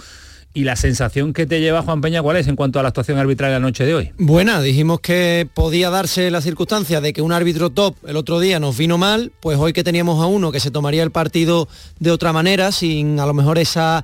Y 0.53 0.65
la 0.65 0.75
sensación 0.75 1.31
que 1.31 1.45
te 1.45 1.61
lleva 1.61 1.81
Juan 1.81 2.01
Peña, 2.01 2.21
¿cuál 2.21 2.35
es 2.35 2.47
en 2.47 2.57
cuanto 2.57 2.77
a 2.77 2.81
la 2.81 2.89
actuación 2.89 3.17
arbitral 3.17 3.51
la 3.51 3.61
noche 3.61 3.85
de 3.85 3.95
hoy? 3.95 4.11
Buena, 4.17 4.61
dijimos 4.61 4.99
que 4.99 5.47
podía 5.53 5.89
darse 5.89 6.29
la 6.29 6.41
circunstancia 6.41 6.99
de 6.99 7.13
que 7.13 7.21
un 7.21 7.31
árbitro 7.31 7.69
top 7.69 7.95
el 8.05 8.17
otro 8.17 8.41
día 8.41 8.59
nos 8.59 8.77
vino 8.77 8.97
mal, 8.97 9.31
pues 9.39 9.57
hoy 9.57 9.71
que 9.71 9.85
teníamos 9.85 10.21
a 10.21 10.25
uno 10.25 10.51
que 10.51 10.59
se 10.59 10.69
tomaría 10.69 11.03
el 11.03 11.11
partido 11.11 11.69
de 11.99 12.11
otra 12.11 12.33
manera, 12.33 12.73
sin 12.73 13.21
a 13.21 13.25
lo 13.25 13.33
mejor 13.33 13.59
esa 13.59 14.03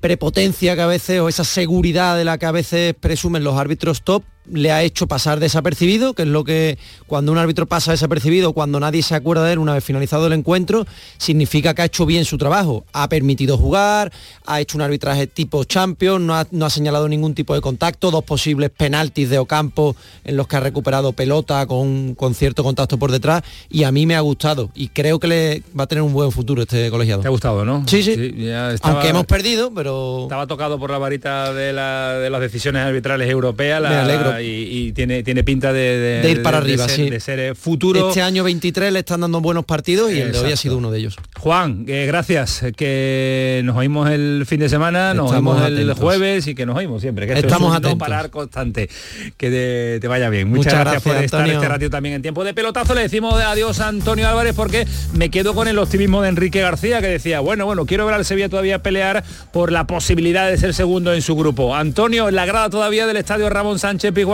prepotencia 0.00 0.76
que 0.76 0.82
a 0.82 0.86
veces 0.86 1.20
o 1.20 1.30
esa 1.30 1.44
seguridad 1.44 2.14
de 2.16 2.24
la 2.24 2.36
que 2.36 2.44
a 2.44 2.52
veces 2.52 2.94
presumen 2.94 3.42
los 3.42 3.56
árbitros 3.56 4.02
top, 4.02 4.22
le 4.52 4.70
ha 4.72 4.82
hecho 4.82 5.06
pasar 5.06 5.40
desapercibido, 5.40 6.14
que 6.14 6.22
es 6.22 6.28
lo 6.28 6.44
que 6.44 6.78
cuando 7.06 7.32
un 7.32 7.38
árbitro 7.38 7.66
pasa 7.66 7.92
desapercibido, 7.92 8.52
cuando 8.52 8.78
nadie 8.80 9.02
se 9.02 9.14
acuerda 9.14 9.44
de 9.44 9.52
él 9.54 9.58
una 9.58 9.74
vez 9.74 9.84
finalizado 9.84 10.26
el 10.26 10.32
encuentro, 10.32 10.86
significa 11.18 11.74
que 11.74 11.82
ha 11.82 11.84
hecho 11.86 12.06
bien 12.06 12.24
su 12.24 12.38
trabajo. 12.38 12.84
Ha 12.92 13.08
permitido 13.08 13.56
jugar, 13.58 14.12
ha 14.46 14.60
hecho 14.60 14.78
un 14.78 14.82
arbitraje 14.82 15.26
tipo 15.26 15.64
champion, 15.64 16.26
no 16.26 16.34
ha, 16.36 16.46
no 16.50 16.66
ha 16.66 16.70
señalado 16.70 17.08
ningún 17.08 17.34
tipo 17.34 17.54
de 17.54 17.60
contacto, 17.60 18.10
dos 18.10 18.24
posibles 18.24 18.70
penaltis 18.70 19.30
de 19.30 19.38
Ocampo 19.38 19.96
en 20.24 20.36
los 20.36 20.46
que 20.46 20.56
ha 20.56 20.60
recuperado 20.60 21.12
pelota 21.12 21.66
con, 21.66 22.14
con 22.14 22.34
cierto 22.34 22.62
contacto 22.62 22.98
por 22.98 23.10
detrás 23.12 23.42
y 23.68 23.84
a 23.84 23.92
mí 23.92 24.06
me 24.06 24.16
ha 24.16 24.20
gustado 24.20 24.70
y 24.74 24.88
creo 24.88 25.18
que 25.18 25.26
le 25.26 25.62
va 25.78 25.84
a 25.84 25.86
tener 25.86 26.02
un 26.02 26.12
buen 26.12 26.30
futuro 26.32 26.62
este 26.62 26.90
colegiado. 26.90 27.22
Te 27.22 27.28
ha 27.28 27.30
gustado, 27.30 27.64
¿no? 27.64 27.84
Sí, 27.86 28.02
sí. 28.02 28.14
ya 28.36 28.72
estaba- 28.72 28.94
Aunque 28.94 29.08
hemos 29.08 29.26
perdido, 29.26 29.72
pero... 29.74 30.22
Estaba 30.24 30.46
tocado 30.46 30.78
por 30.78 30.90
la 30.90 30.98
varita 30.98 31.52
de, 31.52 31.72
la- 31.72 32.14
de 32.14 32.30
las 32.30 32.40
decisiones 32.40 32.82
arbitrales 32.82 33.28
europeas 33.30 33.80
la- 33.82 33.88
Me 33.88 33.96
alegro. 33.96 34.35
Y, 34.40 34.46
y 34.88 34.92
tiene, 34.92 35.22
tiene 35.22 35.44
pinta 35.44 35.72
de, 35.72 36.20
De 36.22 36.30
ir 36.30 36.42
para 36.42 36.58
arriba, 36.58 36.86
ser, 36.88 36.96
sí. 36.96 37.10
de 37.10 37.20
ser, 37.20 37.38
eh, 37.38 37.54
futuro. 37.54 38.08
Este 38.08 38.22
año 38.22 38.44
23 38.44 38.92
le 38.92 38.98
están 39.00 39.20
dando 39.20 39.40
buenos 39.40 39.64
partidos 39.64 40.10
y 40.12 40.20
el 40.20 40.32
de 40.32 40.38
hoy 40.38 40.44
ha 40.44 40.48
Exacto. 40.48 40.56
sido 40.62 40.78
uno 40.78 40.90
de 40.90 40.98
ellos. 40.98 41.16
Juan, 41.38 41.84
eh, 41.88 42.04
gracias, 42.06 42.62
que 42.76 43.60
nos 43.64 43.76
oímos 43.76 44.10
el 44.10 44.44
fin 44.46 44.60
de 44.60 44.68
semana, 44.68 45.14
nos 45.14 45.32
oímos 45.32 45.62
el 45.66 45.92
jueves 45.94 46.46
y 46.46 46.54
que 46.54 46.66
nos 46.66 46.76
oímos 46.76 47.02
siempre. 47.02 47.26
Que 47.26 47.34
esto 47.34 47.46
Estamos 47.46 47.72
es 47.72 47.76
un 47.76 47.82
no 47.82 47.88
atentos. 47.88 48.08
parar 48.08 48.30
constante. 48.30 48.88
Que 49.36 49.98
te, 50.00 50.08
vaya 50.08 50.28
bien. 50.30 50.48
Muchas, 50.48 50.66
Muchas 50.72 50.80
gracias, 50.80 51.02
por 51.02 51.16
estar 51.22 51.40
Antonio. 51.40 51.58
este 51.60 51.68
ratio 51.68 51.90
también 51.90 52.14
en 52.16 52.22
tiempo 52.22 52.44
de 52.44 52.54
pelotazo. 52.54 52.94
Le 52.94 53.02
decimos 53.02 53.34
adiós 53.40 53.80
a 53.80 53.88
Antonio 53.88 54.28
Álvarez 54.28 54.54
porque 54.54 54.86
me 55.14 55.30
quedo 55.30 55.54
con 55.54 55.68
el 55.68 55.78
optimismo 55.78 56.22
de 56.22 56.28
Enrique 56.28 56.60
García 56.60 57.00
que 57.00 57.08
decía, 57.08 57.40
bueno, 57.40 57.66
bueno, 57.66 57.86
quiero 57.86 58.06
ver 58.06 58.14
al 58.14 58.24
Sevilla 58.24 58.48
todavía 58.48 58.82
pelear 58.82 59.24
por 59.52 59.72
la 59.72 59.86
posibilidad 59.86 60.48
de 60.50 60.56
ser 60.58 60.74
segundo 60.74 61.12
en 61.14 61.22
su 61.22 61.34
grupo. 61.36 61.74
Antonio, 61.74 62.28
en 62.28 62.34
la 62.34 62.46
grada 62.46 62.70
todavía 62.70 63.06
del 63.06 63.16
estadio 63.16 63.48
Ramón 63.48 63.78
Sánchez 63.78 64.12
Pizjuán, 64.12 64.25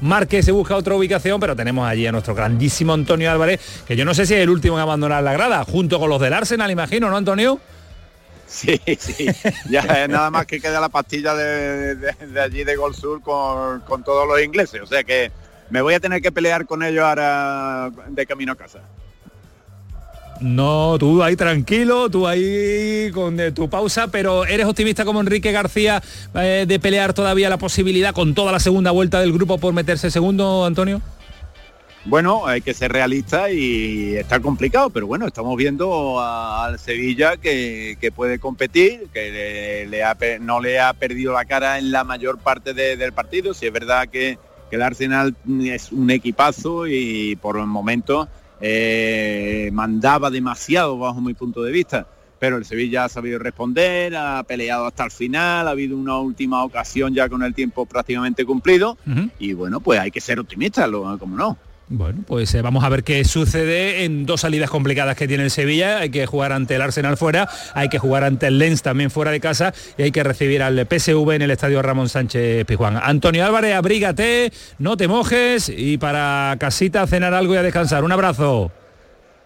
Márquez 0.00 0.44
se 0.44 0.52
busca 0.52 0.76
otra 0.76 0.94
ubicación, 0.94 1.40
pero 1.40 1.56
tenemos 1.56 1.88
allí 1.88 2.06
a 2.06 2.12
nuestro 2.12 2.34
grandísimo 2.34 2.92
Antonio 2.92 3.30
Álvarez, 3.30 3.60
que 3.86 3.96
yo 3.96 4.04
no 4.04 4.14
sé 4.14 4.26
si 4.26 4.34
es 4.34 4.40
el 4.40 4.50
último 4.50 4.76
en 4.76 4.82
abandonar 4.82 5.22
la 5.22 5.32
grada, 5.32 5.64
junto 5.64 5.98
con 5.98 6.10
los 6.10 6.20
del 6.20 6.32
Arsenal, 6.32 6.70
imagino, 6.70 7.10
¿no, 7.10 7.16
Antonio? 7.16 7.60
Sí, 8.46 8.80
sí. 8.98 9.28
Ya 9.68 9.80
es 9.80 10.08
nada 10.08 10.30
más 10.30 10.46
que 10.46 10.60
queda 10.60 10.80
la 10.80 10.88
pastilla 10.88 11.34
de 11.34 12.40
allí 12.40 12.64
de 12.64 12.76
Gol 12.76 12.94
Sur 12.94 13.20
con, 13.20 13.80
con 13.80 14.02
todos 14.02 14.26
los 14.26 14.40
ingleses. 14.42 14.80
O 14.80 14.86
sea 14.86 15.04
que 15.04 15.30
me 15.70 15.82
voy 15.82 15.94
a 15.94 16.00
tener 16.00 16.22
que 16.22 16.32
pelear 16.32 16.66
con 16.66 16.82
ellos 16.82 17.04
ahora 17.04 17.90
de 18.08 18.26
camino 18.26 18.52
a 18.52 18.56
casa. 18.56 18.80
No, 20.40 20.96
tú 20.98 21.22
ahí 21.22 21.34
tranquilo, 21.34 22.08
tú 22.08 22.26
ahí 22.26 23.10
con 23.12 23.38
eh, 23.40 23.50
tu 23.50 23.68
pausa, 23.68 24.06
pero 24.08 24.44
¿eres 24.46 24.66
optimista 24.66 25.04
como 25.04 25.20
Enrique 25.20 25.50
García 25.50 26.00
eh, 26.34 26.64
de 26.68 26.78
pelear 26.78 27.12
todavía 27.12 27.48
la 27.50 27.56
posibilidad 27.58 28.14
con 28.14 28.34
toda 28.34 28.52
la 28.52 28.60
segunda 28.60 28.92
vuelta 28.92 29.20
del 29.20 29.32
grupo 29.32 29.58
por 29.58 29.72
meterse 29.74 30.10
segundo, 30.10 30.64
Antonio? 30.64 31.00
Bueno, 32.04 32.46
hay 32.46 32.60
que 32.60 32.72
ser 32.72 32.92
realista 32.92 33.50
y 33.50 34.14
está 34.14 34.38
complicado, 34.40 34.88
pero 34.90 35.06
bueno, 35.08 35.26
estamos 35.26 35.56
viendo 35.56 36.20
al 36.20 36.78
Sevilla 36.78 37.36
que, 37.36 37.98
que 38.00 38.12
puede 38.12 38.38
competir, 38.38 39.08
que 39.12 39.86
no 40.40 40.60
le 40.60 40.80
ha 40.80 40.94
perdido 40.94 41.32
la 41.32 41.44
cara 41.44 41.78
en 41.78 41.90
la 41.90 42.04
mayor 42.04 42.38
parte 42.38 42.72
de- 42.72 42.96
del 42.96 43.12
partido. 43.12 43.52
Si 43.52 43.66
es 43.66 43.72
verdad 43.72 44.08
que, 44.08 44.38
que 44.70 44.76
el 44.76 44.82
Arsenal 44.82 45.34
es 45.64 45.90
un 45.92 46.10
equipazo 46.10 46.86
y 46.86 47.36
por 47.36 47.58
el 47.58 47.66
momento 47.66 48.28
eh, 48.60 49.70
mandaba 49.72 50.30
demasiado 50.30 50.98
bajo 50.98 51.20
mi 51.20 51.34
punto 51.34 51.62
de 51.62 51.72
vista. 51.72 52.06
Pero 52.38 52.56
el 52.56 52.64
Sevilla 52.64 53.04
ha 53.04 53.08
sabido 53.08 53.40
responder, 53.40 54.14
ha 54.14 54.44
peleado 54.44 54.86
hasta 54.86 55.04
el 55.04 55.10
final, 55.10 55.66
ha 55.66 55.72
habido 55.72 55.96
una 55.96 56.18
última 56.18 56.62
ocasión 56.62 57.12
ya 57.12 57.28
con 57.28 57.42
el 57.42 57.52
tiempo 57.52 57.84
prácticamente 57.84 58.44
cumplido. 58.44 58.96
Y 59.40 59.54
bueno, 59.54 59.80
pues 59.80 59.98
hay 59.98 60.12
que 60.12 60.20
ser 60.20 60.38
optimistas, 60.38 60.88
como 60.88 61.36
no. 61.36 61.58
Bueno, 61.90 62.22
pues 62.26 62.54
eh, 62.54 62.60
vamos 62.60 62.84
a 62.84 62.90
ver 62.90 63.02
qué 63.02 63.24
sucede 63.24 64.04
en 64.04 64.26
dos 64.26 64.42
salidas 64.42 64.68
complicadas 64.68 65.16
que 65.16 65.26
tiene 65.26 65.44
el 65.44 65.50
Sevilla. 65.50 65.98
Hay 65.98 66.10
que 66.10 66.26
jugar 66.26 66.52
ante 66.52 66.74
el 66.74 66.82
Arsenal 66.82 67.16
fuera, 67.16 67.48
hay 67.72 67.88
que 67.88 67.98
jugar 67.98 68.24
ante 68.24 68.46
el 68.46 68.58
Lens 68.58 68.82
también 68.82 69.10
fuera 69.10 69.30
de 69.30 69.40
casa 69.40 69.72
y 69.96 70.02
hay 70.02 70.10
que 70.10 70.22
recibir 70.22 70.62
al 70.62 70.86
PSV 70.86 71.30
en 71.32 71.42
el 71.42 71.50
estadio 71.50 71.80
Ramón 71.80 72.10
Sánchez 72.10 72.66
Pizjuán. 72.66 72.98
Antonio 73.02 73.44
Álvarez, 73.44 73.74
abrígate, 73.74 74.52
no 74.78 74.98
te 74.98 75.08
mojes 75.08 75.72
y 75.74 75.96
para 75.96 76.56
casita 76.60 77.06
cenar 77.06 77.32
algo 77.32 77.54
y 77.54 77.56
a 77.56 77.62
descansar. 77.62 78.04
Un 78.04 78.12
abrazo. 78.12 78.70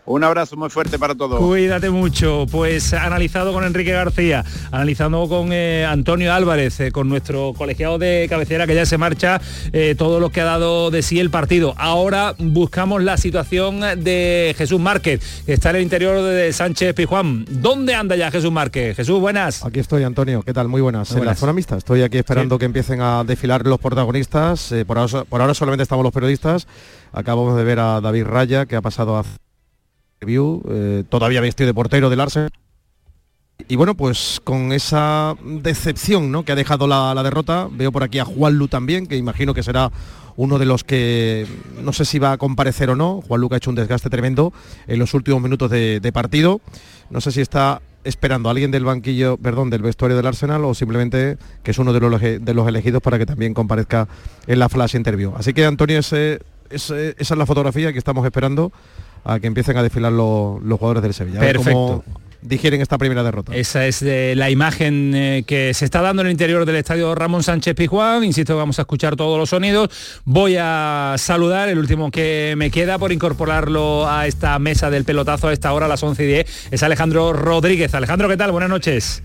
Un 0.05 0.25
abrazo 0.25 0.57
muy 0.57 0.69
fuerte 0.69 0.99
para 0.99 1.15
todos. 1.15 1.39
Cuídate 1.39 1.89
mucho. 1.89 2.47
Pues 2.51 2.93
analizado 2.93 3.53
con 3.53 3.63
Enrique 3.63 3.93
García, 3.93 4.45
analizando 4.73 5.29
con 5.29 5.51
eh, 5.53 5.87
Antonio 5.89 6.33
Álvarez, 6.35 6.81
eh, 6.81 6.91
con 6.91 7.09
nuestro 7.09 7.53
colegiado 7.57 7.99
de 7.99 8.27
cabecera 8.29 8.67
que 8.67 8.75
ya 8.75 8.85
se 8.85 8.99
marcha, 8.99 9.41
eh, 9.73 9.95
todo 9.97 10.19
lo 10.19 10.31
que 10.31 10.41
ha 10.41 10.45
dado 10.45 10.91
de 10.91 11.03
sí 11.03 11.21
el 11.21 11.31
partido. 11.31 11.75
Ahora 11.79 12.35
buscamos 12.39 13.01
la 13.05 13.17
situación 13.17 13.81
de 14.03 14.55
Jesús 14.59 14.81
Márquez, 14.81 15.45
que 15.47 15.53
está 15.53 15.71
en 15.71 15.77
el 15.77 15.83
interior 15.83 16.21
de 16.21 16.53
Sánchez 16.53 16.95
Pijuán. 16.95 17.45
¿Dónde 17.49 17.95
anda 17.95 18.17
ya 18.17 18.33
Jesús 18.33 18.51
Márquez? 18.51 18.97
Jesús, 18.97 19.21
buenas. 19.21 19.65
Aquí 19.65 19.79
estoy, 19.79 20.03
Antonio. 20.03 20.43
¿Qué 20.43 20.53
tal? 20.53 20.67
Muy 20.67 20.81
buenas. 20.81 21.11
Muy 21.11 21.19
En 21.21 21.25
la 21.27 21.31
buenas. 21.31 21.39
zona 21.39 21.53
mixta. 21.53 21.77
Estoy 21.77 22.03
aquí 22.03 22.19
esperando 22.19 22.59
que 22.59 22.65
empiecen 22.65 23.01
a 23.01 23.23
desfilar 23.23 23.65
los 23.67 23.79
protagonistas. 23.79 24.73
Eh, 24.73 24.85
por, 24.85 24.99
ahora, 24.99 25.23
por 25.25 25.41
ahora 25.41 25.55
solamente 25.55 25.85
estamos 25.85 26.03
los 26.03 26.13
periodistas. 26.13 26.67
Acabamos 27.13 27.57
de 27.57 27.63
ver 27.63 27.79
a 27.79 28.01
David 28.01 28.25
Raya, 28.25 28.67
que 28.67 28.75
ha 28.75 28.83
pasado 28.83 29.17
a 29.17 29.25
eh, 30.27 31.05
todavía 31.09 31.41
vestido 31.41 31.67
de 31.67 31.75
portero 31.75 32.11
del 32.11 32.21
Arsenal. 32.21 32.51
Y 33.69 33.77
bueno, 33.77 33.95
pues 33.95 34.41
con 34.43 34.73
esa 34.73 35.37
decepción 35.45 36.33
¿no? 36.33 36.45
que 36.45 36.53
ha 36.53 36.57
dejado 36.57 36.87
la, 36.87 37.21
derrota, 37.23 37.69
veo 37.71 37.93
por 37.93 38.03
aquí 38.03 38.19
a 38.19 38.25
Juan 38.25 38.55
Lu 38.55 38.69
también, 38.69 39.07
que 39.07 39.17
imagino 39.17 39.55
que 39.55 39.63
será 39.63 39.91
uno 40.37 40.59
de 40.59 40.67
los 40.67 40.83
que 40.83 41.47
no 41.83 41.93
sé 41.93 42.05
si 42.05 42.19
va 42.19 42.33
a 42.33 42.39
comparecer 42.39 42.91
o 42.91 42.97
no. 42.97 43.23
Juan 43.27 43.41
Lu 43.41 43.49
que 43.49 43.55
ha 43.55 43.59
hecho 43.59 43.71
un 43.71 43.77
desgaste 43.77 44.11
tremendo 44.11 44.53
en 44.87 44.99
los 44.99 45.15
últimos 45.15 45.41
minutos 45.43 45.71
de, 45.71 46.11
partido. 46.13 46.61
No 47.11 47.21
sé 47.21 47.31
si 47.31 47.41
está 47.41 47.81
esperando 48.05 48.49
a 48.49 48.53
alguien 48.53 48.73
del 48.73 48.85
banquillo, 48.85 49.37
perdón, 49.37 49.71
del 49.71 49.83
vestuario 49.83 50.17
del 50.17 50.27
Arsenal 50.27 50.65
o 50.65 50.75
simplemente 50.75 51.39
que 51.63 51.71
es 51.71 51.79
uno 51.79 51.93
de 51.93 52.01
los, 52.01 52.21
de 52.21 52.55
los 52.55 52.67
elegidos 52.67 53.01
para 53.01 53.17
que 53.19 53.27
también 53.27 53.55
comparezca 53.55 54.09
en 54.49 54.59
la 54.59 54.69
flash 54.69 54.97
interview. 54.97 55.35
Así 55.37 55.53
que 55.53 55.65
Antonio, 55.67 55.99
ese- 56.01 56.41
ese- 56.69 57.15
esa 57.19 57.35
es 57.35 57.39
la 57.39 57.47
fotografía 57.47 57.93
que 57.93 57.99
estamos 57.99 58.25
esperando 58.25 58.73
a 59.25 59.41
que 59.41 59.47
empiecen 59.47 59.77
a 59.77 59.83
desfilar 59.83 60.13
los, 60.13 60.63
los 60.63 60.79
jugadores 60.79 61.03
del 61.03 61.15
Sevilla. 61.15 61.41
Perfecto. 61.41 62.05
digieren 62.43 62.81
esta 62.81 62.99
primera 62.99 63.23
derrota. 63.23 63.55
Esa 63.55 63.87
es 63.87 64.03
eh, 64.03 64.35
la 64.37 64.51
imagen 64.51 65.15
eh, 65.15 65.45
que 65.47 65.73
se 65.75 65.85
está 65.85 66.03
dando 66.03 66.23
en 66.23 66.27
el 66.27 66.33
interior 66.33 66.67
del 66.67 66.77
estadio 66.77 67.15
Ramón 67.15 67.43
Sánchez 67.43 67.75
Pizjuán. 67.75 68.25
Insisto 68.25 68.57
vamos 68.57 68.79
a 68.79 68.83
escuchar 68.83 69.17
todos 69.17 69.39
los 69.39 69.51
sonidos. 69.51 69.91
Voy 70.25 70.57
a 70.59 71.15
saludar, 71.19 71.69
el 71.69 71.79
último 71.79 72.11
que 72.11 72.55
me 72.57 72.71
queda 72.71 72.99
por 72.99 73.13
incorporarlo 73.13 74.09
a 74.09 74.27
esta 74.27 74.59
mesa 74.59 74.91
del 74.91 75.05
pelotazo 75.05 75.49
a 75.49 75.53
esta 75.53 75.73
hora, 75.73 75.87
a 75.87 75.89
las 75.89 76.03
11 76.03 76.23
y 76.25 76.27
10, 76.27 76.69
es 76.73 76.83
Alejandro 76.83 77.33
Rodríguez. 77.33 77.95
Alejandro, 77.95 78.29
¿qué 78.29 78.37
tal? 78.37 78.51
Buenas 78.51 78.71
noches. 78.71 79.23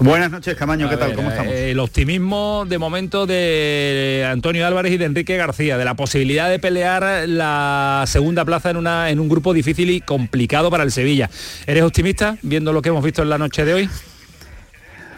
Buenas 0.00 0.30
noches, 0.30 0.54
Camaño, 0.54 0.86
A 0.86 0.90
¿qué 0.90 0.96
tal? 0.96 1.12
¿Cómo 1.14 1.28
estamos? 1.28 1.52
eh, 1.52 1.72
El 1.72 1.80
optimismo 1.80 2.64
de 2.68 2.78
momento 2.78 3.26
de 3.26 4.24
Antonio 4.30 4.64
Álvarez 4.64 4.92
y 4.92 4.96
de 4.96 5.06
Enrique 5.06 5.36
García, 5.36 5.76
de 5.76 5.84
la 5.84 5.94
posibilidad 5.94 6.48
de 6.48 6.60
pelear 6.60 7.28
la 7.28 8.04
segunda 8.06 8.44
plaza 8.44 8.70
en, 8.70 8.76
una, 8.76 9.10
en 9.10 9.18
un 9.18 9.28
grupo 9.28 9.52
difícil 9.52 9.90
y 9.90 10.00
complicado 10.00 10.70
para 10.70 10.84
el 10.84 10.92
Sevilla. 10.92 11.28
¿Eres 11.66 11.82
optimista 11.82 12.36
viendo 12.42 12.72
lo 12.72 12.80
que 12.80 12.90
hemos 12.90 13.02
visto 13.02 13.22
en 13.22 13.28
la 13.28 13.38
noche 13.38 13.64
de 13.64 13.74
hoy? 13.74 13.90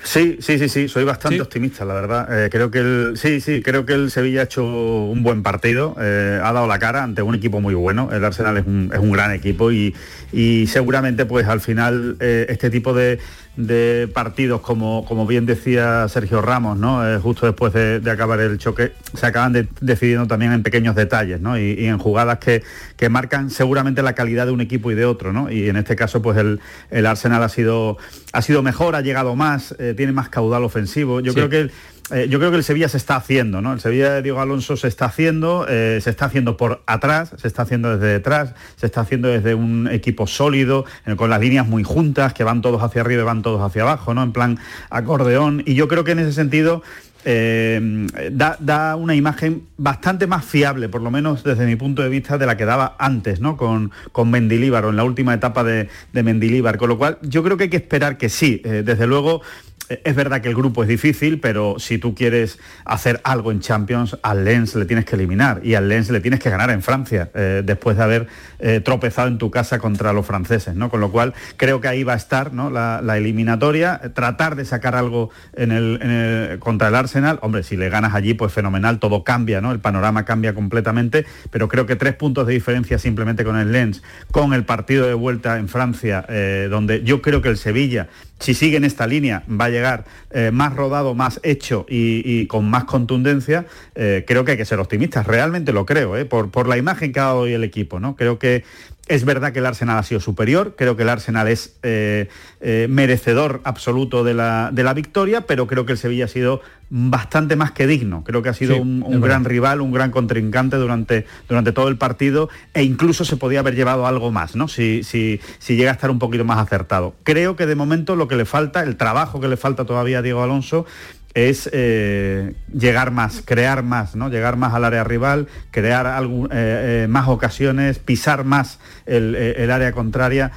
Sí, 0.02 0.38
sí, 0.40 0.58
sí, 0.58 0.70
sí, 0.70 0.88
soy 0.88 1.04
bastante 1.04 1.42
optimista, 1.42 1.84
la 1.84 1.92
verdad. 1.92 2.46
Eh, 2.46 2.48
creo 2.48 2.70
que 2.70 2.78
el, 2.78 3.12
sí, 3.16 3.42
sí, 3.42 3.60
creo 3.60 3.84
que 3.84 3.92
el 3.92 4.10
Sevilla 4.10 4.40
ha 4.40 4.44
hecho 4.44 4.64
un 4.64 5.22
buen 5.22 5.42
partido, 5.42 5.94
eh, 6.00 6.40
ha 6.42 6.52
dado 6.54 6.66
la 6.66 6.78
cara 6.78 7.02
ante 7.02 7.20
un 7.20 7.34
equipo 7.34 7.60
muy 7.60 7.74
bueno. 7.74 8.08
El 8.10 8.24
Arsenal 8.24 8.56
es 8.56 8.66
un, 8.66 8.90
es 8.94 8.98
un 8.98 9.12
gran 9.12 9.30
equipo 9.32 9.70
y, 9.70 9.94
y 10.32 10.66
seguramente, 10.68 11.26
pues 11.26 11.46
al 11.46 11.60
final 11.60 12.16
eh, 12.18 12.46
este 12.48 12.70
tipo 12.70 12.94
de, 12.94 13.18
de 13.56 14.08
partidos, 14.12 14.60
como, 14.60 15.04
como 15.04 15.26
bien 15.26 15.44
decía 15.44 16.08
Sergio 16.08 16.40
Ramos, 16.40 16.78
¿no? 16.78 17.06
Eh, 17.06 17.18
justo 17.18 17.46
después 17.46 17.72
de, 17.72 18.00
de 18.00 18.10
acabar 18.10 18.40
el 18.40 18.58
choque, 18.58 18.92
se 19.14 19.26
acaban 19.26 19.52
de- 19.52 19.68
decidiendo 19.80 20.26
también 20.26 20.52
en 20.52 20.62
pequeños 20.62 20.94
detalles, 20.94 21.40
¿no? 21.40 21.58
Y, 21.58 21.72
y 21.72 21.86
en 21.86 21.98
jugadas 21.98 22.38
que, 22.38 22.62
que 22.96 23.08
marcan 23.08 23.50
seguramente 23.50 24.02
la 24.02 24.14
calidad 24.14 24.46
de 24.46 24.52
un 24.52 24.60
equipo 24.60 24.90
y 24.90 24.94
de 24.94 25.04
otro, 25.04 25.32
¿no? 25.32 25.50
Y 25.50 25.68
en 25.68 25.76
este 25.76 25.96
caso, 25.96 26.22
pues 26.22 26.38
el, 26.38 26.60
el 26.90 27.06
Arsenal 27.06 27.42
ha 27.42 27.48
sido, 27.48 27.98
ha 28.32 28.40
sido 28.42 28.62
mejor, 28.62 28.94
ha 28.94 29.00
llegado 29.02 29.34
más, 29.36 29.74
eh, 29.78 29.94
tiene 29.96 30.12
más 30.12 30.28
caudal 30.28 30.64
ofensivo. 30.64 31.20
Yo 31.20 31.32
Sí. 31.32 31.36
creo 31.36 31.48
que 31.50 31.60
el- 31.60 31.72
eh, 32.12 32.26
yo 32.28 32.38
creo 32.38 32.50
que 32.50 32.56
el 32.56 32.64
Sevilla 32.64 32.88
se 32.88 32.96
está 32.96 33.16
haciendo, 33.16 33.60
¿no? 33.60 33.72
El 33.72 33.80
Sevilla 33.80 34.14
de 34.14 34.22
Diego 34.22 34.40
Alonso 34.40 34.76
se 34.76 34.88
está 34.88 35.04
haciendo, 35.04 35.66
eh, 35.68 36.00
se 36.02 36.10
está 36.10 36.24
haciendo 36.26 36.56
por 36.56 36.82
atrás, 36.86 37.32
se 37.36 37.46
está 37.46 37.62
haciendo 37.62 37.96
desde 37.96 38.12
detrás, 38.12 38.54
se 38.76 38.86
está 38.86 39.02
haciendo 39.02 39.28
desde 39.28 39.54
un 39.54 39.88
equipo 39.88 40.26
sólido, 40.26 40.84
eh, 41.06 41.14
con 41.14 41.30
las 41.30 41.40
líneas 41.40 41.68
muy 41.68 41.84
juntas, 41.84 42.32
que 42.32 42.42
van 42.42 42.62
todos 42.62 42.82
hacia 42.82 43.02
arriba 43.02 43.22
y 43.22 43.24
van 43.24 43.42
todos 43.42 43.62
hacia 43.62 43.82
abajo, 43.82 44.12
¿no? 44.14 44.22
En 44.22 44.32
plan 44.32 44.58
acordeón. 44.90 45.62
Y 45.66 45.74
yo 45.74 45.88
creo 45.88 46.02
que 46.02 46.12
en 46.12 46.18
ese 46.20 46.32
sentido 46.32 46.82
da, 47.22 48.96
una 48.96 49.14
imagen 49.14 49.64
bastante 49.76 50.26
más 50.26 50.42
fiable, 50.42 50.88
por 50.88 51.02
lo 51.02 51.10
menos 51.10 51.44
desde 51.44 51.66
mi 51.66 51.76
punto 51.76 52.00
de 52.00 52.08
vista, 52.08 52.38
de 52.38 52.46
la 52.46 52.56
que 52.56 52.64
daba 52.64 52.96
antes, 52.98 53.40
¿no? 53.40 53.58
Con, 53.58 53.92
con 54.10 54.30
Mendilíbar 54.30 54.86
o 54.86 54.90
en 54.90 54.96
la 54.96 55.04
última 55.04 55.34
etapa 55.34 55.62
de, 55.62 55.88
de 56.14 56.22
Mendilíbar. 56.22 56.78
Con 56.78 56.88
lo 56.88 56.96
cual, 56.96 57.18
yo 57.20 57.42
creo 57.44 57.58
que 57.58 57.64
hay 57.64 57.70
que 57.70 57.76
esperar 57.76 58.16
que 58.16 58.30
sí. 58.30 58.62
desde 58.64 59.06
luego, 59.06 59.42
Es 59.90 60.14
verdad 60.14 60.40
que 60.40 60.48
el 60.48 60.54
grupo 60.54 60.82
es 60.82 60.88
difícil, 60.88 61.40
pero 61.40 61.80
si 61.80 61.98
tú 61.98 62.14
quieres 62.14 62.60
hacer 62.84 63.20
algo 63.24 63.50
en 63.50 63.58
Champions, 63.58 64.16
al 64.22 64.44
Lens 64.44 64.76
le 64.76 64.84
tienes 64.84 65.04
que 65.04 65.16
eliminar 65.16 65.60
y 65.64 65.74
al 65.74 65.88
Lens 65.88 66.10
le 66.10 66.20
tienes 66.20 66.38
que 66.38 66.48
ganar 66.48 66.70
en 66.70 66.80
Francia, 66.80 67.30
eh, 67.34 67.62
después 67.64 67.96
de 67.96 68.02
haber 68.04 68.26
eh, 68.60 68.80
tropezado 68.80 69.26
en 69.26 69.38
tu 69.38 69.50
casa 69.50 69.80
contra 69.80 70.12
los 70.12 70.24
franceses, 70.24 70.76
¿no? 70.76 70.90
Con 70.90 71.00
lo 71.00 71.10
cual 71.10 71.34
creo 71.56 71.80
que 71.80 71.88
ahí 71.88 72.04
va 72.04 72.12
a 72.12 72.16
estar 72.16 72.52
la, 72.54 73.16
eliminatoria, 73.16 74.00
eh, 74.02 74.10
tratar 74.10 74.54
de 74.54 74.64
sacar 74.64 74.94
algo 74.94 75.30
en 75.54 75.72
el, 75.72 76.58
contra 76.60 76.88
el 76.88 76.94
Arsenal. 76.94 77.40
Hombre, 77.42 77.64
si 77.64 77.76
le 77.76 77.88
ganas 77.88 78.14
allí, 78.14 78.34
pues 78.34 78.52
fenomenal, 78.52 79.00
todo 79.00 79.24
cambia, 79.24 79.60
¿no? 79.60 79.72
El 79.72 79.80
panorama 79.80 80.24
cambia 80.24 80.54
completamente, 80.54 81.26
pero 81.50 81.68
creo 81.68 81.86
que 81.86 81.96
tres 81.96 82.14
puntos 82.14 82.46
de 82.46 82.52
diferencia 82.52 82.98
simplemente 82.98 83.44
con 83.44 83.56
el 83.56 83.72
Lens, 83.72 84.02
con 84.30 84.52
el 84.52 84.64
partido 84.64 85.06
de 85.06 85.14
vuelta 85.14 85.58
en 85.58 85.68
Francia, 85.68 86.24
eh, 86.28 86.68
donde 86.70 87.02
yo 87.02 87.22
creo 87.22 87.42
que 87.42 87.48
el 87.48 87.56
Sevilla, 87.56 88.08
si 88.40 88.54
sigue 88.54 88.78
en 88.78 88.84
esta 88.84 89.06
línea, 89.06 89.44
va 89.48 89.66
a 89.66 89.68
llegar 89.68 90.04
eh, 90.30 90.50
más 90.50 90.74
rodado, 90.74 91.14
más 91.14 91.40
hecho 91.42 91.84
y, 91.88 92.46
con 92.46 92.68
más 92.68 92.84
contundencia, 92.84 93.66
eh, 93.94 94.24
creo 94.26 94.44
que 94.44 94.52
hay 94.52 94.56
que 94.56 94.64
ser 94.64 94.80
optimistas. 94.80 95.26
Realmente 95.26 95.72
lo 95.72 95.84
creo, 95.84 96.16
¿eh? 96.16 96.24
por, 96.24 96.50
por 96.50 96.66
la 96.66 96.78
imagen 96.78 97.12
que 97.12 97.20
ha 97.20 97.24
dado 97.24 97.40
hoy 97.40 97.52
el 97.52 97.64
equipo, 97.64 98.00
¿no? 98.00 98.16
Creo 98.16 98.38
que 98.38 98.64
es 99.10 99.24
verdad 99.24 99.52
que 99.52 99.58
el 99.58 99.66
Arsenal 99.66 99.98
ha 99.98 100.04
sido 100.04 100.20
superior, 100.20 100.76
creo 100.78 100.96
que 100.96 101.02
el 101.02 101.08
Arsenal 101.08 101.48
es 101.48 101.74
eh, 101.82 102.28
eh, 102.60 102.86
merecedor 102.88 103.60
absoluto 103.64 104.22
de 104.22 104.34
la, 104.34 104.70
de 104.72 104.84
la 104.84 104.94
victoria, 104.94 105.40
pero 105.40 105.66
creo 105.66 105.84
que 105.84 105.92
el 105.92 105.98
Sevilla 105.98 106.26
ha 106.26 106.28
sido 106.28 106.62
bastante 106.90 107.56
más 107.56 107.72
que 107.72 107.88
digno. 107.88 108.22
Creo 108.22 108.42
que 108.42 108.50
ha 108.50 108.54
sido 108.54 108.76
Sí, 108.76 108.80
un, 108.80 109.20
gran 109.20 109.44
rival, 109.44 109.80
un 109.80 109.90
gran 109.90 110.12
contrincante 110.12 110.76
durante, 110.76 111.26
durante 111.48 111.72
todo 111.72 111.88
el 111.88 111.98
partido 111.98 112.50
e 112.72 112.84
incluso 112.84 113.24
se 113.24 113.36
podía 113.36 113.60
haber 113.60 113.74
llevado 113.74 114.06
algo 114.06 114.30
más, 114.30 114.54
¿no? 114.54 114.68
Si, 114.68 115.02
si, 115.02 115.40
si 115.58 115.74
llega 115.74 115.90
a 115.90 115.94
estar 115.94 116.10
un 116.10 116.20
poquito 116.20 116.44
más 116.44 116.58
acertado. 116.58 117.14
Creo 117.24 117.56
que 117.56 117.66
de 117.66 117.74
momento 117.74 118.14
lo 118.14 118.28
que 118.28 118.36
le 118.36 118.44
falta, 118.44 118.84
el 118.84 118.96
trabajo 118.96 119.40
que 119.40 119.48
le 119.48 119.56
falta 119.56 119.84
todavía 119.84 120.20
a 120.20 120.22
Diego 120.22 120.42
Alonso, 120.44 120.86
es 121.34 121.70
eh, 121.72 122.54
llegar 122.72 123.10
más, 123.10 123.42
crear 123.44 123.82
más, 123.82 124.16
¿no? 124.16 124.28
Llegar 124.28 124.56
más 124.56 124.74
al 124.74 124.84
área 124.84 125.04
rival, 125.04 125.48
crear 125.70 126.06
eh, 126.24 126.48
eh, 126.50 127.06
más 127.08 127.28
ocasiones, 127.28 127.98
pisar 127.98 128.44
más 128.44 128.78
el, 129.06 129.34
el 129.34 129.70
área 129.70 129.92
contraria. 129.92 130.52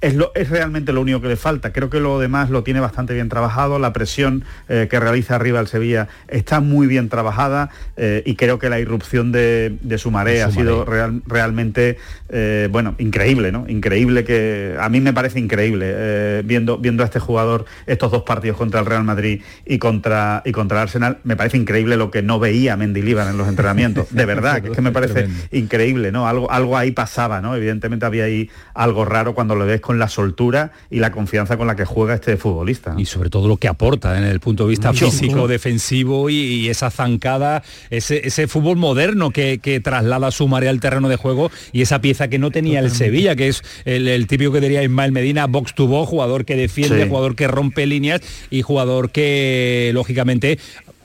Es, 0.00 0.14
lo- 0.14 0.30
es 0.36 0.48
realmente 0.48 0.92
lo 0.92 1.00
único 1.00 1.20
que 1.20 1.26
le 1.28 1.36
falta. 1.36 1.72
Creo 1.72 1.90
que 1.90 1.98
lo 1.98 2.20
demás 2.20 2.50
lo 2.50 2.62
tiene 2.62 2.78
bastante 2.78 3.14
bien 3.14 3.28
trabajado. 3.28 3.78
La 3.80 3.92
presión 3.92 4.44
eh, 4.68 4.86
que 4.88 5.00
realiza 5.00 5.34
arriba 5.34 5.58
el 5.58 5.66
Sevilla 5.66 6.06
está 6.28 6.60
muy 6.60 6.86
bien 6.86 7.08
trabajada 7.08 7.70
eh, 7.96 8.22
y 8.24 8.36
creo 8.36 8.60
que 8.60 8.68
la 8.70 8.78
irrupción 8.78 9.32
de, 9.32 9.76
de 9.80 9.98
su 9.98 10.10
marea 10.12 10.46
ha 10.46 10.50
sido 10.52 10.84
real- 10.84 11.22
realmente, 11.26 11.96
eh, 12.28 12.68
bueno, 12.70 12.94
increíble, 12.98 13.50
¿no? 13.50 13.64
Increíble 13.68 14.22
que 14.22 14.76
a 14.78 14.88
mí 14.88 15.00
me 15.00 15.12
parece 15.12 15.40
increíble 15.40 16.42
viendo, 16.44 16.78
viendo 16.78 17.02
a 17.02 17.06
este 17.06 17.18
jugador 17.18 17.64
estos 17.86 18.12
dos 18.12 18.22
partidos 18.22 18.56
contra 18.56 18.78
el 18.80 18.86
Real 18.86 19.02
Madrid 19.02 19.42
y 19.66 19.78
contra, 19.78 20.42
y 20.44 20.52
contra 20.52 20.78
el 20.78 20.82
Arsenal. 20.82 21.18
Me 21.24 21.34
parece 21.34 21.56
increíble 21.56 21.96
lo 21.96 22.10
que 22.12 22.22
no 22.22 22.38
veía 22.38 22.76
Mendilibar 22.76 23.26
en 23.28 23.36
los 23.36 23.48
entrenamientos. 23.48 24.14
De 24.14 24.24
verdad, 24.26 24.62
que 24.62 24.68
es 24.68 24.76
que 24.76 24.82
me 24.82 24.92
parece 24.92 25.26
increíble, 25.50 26.12
¿no? 26.12 26.28
Algo, 26.28 26.50
algo 26.52 26.76
ahí 26.76 26.92
pasaba, 26.92 27.40
¿no? 27.40 27.56
Evidentemente 27.56 28.06
había 28.06 28.24
ahí 28.24 28.48
algo 28.74 29.04
raro 29.04 29.34
cuando 29.34 29.56
lo 29.56 29.66
ves 29.66 29.80
con 29.88 29.98
la 29.98 30.08
soltura 30.10 30.72
y 30.90 30.98
la 31.00 31.12
confianza 31.12 31.56
con 31.56 31.66
la 31.66 31.74
que 31.74 31.86
juega 31.86 32.12
este 32.12 32.36
futbolista. 32.36 32.94
Y 32.98 33.06
sobre 33.06 33.30
todo 33.30 33.48
lo 33.48 33.56
que 33.56 33.68
aporta 33.68 34.18
en 34.18 34.24
el 34.24 34.38
punto 34.38 34.64
de 34.64 34.68
vista 34.68 34.92
Mucho, 34.92 35.06
físico, 35.10 35.32
mucho. 35.36 35.48
defensivo 35.48 36.28
y, 36.28 36.34
y 36.34 36.68
esa 36.68 36.90
zancada, 36.90 37.62
ese, 37.88 38.26
ese 38.26 38.48
fútbol 38.48 38.76
moderno 38.76 39.30
que, 39.30 39.60
que 39.62 39.80
traslada 39.80 40.30
su 40.30 40.46
marea 40.46 40.68
al 40.68 40.80
terreno 40.80 41.08
de 41.08 41.16
juego 41.16 41.50
y 41.72 41.80
esa 41.80 42.02
pieza 42.02 42.28
que 42.28 42.38
no 42.38 42.50
tenía 42.50 42.80
el 42.80 42.90
Sevilla, 42.90 43.34
que 43.34 43.48
es 43.48 43.62
el, 43.86 44.08
el 44.08 44.26
típico 44.26 44.52
que 44.52 44.60
diría 44.60 44.82
Ismael 44.82 45.10
Medina, 45.12 45.46
box 45.46 45.74
to 45.74 45.86
box, 45.86 46.10
jugador 46.10 46.44
que 46.44 46.54
defiende, 46.54 47.04
Sí. 47.04 47.08
jugador 47.08 47.34
que 47.34 47.48
rompe 47.48 47.86
líneas 47.86 48.20
y 48.50 48.60
jugador 48.60 49.10
que 49.10 49.90
lógicamente 49.94 50.58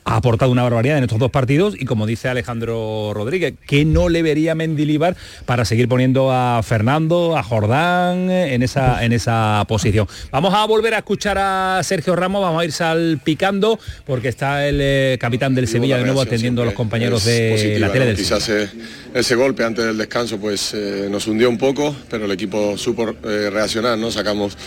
ha 0.06 0.16
aportado 0.16 0.52
una 0.52 0.64
barbaridad 0.64 0.98
en 0.98 1.04
estos 1.04 1.20
dos 1.20 1.32
partidos 1.32 1.76
y 1.80 1.86
como 1.86 2.06
dice 2.06 2.28
Alejandro 2.30 3.12
Rodríguez, 3.14 3.54
que 3.66 3.86
no 3.86 4.10
le 4.10 4.22
vería 4.22 4.56
Mendilibar 4.56 5.16
para 5.46 5.66
seguir 5.66 5.88
poniendo 5.88 6.32
a 6.32 6.62
Fernando, 6.64 7.38
a 7.38 7.44
Jordán 7.44 8.30
en 8.30 8.64
esa, 8.64 9.04
en 9.04 9.14
esa 9.14 9.66
posición. 9.68 10.08
Vamos 10.32 10.54
a 10.54 10.66
volver 10.66 10.94
a 10.94 11.00
escuchar 11.00 11.38
a 11.38 11.82
Sergio 11.84 12.16
Ramos, 12.16 12.42
vamos 12.42 12.62
a 12.62 12.66
ir 12.66 12.72
salpicando 12.72 13.80
porque 14.06 14.28
está 14.28 14.68
el 14.68 14.80
eh, 14.82 15.18
capitán 15.20 15.56
del 15.56 15.68
Sevilla 15.68 15.98
de 15.98 16.04
nuevo 16.04 16.22
atendiendo 16.22 16.62
a 16.62 16.66
los 16.66 16.74
compañeros 16.74 17.26
de 17.26 17.52
positiva, 17.52 17.88
la 17.88 17.94
tele 17.94 18.06
¿no? 18.06 18.08
del 18.10 18.18
Quizás 18.18 18.50
eh, 18.50 18.70
ese 19.14 19.36
golpe 19.36 19.64
antes 19.64 19.86
del 19.86 19.98
descanso 19.98 20.40
pues 20.40 20.74
eh, 20.74 21.08
nos 21.10 21.28
hundió 21.28 21.50
un 21.50 21.58
poco, 21.58 21.96
pero 22.10 22.26
el 22.26 22.32
equipo 22.32 22.78
supo 22.78 23.10
eh, 23.10 23.50
reaccionar, 23.52 23.98
¿no? 23.98 24.12
Sacamos 24.12 24.58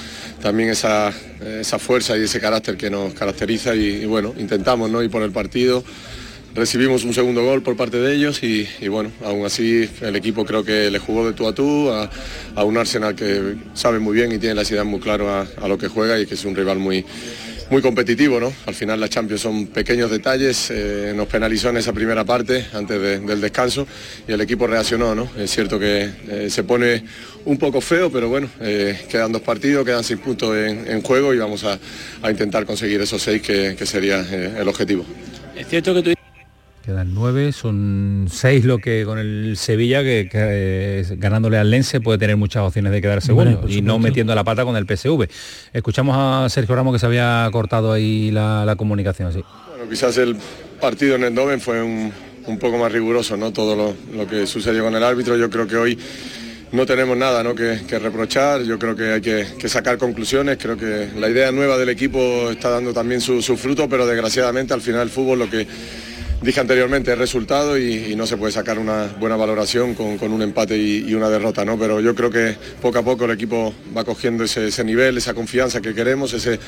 también 0.41 0.71
esa, 0.71 1.13
esa 1.61 1.79
fuerza 1.79 2.17
y 2.17 2.23
ese 2.23 2.41
carácter 2.41 2.77
que 2.77 2.91
nos 2.91 3.15
caracteriza 3.15 3.75
y, 3.75 4.05
bueno, 4.05 4.35
intentamos 4.39 4.91
¿no? 4.91 5.03
ir 5.03 5.11
por 5.11 5.23
el 5.23 5.33
partido. 5.33 5.83
Recibimos 6.55 7.05
un 7.05 7.13
segundo 7.13 7.45
gol 7.45 7.63
por 7.63 7.77
parte 7.77 7.99
de 7.99 8.15
ellos 8.15 8.43
y, 8.43 8.67
bueno, 8.89 9.13
aún 9.23 9.45
así 9.45 9.89
el 10.01 10.17
equipo 10.17 10.47
creo 10.47 10.65
que 10.65 10.91
le 10.91 10.99
jugó 10.99 11.27
de 11.27 11.35
tú 11.35 11.47
a 11.47 11.55
tú 11.55 11.91
a, 11.91 12.65
un 12.65 12.79
Arsenal 12.79 13.15
que 13.15 13.57
sabe 13.75 13.99
muy 13.99 14.15
bien 14.15 14.33
y 14.33 14.39
tiene 14.39 14.55
las 14.55 14.71
ideas 14.71 14.87
muy 14.87 14.99
claras 15.01 15.49
a, 15.61 15.69
lo 15.69 15.77
que 15.77 15.89
juega 15.89 16.19
y 16.19 16.25
que 16.25 16.33
es 16.33 16.45
un 16.47 16.57
rival 16.57 16.79
muy, 16.79 17.05
muy 17.71 17.83
competitivo, 17.83 18.41
¿no? 18.41 18.51
Al 18.65 18.75
final 18.75 18.99
las 18.99 19.11
Champions 19.11 19.43
son 19.43 19.67
pequeños 19.67 20.11
detalles, 20.11 20.71
eh, 20.71 21.13
nos 21.15 21.27
penalizó 21.29 21.69
en 21.69 21.77
esa 21.77 21.93
primera 21.93 22.25
parte 22.25 22.65
antes 22.73 23.03
de- 23.03 23.21
del 23.21 23.41
descanso 23.43 23.87
y 24.27 24.33
el 24.33 24.41
equipo 24.41 24.67
reaccionó, 24.67 25.15
¿no? 25.15 25.29
Es 25.37 25.51
cierto 25.51 25.79
que 25.79 26.09
eh, 26.29 26.47
se 26.49 26.65
pone 26.65 27.03
un 27.47 27.59
poco 27.59 27.81
feo, 27.81 28.11
pero 28.11 28.29
bueno, 28.29 28.49
eh, 28.61 28.99
quedan 29.09 29.33
dos 29.33 29.41
partidos, 29.41 29.85
quedan 29.85 30.05
seis 30.05 30.21
puntos 30.21 30.55
en, 30.57 30.87
en 30.87 31.01
juego 31.01 31.33
y 31.33 31.39
vamos 31.39 31.65
a, 31.65 31.79
a 32.23 32.31
intentar 32.31 32.67
conseguir 32.67 33.01
esos 33.01 33.23
seis 33.23 33.41
que, 33.41 33.75
que 33.77 33.87
sería 33.87 34.21
eh, 34.21 34.59
el 34.61 34.69
objetivo. 34.69 35.05
Es 35.57 35.69
cierto 35.69 35.95
que 35.95 36.03
tú 36.03 36.13
Quedan 36.85 37.15
nueve, 37.15 37.51
son 37.51 38.29
seis 38.31 38.65
lo 38.65 38.79
que 38.79 39.05
con 39.05 39.19
el 39.19 39.57
Sevilla, 39.57 40.05
que, 40.05 40.29
que, 40.31 40.39
eh, 40.41 41.05
ganándole 41.17 41.59
al 41.59 41.69
Lense 41.69 42.01
puede 42.01 42.17
tener 42.17 42.37
muchas 42.37 42.63
opciones 42.63 42.93
de 42.93 43.03
quedar 43.03 43.21
segundo 43.23 43.61
por 43.61 43.71
y 43.71 43.83
no 43.83 43.99
metiendo 43.99 44.33
la 44.37 44.45
pata 44.45 44.65
con 44.65 44.77
el 44.77 44.87
PSV. 44.87 45.27
Escuchamos 45.73 46.17
a 46.17 46.49
Sergio 46.49 46.77
Ramos 46.77 46.95
que 46.95 47.01
se 47.01 47.07
había 47.07 47.49
cortado 47.51 47.93
ahí 47.93 48.31
la, 48.31 48.65
la 48.65 48.77
comunicación. 48.77 49.33
Sí. 49.33 49.43
Bueno, 49.69 49.91
quizás 49.91 50.17
el 50.19 50.37
partido 50.81 51.17
en 51.17 51.25
Eindhoven 51.25 51.61
fue 51.61 51.83
un, 51.83 52.13
un 52.47 52.59
poco 52.61 52.79
más 52.79 52.93
riguroso, 52.93 53.37
¿no? 53.37 53.53
Todo 53.53 53.75
lo, 53.75 53.97
lo 54.17 54.29
que 54.29 54.47
sucedió 54.47 54.85
con 54.85 54.95
el 54.95 55.03
árbitro. 55.03 55.37
Yo 55.37 55.51
creo 55.51 55.67
que 55.67 55.77
hoy 55.77 55.99
no 56.73 56.85
tenemos 56.87 57.17
nada 57.17 57.43
¿no? 57.43 57.55
que, 57.55 57.81
que 57.87 57.99
reprochar. 57.99 58.63
Yo 58.63 58.79
creo 58.79 58.97
que 58.97 59.13
hay 59.13 59.21
que, 59.21 59.69
sacar 59.69 59.99
conclusiones. 59.99 60.59
Creo 60.61 60.77
que 60.77 61.09
la 61.17 61.29
idea 61.29 61.53
nueva 61.53 61.79
del 61.79 61.89
equipo 61.89 62.51
está 62.51 62.71
dando 62.71 62.93
también 62.93 63.21
su, 63.21 63.41
fruto, 63.57 63.89
pero 63.89 64.07
desgraciadamente 64.07 64.75
al 64.75 64.81
final 64.81 65.03
el 65.03 65.11
fútbol 65.11 65.39
lo 65.41 65.51
que 65.51 65.67
dije 66.43 66.61
anteriormente 66.61 67.13
es 67.13 67.19
resultado 67.19 67.79
y, 67.79 68.15
no 68.15 68.27
se 68.27 68.37
puede 68.37 68.53
sacar 68.53 68.79
una 68.79 69.07
buena 69.19 69.37
valoración 69.37 69.95
con, 69.95 70.33
un 70.33 70.43
empate 70.43 70.77
y, 70.77 71.15
una 71.15 71.29
derrota, 71.29 71.65
¿no? 71.65 71.79
Pero 71.79 72.01
yo 72.01 72.15
creo 72.15 72.31
que 72.31 72.57
poco 72.83 72.99
a 72.99 73.03
poco 73.03 73.25
el 73.25 73.33
equipo 73.33 73.75
va 73.97 74.05
cogiendo 74.05 74.45
ese, 74.45 74.85
nivel, 74.85 75.17
esa 75.17 75.35
confianza 75.35 75.81
que 75.81 75.95
queremos, 75.95 76.33
ese 76.33 76.59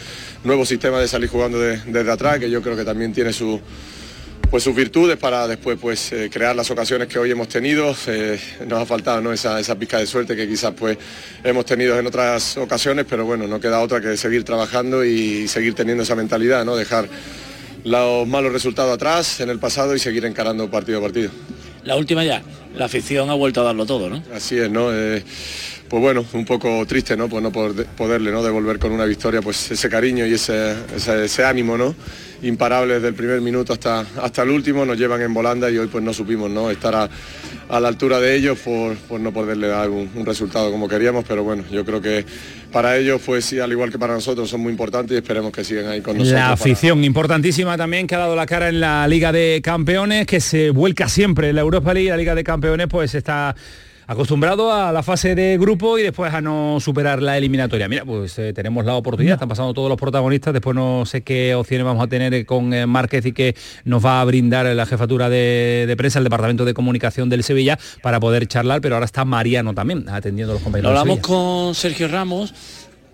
nuevo 0.45 0.65
sistema 0.65 1.01
de 1.01 1.09
salir 1.09 1.29
jugando 1.29 1.59
de- 1.59 1.79
desde 1.87 2.11
atrás, 2.11 2.39
que 2.39 2.51
yo 2.51 2.63
creo 2.63 2.77
que 2.77 2.85
también 2.85 3.13
tiene 3.13 3.33
su, 3.33 3.61
pues 4.51 4.63
sus 4.63 4.75
virtudes 4.75 5.17
para 5.19 5.47
después 5.47 5.79
pues 5.81 6.13
eh, 6.13 6.31
crear 6.33 6.57
las 6.57 6.71
ocasiones 6.71 7.09
que 7.09 7.19
hoy 7.19 7.31
hemos 7.31 7.49
tenido. 7.49 7.95
Eh, 8.07 8.41
nos 8.67 8.81
ha 8.81 8.87
faltado 8.87 9.21
¿no? 9.21 9.33
esa, 9.33 9.61
esa 9.61 9.79
pizca 9.79 9.99
de 9.99 10.07
suerte 10.07 10.35
que 10.35 10.49
quizás 10.49 10.73
pues 10.75 10.97
hemos 11.45 11.67
tenido 11.67 11.99
en 11.99 12.07
otras 12.07 12.57
ocasiones, 12.57 13.05
pero 13.09 13.25
bueno, 13.25 13.47
no 13.47 13.61
queda 13.61 13.81
otra 13.81 14.01
que 14.01 14.17
seguir 14.17 14.45
trabajando 14.45 15.05
y 15.05 15.49
seguir 15.49 15.75
teniendo 15.75 16.03
esa 16.03 16.15
mentalidad, 16.15 16.65
¿no? 16.65 16.77
Dejar 16.77 17.09
los 17.85 18.27
malos 18.27 18.53
resultados 18.53 18.95
atrás 18.95 19.41
en 19.41 19.51
el 19.51 19.59
pasado 19.59 19.95
y 19.95 19.99
seguir 19.99 20.25
encarando 20.25 20.71
partido 20.71 20.99
a 20.99 21.03
partido. 21.03 21.31
La 21.85 21.97
última 21.97 22.25
ya, 22.25 22.43
la 22.75 22.87
afición 22.87 23.31
ha 23.31 23.35
vuelto 23.35 23.61
a 23.61 23.65
darlo 23.65 23.87
todo, 23.87 24.09
¿no? 24.09 24.23
Así 24.35 24.59
es, 24.59 24.71
¿no? 24.71 24.93
Eh, 24.93 25.23
pues 25.89 26.03
bueno, 26.03 26.25
un 26.33 26.45
poco 26.45 26.85
triste, 26.87 27.17
¿no? 27.17 27.29
Pues 27.29 27.43
no 27.43 27.51
poder- 27.51 27.87
poderle, 27.87 28.31
¿no? 28.31 28.43
Devolver 28.43 28.79
con 28.79 28.93
una 28.93 29.05
victoria, 29.05 29.41
pues 29.43 29.71
ese 29.71 29.89
cariño 29.89 30.27
y 30.27 30.35
ese, 30.35 30.75
ese, 30.95 31.25
ese 31.25 31.45
ánimo, 31.45 31.77
¿no? 31.79 31.95
Imparable 32.43 32.95
desde 32.95 33.09
el 33.09 33.15
primer 33.15 33.41
minuto 33.41 33.73
hasta, 33.73 34.05
hasta 34.23 34.43
el 34.43 34.51
último, 34.51 34.85
nos 34.85 34.97
llevan 34.97 35.21
en 35.23 35.35
volanda 35.35 35.71
y 35.71 35.79
hoy 35.79 35.89
pues 35.89 36.05
no 36.05 36.13
supimos, 36.13 36.49
¿no? 36.51 36.71
Estar 36.71 36.95
a, 36.95 37.09
a 37.69 37.81
la 37.81 37.89
altura 37.89 38.21
de 38.21 38.35
ellos 38.37 38.59
por, 38.61 38.97
por 38.97 39.19
no 39.21 39.33
poderle 39.33 39.67
dar 39.69 39.91
un, 39.91 40.09
un 40.15 40.25
resultado 40.25 40.71
como 40.71 40.89
queríamos, 40.89 41.25
pero 41.27 41.43
bueno, 41.43 41.65
yo 41.73 41.85
creo 41.85 42.01
que 42.01 42.25
para 42.71 42.97
ellos, 42.97 43.21
pues 43.25 43.45
sí, 43.45 43.59
al 43.59 43.73
igual 43.73 43.91
que 43.91 43.99
para 43.99 44.15
nosotros, 44.15 44.49
son 44.49 44.61
muy 44.61 44.71
importantes 44.71 45.15
y 45.15 45.17
esperemos 45.17 45.51
que 45.51 45.65
sigan 45.65 45.89
ahí 45.89 46.01
con 46.01 46.17
nosotros. 46.19 46.35
La 46.39 46.43
para- 46.43 46.53
afición 46.55 47.03
importantísima 47.03 47.77
también 47.77 48.07
que 48.07 48.15
ha 48.15 48.19
dado 48.19 48.37
la 48.37 48.47
cara 48.47 48.69
en 48.69 48.79
la 48.81 49.09
Liga 49.09 49.33
de 49.33 49.61
Campeones, 49.63 50.27
que 50.27 50.41
se 50.41 50.71
vuelca 50.71 51.09
siempre 51.09 51.49
en 51.49 51.57
la 51.57 51.63
Europa 51.63 51.93
League, 51.93 52.11
la 52.11 52.17
Liga 52.17 52.35
de 52.37 52.45
Campeones 52.45 52.87
pues 52.89 53.15
está 53.17 53.57
acostumbrado 54.09 54.73
a 54.73 54.91
la 54.91 55.03
fase 55.03 55.35
de 55.35 55.59
grupo 55.59 55.99
y 55.99 56.03
después 56.03 56.33
a 56.33 56.41
no 56.41 56.79
superar 56.81 57.21
la 57.21 57.37
eliminatoria. 57.37 57.89
Mira, 57.89 58.07
pues 58.07 58.39
eh, 58.39 58.55
tenemos 58.55 58.87
la 58.87 58.95
oportunidad, 58.95 59.35
están 59.35 59.51
pasando 59.51 59.75
todos 59.75 59.91
los 59.91 59.99
protagonistas, 59.99 60.55
después 60.55 60.75
no 60.75 61.05
sé 61.05 61.21
qué 61.21 61.55
opciones 61.55 61.85
vamos 61.85 62.03
a 62.03 62.07
tener 62.09 62.47
con 62.47 62.73
eh, 62.73 62.87
Márquez 62.87 63.27
y 63.27 63.33
que 63.33 63.55
nos 63.85 64.05
va 64.05 64.23
a 64.23 64.25
brindar 64.25 64.65
la 64.65 64.87
jefatura 64.87 65.29
de, 65.29 65.85
de 65.87 65.97
prensa, 65.97 66.19
el 66.19 66.25
Departamento 66.25 66.65
de 66.65 66.73
Comunicación 66.73 67.29
del 67.29 67.45
Sevilla, 67.45 67.79
para 68.03 68.19
poder 68.19 68.49
charlar, 68.49 68.81
pero 68.81 68.95
ahora 68.95 69.05
está 69.05 69.27
Mariano 69.27 69.75
también 69.75 70.09
atendiendo 70.09 70.53
a 70.53 70.55
los 70.55 70.63
compañeros. 70.63 70.91
Lo 70.91 70.99
hablamos 70.99 71.21
con 71.21 71.75
Sergio 71.75 72.09
Ramos. 72.09 72.55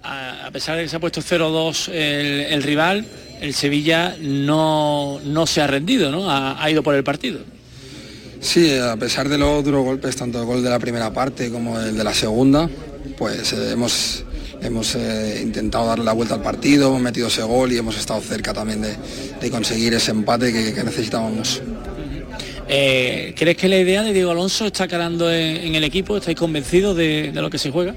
a, 0.04 0.46
a 0.46 0.50
pesar 0.52 0.76
de 0.76 0.84
que 0.84 0.88
se 0.88 0.94
ha 0.94 1.00
puesto 1.00 1.20
0-2 1.20 1.88
el, 1.88 2.40
el 2.52 2.62
rival, 2.62 3.04
el 3.40 3.52
Sevilla 3.52 4.14
no, 4.20 5.18
no 5.24 5.46
se 5.48 5.60
ha 5.60 5.66
rendido, 5.66 6.12
¿no? 6.12 6.30
Ha, 6.30 6.62
ha 6.62 6.70
ido 6.70 6.84
por 6.84 6.94
el 6.94 7.02
partido. 7.02 7.40
Sí, 8.44 8.76
a 8.76 8.94
pesar 8.96 9.26
de 9.30 9.38
los 9.38 9.64
duros 9.64 9.82
golpes, 9.84 10.16
tanto 10.16 10.38
el 10.38 10.44
gol 10.44 10.62
de 10.62 10.68
la 10.68 10.78
primera 10.78 11.10
parte 11.10 11.50
como 11.50 11.80
el 11.80 11.96
de 11.96 12.04
la 12.04 12.12
segunda, 12.12 12.68
pues 13.16 13.54
eh, 13.54 13.70
hemos, 13.72 14.22
hemos 14.60 14.94
eh, 14.96 15.40
intentado 15.42 15.86
darle 15.86 16.04
la 16.04 16.12
vuelta 16.12 16.34
al 16.34 16.42
partido, 16.42 16.88
hemos 16.88 17.00
metido 17.00 17.28
ese 17.28 17.42
gol 17.42 17.72
y 17.72 17.78
hemos 17.78 17.96
estado 17.96 18.20
cerca 18.20 18.52
también 18.52 18.82
de, 18.82 18.94
de 19.40 19.50
conseguir 19.50 19.94
ese 19.94 20.10
empate 20.10 20.52
que, 20.52 20.74
que 20.74 20.84
necesitábamos. 20.84 21.62
Eh, 22.68 23.34
¿Crees 23.34 23.56
que 23.56 23.66
la 23.66 23.78
idea 23.78 24.02
de 24.02 24.12
Diego 24.12 24.30
Alonso 24.32 24.66
está 24.66 24.86
calando 24.88 25.32
en, 25.32 25.56
en 25.56 25.74
el 25.74 25.82
equipo? 25.82 26.18
¿Estáis 26.18 26.36
convencidos 26.36 26.94
de, 26.98 27.32
de 27.32 27.40
lo 27.40 27.48
que 27.48 27.56
se 27.56 27.70
juega? 27.70 27.94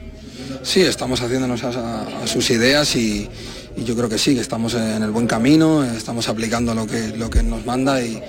Sí, 0.63 0.79
estamos 0.79 1.19
haciéndonos 1.19 1.61
a, 1.65 2.23
a 2.23 2.25
sus 2.25 2.49
ideas 2.51 2.95
y, 2.95 3.27
y 3.75 3.83
yo 3.83 3.97
creo 3.97 4.07
que 4.07 4.17
sí, 4.17 4.33
que 4.33 4.41
estamos 4.41 4.75
en 4.75 5.03
el 5.03 5.11
buen 5.11 5.27
camino, 5.27 5.83
estamos 5.83 6.29
aplicando 6.29 6.73
lo 6.73 6.87
que, 6.87 7.09
lo 7.17 7.29
que 7.29 7.43
nos 7.43 7.65
manda 7.65 8.01
y, 8.01 8.21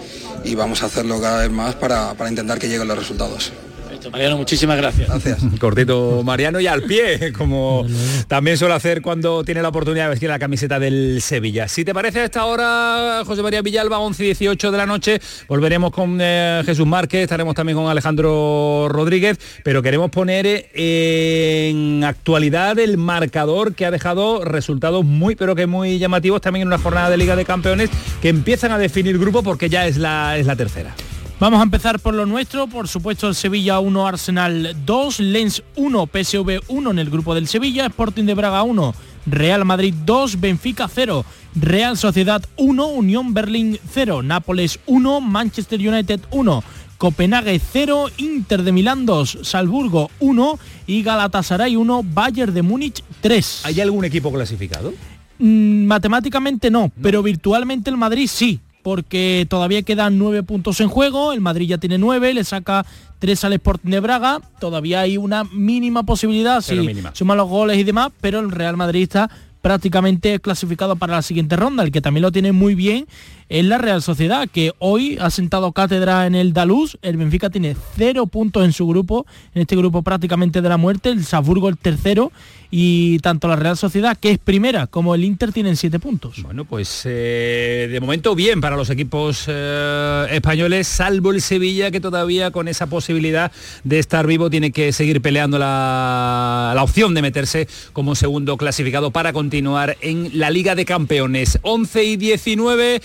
y 0.48 0.54
vamos 0.54 0.82
a 0.82 0.86
hacerlo 0.86 1.20
cada 1.20 1.40
vez 1.40 1.50
más 1.50 1.74
para, 1.74 2.14
para 2.14 2.30
intentar 2.30 2.58
que 2.58 2.68
lleguen 2.68 2.88
los 2.88 2.98
resultados. 2.98 3.52
Perfecto, 3.98 4.10
Mariano, 4.12 4.36
muchísimas 4.36 4.76
gracias. 4.76 5.08
Gracias. 5.08 5.42
Cortito 5.58 6.22
Mariano 6.22 6.60
y 6.60 6.68
al 6.68 6.82
pie, 6.82 7.32
como 7.36 7.84
también 8.28 8.56
suele 8.56 8.74
hacer 8.74 9.02
cuando 9.02 9.42
tiene 9.42 9.60
la 9.60 9.68
oportunidad 9.68 10.04
de 10.04 10.10
vestir 10.10 10.28
la 10.28 10.38
camiseta 10.38 10.78
del 10.78 11.20
Sevilla. 11.20 11.66
Si 11.66 11.84
te 11.84 11.92
parece 11.92 12.20
a 12.20 12.24
esta 12.24 12.44
hora, 12.44 13.22
José 13.26 13.42
María 13.42 13.60
Villalba, 13.60 13.98
11 13.98 14.22
y 14.22 14.26
18 14.26 14.70
de 14.70 14.78
la 14.78 14.86
noche, 14.86 15.20
volveremos 15.48 15.90
con 15.90 16.18
eh, 16.20 16.62
Jesús 16.64 16.86
Márquez, 16.86 17.22
estaremos 17.22 17.56
también 17.56 17.76
con 17.76 17.88
Alejandro 17.88 18.86
Rodríguez, 18.88 19.38
pero 19.64 19.82
queremos 19.82 20.10
poner 20.10 20.46
eh, 20.46 21.68
en 21.70 22.04
actualidad 22.04 22.78
el 22.78 22.98
marcador 22.98 23.74
que 23.74 23.84
ha 23.84 23.90
dejado 23.90 24.44
resultados 24.44 25.04
muy, 25.04 25.34
pero 25.34 25.56
que 25.56 25.66
muy 25.66 25.98
llamativos 25.98 26.40
también 26.40 26.62
en 26.62 26.68
una 26.68 26.78
jornada 26.78 27.10
de 27.10 27.16
Liga 27.16 27.34
de 27.34 27.44
Campeones 27.44 27.90
que 28.22 28.28
empiezan 28.28 28.70
a 28.70 28.78
definir 28.78 29.18
grupo 29.18 29.42
porque 29.42 29.68
ya 29.68 29.86
es 29.86 29.96
la, 29.96 30.38
es 30.38 30.46
la 30.46 30.54
tercera. 30.54 30.94
Vamos 31.40 31.60
a 31.60 31.62
empezar 31.62 32.00
por 32.00 32.14
lo 32.14 32.26
nuestro, 32.26 32.66
por 32.66 32.88
supuesto 32.88 33.28
el 33.28 33.34
Sevilla 33.36 33.78
1, 33.78 34.08
Arsenal 34.08 34.76
2, 34.84 35.20
Lens 35.20 35.62
1, 35.76 36.06
PSV 36.12 36.62
1 36.66 36.90
en 36.90 36.98
el 36.98 37.10
grupo 37.10 37.32
del 37.32 37.46
Sevilla, 37.46 37.86
Sporting 37.86 38.24
de 38.24 38.34
Braga 38.34 38.64
1, 38.64 38.92
Real 39.26 39.64
Madrid 39.64 39.94
2, 40.04 40.40
Benfica 40.40 40.88
0, 40.92 41.24
Real 41.54 41.96
Sociedad 41.96 42.42
1, 42.56 42.86
Unión 42.88 43.34
Berlín 43.34 43.78
0, 43.92 44.24
Nápoles 44.24 44.80
1, 44.86 45.20
Manchester 45.20 45.78
United 45.78 46.22
1, 46.32 46.64
Copenhague 46.98 47.60
0, 47.60 48.06
Inter 48.16 48.64
de 48.64 48.72
Milán 48.72 49.06
2, 49.06 49.38
Salzburgo 49.42 50.10
1 50.18 50.58
y 50.88 51.04
Galatasaray 51.04 51.76
1, 51.76 52.02
Bayern 52.02 52.52
de 52.52 52.62
Múnich 52.62 53.04
3. 53.20 53.60
¿Hay 53.64 53.80
algún 53.80 54.04
equipo 54.04 54.32
clasificado? 54.32 54.92
Mm, 55.38 55.86
matemáticamente 55.86 56.68
no, 56.68 56.90
pero 57.00 57.22
virtualmente 57.22 57.90
el 57.90 57.96
Madrid 57.96 58.28
sí, 58.28 58.58
porque 58.82 59.46
todavía 59.48 59.82
quedan 59.82 60.18
nueve 60.18 60.42
puntos 60.42 60.80
en 60.80 60.88
juego, 60.88 61.32
el 61.32 61.40
Madrid 61.40 61.68
ya 61.68 61.78
tiene 61.78 61.98
nueve, 61.98 62.32
le 62.34 62.44
saca 62.44 62.86
tres 63.18 63.44
al 63.44 63.52
Sporting 63.54 63.90
de 63.90 64.00
Braga, 64.00 64.40
todavía 64.60 65.00
hay 65.00 65.16
una 65.16 65.44
mínima 65.44 66.04
posibilidad 66.04 66.62
Pero 66.66 66.82
si 66.82 66.86
mínima. 66.86 67.10
suman 67.14 67.36
los 67.36 67.48
goles 67.48 67.78
y 67.78 67.84
demás, 67.84 68.10
pero 68.20 68.40
el 68.40 68.50
Real 68.50 68.76
Madrid 68.76 69.02
está 69.02 69.30
prácticamente 69.60 70.38
clasificado 70.40 70.96
para 70.96 71.16
la 71.16 71.22
siguiente 71.22 71.56
ronda, 71.56 71.82
el 71.82 71.90
que 71.90 72.00
también 72.00 72.22
lo 72.22 72.32
tiene 72.32 72.52
muy 72.52 72.74
bien 72.74 73.06
es 73.48 73.64
la 73.64 73.78
Real 73.78 74.02
Sociedad, 74.02 74.48
que 74.48 74.72
hoy 74.78 75.16
ha 75.20 75.30
sentado 75.30 75.72
cátedra 75.72 76.26
en 76.26 76.34
el 76.34 76.52
Daluz, 76.52 76.98
el 77.02 77.16
Benfica 77.16 77.48
tiene 77.48 77.76
cero 77.96 78.26
puntos 78.26 78.64
en 78.64 78.72
su 78.72 78.86
grupo, 78.86 79.26
en 79.54 79.62
este 79.62 79.76
grupo 79.76 80.02
prácticamente 80.02 80.60
de 80.60 80.68
la 80.68 80.76
muerte, 80.76 81.08
el 81.08 81.24
Salzburgo 81.24 81.68
el 81.68 81.78
tercero, 81.78 82.30
y 82.70 83.18
tanto 83.20 83.48
la 83.48 83.56
Real 83.56 83.78
Sociedad, 83.78 84.16
que 84.18 84.32
es 84.32 84.38
primera, 84.38 84.86
como 84.86 85.14
el 85.14 85.24
Inter 85.24 85.52
tienen 85.52 85.76
siete 85.76 85.98
puntos. 85.98 86.42
Bueno, 86.42 86.66
pues 86.66 87.02
eh, 87.06 87.88
de 87.90 88.00
momento 88.00 88.34
bien 88.34 88.60
para 88.60 88.76
los 88.76 88.90
equipos 88.90 89.44
eh, 89.48 90.26
españoles, 90.30 90.86
salvo 90.86 91.30
el 91.30 91.40
Sevilla, 91.40 91.90
que 91.90 92.00
todavía 92.00 92.50
con 92.50 92.68
esa 92.68 92.86
posibilidad 92.86 93.50
de 93.84 93.98
estar 93.98 94.26
vivo 94.26 94.50
tiene 94.50 94.72
que 94.72 94.92
seguir 94.92 95.22
peleando 95.22 95.58
la, 95.58 96.72
la 96.74 96.82
opción 96.82 97.14
de 97.14 97.22
meterse 97.22 97.68
como 97.94 98.14
segundo 98.14 98.58
clasificado 98.58 99.10
para 99.10 99.32
continuar 99.32 99.96
en 100.02 100.38
la 100.38 100.50
Liga 100.50 100.74
de 100.74 100.84
Campeones. 100.84 101.58
11 101.62 102.04
y 102.04 102.16
19. 102.16 103.00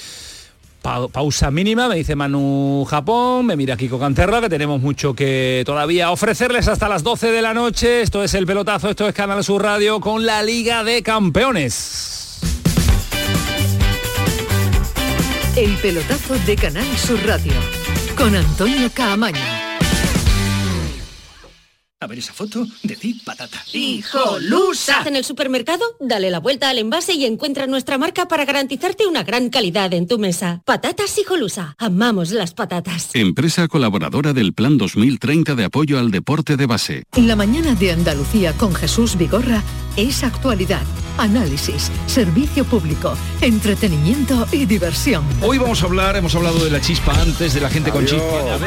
Pa- 0.84 1.08
pausa 1.08 1.50
mínima, 1.50 1.88
me 1.88 1.96
dice 1.96 2.14
Manu 2.14 2.86
Japón, 2.90 3.46
me 3.46 3.56
mira 3.56 3.78
Kiko 3.78 3.98
Canterra, 3.98 4.42
que 4.42 4.50
tenemos 4.50 4.82
mucho 4.82 5.14
que 5.16 5.64
todavía 5.66 6.12
ofrecerles 6.12 6.68
hasta 6.68 6.90
las 6.90 7.04
12 7.04 7.32
de 7.32 7.42
la 7.42 7.54
noche. 7.54 8.02
Esto 8.02 8.22
es 8.22 8.34
el 8.34 8.46
pelotazo, 8.46 8.90
esto 8.90 9.08
es 9.08 9.14
Canal 9.14 9.42
Sur 9.46 9.64
Radio 9.64 10.02
con 10.02 10.26
la 10.26 10.44
Liga 10.44 10.84
de 10.84 11.02
Campeones. 11.02 12.40
El 15.56 15.72
pelotazo 15.78 16.36
de 16.46 16.56
Canal 16.58 16.98
Sur 16.98 17.20
Radio 17.26 17.54
con 18.18 18.36
Antonio 18.36 18.90
Caamaño. 18.94 19.63
A 22.04 22.08
ver 22.08 22.20
esa 22.20 22.34
foto, 22.34 22.68
decir 22.84 23.16
patata. 23.24 23.64
¡Hijolusa! 23.72 25.04
En 25.06 25.16
el 25.16 25.24
supermercado, 25.24 25.86
dale 26.02 26.30
la 26.32 26.42
vuelta 26.42 26.70
al 26.70 26.78
envase 26.78 27.14
y 27.14 27.24
encuentra 27.24 27.66
nuestra 27.66 27.98
marca 27.98 28.28
para 28.28 28.44
garantizarte 28.44 29.08
una 29.08 29.24
gran 29.24 29.50
calidad 29.50 29.94
en 29.94 30.06
tu 30.06 30.20
mesa. 30.20 30.62
Patatas 30.66 31.18
Hijolusa. 31.18 31.76
Amamos 31.78 32.32
las 32.32 32.54
patatas. 32.54 33.12
Empresa 33.14 33.70
colaboradora 33.70 34.34
del 34.34 34.52
Plan 34.52 34.78
2030 34.78 35.56
de 35.56 35.64
apoyo 35.64 35.98
al 35.98 36.12
deporte 36.12 36.58
de 36.58 36.66
base. 36.66 37.04
La 37.16 37.38
mañana 37.38 37.74
de 37.74 37.94
Andalucía 37.94 38.52
con 38.52 38.76
Jesús 38.76 39.18
Vigorra 39.18 39.64
es 39.96 40.24
actualidad, 40.24 40.82
análisis, 41.18 41.92
servicio 42.08 42.66
público, 42.66 43.16
entretenimiento 43.42 44.48
y 44.52 44.66
diversión. 44.66 45.24
Hoy 45.42 45.60
vamos 45.60 45.84
a 45.84 45.86
hablar, 45.86 46.16
hemos 46.16 46.34
hablado 46.36 46.64
de 46.64 46.72
la 46.72 46.82
chispa 46.82 47.14
antes, 47.22 47.54
de 47.54 47.62
la 47.62 47.70
gente 47.70 47.92
con 47.92 48.06
chispa. 48.06 48.58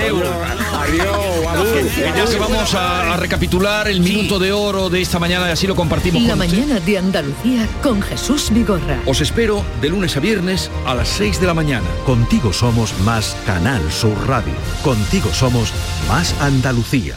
Ya 2.14 2.24
que 2.26 2.38
vamos 2.38 2.74
a, 2.74 3.14
a 3.14 3.16
recapitular 3.26 3.88
el 3.88 3.98
minuto 4.02 4.38
de 4.38 4.52
oro 4.52 4.88
de 4.88 5.00
esta 5.00 5.18
mañana 5.18 5.48
y 5.48 5.50
así 5.50 5.66
lo 5.66 5.74
compartimos 5.74 6.22
La 6.22 6.34
con 6.36 6.42
usted. 6.42 6.58
mañana 6.58 6.78
de 6.78 6.96
Andalucía 6.96 7.66
con 7.82 8.00
Jesús 8.00 8.50
Vigorra. 8.52 9.00
Os 9.04 9.20
espero 9.20 9.64
de 9.80 9.88
lunes 9.88 10.16
a 10.16 10.20
viernes 10.20 10.70
a 10.86 10.94
las 10.94 11.08
6 11.08 11.40
de 11.40 11.46
la 11.48 11.54
mañana. 11.54 11.88
Contigo 12.04 12.52
somos 12.52 12.96
más 13.00 13.36
Canal 13.44 13.82
Sur 13.90 14.16
Radio. 14.28 14.54
Contigo 14.84 15.28
somos 15.34 15.72
más 16.08 16.40
Andalucía. 16.40 17.16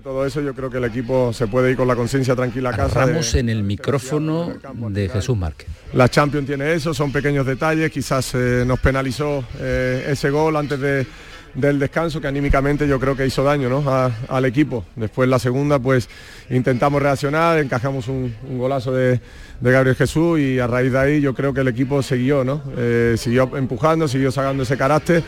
De 0.00 0.04
todo 0.04 0.24
eso 0.24 0.40
yo 0.40 0.54
creo 0.54 0.70
que 0.70 0.78
el 0.78 0.84
equipo 0.84 1.30
se 1.34 1.46
puede 1.46 1.72
ir 1.72 1.76
con 1.76 1.86
la 1.86 1.94
conciencia 1.94 2.34
tranquila 2.34 2.70
a 2.70 2.72
casa. 2.74 3.00
de- 3.00 3.12
Ramos 3.12 3.34
en 3.34 3.50
el 3.50 3.62
micrófono 3.62 4.50
de 4.88 5.10
Jesús 5.10 5.36
Márquez. 5.36 5.68
La 5.92 6.08
Champions 6.08 6.46
tiene 6.46 6.72
eso, 6.72 6.94
son 6.94 7.12
pequeños 7.12 7.44
detalles, 7.44 7.90
quizás 7.90 8.34
eh, 8.34 8.64
nos 8.66 8.80
penalizó 8.80 9.44
eh, 9.58 10.06
ese 10.08 10.30
gol 10.30 10.56
antes 10.56 10.80
de, 10.80 11.06
del 11.52 11.78
descanso 11.78 12.18
que 12.18 12.28
anímicamente 12.28 12.88
yo 12.88 12.98
creo 12.98 13.14
que 13.14 13.26
hizo 13.26 13.44
daño 13.44 13.68
¿no? 13.68 13.84
al 14.26 14.44
equipo. 14.46 14.86
Después 14.96 15.28
la 15.28 15.38
segunda 15.38 15.78
pues 15.78 16.08
intentamos 16.48 17.02
reaccionar, 17.02 17.58
encajamos 17.58 18.08
un, 18.08 18.34
golazo 18.56 18.92
de, 18.92 19.20
Gabriel 19.60 19.96
Jesús 19.96 20.40
y 20.40 20.60
a 20.60 20.66
raíz 20.66 20.92
de 20.92 20.98
ahí 20.98 21.20
yo 21.20 21.34
creo 21.34 21.52
que 21.52 21.60
el 21.60 21.68
equipo 21.68 22.02
siguió, 22.02 22.42
¿no? 22.42 22.62
Eh, 22.78 23.16
siguió 23.18 23.54
empujando, 23.54 24.08
siguió 24.08 24.32
sacando 24.32 24.62
ese 24.62 24.78
carácter. 24.78 25.22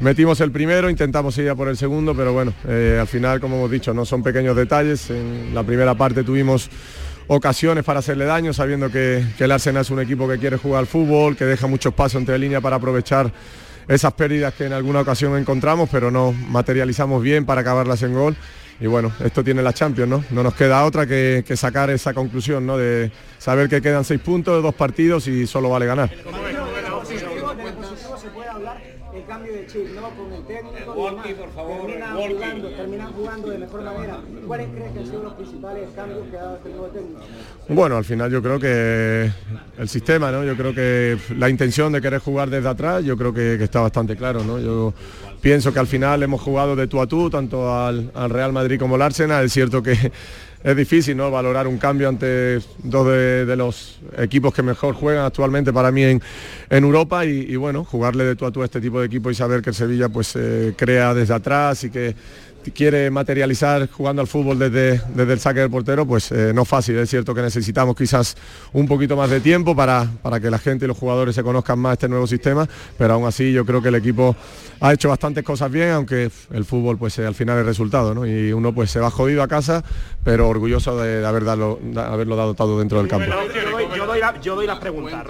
Metimos 0.00 0.40
el 0.40 0.50
primero, 0.50 0.88
intentamos 0.88 1.36
ir 1.36 1.50
a 1.50 1.54
por 1.54 1.68
el 1.68 1.76
segundo, 1.76 2.14
pero 2.14 2.32
bueno, 2.32 2.54
eh, 2.66 2.96
al 2.98 3.06
final, 3.06 3.38
como 3.38 3.56
hemos 3.56 3.70
dicho, 3.70 3.92
no 3.92 4.06
son 4.06 4.22
pequeños 4.22 4.56
detalles. 4.56 5.10
En 5.10 5.54
la 5.54 5.62
primera 5.62 5.94
parte 5.94 6.24
tuvimos 6.24 6.70
ocasiones 7.26 7.84
para 7.84 7.98
hacerle 7.98 8.24
daño, 8.24 8.54
sabiendo 8.54 8.90
que, 8.90 9.22
que 9.36 9.44
el 9.44 9.52
Arsenal 9.52 9.82
es 9.82 9.90
un 9.90 10.00
equipo 10.00 10.26
que 10.26 10.38
quiere 10.38 10.56
jugar 10.56 10.86
fútbol, 10.86 11.36
que 11.36 11.44
deja 11.44 11.66
muchos 11.66 11.92
pasos 11.92 12.18
entre 12.18 12.38
línea 12.38 12.62
para 12.62 12.76
aprovechar 12.76 13.30
esas 13.88 14.14
pérdidas 14.14 14.54
que 14.54 14.64
en 14.64 14.72
alguna 14.72 15.00
ocasión 15.02 15.36
encontramos, 15.36 15.90
pero 15.92 16.10
no 16.10 16.32
materializamos 16.32 17.22
bien 17.22 17.44
para 17.44 17.60
acabarlas 17.60 18.02
en 18.02 18.14
gol. 18.14 18.36
Y 18.80 18.86
bueno, 18.86 19.12
esto 19.22 19.44
tiene 19.44 19.62
la 19.62 19.74
Champions, 19.74 20.08
¿no? 20.08 20.24
No 20.30 20.42
nos 20.42 20.54
queda 20.54 20.82
otra 20.86 21.06
que, 21.06 21.44
sacar 21.56 21.90
esa 21.90 22.14
conclusión, 22.14 22.64
¿no? 22.64 22.78
De 22.78 23.12
saber 23.36 23.68
que 23.68 23.82
quedan 23.82 24.04
seis 24.04 24.20
puntos, 24.22 24.56
de 24.56 24.62
dos 24.62 24.74
partidos 24.74 25.28
y 25.28 25.46
solo 25.46 25.68
vale 25.68 25.84
ganar 25.84 26.10
cambio 29.30 29.52
de 29.52 29.66
chip, 29.66 29.86
¿no? 29.94 30.10
Con 30.10 30.32
por 31.00 31.52
favor, 31.54 31.86
terminan, 31.86 32.16
jugando, 32.16 32.68
terminan 32.68 33.12
jugando 33.12 33.50
de 33.50 33.58
mejor 33.58 33.82
manera. 33.82 34.18
¿Cuáles 34.46 34.68
crees 34.68 34.92
que 34.92 34.98
han 34.98 35.06
sido 35.06 35.22
los 35.22 35.32
principales 35.34 35.88
cambios 35.96 36.26
que 36.30 36.36
ha 36.36 36.42
dado 36.42 36.56
este 36.56 36.68
nuevo 36.68 36.86
técnico? 36.86 37.20
Bueno, 37.68 37.96
al 37.96 38.04
final 38.04 38.30
yo 38.30 38.42
creo 38.42 38.60
que 38.60 39.30
el 39.78 39.88
sistema, 39.88 40.30
¿no? 40.30 40.44
Yo 40.44 40.56
creo 40.56 40.74
que 40.74 41.16
la 41.36 41.48
intención 41.48 41.92
de 41.92 42.00
querer 42.00 42.20
jugar 42.20 42.50
desde 42.50 42.68
atrás, 42.68 43.04
yo 43.04 43.16
creo 43.16 43.32
que, 43.32 43.54
está 43.54 43.80
bastante 43.80 44.16
claro, 44.16 44.44
¿no? 44.44 44.58
Yo 44.58 44.92
pienso 45.40 45.72
que 45.72 45.78
al 45.78 45.86
final 45.86 46.22
hemos 46.22 46.40
jugado 46.40 46.76
de 46.76 46.86
tú 46.86 47.00
a 47.00 47.06
tú, 47.06 47.30
tanto 47.30 47.74
al, 47.74 48.10
al 48.14 48.30
Real 48.30 48.52
Madrid 48.52 48.78
como 48.78 48.96
al 48.96 49.02
Arsenal. 49.02 49.44
Es 49.44 49.52
cierto 49.52 49.82
que 49.82 50.12
es 50.62 50.76
difícil 50.76 51.16
¿no? 51.16 51.30
valorar 51.30 51.66
un 51.66 51.78
cambio 51.78 52.08
ante 52.08 52.60
dos 52.82 53.06
de, 53.06 53.56
los 53.56 53.98
equipos 54.18 54.52
que 54.52 54.62
mejor 54.62 54.94
juegan 54.94 55.24
actualmente 55.24 55.72
para 55.72 55.90
mí 55.90 56.02
en, 56.02 56.20
Europa 56.70 57.24
y, 57.24 57.56
bueno, 57.56 57.84
jugarle 57.84 58.24
de 58.24 58.36
tú 58.36 58.46
a 58.46 58.50
tú 58.50 58.62
a 58.62 58.64
este 58.64 58.80
tipo 58.80 59.00
de 59.00 59.06
equipo 59.06 59.30
y 59.30 59.34
saber 59.34 59.62
que 59.62 59.70
el 59.70 59.76
Sevilla 59.76 60.08
pues 60.08 60.34
eh, 60.36 60.74
crea 60.76 61.14
desde 61.14 61.34
atrás 61.34 61.84
y 61.84 61.90
que 61.90 62.14
quiere 62.72 63.10
materializar 63.10 63.88
jugando 63.90 64.22
al 64.22 64.28
fútbol 64.28 64.58
desde, 64.58 65.00
desde 65.14 65.32
el 65.32 65.40
saque 65.40 65.60
del 65.60 65.70
portero, 65.70 66.06
pues 66.06 66.32
eh, 66.32 66.52
no 66.54 66.64
fácil. 66.64 66.96
Es 66.98 67.10
cierto 67.10 67.34
que 67.34 67.42
necesitamos 67.42 67.96
quizás 67.96 68.36
un 68.72 68.86
poquito 68.86 69.16
más 69.16 69.30
de 69.30 69.40
tiempo 69.40 69.74
para, 69.74 70.08
para 70.22 70.40
que 70.40 70.50
la 70.50 70.58
gente 70.58 70.84
y 70.84 70.88
los 70.88 70.96
jugadores 70.96 71.34
se 71.34 71.42
conozcan 71.42 71.78
más 71.78 71.94
este 71.94 72.08
nuevo 72.08 72.26
sistema, 72.26 72.68
pero 72.98 73.14
aún 73.14 73.26
así 73.26 73.52
yo 73.52 73.64
creo 73.64 73.82
que 73.82 73.88
el 73.88 73.94
equipo 73.94 74.36
ha 74.80 74.92
hecho 74.92 75.08
bastantes 75.08 75.44
cosas 75.44 75.70
bien, 75.70 75.90
aunque 75.90 76.30
el 76.52 76.64
fútbol 76.64 76.98
pues 76.98 77.18
eh, 77.18 77.26
al 77.26 77.34
final 77.34 77.58
es 77.58 77.66
resultado, 77.66 78.14
¿no? 78.14 78.26
Y 78.26 78.52
uno 78.52 78.72
pues 78.74 78.90
se 78.90 79.00
va 79.00 79.10
jodido 79.10 79.42
a 79.42 79.48
casa, 79.48 79.84
pero 80.24 80.48
orgulloso 80.48 80.96
de, 80.98 81.24
haber 81.24 81.44
dado, 81.44 81.78
haberlo 81.96 82.36
dado 82.36 82.54
todo 82.54 82.78
dentro 82.78 82.98
del 82.98 83.08
campo. 83.08 83.26
Yo 84.42 84.54
doy, 84.54 84.66
las 84.66 84.78
preguntas, 84.78 85.26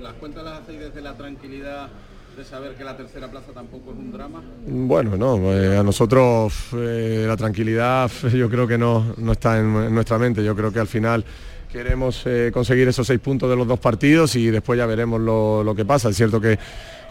Las 0.00 0.12
cuentas 0.14 0.44
las 0.44 0.62
hacéis 0.62 0.80
desde 0.80 1.00
la 1.00 1.16
tranquilidad 1.16 1.88
de 2.36 2.44
saber 2.44 2.74
que 2.74 2.84
la 2.84 2.96
tercera 2.96 3.30
plaza 3.30 3.52
tampoco 3.52 3.92
es 3.92 3.98
un 3.98 4.12
drama? 4.12 4.42
Bueno, 4.66 5.16
no, 5.16 5.52
eh, 5.52 5.76
a 5.76 5.82
nosotros 5.82 6.52
eh, 6.74 7.24
la 7.26 7.36
tranquilidad 7.36 8.10
yo 8.32 8.48
creo 8.48 8.66
que 8.66 8.78
no, 8.78 9.14
no 9.18 9.32
está 9.32 9.58
en, 9.58 9.94
nuestra 9.94 10.18
mente, 10.18 10.42
yo 10.44 10.54
creo 10.56 10.72
que 10.72 10.80
al 10.80 10.86
final 10.86 11.24
queremos 11.70 12.22
eh, 12.26 12.50
conseguir 12.52 12.88
esos 12.88 13.06
seis 13.06 13.20
puntos 13.20 13.48
de 13.48 13.56
los 13.56 13.66
dos 13.66 13.78
partidos 13.78 14.36
y 14.36 14.50
después 14.50 14.78
ya 14.78 14.86
veremos 14.86 15.20
lo, 15.20 15.74
que 15.74 15.84
pasa. 15.84 16.10
Es 16.10 16.16
cierto 16.16 16.40
que 16.40 16.58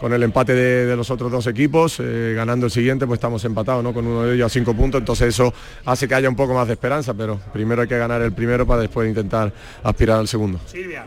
con 0.00 0.12
el 0.12 0.22
empate 0.22 0.54
de, 0.54 0.96
los 0.96 1.10
otros 1.10 1.30
dos 1.30 1.46
equipos, 1.46 2.00
ganando 2.00 2.66
el 2.66 2.72
siguiente, 2.72 3.06
pues 3.06 3.18
estamos 3.18 3.44
empatados 3.44 3.84
¿no? 3.84 3.92
con 3.92 4.06
uno 4.06 4.22
de 4.22 4.34
ellos 4.34 4.46
a 4.46 4.48
cinco 4.48 4.74
puntos, 4.74 5.00
entonces 5.00 5.28
eso 5.28 5.52
hace 5.84 6.08
que 6.08 6.14
haya 6.14 6.28
un 6.28 6.36
poco 6.36 6.54
más 6.54 6.66
de 6.66 6.74
esperanza, 6.74 7.14
pero 7.14 7.38
primero 7.52 7.82
hay 7.82 7.88
que 7.88 7.98
ganar 7.98 8.22
el 8.22 8.32
primero 8.32 8.66
para 8.66 8.82
después 8.82 9.08
intentar 9.08 9.52
aspirar 9.82 10.18
al 10.18 10.28
segundo. 10.28 10.60
Silvia. 10.66 11.06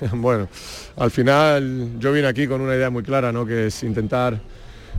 bueno, 0.12 0.48
al 0.96 1.10
final 1.10 1.98
yo 1.98 2.12
vine 2.12 2.26
aquí 2.26 2.46
con 2.46 2.60
una 2.60 2.74
idea 2.74 2.90
muy 2.90 3.02
clara, 3.02 3.32
¿no? 3.32 3.46
que 3.46 3.66
es 3.66 3.82
intentar 3.82 4.40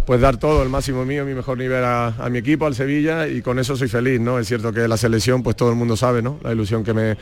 pues 0.05 0.21
dar 0.21 0.37
todo, 0.37 0.61
el 0.61 0.69
máximo 0.69 1.03
mío, 1.03 1.25
mi 1.25 1.33
mejor 1.33 1.57
nivel 1.57 1.83
a, 1.83 2.13
mi 2.29 2.37
equipo, 2.37 2.67
al 2.67 2.75
Sevilla, 2.75 3.27
y 3.27 3.41
con 3.41 3.57
eso 3.57 3.75
soy 3.75 3.87
feliz, 3.87 4.19
¿no? 4.19 4.37
Es 4.37 4.47
cierto 4.47 4.71
que 4.71 4.87
la 4.87 4.97
selección, 4.97 5.41
pues 5.41 5.55
todo 5.55 5.69
el 5.71 5.75
mundo 5.75 5.97
sabe, 5.97 6.21
¿no? 6.21 6.37
La 6.43 6.51
ilusión 6.51 6.83
que 6.83 6.93
me, 6.93 7.17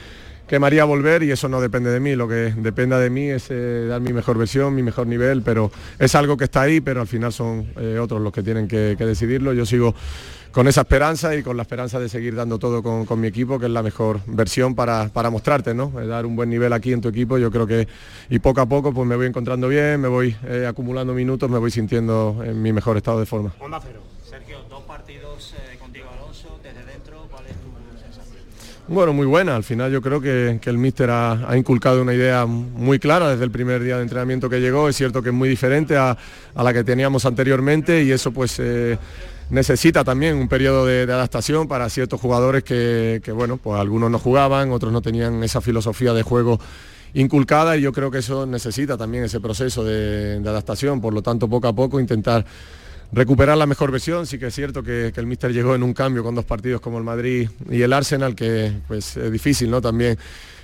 que 0.48 0.60
volver 0.60 1.24
y 1.24 1.32
eso 1.32 1.48
no 1.48 1.62
depende 1.62 1.90
de 1.90 2.00
mí, 2.00 2.16
lo 2.16 2.28
que 2.28 2.54
dependa 2.58 3.00
de 3.00 3.10
mí 3.10 3.30
es 3.30 3.48
eh, 3.50 3.86
dar 3.88 4.02
mi 4.02 4.12
mejor 4.12 4.38
versión, 4.38 4.76
mi 4.76 4.84
mejor 4.84 5.08
nivel, 5.08 5.41
pero 5.41 5.72
es 5.98 6.14
algo 6.16 6.36
que 6.36 6.44
está 6.44 6.62
ahí, 6.62 6.82
pero 6.82 7.00
al 7.02 7.08
final 7.08 7.32
son 7.32 7.68
eh, 7.78 7.98
otros 8.00 8.22
los 8.22 8.34
que 8.34 8.44
tienen 8.44 8.68
que, 8.68 8.95
que 8.98 9.06
decidirlo. 9.06 9.54
Yo 9.54 9.66
sigo 9.66 9.95
con 10.53 10.67
esa 10.67 10.81
esperanza 10.81 11.35
y 11.35 11.41
con 11.41 11.57
la 11.57 11.63
esperanza 11.63 11.99
de 11.99 12.07
seguir 12.07 12.35
dando 12.35 12.59
todo 12.59 12.84
con, 12.84 13.19
mi 13.19 13.27
equipo, 13.27 13.57
que 13.57 13.65
es 13.65 13.71
la 13.71 13.81
mejor 13.81 14.19
versión 14.27 14.75
para, 14.75 15.09
para 15.09 15.31
mostrarte, 15.31 15.73
¿no? 15.73 15.99
Eh, 15.99 16.05
dar 16.05 16.27
un 16.27 16.35
buen 16.35 16.49
nivel 16.49 16.71
aquí 16.73 16.93
en 16.93 17.01
tu 17.01 17.09
equipo, 17.09 17.39
yo 17.39 17.49
creo 17.49 17.65
que, 17.65 17.88
y 18.30 18.38
poco 18.38 18.61
a 18.61 18.67
poco 18.67 18.93
pues 18.93 19.07
me 19.07 19.15
voy 19.15 19.25
encontrando 19.25 19.67
bien, 19.67 19.99
me 19.99 20.07
voy 20.07 20.35
eh, 20.45 20.67
acumulando 20.67 21.13
minutos, 21.13 21.49
me 21.49 21.57
voy 21.57 21.71
sintiendo 21.71 22.43
en 22.45 22.61
mi 22.61 22.71
mejor 22.71 22.97
estado 22.97 23.19
de 23.19 23.25
forma. 23.25 23.51
Onda 23.59 23.80
cero. 23.84 24.01
Sergio, 24.30 24.59
dos 24.69 24.84
partidos 24.84 25.55
eh, 25.57 25.77
contigo 25.80 26.05
Alonso, 26.15 26.59
desde 26.61 26.85
dentro, 26.85 27.27
¿cuál 27.31 27.45
es 27.47 27.53
tu 27.53 27.99
sensación? 27.99 28.38
Bueno, 28.88 29.11
muy 29.11 29.25
buena. 29.25 29.55
Al 29.55 29.63
final 29.63 29.91
yo 29.91 30.03
creo 30.03 30.21
que, 30.21 30.59
el 30.63 30.77
míster 30.77 31.09
ha, 31.09 31.57
inculcado 31.57 31.99
una 32.03 32.13
idea 32.13 32.45
muy 32.45 32.99
clara 32.99 33.30
desde 33.30 33.43
el 33.43 33.51
primer 33.51 33.81
día 33.81 33.97
de 33.97 34.03
entrenamiento 34.03 34.51
que 34.51 34.59
llegó. 34.59 34.88
Es 34.88 34.95
cierto 34.95 35.23
que 35.23 35.30
es 35.30 35.35
muy 35.35 35.49
diferente 35.49 35.97
a, 35.97 36.15
a 36.53 36.63
la 36.63 36.73
que 36.73 36.84
teníamos 36.84 37.25
anteriormente 37.25 38.03
y 38.03 38.11
eso 38.11 38.31
pues 38.31 38.59
necesita 39.53 40.03
también 40.03 40.35
un 40.35 40.47
periodo 40.47 40.85
de, 40.85 41.03
adaptación 41.03 41.67
para 41.67 41.88
ciertos 41.89 42.19
jugadores 42.19 42.63
que, 42.63 43.21
bueno, 43.34 43.57
pues 43.57 43.80
algunos 43.80 44.09
no 44.09 44.17
jugaban, 44.17 44.71
otros 44.71 44.91
no 44.91 45.01
tenían 45.01 45.43
esa 45.43 45.61
filosofía 45.61 46.11
de 46.13 46.23
juego 46.23 46.59
inculcada 47.13 47.77
y 47.77 47.81
yo 47.81 47.93
creo 47.93 48.09
que 48.09 48.17
eso 48.17 48.47
necesita 48.47 48.97
también 48.97 49.25
ese 49.25 49.39
proceso 49.39 49.84
de, 49.84 50.41
adaptación, 50.43 50.99
por 50.99 51.13
lo 51.13 51.21
tanto 51.21 51.47
poco 51.47 51.67
a 51.67 51.73
poco 51.73 51.99
intentar 51.99 52.43
recuperar 53.11 53.55
la 53.55 53.67
mejor 53.67 53.91
versión, 53.91 54.25
sí 54.25 54.39
que 54.39 54.47
es 54.47 54.55
cierto 54.55 54.81
que, 54.81 55.11
que 55.13 55.19
el 55.19 55.27
míster 55.27 55.53
llegó 55.53 55.75
en 55.75 55.84
un 55.84 55.93
cambio 55.93 56.23
con 56.23 56.34
dos 56.34 56.45
partidos 56.45 56.81
como 56.81 56.97
el 56.97 57.03
Madrid 57.03 57.47
y 57.69 57.84
el 57.84 57.93
Arsenal, 57.93 58.34
que 58.34 58.73
pues 58.88 59.15
es 59.17 59.31
difícil, 59.31 59.69
¿no? 59.69 59.81
También 59.81 60.17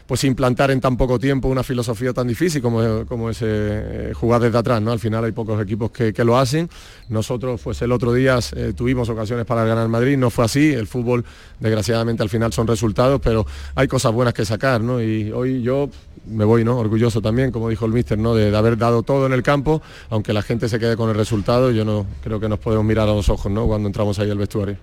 pues 0.10 0.24
implantar 0.24 0.72
en 0.72 0.82
tan 0.82 0.98
poco 0.98 1.20
tiempo 1.20 1.50
una 1.50 1.62
filosofía 1.62 2.14
tan 2.14 2.28
difícil 2.28 2.64
como, 2.64 3.06
como 3.06 3.30
es 3.30 3.38
eh, 3.44 4.12
jugar 4.16 4.42
desde 4.42 4.58
atrás, 4.58 4.82
¿no? 4.82 4.92
Al 4.92 4.98
final 4.98 5.24
hay 5.24 5.34
pocos 5.34 5.62
equipos 5.62 5.92
que, 5.92 6.12
lo 6.24 6.36
hacen. 6.36 6.68
Nosotros, 7.10 7.62
pues 7.64 7.80
el 7.84 7.92
otro 7.92 8.12
día 8.12 8.40
eh, 8.56 8.74
tuvimos 8.76 9.08
ocasiones 9.10 9.46
para 9.46 9.64
ganar 9.66 9.88
Madrid, 9.88 10.18
no 10.18 10.32
fue 10.32 10.46
así. 10.46 10.74
El 10.74 10.88
fútbol, 10.88 11.24
desgraciadamente, 11.60 12.24
al 12.24 12.30
final 12.30 12.52
son 12.52 12.66
resultados, 12.66 13.22
pero 13.24 13.46
hay 13.76 13.88
cosas 13.88 14.12
buenas 14.12 14.34
que 14.34 14.46
sacar, 14.46 14.82
¿no? 14.82 15.00
Y 15.00 15.32
hoy 15.32 15.62
yo 15.62 15.92
me 16.26 16.44
voy, 16.44 16.64
¿no? 16.64 16.80
Orgulloso 16.80 17.22
también, 17.22 17.52
como 17.52 17.70
dijo 17.70 17.86
el 17.86 17.92
míster, 17.92 18.18
¿no? 18.18 18.34
De, 18.34 18.58
haber 18.58 18.80
dado 18.80 19.04
todo 19.04 19.28
en 19.28 19.34
el 19.34 19.44
campo, 19.44 19.80
aunque 20.10 20.34
la 20.34 20.42
gente 20.42 20.70
se 20.70 20.80
quede 20.80 20.98
con 20.98 21.12
el 21.12 21.16
resultado, 21.18 21.70
yo 21.70 21.86
no 21.86 22.08
creo 22.24 22.40
que 22.40 22.50
nos 22.50 22.58
podemos 22.58 22.84
mirar 22.84 23.08
a 23.08 23.14
los 23.14 23.30
ojos, 23.30 23.52
¿no? 23.52 23.68
Cuando 23.68 23.88
entramos 23.88 24.18
ahí 24.18 24.32
al 24.32 24.40
vestuario. 24.40 24.76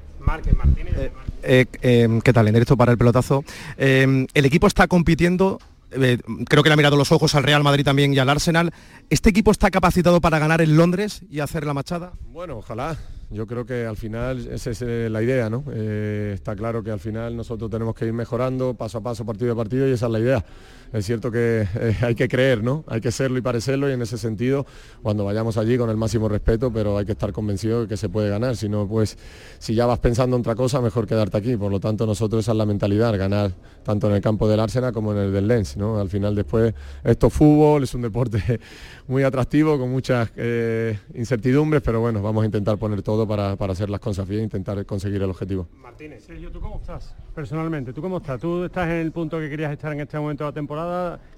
Eh, 0.97 1.11
eh, 1.47 1.67
em, 1.83 2.21
¿Qué 2.21 2.33
tal? 2.33 2.49
En 2.49 2.55
directo 2.55 2.77
para 2.77 2.93
el 2.93 2.99
pelotazo. 2.99 3.45
Em, 3.77 4.27
el 4.35 4.45
equipo 4.45 4.67
está 4.67 4.87
compitiendo 4.87 5.59
eh, 5.93 6.19
creo 6.49 6.63
que 6.63 6.69
le 6.69 6.75
ha 6.75 6.77
mirado 6.77 6.97
los 6.97 7.13
ojos 7.13 7.35
al 7.37 7.45
Real 7.45 7.63
Madrid 7.63 7.85
también 7.85 8.13
y 8.13 8.19
al 8.19 8.29
Arsenal. 8.29 8.73
¿Este 9.09 9.31
equipo 9.31 9.53
está 9.53 9.71
capacitado 9.71 10.21
para 10.21 10.39
ganar 10.39 10.61
en 10.61 10.77
Londres 10.77 11.21
y 11.31 11.41
hacer 11.41 11.65
la 11.65 11.75
machada? 11.75 12.13
Bueno, 12.33 12.59
ojalá. 12.59 12.97
Yo 13.31 13.47
creo 13.47 13.67
que 13.67 13.87
al 13.87 13.97
final 13.97 14.47
esa 14.53 14.71
es 14.71 14.81
la 14.83 15.21
idea, 15.21 15.51
¿no? 15.51 15.65
está 15.73 16.55
claro 16.55 16.85
que 16.85 16.93
al 16.93 17.01
final 17.01 17.37
nosotros 17.37 17.69
tenemos 17.69 17.93
que 17.97 18.07
ir 18.07 18.13
mejorando 18.13 18.75
paso 18.75 18.99
a 18.99 19.01
paso, 19.01 19.27
partido 19.27 19.53
a 19.53 19.57
partido 19.57 19.89
y 19.89 19.93
esa 19.93 20.07
es 20.07 20.13
la 20.13 20.21
idea 20.21 20.45
es 20.93 21.05
cierto 21.05 21.31
que 21.31 21.67
eh, 21.75 21.97
hay 22.03 22.15
que 22.15 22.29
creer, 22.29 22.63
¿no? 22.63 22.85
Hay 22.87 23.01
que 23.01 23.11
serlo 23.11 23.39
y 23.39 23.43
parecerlo 23.43 23.89
y 23.89 23.93
en 23.93 24.03
ese 24.03 24.19
sentido, 24.19 24.67
cuando 25.03 25.25
vayamos 25.25 25.57
allí 25.57 25.77
con 25.79 25.91
el 25.91 25.97
máximo 25.97 26.29
respeto, 26.29 26.73
pero 26.73 26.99
hay 26.99 27.05
que 27.05 27.13
estar 27.13 27.33
convencido 27.33 27.83
de 27.83 27.89
que 27.89 27.97
se 27.97 28.09
puede 28.09 28.29
ganar. 28.29 28.57
Si 28.57 28.69
no, 28.69 28.87
pues 28.87 29.19
si 29.59 29.75
ya 29.75 29.87
vas 29.87 29.99
pensando 29.99 30.37
en 30.37 30.41
otra 30.41 30.55
cosa, 30.55 30.81
mejor 30.81 31.07
quedarte 31.07 31.37
aquí. 31.37 31.57
Por 31.57 31.71
lo 31.71 31.81
tanto, 31.81 32.07
nosotros 32.07 32.45
esa 32.45 32.53
es 32.53 32.59
la 32.59 32.67
mentalidad, 32.67 33.17
ganar 33.19 33.53
tanto 33.83 34.09
en 34.09 34.15
el 34.15 34.21
campo 34.21 34.49
del 34.49 34.61
Arsenal 34.61 34.93
como 34.93 35.13
en 35.13 35.19
el 35.19 35.33
del 35.33 35.47
Lens, 35.47 35.77
¿no? 35.77 35.99
Al 35.99 36.09
final 36.09 36.35
después 36.35 36.75
esto 37.05 37.29
es 37.29 37.33
fútbol, 37.33 37.85
es 37.85 37.95
un 37.95 38.03
deporte 38.03 38.61
muy 39.07 39.23
atractivo, 39.23 39.79
con 39.79 39.91
muchas 39.91 40.31
eh, 40.37 40.99
incertidumbres, 41.15 41.83
pero 41.83 42.01
bueno, 42.01 42.21
vamos 42.23 42.43
a 42.43 42.47
intentar 42.47 42.79
poner 42.79 43.03
todo 43.03 43.27
para, 43.27 43.53
hacer 43.53 43.91
las 43.91 44.01
cosas 44.01 44.27
bien 44.27 44.41
e 44.41 44.45
intentar 44.45 44.85
conseguir 44.87 45.23
el 45.23 45.31
objetivo. 45.31 45.69
Martínez, 45.81 46.25
Sergio, 46.25 46.51
¿tú 46.51 46.61
cómo 46.61 46.77
estás? 46.77 47.15
Personalmente, 47.35 47.93
¿tú 47.93 48.01
cómo 48.01 48.19
estás? 48.19 48.41
¿Tú 48.41 48.65
estás 48.65 48.87
en 48.89 48.97
el 48.97 49.13
punto 49.13 49.39
que 49.39 49.49
querías 49.49 49.73
estar 49.73 49.93
en 49.93 50.01
este 50.01 50.19
momento 50.19 50.45
de 50.45 50.51
la 50.51 50.55
temporada? 50.55 50.76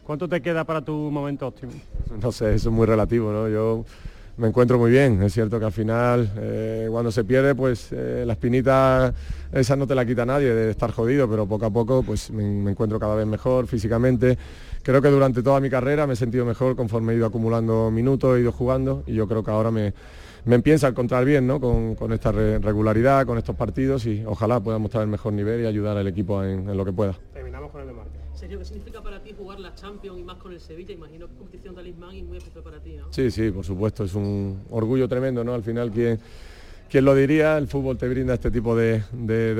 ¿Cuánto 0.05 0.29
te 0.29 0.41
queda 0.41 0.65
para 0.65 0.81
tu 0.81 0.93
momento 0.93 1.47
óptimo? 1.47 1.73
No 2.23 2.33
sé, 2.33 2.55
eso 2.55 2.71
es 2.71 2.75
muy 2.75 2.87
relativo, 2.87 3.31
¿no? 3.31 3.49
Yo 3.49 3.85
me 4.39 4.49
encuentro 4.49 4.79
muy 4.79 4.91
bien. 4.91 5.23
Es 5.23 5.35
cierto 5.35 5.59
que 5.59 5.67
al 5.67 5.73
final, 5.73 6.33
eh, 6.39 6.89
cuando 6.91 7.11
se 7.13 7.25
pierde, 7.25 7.55
pues 7.55 7.89
eh, 7.93 8.25
la 8.27 8.33
espinita 8.33 9.13
esa 9.53 9.77
no 9.77 9.87
te 9.87 9.95
la 9.95 10.07
quita 10.07 10.25
nadie 10.25 10.55
de 10.55 10.71
estar 10.71 10.93
jodido, 10.93 11.29
pero 11.29 11.47
poco 11.47 11.67
a 11.67 11.71
poco 11.71 12.03
pues 12.03 12.31
me, 12.31 12.71
encuentro 12.71 12.99
cada 13.01 13.15
vez 13.15 13.27
mejor 13.27 13.67
físicamente. 13.67 14.39
Creo 14.89 15.03
que 15.03 15.11
durante 15.11 15.43
toda 15.43 15.61
mi 15.61 15.69
carrera 15.69 16.07
me 16.07 16.15
he 16.15 16.17
sentido 16.17 16.47
mejor 16.47 16.75
conforme 16.75 17.13
he 17.13 17.17
ido 17.17 17.27
acumulando 17.27 17.91
minutos, 17.91 18.39
he 18.39 18.41
ido 18.41 18.53
jugando 18.53 19.05
y 19.07 19.13
yo 19.13 19.29
creo 19.29 19.45
que 19.45 19.51
ahora 19.51 19.71
me, 19.71 19.93
me 20.47 20.55
empieza 20.55 20.87
a 20.87 20.91
encontrar 20.93 21.27
bien 21.27 21.47
¿no? 21.47 21.61
con, 21.61 22.11
esta 22.11 22.33
regularidad, 22.33 23.27
con 23.27 23.37
estos 23.37 23.55
partidos 23.55 24.07
y 24.07 24.25
ojalá 24.25 24.61
pueda 24.61 24.79
mostrar 24.79 25.03
el 25.03 25.11
mejor 25.11 25.35
nivel 25.35 25.61
y 25.61 25.67
ayudar 25.67 25.99
al 25.99 26.07
equipo 26.07 26.43
en, 26.43 26.75
lo 26.75 26.87
que 26.87 26.93
pueda. 26.95 27.15
Terminamos 27.35 27.71
con 27.71 27.83
el 27.83 27.89
de 27.89 27.95
Sergio, 28.33 28.59
¿qué 28.61 28.65
significa 28.65 29.03
para 29.03 29.23
ti 29.23 29.35
jugar 29.37 29.61
la 29.61 29.75
Champions 29.75 30.21
y 30.21 30.23
más 30.23 30.39
con 30.39 30.53
el 30.53 30.61
Sevilla? 30.61 30.95
Imagino 30.95 31.29
que 31.29 31.35
competición 31.35 31.75
talismán 31.75 32.17
y 32.17 32.23
muy 32.23 32.39
especial 32.39 32.65
para 32.65 32.81
ti, 32.81 32.97
¿no? 32.97 33.13
Sí, 33.13 33.31
sí, 33.31 33.51
por 33.51 33.67
supuesto, 33.67 34.05
es 34.05 34.15
un 34.15 34.63
orgullo 34.71 35.07
tremendo, 35.07 35.45
¿no? 35.45 35.53
Al 35.53 35.63
final, 35.63 35.91
quien, 35.91 36.19
quien 36.91 37.05
lo 37.05 37.15
diría, 37.15 37.59
el 37.59 37.69
fútbol 37.69 37.99
te 37.99 38.09
brinda 38.09 38.35
este 38.35 38.51
tipo 38.51 38.75
de, 38.75 39.03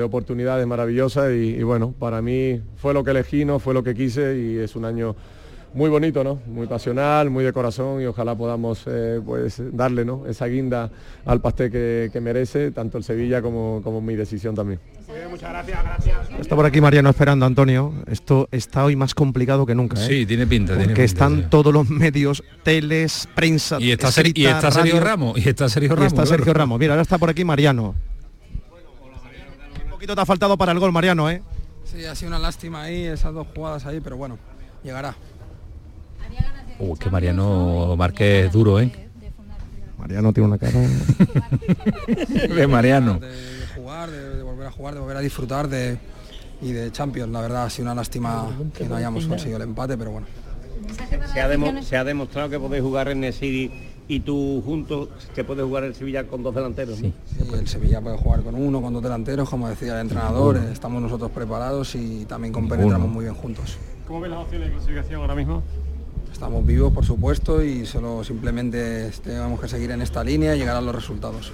oportunidades 0.03 0.65
maravillosas 0.65 1.31
y, 1.33 1.61
bueno, 1.63 1.93
para 1.97 2.21
mí 2.21 2.61
fue 2.77 2.93
lo 2.93 3.03
que 3.03 3.11
elegí, 3.11 3.45
¿no? 3.45 3.59
Fue 3.59 3.73
lo 3.73 3.83
que 3.83 3.93
quise 3.93 4.37
y 4.37 4.57
es 4.57 4.75
un 4.75 4.85
año 4.85 5.15
muy 5.73 5.89
bonito, 5.89 6.23
¿no? 6.23 6.39
Muy 6.47 6.67
pasional, 6.67 7.29
muy 7.29 7.43
de 7.43 7.53
corazón 7.53 8.01
y 8.01 8.05
ojalá 8.05 8.35
podamos 8.35 8.83
eh, 8.87 9.21
pues 9.23 9.61
darle 9.71 10.03
¿no? 10.05 10.25
esa 10.27 10.45
guinda 10.47 10.89
al 11.25 11.41
pastel 11.41 11.71
que, 11.71 12.19
merece, 12.21 12.71
tanto 12.71 12.97
el 12.97 13.03
Sevilla 13.03 13.41
como, 13.41 13.81
como 13.83 14.01
mi 14.01 14.15
decisión 14.15 14.55
también. 14.55 14.79
muchas 15.29 15.49
gracias, 15.49 15.83
gracias. 15.83 16.39
Está 16.39 16.55
por 16.55 16.65
aquí 16.65 16.81
Mariano 16.81 17.09
esperando, 17.09 17.45
Antonio. 17.45 17.93
Esto 18.07 18.47
está 18.51 18.85
hoy 18.85 18.95
más 18.95 19.13
complicado 19.13 19.65
que 19.65 19.75
nunca. 19.75 20.01
¿eh? 20.03 20.07
Sí, 20.07 20.25
tiene 20.25 20.47
pinta. 20.47 20.75
Porque 20.75 21.03
están 21.03 21.49
todos 21.49 21.73
los 21.73 21.89
medios, 21.89 22.43
teles, 22.63 23.27
prensa. 23.35 23.77
Y 23.79 23.91
está, 23.91 24.09
y 24.33 24.45
está 24.45 24.71
Sergio 24.71 24.99
Ramos. 24.99 25.37
Y 25.37 25.49
está 25.49 25.69
Sergio 25.69 25.95
Ramos. 25.95 26.13
está 26.13 26.25
Sergio 26.25 26.53
Ramos. 26.53 26.79
Mira, 26.79 26.93
ahora 26.93 27.03
está 27.03 27.17
por 27.17 27.29
aquí 27.29 27.45
Mariano. 27.45 27.95
Un 29.83 29.91
poquito 29.91 30.15
te 30.15 30.21
ha 30.21 30.25
faltado 30.25 30.57
para 30.57 30.71
el 30.71 30.79
gol, 30.79 30.91
Mariano, 30.91 31.29
¿eh? 31.29 31.43
Sí, 31.83 32.05
ha 32.05 32.15
sido 32.15 32.29
una 32.29 32.39
lástima 32.39 32.83
ahí, 32.83 33.03
esas 33.03 33.33
dos 33.33 33.47
jugadas 33.53 33.85
ahí, 33.85 33.99
pero 33.99 34.15
bueno, 34.15 34.37
llegará. 34.83 35.15
Uh, 36.79 36.95
que 36.95 37.09
Mariano 37.09 37.95
Márquez 37.97 38.51
duro, 38.51 38.79
¿eh? 38.79 38.89
Mariano 39.97 40.31
tiene 40.31 40.47
una 40.47 40.57
cara 40.57 40.79
de 42.55 42.67
Mariano. 42.67 43.19
De, 43.19 43.27
jugar, 43.75 44.09
de, 44.09 44.41
volver 44.41 44.67
a 44.67 44.71
jugar, 44.71 44.93
de 44.93 44.99
volver 45.01 45.17
a 45.17 45.19
disfrutar 45.19 45.67
de, 45.67 45.99
y 46.61 46.71
de 46.71 46.89
Champions. 46.91 47.31
La 47.31 47.41
verdad 47.41 47.65
ha 47.65 47.69
sido 47.69 47.87
una 47.87 47.95
lástima 47.95 48.47
que 48.73 48.87
no 48.87 48.95
hayamos 48.95 49.25
conseguido 49.25 49.57
el 49.57 49.63
empate, 49.63 49.97
pero 49.97 50.11
bueno. 50.11 50.27
Se 51.33 51.41
ha, 51.97 52.03
demostrado 52.03 52.49
que 52.49 52.59
podéis 52.59 52.81
jugar 52.81 53.09
en 53.09 53.23
el 53.25 53.33
City 53.33 53.71
y 54.07 54.21
tú 54.21 54.63
juntos 54.65 55.09
que 55.35 55.43
puedes 55.43 55.65
jugar 55.65 55.83
el 55.83 55.93
Sevilla 55.93 56.25
con 56.25 56.41
dos 56.41 56.55
delanteros. 56.55 56.97
Sí. 56.97 57.13
el 57.53 57.67
Sevilla 57.67 58.01
puede 58.01 58.17
jugar 58.17 58.41
con 58.41 58.55
uno, 58.55 58.81
con 58.81 58.93
dos 58.93 59.03
delanteros, 59.03 59.49
como 59.49 59.67
decía 59.67 59.95
el 59.95 60.01
entrenador. 60.01 60.57
Estamos 60.71 61.01
nosotros 61.01 61.29
preparados 61.31 61.93
y 61.95 62.25
también 62.25 62.53
compenetramos 62.53 63.09
muy 63.09 63.25
bien 63.25 63.35
juntos. 63.35 63.77
¿Cómo 64.07 64.21
ves 64.21 64.31
las 64.31 64.39
opciones 64.39 64.69
de 64.69 64.73
clasificación 64.73 65.21
ahora 65.21 65.35
mismo? 65.35 65.61
Estamos 66.39 66.65
vivos, 66.65 66.93
por 66.93 67.03
supuesto, 67.03 67.61
y 67.61 67.85
solo 67.85 68.23
simplemente 68.23 69.11
tenemos 69.21 69.59
que 69.59 69.67
seguir 69.67 69.91
en 69.91 70.01
esta 70.01 70.23
línea 70.23 70.55
y 70.55 70.59
llegar 70.59 70.77
a 70.77 70.79
los 70.79 70.95
resultados. 70.95 71.51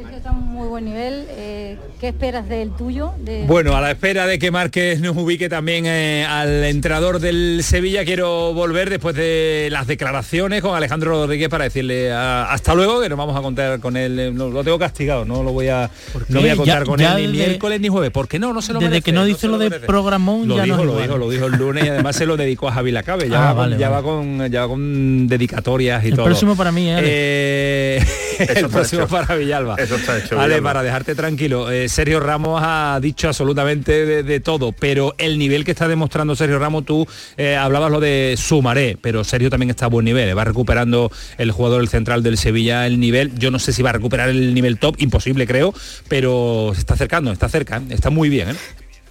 Sergio 0.00 0.16
está 0.16 0.30
en 0.30 0.38
muy 0.38 0.66
buen 0.66 0.86
nivel. 0.86 1.26
Eh, 1.28 1.76
¿Qué 2.00 2.08
esperas 2.08 2.48
del 2.48 2.70
tuyo? 2.70 3.12
Bueno, 3.46 3.76
a 3.76 3.82
la 3.82 3.90
espera 3.90 4.26
de 4.26 4.38
que 4.38 4.50
Márquez 4.50 4.98
nos 5.00 5.14
ubique 5.14 5.50
también 5.50 5.84
eh, 5.86 6.24
al 6.24 6.64
entrenador 6.64 7.20
del 7.20 7.60
Sevilla, 7.62 8.02
quiero 8.06 8.54
volver 8.54 8.88
después 8.88 9.14
de 9.14 9.68
las 9.70 9.86
declaraciones 9.86 10.62
con 10.62 10.74
Alejandro 10.74 11.10
Rodríguez 11.10 11.50
para 11.50 11.64
decirle 11.64 12.12
hasta 12.12 12.74
luego, 12.74 13.02
que 13.02 13.10
nos 13.10 13.18
vamos 13.18 13.36
a 13.36 13.42
contar 13.42 13.78
con 13.80 13.98
él. 13.98 14.18
Eh, 14.18 14.30
lo 14.32 14.64
tengo 14.64 14.78
castigado, 14.78 15.26
no 15.26 15.42
lo 15.42 15.52
voy 15.52 15.68
a, 15.68 15.90
no 16.28 16.40
voy 16.40 16.48
a 16.48 16.56
contar 16.56 16.84
con 16.84 16.98
él 16.98 17.32
ni 17.32 17.38
miércoles 17.38 17.78
ni 17.78 17.88
jueves. 17.88 18.10
¿Por 18.10 18.26
qué 18.26 18.38
no? 18.38 18.54
No 18.54 18.62
se 18.62 18.72
lo 18.72 18.80
Desde 18.80 19.02
que 19.02 19.12
no 19.12 19.26
dice 19.26 19.48
lo, 19.48 19.58
de 19.58 19.70
programón 19.80 20.48
lo 20.48 20.56
ya 20.56 20.62
dijo, 20.62 20.78
no 20.78 20.84
lo 20.84 20.98
dijo, 20.98 21.18
lo 21.18 21.28
dijo 21.28 21.44
el 21.44 21.56
lunes 21.56 21.84
y 21.84 21.88
además 21.90 22.16
se 22.16 22.24
lo 22.24 22.38
dedicó 22.38 22.68
a 22.68 22.72
Javi 22.72 22.90
Lacabe. 22.90 23.28
Ya, 23.28 23.50
ah, 23.50 23.52
va, 23.52 23.68
ya 23.68 23.90
va, 23.90 24.02
con, 24.02 24.50
ya 24.50 24.62
va 24.62 24.68
con 24.68 25.28
dedicatorias 25.28 26.06
y 26.06 26.10
todo. 26.10 26.22
El 26.22 26.30
próximo 26.30 26.56
para 26.56 26.72
mí, 26.72 26.86
¿eh? 26.88 28.02
el 28.38 28.68
próximo 28.68 29.06
para 29.06 29.34
Villalba. 29.34 29.76
Eso 29.76 29.89
está 29.96 30.18
hecho. 30.18 30.36
Vale, 30.36 30.62
para 30.62 30.82
dejarte 30.82 31.14
tranquilo, 31.14 31.70
eh, 31.70 31.88
Sergio 31.88 32.20
Ramos 32.20 32.60
ha 32.64 32.98
dicho 33.00 33.28
absolutamente 33.28 34.22
de, 34.22 34.40
todo, 34.40 34.72
pero 34.72 35.14
el 35.18 35.38
nivel 35.38 35.64
que 35.64 35.72
está 35.72 35.88
demostrando 35.88 36.34
Sergio 36.36 36.58
Ramos, 36.58 36.84
tú 36.84 37.06
eh, 37.36 37.56
hablabas 37.56 37.90
lo 37.90 38.00
de 38.00 38.34
Sumaré, 38.38 38.96
pero 39.00 39.24
Sergio 39.24 39.50
también 39.50 39.70
está 39.70 39.86
a 39.86 39.88
buen 39.88 40.04
nivel, 40.04 40.28
eh, 40.28 40.34
va 40.34 40.44
recuperando 40.44 41.10
el 41.38 41.50
jugador 41.50 41.80
el 41.80 41.88
central 41.88 42.22
del 42.22 42.38
Sevilla 42.38 42.86
el 42.86 43.00
nivel, 43.00 43.38
yo 43.38 43.50
no 43.50 43.58
sé 43.58 43.72
si 43.72 43.82
va 43.82 43.90
a 43.90 43.94
recuperar 43.94 44.28
el 44.28 44.54
nivel 44.54 44.78
top, 44.78 44.96
imposible 44.98 45.46
creo, 45.46 45.74
pero 46.08 46.72
se 46.74 46.80
está 46.80 46.94
acercando, 46.94 47.32
está 47.32 47.48
cerca, 47.48 47.82
está 47.90 48.10
muy 48.10 48.28
bien. 48.28 48.56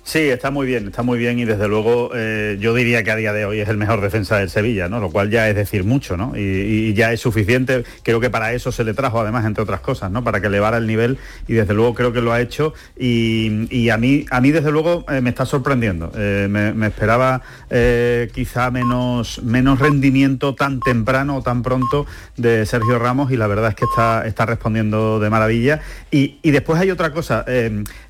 Sí, 0.10 0.22
está 0.22 0.50
muy 0.50 0.66
bien, 0.66 0.88
está 0.88 1.04
muy 1.04 1.20
bien 1.20 1.38
y 1.38 1.46
desde 1.46 1.68
luego 1.68 2.10
eh, 2.16 2.58
yo 2.60 2.74
diría 2.74 3.04
que 3.04 3.12
a 3.12 3.16
día 3.16 3.32
de 3.32 3.46
hoy 3.46 3.60
es 3.60 3.70
el 3.70 3.78
mejor 3.78 4.02
defensa 4.02 4.38
del 4.38 4.50
Sevilla, 4.50 4.90
¿no? 4.90 5.00
Lo 5.00 5.12
cual 5.12 5.30
ya 5.30 5.48
es 5.48 5.56
decir 5.56 5.84
mucho, 5.84 6.18
¿no? 6.18 6.34
Y, 6.36 6.96
ya 6.96 7.14
es 7.14 7.20
suficiente. 7.20 7.84
Creo 8.02 8.20
que 8.20 8.32
para 8.32 8.52
eso 8.54 8.72
se 8.72 8.84
le 8.84 8.96
trajo 8.96 9.22
además, 9.22 9.46
entre 9.46 9.62
otras 9.62 9.82
cosas, 9.82 10.10
¿no? 10.10 10.24
Para 10.24 10.42
que 10.42 10.48
elevara 10.48 10.78
el 10.78 10.88
nivel 10.88 11.20
y 11.48 11.54
desde 11.54 11.76
luego 11.76 11.94
creo 11.94 12.12
que 12.12 12.22
lo 12.22 12.34
ha 12.34 12.42
hecho 12.42 12.74
y, 12.98 13.90
a 13.90 13.98
mí, 13.98 14.26
a 14.32 14.42
mí 14.42 14.50
desde 14.50 14.72
luego 14.72 15.06
eh, 15.12 15.22
me 15.22 15.30
está 15.30 15.46
sorprendiendo. 15.46 16.12
Eh, 16.16 16.48
me, 16.50 16.88
esperaba 16.88 17.44
quizá 18.34 18.72
menos, 18.72 19.44
menos 19.44 19.78
rendimiento 19.78 20.56
tan 20.56 20.80
temprano 20.80 21.36
o 21.38 21.44
tan 21.44 21.62
pronto 21.62 22.08
de 22.36 22.66
Sergio 22.66 22.98
Ramos 22.98 23.32
y 23.32 23.38
la 23.38 23.46
verdad 23.46 23.70
es 23.70 23.76
que 23.76 23.86
está, 23.86 24.26
está 24.26 24.48
respondiendo 24.48 25.20
de 25.20 25.30
maravilla. 25.30 25.82
Y, 26.10 26.40
después 26.50 26.82
hay 26.82 26.90
otra 26.90 27.14
cosa, 27.14 27.46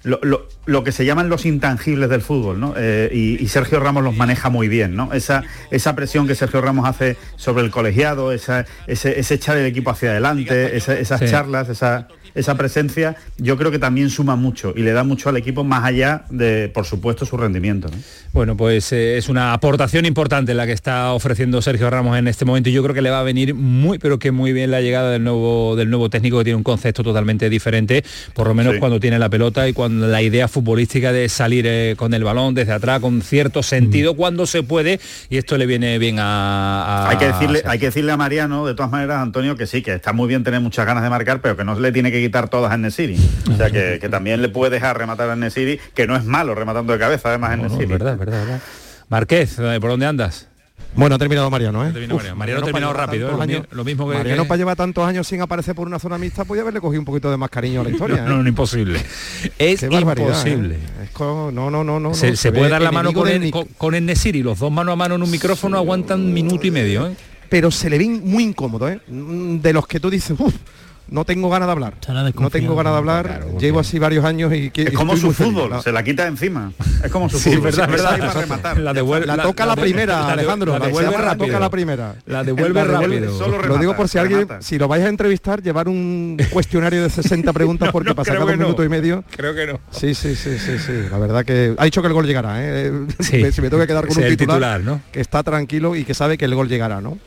lo 0.03 0.83
que 0.85 0.93
se 0.93 1.03
llaman 1.03 1.27
los 1.27 1.45
intangibles 1.45 1.88
del 1.95 2.21
fútbol, 2.21 2.59
¿no? 2.59 2.73
Eh, 2.77 3.37
y, 3.39 3.47
Sergio 3.47 3.79
Ramos 3.79 4.03
los 4.03 4.15
maneja 4.15 4.49
muy 4.49 4.67
bien, 4.67 4.95
¿no? 4.95 5.11
Esa, 5.13 5.43
esa 5.71 5.95
presión 5.95 6.27
que 6.27 6.35
Sergio 6.35 6.61
Ramos 6.61 6.87
hace 6.87 7.17
sobre 7.35 7.63
el 7.63 7.71
colegiado, 7.71 8.31
esa, 8.31 8.65
ese, 8.85 9.19
echar 9.33 9.57
el 9.57 9.65
equipo 9.65 9.89
hacia 9.89 10.11
adelante, 10.11 10.77
esas 10.77 11.25
charlas, 11.25 11.69
esa, 11.69 12.07
esa 12.35 12.55
presencia, 12.55 13.15
yo 13.37 13.57
creo 13.57 13.71
que 13.71 13.79
también 13.79 14.09
suma 14.09 14.35
mucho 14.35 14.73
y 14.75 14.81
le 14.81 14.91
da 14.91 15.03
mucho 15.03 15.29
al 15.29 15.37
equipo 15.37 15.63
más 15.63 15.83
allá 15.83 16.25
de, 16.29 16.69
por 16.69 16.85
supuesto, 16.85 17.25
su 17.25 17.37
rendimiento. 17.37 17.89
Bueno, 18.33 18.55
pues 18.55 18.91
eh, 18.91 19.17
es 19.17 19.29
una 19.29 19.53
aportación 19.53 20.05
importante 20.05 20.53
la 20.53 20.65
que 20.65 20.73
está 20.73 21.13
ofreciendo 21.13 21.61
Sergio 21.61 21.89
Ramos 21.89 22.17
en 22.17 22.27
este 22.27 22.45
momento 22.45 22.69
y 22.69 22.73
yo 22.73 22.83
creo 22.83 22.93
que 22.93 23.01
le 23.01 23.09
va 23.09 23.19
a 23.19 23.23
venir 23.23 23.55
muy, 23.55 23.99
pero 23.99 24.19
que 24.19 24.31
muy 24.31 24.53
bien 24.53 24.71
la 24.71 24.81
llegada 24.81 25.11
del 25.11 25.23
nuevo, 25.23 25.75
del 25.75 25.89
nuevo 25.89 26.09
técnico 26.09 26.37
que 26.37 26.45
tiene 26.45 26.57
un 26.57 26.63
concepto 26.63 27.03
totalmente 27.03 27.49
diferente, 27.49 28.03
por 28.33 28.47
lo 28.47 28.53
menos 28.53 28.75
cuando 28.79 28.99
tiene 28.99 29.19
la 29.19 29.29
pelota 29.29 29.67
y 29.67 29.73
cuando 29.73 30.07
la 30.07 30.21
idea 30.21 30.47
futbolística 30.47 31.11
de 31.11 31.29
salir 31.29 31.65
eh, 31.79 31.95
con 31.95 32.13
el 32.13 32.23
balón 32.23 32.53
desde 32.53 32.73
atrás 32.73 32.99
con 32.99 33.21
cierto 33.21 33.63
sentido 33.63 34.13
mm. 34.13 34.17
cuando 34.17 34.45
se 34.45 34.63
puede 34.63 34.99
y 35.29 35.37
esto 35.37 35.57
le 35.57 35.65
viene 35.65 35.97
bien 35.97 36.17
a... 36.19 37.07
hay, 37.09 37.17
que 37.17 37.27
decirle, 37.27 37.63
hay 37.65 37.79
que 37.79 37.85
decirle 37.85 38.11
a 38.11 38.17
Mariano, 38.17 38.65
de 38.65 38.73
todas 38.73 38.91
maneras, 38.91 39.21
Antonio, 39.21 39.55
que 39.55 39.65
sí, 39.65 39.81
que 39.81 39.93
está 39.93 40.11
muy 40.11 40.27
bien 40.27 40.43
tener 40.43 40.59
muchas 40.59 40.85
ganas 40.85 41.03
de 41.03 41.09
marcar, 41.09 41.41
pero 41.41 41.55
que 41.55 41.63
no 41.63 41.79
le 41.79 41.91
tiene 41.91 42.11
que 42.11 42.19
quitar 42.19 42.49
todas 42.49 42.71
a 42.71 42.77
Nesiri. 42.77 43.17
O 43.49 43.55
sea, 43.55 43.71
que, 43.71 44.09
también 44.09 44.41
le 44.41 44.49
puede 44.49 44.71
dejar 44.71 44.97
rematar 44.97 45.29
a 45.29 45.35
Nesiri, 45.35 45.79
que 45.93 46.07
no 46.07 46.15
es 46.15 46.25
malo 46.25 46.53
rematando 46.55 46.91
de 46.91 46.99
cabeza 46.99 47.29
además 47.29 47.53
en 47.53 47.61
Nesiri. 47.63 47.85
Verdad, 47.85 48.17
verdad, 48.17 48.39
verdad. 48.39 48.59
Marqués, 49.07 49.55
¿por 49.55 49.89
dónde 49.89 50.05
andas? 50.05 50.48
Bueno, 50.95 51.15
ha 51.15 51.17
terminado 51.19 51.49
Mariano, 51.49 51.85
¿eh? 51.85 51.91
Mariano, 52.35 52.61
ha 52.61 52.65
terminado 52.65 52.93
rápido, 52.93 53.29
¿eh? 53.43 53.63
lo, 53.71 53.83
mismo 53.83 54.09
que... 54.09 54.17
Mariano 54.17 54.45
para 54.45 54.57
llevar 54.57 54.75
tantos 54.75 55.07
años 55.07 55.27
sin 55.27 55.41
aparecer 55.41 55.75
por 55.75 55.87
una 55.87 55.99
zona 55.99 56.17
mixta, 56.17 56.45
podía 56.45 56.63
haberle 56.63 56.81
cogido 56.81 57.01
un 57.01 57.05
poquito 57.05 57.29
de 57.31 57.37
más 57.37 57.49
cariño 57.49 57.81
a 57.81 57.83
la 57.83 57.91
historia. 57.91 58.23
no, 58.23 58.37
no, 58.37 58.45
¿eh? 58.45 58.49
imposible. 58.49 58.99
Es 59.57 59.83
imposible. 59.83 60.75
¿eh? 60.75 61.09
no, 61.19 61.51
no, 61.51 61.83
no, 61.83 61.99
no. 61.99 62.13
Se, 62.13 62.51
puede 62.51 62.69
dar 62.69 62.81
la 62.81 62.91
mano 62.91 63.13
con 63.13 63.27
el, 63.27 63.51
con, 63.77 63.95
el 63.95 64.05
Nesiri, 64.05 64.43
los 64.43 64.59
dos 64.59 64.71
mano 64.71 64.91
a 64.91 64.95
mano 64.95 65.15
en 65.15 65.23
un 65.23 65.31
micrófono 65.31 65.77
aguantan 65.77 66.33
minuto 66.33 66.65
y 66.65 66.71
medio, 66.71 67.07
¿eh? 67.07 67.15
Pero 67.49 67.71
se 67.71 67.89
le 67.89 67.97
ven 67.97 68.21
muy 68.25 68.43
incómodo, 68.43 68.89
¿eh? 68.89 68.99
De 69.07 69.73
los 69.73 69.87
que 69.87 69.99
tú 69.99 70.09
dices, 70.09 70.39
uff, 70.39 70.53
no 71.11 71.25
tengo 71.25 71.49
ganas 71.49 71.67
de 71.67 71.71
hablar. 71.71 71.93
No 72.35 72.49
tengo 72.49 72.75
ganas 72.75 72.93
de 72.93 72.97
hablar. 72.97 73.45
Llevo 73.59 73.79
así 73.79 73.99
varios 73.99 74.25
años 74.25 74.53
y 74.53 74.69
que 74.71 74.83
es 74.83 74.93
como 74.93 75.15
su 75.17 75.33
fútbol, 75.33 75.81
se 75.81 75.91
la 75.91 76.03
quita 76.03 76.27
encima. 76.27 76.71
Es 77.03 77.11
como 77.11 77.29
su 77.29 77.39
fútbol. 77.39 77.61
Verdad, 77.61 77.89
verdad, 77.89 78.77
La, 78.77 78.93
devuelve, 78.93 79.25
la, 79.25 79.41
toca 79.41 79.65
la, 79.65 79.75
primera, 79.75 80.31
Alejandro. 80.31 80.77
La 80.77 80.85
devuelve 80.85 81.17
rápido. 81.17 81.45
toca 81.47 81.59
la 81.59 81.69
primera. 81.69 82.15
La 82.25 82.43
devuelve 82.43 82.83
rápido. 82.83 83.47
lo 83.67 83.77
digo 83.77 83.95
por 83.95 84.07
si 84.07 84.17
alguien, 84.17 84.47
si 84.59 84.77
lo 84.77 84.87
vais 84.87 85.03
a 85.03 85.09
entrevistar, 85.09 85.61
llevar 85.61 85.87
un 85.87 86.37
cuestionario 86.51 87.03
de 87.03 87.09
60 87.09 87.51
preguntas 87.53 87.89
porque 87.91 88.13
para 88.13 88.25
sacar 88.25 88.43
un 88.43 88.59
minuto 88.59 88.83
y 88.83 88.89
medio. 88.89 89.23
Creo 89.35 89.53
que 89.55 89.67
no. 89.67 89.79
Sí, 89.91 90.13
sí, 90.13 90.35
sí, 90.35 90.57
sí, 90.57 90.77
sí. 90.79 90.93
La 91.09 91.17
verdad 91.17 91.45
que 91.45 91.73
ha 91.77 91.85
dicho 91.85 92.01
que 92.01 92.07
el 92.07 92.13
gol 92.13 92.25
llegará. 92.25 92.55
¿eh? 92.57 92.91
si 93.19 93.37
me 93.37 93.69
tengo 93.69 93.79
que 93.79 93.87
quedar 93.87 94.07
con 94.07 94.17
un 94.17 94.37
titular, 94.37 94.81
que 95.11 95.21
está 95.21 95.43
tranquilo 95.43 95.95
y 95.95 96.03
que 96.05 96.13
sabe 96.13 96.37
que 96.37 96.45
el 96.45 96.55
gol 96.55 96.67
llegará, 96.67 97.01
¿no? 97.01 97.17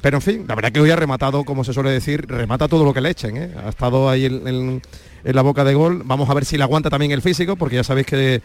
Pero 0.00 0.16
en 0.16 0.22
fin, 0.22 0.44
la 0.48 0.54
verdad 0.54 0.72
que 0.72 0.80
hoy 0.80 0.90
ha 0.90 0.96
rematado, 0.96 1.44
como 1.44 1.64
se 1.64 1.74
suele 1.74 1.90
decir, 1.90 2.26
remata 2.26 2.68
todo 2.68 2.84
lo 2.84 2.94
que 2.94 3.00
le 3.00 3.10
echen. 3.10 3.36
¿eh? 3.36 3.50
Ha 3.64 3.68
estado 3.68 4.08
ahí 4.08 4.24
en, 4.24 4.80
la 5.24 5.42
boca 5.42 5.64
de 5.64 5.74
gol. 5.74 6.02
Vamos 6.04 6.30
a 6.30 6.34
ver 6.34 6.44
si 6.44 6.56
le 6.56 6.62
aguanta 6.62 6.88
también 6.88 7.12
el 7.12 7.22
físico, 7.22 7.56
porque 7.56 7.76
ya 7.76 7.84
sabéis 7.84 8.06
que 8.06 8.40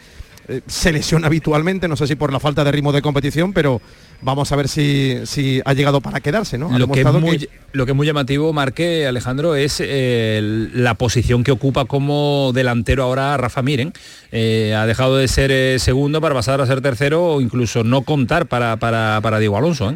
eh, 0.47 0.61
se 0.67 0.91
lesiona 0.91 1.27
habitualmente, 1.27 1.87
no 1.87 1.95
sé 1.95 2.07
si 2.07 2.15
por 2.15 2.31
la 2.33 2.39
falta 2.39 2.63
de 2.63 2.71
ritmo 2.71 2.91
de 2.91 3.01
competición, 3.01 3.53
pero 3.53 3.81
vamos 4.21 4.51
a 4.51 4.55
ver 4.55 4.67
si, 4.67 5.21
si 5.25 5.61
ha 5.65 5.73
llegado 5.73 6.01
para 6.01 6.19
quedarse, 6.19 6.57
¿no? 6.57 6.77
lo, 6.77 6.87
que 6.87 7.01
es 7.01 7.13
muy, 7.13 7.49
lo 7.71 7.85
que 7.85 7.93
es 7.93 7.95
muy 7.95 8.05
llamativo, 8.05 8.53
Marque, 8.53 9.07
Alejandro, 9.07 9.55
es 9.55 9.77
eh, 9.79 10.69
la 10.73 10.93
posición 10.95 11.43
que 11.43 11.51
ocupa 11.51 11.85
como 11.85 12.51
delantero 12.53 13.03
ahora 13.03 13.37
Rafa 13.37 13.61
Miren. 13.61 13.93
Eh, 14.31 14.75
ha 14.75 14.85
dejado 14.85 15.17
de 15.17 15.27
ser 15.27 15.79
segundo 15.79 16.21
para 16.21 16.35
pasar 16.35 16.59
a 16.61 16.67
ser 16.67 16.81
tercero 16.81 17.25
o 17.25 17.41
incluso 17.41 17.83
no 17.83 18.01
contar 18.01 18.45
para, 18.45 18.75
para, 18.77 19.19
para 19.21 19.39
Diego 19.39 19.57
Alonso. 19.57 19.95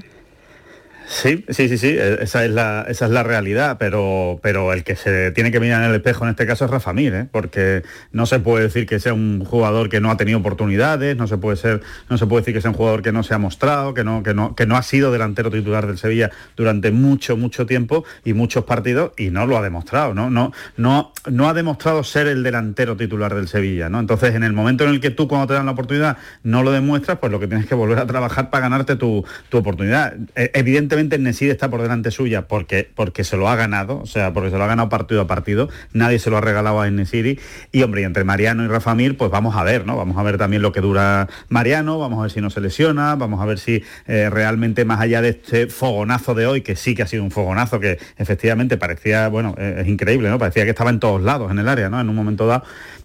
Sí, 1.12 1.44
sí, 1.50 1.68
sí, 1.68 1.80
sí, 1.80 1.88
e, 1.88 2.22
esa 2.22 2.46
es 2.46 2.52
la, 2.52 2.86
esa 2.88 3.06
es 3.06 3.12
la 3.12 3.24
realidad, 3.24 3.78
pero, 3.80 4.40
pero 4.44 4.72
el 4.74 4.84
que 4.84 4.96
se 4.96 5.32
tiene 5.32 5.52
que 5.52 5.60
mirar 5.60 5.82
en 5.82 5.90
el 5.90 5.96
espejo 5.96 6.24
en 6.24 6.30
este 6.30 6.46
caso 6.46 6.66
es 6.66 6.72
Rafa 6.72 6.94
Mir, 6.94 7.14
¿eh? 7.16 7.28
porque 7.32 7.82
no 8.12 8.28
se 8.28 8.40
puede 8.40 8.66
decir 8.66 8.86
que 8.86 9.00
sea 9.00 9.16
un 9.16 9.44
jugador 9.44 9.90
que 9.90 10.02
no 10.02 10.12
ha 10.12 10.18
tenido 10.18 10.38
oportunidades, 10.38 11.18
no 11.18 11.26
se 11.26 11.40
puede 11.40 11.58
ser, 11.58 11.82
no 12.12 12.20
se 12.20 12.28
puede 12.28 12.42
decir 12.42 12.54
que 12.54 12.62
sea 12.62 12.70
un 12.70 12.78
jugador 12.78 13.02
que 13.02 13.12
no 13.12 13.24
se 13.24 13.34
ha 13.34 13.40
mostrado, 13.40 13.96
que 13.96 14.04
no, 14.04 14.22
que 14.22 14.36
no, 14.36 14.54
que 14.56 14.68
no 14.68 14.78
ha 14.78 14.84
sido 14.84 15.12
delantero 15.12 15.50
titular 15.50 15.88
del 15.88 15.98
Sevilla 15.98 16.30
durante 16.56 16.92
mucho, 16.92 17.36
mucho 17.36 17.66
tiempo 17.66 18.06
y 18.24 18.34
muchos 18.34 18.66
partidos 18.66 19.14
y 19.18 19.32
no 19.32 19.48
lo 19.48 19.58
ha 19.58 19.64
demostrado, 19.64 20.14
¿no? 20.14 20.30
No, 20.30 20.54
no, 20.78 21.14
no 21.28 21.50
ha 21.50 21.56
demostrado 21.56 22.04
ser 22.04 22.28
el 22.28 22.44
delantero 22.44 22.96
titular 22.96 23.34
del 23.34 23.48
Sevilla, 23.48 23.90
¿no? 23.90 24.00
Entonces, 24.00 24.36
en 24.36 24.44
el 24.44 24.54
momento 24.54 24.84
en 24.84 24.92
el 24.92 25.00
que 25.00 25.10
tú 25.10 25.28
cuando 25.28 25.48
te 25.48 25.56
dan 25.56 25.66
la 25.66 25.72
oportunidad 25.72 26.18
no 26.44 26.62
lo 26.62 26.72
demuestras, 26.72 27.18
pues 27.18 27.32
lo 27.32 27.40
que 27.40 27.48
tienes 27.48 27.66
que 27.66 27.74
volver 27.74 27.98
a 27.98 28.06
trabajar 28.06 28.52
para 28.52 28.62
ganarte 28.62 28.96
tu, 28.96 29.26
tu 29.50 29.58
oportunidad. 29.58 30.14
E, 30.36 30.52
evidentemente 31.00 31.30
Evidentemente 31.30 31.52
está 31.52 31.70
por 31.70 31.82
delante 31.82 32.12
suya 32.12 32.48
porque, 32.48 32.90
porque 32.94 33.24
se 33.24 33.38
lo 33.38 33.50
ha 33.50 33.56
ganado, 33.56 34.00
o 34.00 34.06
sea, 34.06 34.34
porque 34.34 34.50
se 34.50 34.58
lo 34.58 34.64
ha 34.64 34.68
ganado 34.68 34.90
partido 34.90 35.22
a 35.22 35.28
partido, 35.28 35.70
nadie 35.94 36.20
se 36.20 36.30
lo 36.30 36.38
ha 36.38 36.42
regalado 36.42 36.82
a 36.82 36.90
Nesiri 36.90 37.40
y 37.72 37.84
hombre, 37.84 38.04
entre 38.04 38.24
Mariano 38.24 38.64
y 38.64 38.68
Rafa 38.68 38.96
Mir, 38.96 39.18
pues 39.18 39.32
vamos 39.32 39.56
a 39.56 39.64
ver, 39.64 39.86
¿no? 39.86 39.96
Vamos 39.98 40.18
a 40.18 40.24
ver 40.24 40.38
también 40.38 40.62
lo 40.62 40.72
que 40.72 40.82
dura 40.82 41.28
Mariano, 41.50 41.98
vamos 41.98 42.20
a 42.20 42.24
ver 42.24 42.32
si 42.32 42.42
no 42.42 42.50
se 42.50 42.62
lesiona, 42.62 43.16
vamos 43.16 43.42
a 43.42 43.46
ver 43.46 43.60
si 43.60 43.84
eh, 44.08 44.30
realmente 44.30 44.86
más 44.86 45.00
allá 45.00 45.22
de 45.22 45.30
este 45.30 45.68
fogonazo 45.68 46.36
de 46.36 46.46
hoy, 46.46 46.62
que 46.62 46.76
sí 46.76 46.96
que 46.96 47.04
ha 47.04 47.08
sido 47.08 47.24
un 47.24 47.32
fogonazo, 47.32 47.80
que 47.80 47.98
efectivamente 48.18 48.78
parecía, 48.78 49.28
bueno, 49.28 49.56
eh, 49.58 49.78
es 49.80 49.88
increíble, 49.88 50.30
¿no? 50.30 50.38
Parecía 50.38 50.64
que 50.64 50.72
estaba 50.72 50.90
en 50.90 51.00
todos 51.00 51.22
lados 51.22 51.52
en 51.52 51.60
el 51.60 51.68
área, 51.68 51.90
¿no? 51.90 52.00
En 52.00 52.10
un 52.10 52.16
momento 52.16 52.46
dado, 52.46 52.64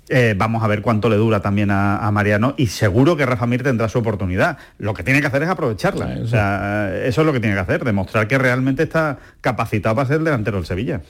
eh, 0.08 0.34
vamos 0.36 0.62
a 0.62 0.66
ver 0.66 0.82
cuánto 0.82 1.08
le 1.08 1.16
dura 1.16 1.40
también 1.40 1.70
a, 1.70 2.10
Mariano 2.12 2.54
y 2.56 2.66
seguro 2.66 3.16
que 3.16 3.24
Rafa 3.24 3.46
Mir 3.46 3.62
tendrá 3.62 3.88
su 3.88 3.98
oportunidad. 3.98 4.58
Lo 4.78 4.94
que 4.94 5.02
tiene 5.02 5.20
que 5.20 5.26
hacer 5.26 5.42
es 5.42 5.48
aprovecharla. 5.48 6.18
O 6.22 6.26
sea, 6.26 6.94
eso 7.04 7.22
es 7.22 7.26
lo 7.26 7.32
que 7.32 7.40
tiene 7.40 7.54
que 7.54 7.60
hacer, 7.60 7.84
demostrar 7.84 8.28
que 8.28 8.38
realmente 8.38 8.82
está 8.82 9.18
capacitado 9.40 9.96
para 9.96 10.08
ser 10.08 10.20
delantero 10.20 10.58
del 10.58 10.66
Sevilla. 10.66 11.00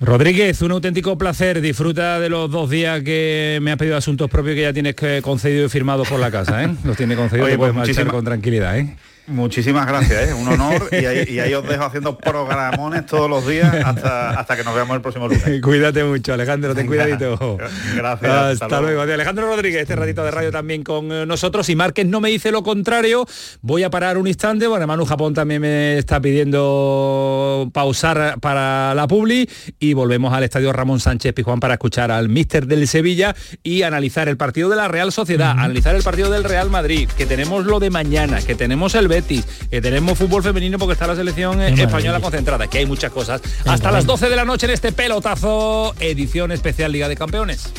Rodríguez, 0.00 0.62
un 0.62 0.72
auténtico 0.72 1.18
placer. 1.18 1.60
Disfruta 1.60 2.18
de 2.18 2.30
los 2.30 2.50
dos 2.50 2.70
días 2.70 3.02
que 3.02 3.58
me 3.60 3.70
has 3.70 3.76
pedido 3.76 3.96
asuntos 3.96 4.30
propios 4.30 4.54
que 4.54 4.62
ya 4.62 4.72
tienes 4.72 4.94
concedido 5.22 5.66
y 5.66 5.68
firmado 5.68 6.04
por 6.04 6.18
la 6.18 6.30
casa. 6.30 6.64
¿eh? 6.64 6.70
Los 6.84 6.96
tiene 6.96 7.16
concedido 7.16 7.46
puedes 7.58 7.74
pues 7.74 8.06
con 8.06 8.24
tranquilidad. 8.24 8.78
¿eh? 8.78 8.96
Muchísimas 9.30 9.86
gracias, 9.86 10.28
¿eh? 10.28 10.34
un 10.34 10.48
honor 10.52 10.88
y 10.92 11.04
ahí, 11.06 11.54
os 11.54 11.66
dejo 11.66 11.84
haciendo 11.84 12.18
programones 12.18 13.06
todos 13.06 13.30
los 13.30 13.46
días 13.46 13.72
hasta, 13.84 14.30
hasta 14.30 14.56
que 14.56 14.64
nos 14.64 14.74
veamos 14.74 14.96
el 14.96 15.02
próximo 15.02 15.28
lunes. 15.28 15.60
Cuídate 15.62 16.02
mucho, 16.04 16.34
Alejandro, 16.34 16.74
ten 16.74 16.86
cuidadito. 16.86 17.58
Gracias. 17.96 18.62
Hasta, 18.62 18.80
luego. 18.80 19.02
Alejandro 19.02 19.46
Rodríguez, 19.46 19.82
este 19.82 19.96
ratito 19.96 20.24
de 20.24 20.30
radio 20.30 20.50
también 20.50 20.82
con 20.82 21.12
eh, 21.12 21.26
nosotros. 21.26 21.68
Y 21.68 21.76
Márquez 21.76 22.06
no 22.06 22.20
me 22.20 22.30
dice 22.30 22.50
lo 22.50 22.62
contrario, 22.62 23.26
voy 23.62 23.84
a 23.84 23.90
parar 23.90 24.18
un 24.18 24.26
instante. 24.26 24.66
Bueno, 24.66 24.86
Manu 24.86 25.04
Japón 25.04 25.32
también 25.32 25.62
me 25.62 25.98
está 25.98 26.20
pidiendo 26.20 27.70
pausar 27.72 28.38
para 28.40 28.94
la 28.94 29.06
publi 29.06 29.48
y 29.78 29.94
volvemos 29.94 30.32
al 30.34 30.44
estadio 30.44 30.72
Ramón 30.72 30.98
Sánchez 31.00 31.32
Pijuán 31.34 31.60
para 31.60 31.74
escuchar 31.74 32.10
al 32.10 32.28
míster 32.28 32.66
del 32.66 32.88
Sevilla 32.88 33.34
y 33.62 33.82
analizar 33.82 34.28
el 34.28 34.36
partido 34.36 34.68
de 34.68 34.76
la 34.76 34.88
Real 34.88 35.12
Sociedad, 35.12 35.52
analizar 35.52 35.94
el 35.94 36.02
partido 36.02 36.30
del 36.30 36.44
Real 36.44 36.70
Madrid, 36.70 37.08
que 37.16 37.26
tenemos 37.26 37.64
lo 37.64 37.78
de 37.78 37.90
mañana, 37.90 38.40
que 38.42 38.54
tenemos 38.54 38.94
el 38.94 39.08
que 39.22 39.80
tenemos 39.80 40.18
fútbol 40.18 40.42
femenino 40.42 40.78
porque 40.78 40.94
está 40.94 41.06
la 41.06 41.16
selección 41.16 41.60
española 41.60 42.20
concentrada, 42.20 42.66
que 42.68 42.78
hay 42.78 42.86
muchas 42.86 43.12
cosas. 43.12 43.40
Hasta 43.64 43.90
las 43.90 44.06
12 44.06 44.28
de 44.28 44.36
la 44.36 44.44
noche 44.44 44.66
en 44.66 44.72
este 44.72 44.92
pelotazo, 44.92 45.94
edición 46.00 46.52
especial 46.52 46.92
Liga 46.92 47.08
de 47.08 47.16
Campeones. 47.16 47.70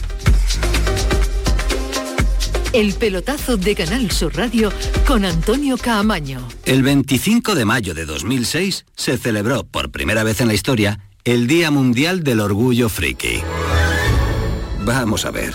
El 2.74 2.94
pelotazo 2.94 3.58
de 3.58 3.76
Canal 3.76 4.12
Sur 4.12 4.38
Radio 4.38 4.72
con 5.06 5.26
Antonio 5.26 5.78
Caamaño. 5.78 6.48
El 6.66 6.84
25 6.84 7.54
de 7.54 7.66
mayo 7.66 7.94
de 7.94 8.06
2006 8.06 8.86
se 8.96 9.18
celebró 9.18 9.66
por 9.66 9.92
primera 9.92 10.24
vez 10.24 10.40
en 10.40 10.48
la 10.48 10.54
historia 10.54 11.00
el 11.26 11.48
Día 11.48 11.70
Mundial 11.70 12.24
del 12.24 12.40
Orgullo 12.40 12.88
Friki. 12.88 13.42
Vamos 14.86 15.26
a 15.26 15.32
ver, 15.32 15.54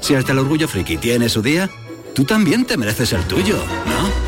si 0.00 0.14
hasta 0.14 0.32
el 0.32 0.38
Orgullo 0.40 0.68
Friki 0.68 0.98
tiene 0.98 1.28
su 1.30 1.40
día, 1.40 1.70
tú 2.14 2.24
también 2.24 2.66
te 2.66 2.76
mereces 2.76 3.14
el 3.14 3.22
tuyo, 3.22 3.56
¿no? 3.86 4.27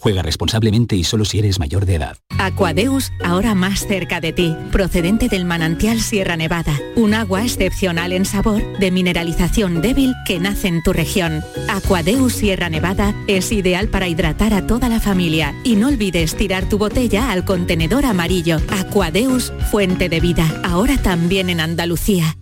Juega 0.00 0.22
responsablemente 0.22 0.96
y 0.96 1.04
solo 1.04 1.26
si 1.26 1.38
eres 1.38 1.58
mayor 1.58 1.84
de 1.84 1.96
edad. 1.96 2.16
Aquadeus, 2.38 3.12
ahora 3.22 3.54
más 3.54 3.86
cerca 3.86 4.22
de 4.22 4.32
ti, 4.32 4.56
procedente 4.72 5.28
del 5.28 5.44
manantial 5.44 6.00
Sierra 6.00 6.38
Nevada, 6.38 6.72
un 6.96 7.12
agua 7.12 7.44
excepcional 7.44 8.14
en 8.14 8.24
sabor, 8.24 8.62
de 8.78 8.90
mineralización 8.90 9.82
débil 9.82 10.14
que 10.26 10.40
nace 10.40 10.68
en 10.68 10.82
tu 10.82 10.94
región. 10.94 11.42
Aquadeus 11.68 12.32
Sierra 12.32 12.70
Nevada 12.70 13.14
es 13.26 13.52
ideal 13.52 13.88
para 13.88 14.08
hidratar 14.08 14.54
a 14.54 14.66
toda 14.66 14.88
la 14.88 15.00
familia 15.00 15.54
y 15.64 15.76
no 15.76 15.88
olvides 15.88 16.34
tirar 16.34 16.66
tu 16.66 16.78
botella 16.78 17.30
al 17.30 17.44
contenedor 17.44 18.06
amarillo. 18.06 18.56
Aquadeus, 18.70 19.52
fuente 19.70 20.08
de 20.08 20.20
vida, 20.20 20.62
ahora 20.64 20.96
también 20.96 21.50
en 21.50 21.60
Andalucía. 21.60 22.38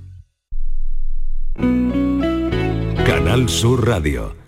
Canal 3.05 3.49
Sur 3.49 3.85
Radio. 3.85 4.48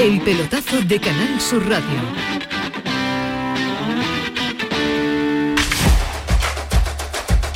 El 0.00 0.20
pelotazo 0.22 0.80
de 0.82 0.98
Canal 0.98 1.40
Sur 1.40 1.68
Radio. 1.68 1.84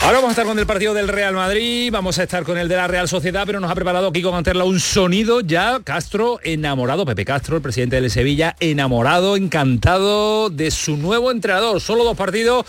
Ahora 0.03 0.19
vamos 0.19 0.29
a 0.29 0.31
estar 0.31 0.47
con 0.47 0.59
el 0.59 0.65
partido 0.65 0.95
del 0.95 1.09
Real 1.09 1.35
Madrid, 1.35 1.91
vamos 1.93 2.17
a 2.21 2.23
estar 2.23 2.45
con 2.45 2.57
el 2.57 2.69
de 2.69 2.77
la 2.77 2.87
Real 2.87 3.09
Sociedad, 3.09 3.43
pero 3.45 3.59
nos 3.59 3.71
ha 3.71 3.75
preparado 3.75 4.13
Kiko 4.13 4.31
Canterla 4.31 4.63
un 4.63 4.79
sonido 4.79 5.41
ya 5.41 5.81
Castro 5.83 6.39
enamorado, 6.45 7.05
Pepe 7.05 7.25
Castro, 7.25 7.57
el 7.57 7.63
presidente 7.63 8.01
del 8.01 8.09
Sevilla, 8.09 8.55
enamorado, 8.61 9.37
encantado 9.37 10.49
de 10.49 10.71
su 10.71 10.97
nuevo 10.97 11.33
entrenador. 11.33 11.81
Solo 11.81 12.05
dos 12.05 12.17
partidos 12.17 12.65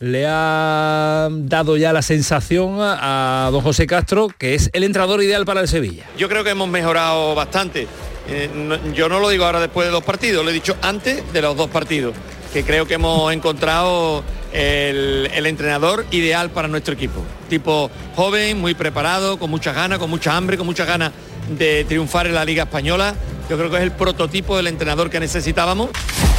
le 0.00 0.26
ha 0.28 1.30
dado 1.30 1.78
ya 1.78 1.94
la 1.94 2.02
sensación 2.02 2.76
a 2.78 3.48
don 3.50 3.62
José 3.62 3.86
Castro 3.86 4.28
que 4.28 4.54
es 4.54 4.68
el 4.74 4.84
entrenador 4.84 5.22
ideal 5.22 5.46
para 5.46 5.62
el 5.62 5.68
Sevilla. 5.68 6.04
Yo 6.18 6.28
creo 6.28 6.44
que 6.44 6.50
hemos 6.50 6.68
mejorado 6.68 7.34
bastante 7.34 7.88
eh, 8.28 8.50
yo 8.94 9.08
no 9.08 9.20
lo 9.20 9.28
digo 9.28 9.44
ahora 9.44 9.60
después 9.60 9.86
de 9.86 9.92
dos 9.92 10.04
partidos, 10.04 10.44
lo 10.44 10.50
he 10.50 10.54
dicho 10.54 10.76
antes 10.82 11.32
de 11.32 11.42
los 11.42 11.56
dos 11.56 11.68
partidos, 11.68 12.14
que 12.52 12.64
creo 12.64 12.86
que 12.86 12.94
hemos 12.94 13.32
encontrado 13.32 14.24
el, 14.52 15.30
el 15.34 15.46
entrenador 15.46 16.06
ideal 16.10 16.50
para 16.50 16.68
nuestro 16.68 16.94
equipo. 16.94 17.20
Tipo 17.48 17.90
joven, 18.16 18.60
muy 18.60 18.74
preparado, 18.74 19.38
con 19.38 19.50
muchas 19.50 19.74
ganas, 19.74 19.98
con 19.98 20.08
mucha 20.08 20.36
hambre, 20.36 20.56
con 20.56 20.66
muchas 20.66 20.86
ganas 20.86 21.12
de 21.50 21.84
triunfar 21.84 22.26
en 22.26 22.34
la 22.34 22.44
Liga 22.44 22.62
Española. 22.64 23.14
Yo 23.48 23.58
creo 23.58 23.70
que 23.70 23.76
es 23.76 23.82
el 23.82 23.92
prototipo 23.92 24.56
del 24.56 24.68
entrenador 24.68 25.10
que 25.10 25.20
necesitábamos. 25.20 25.90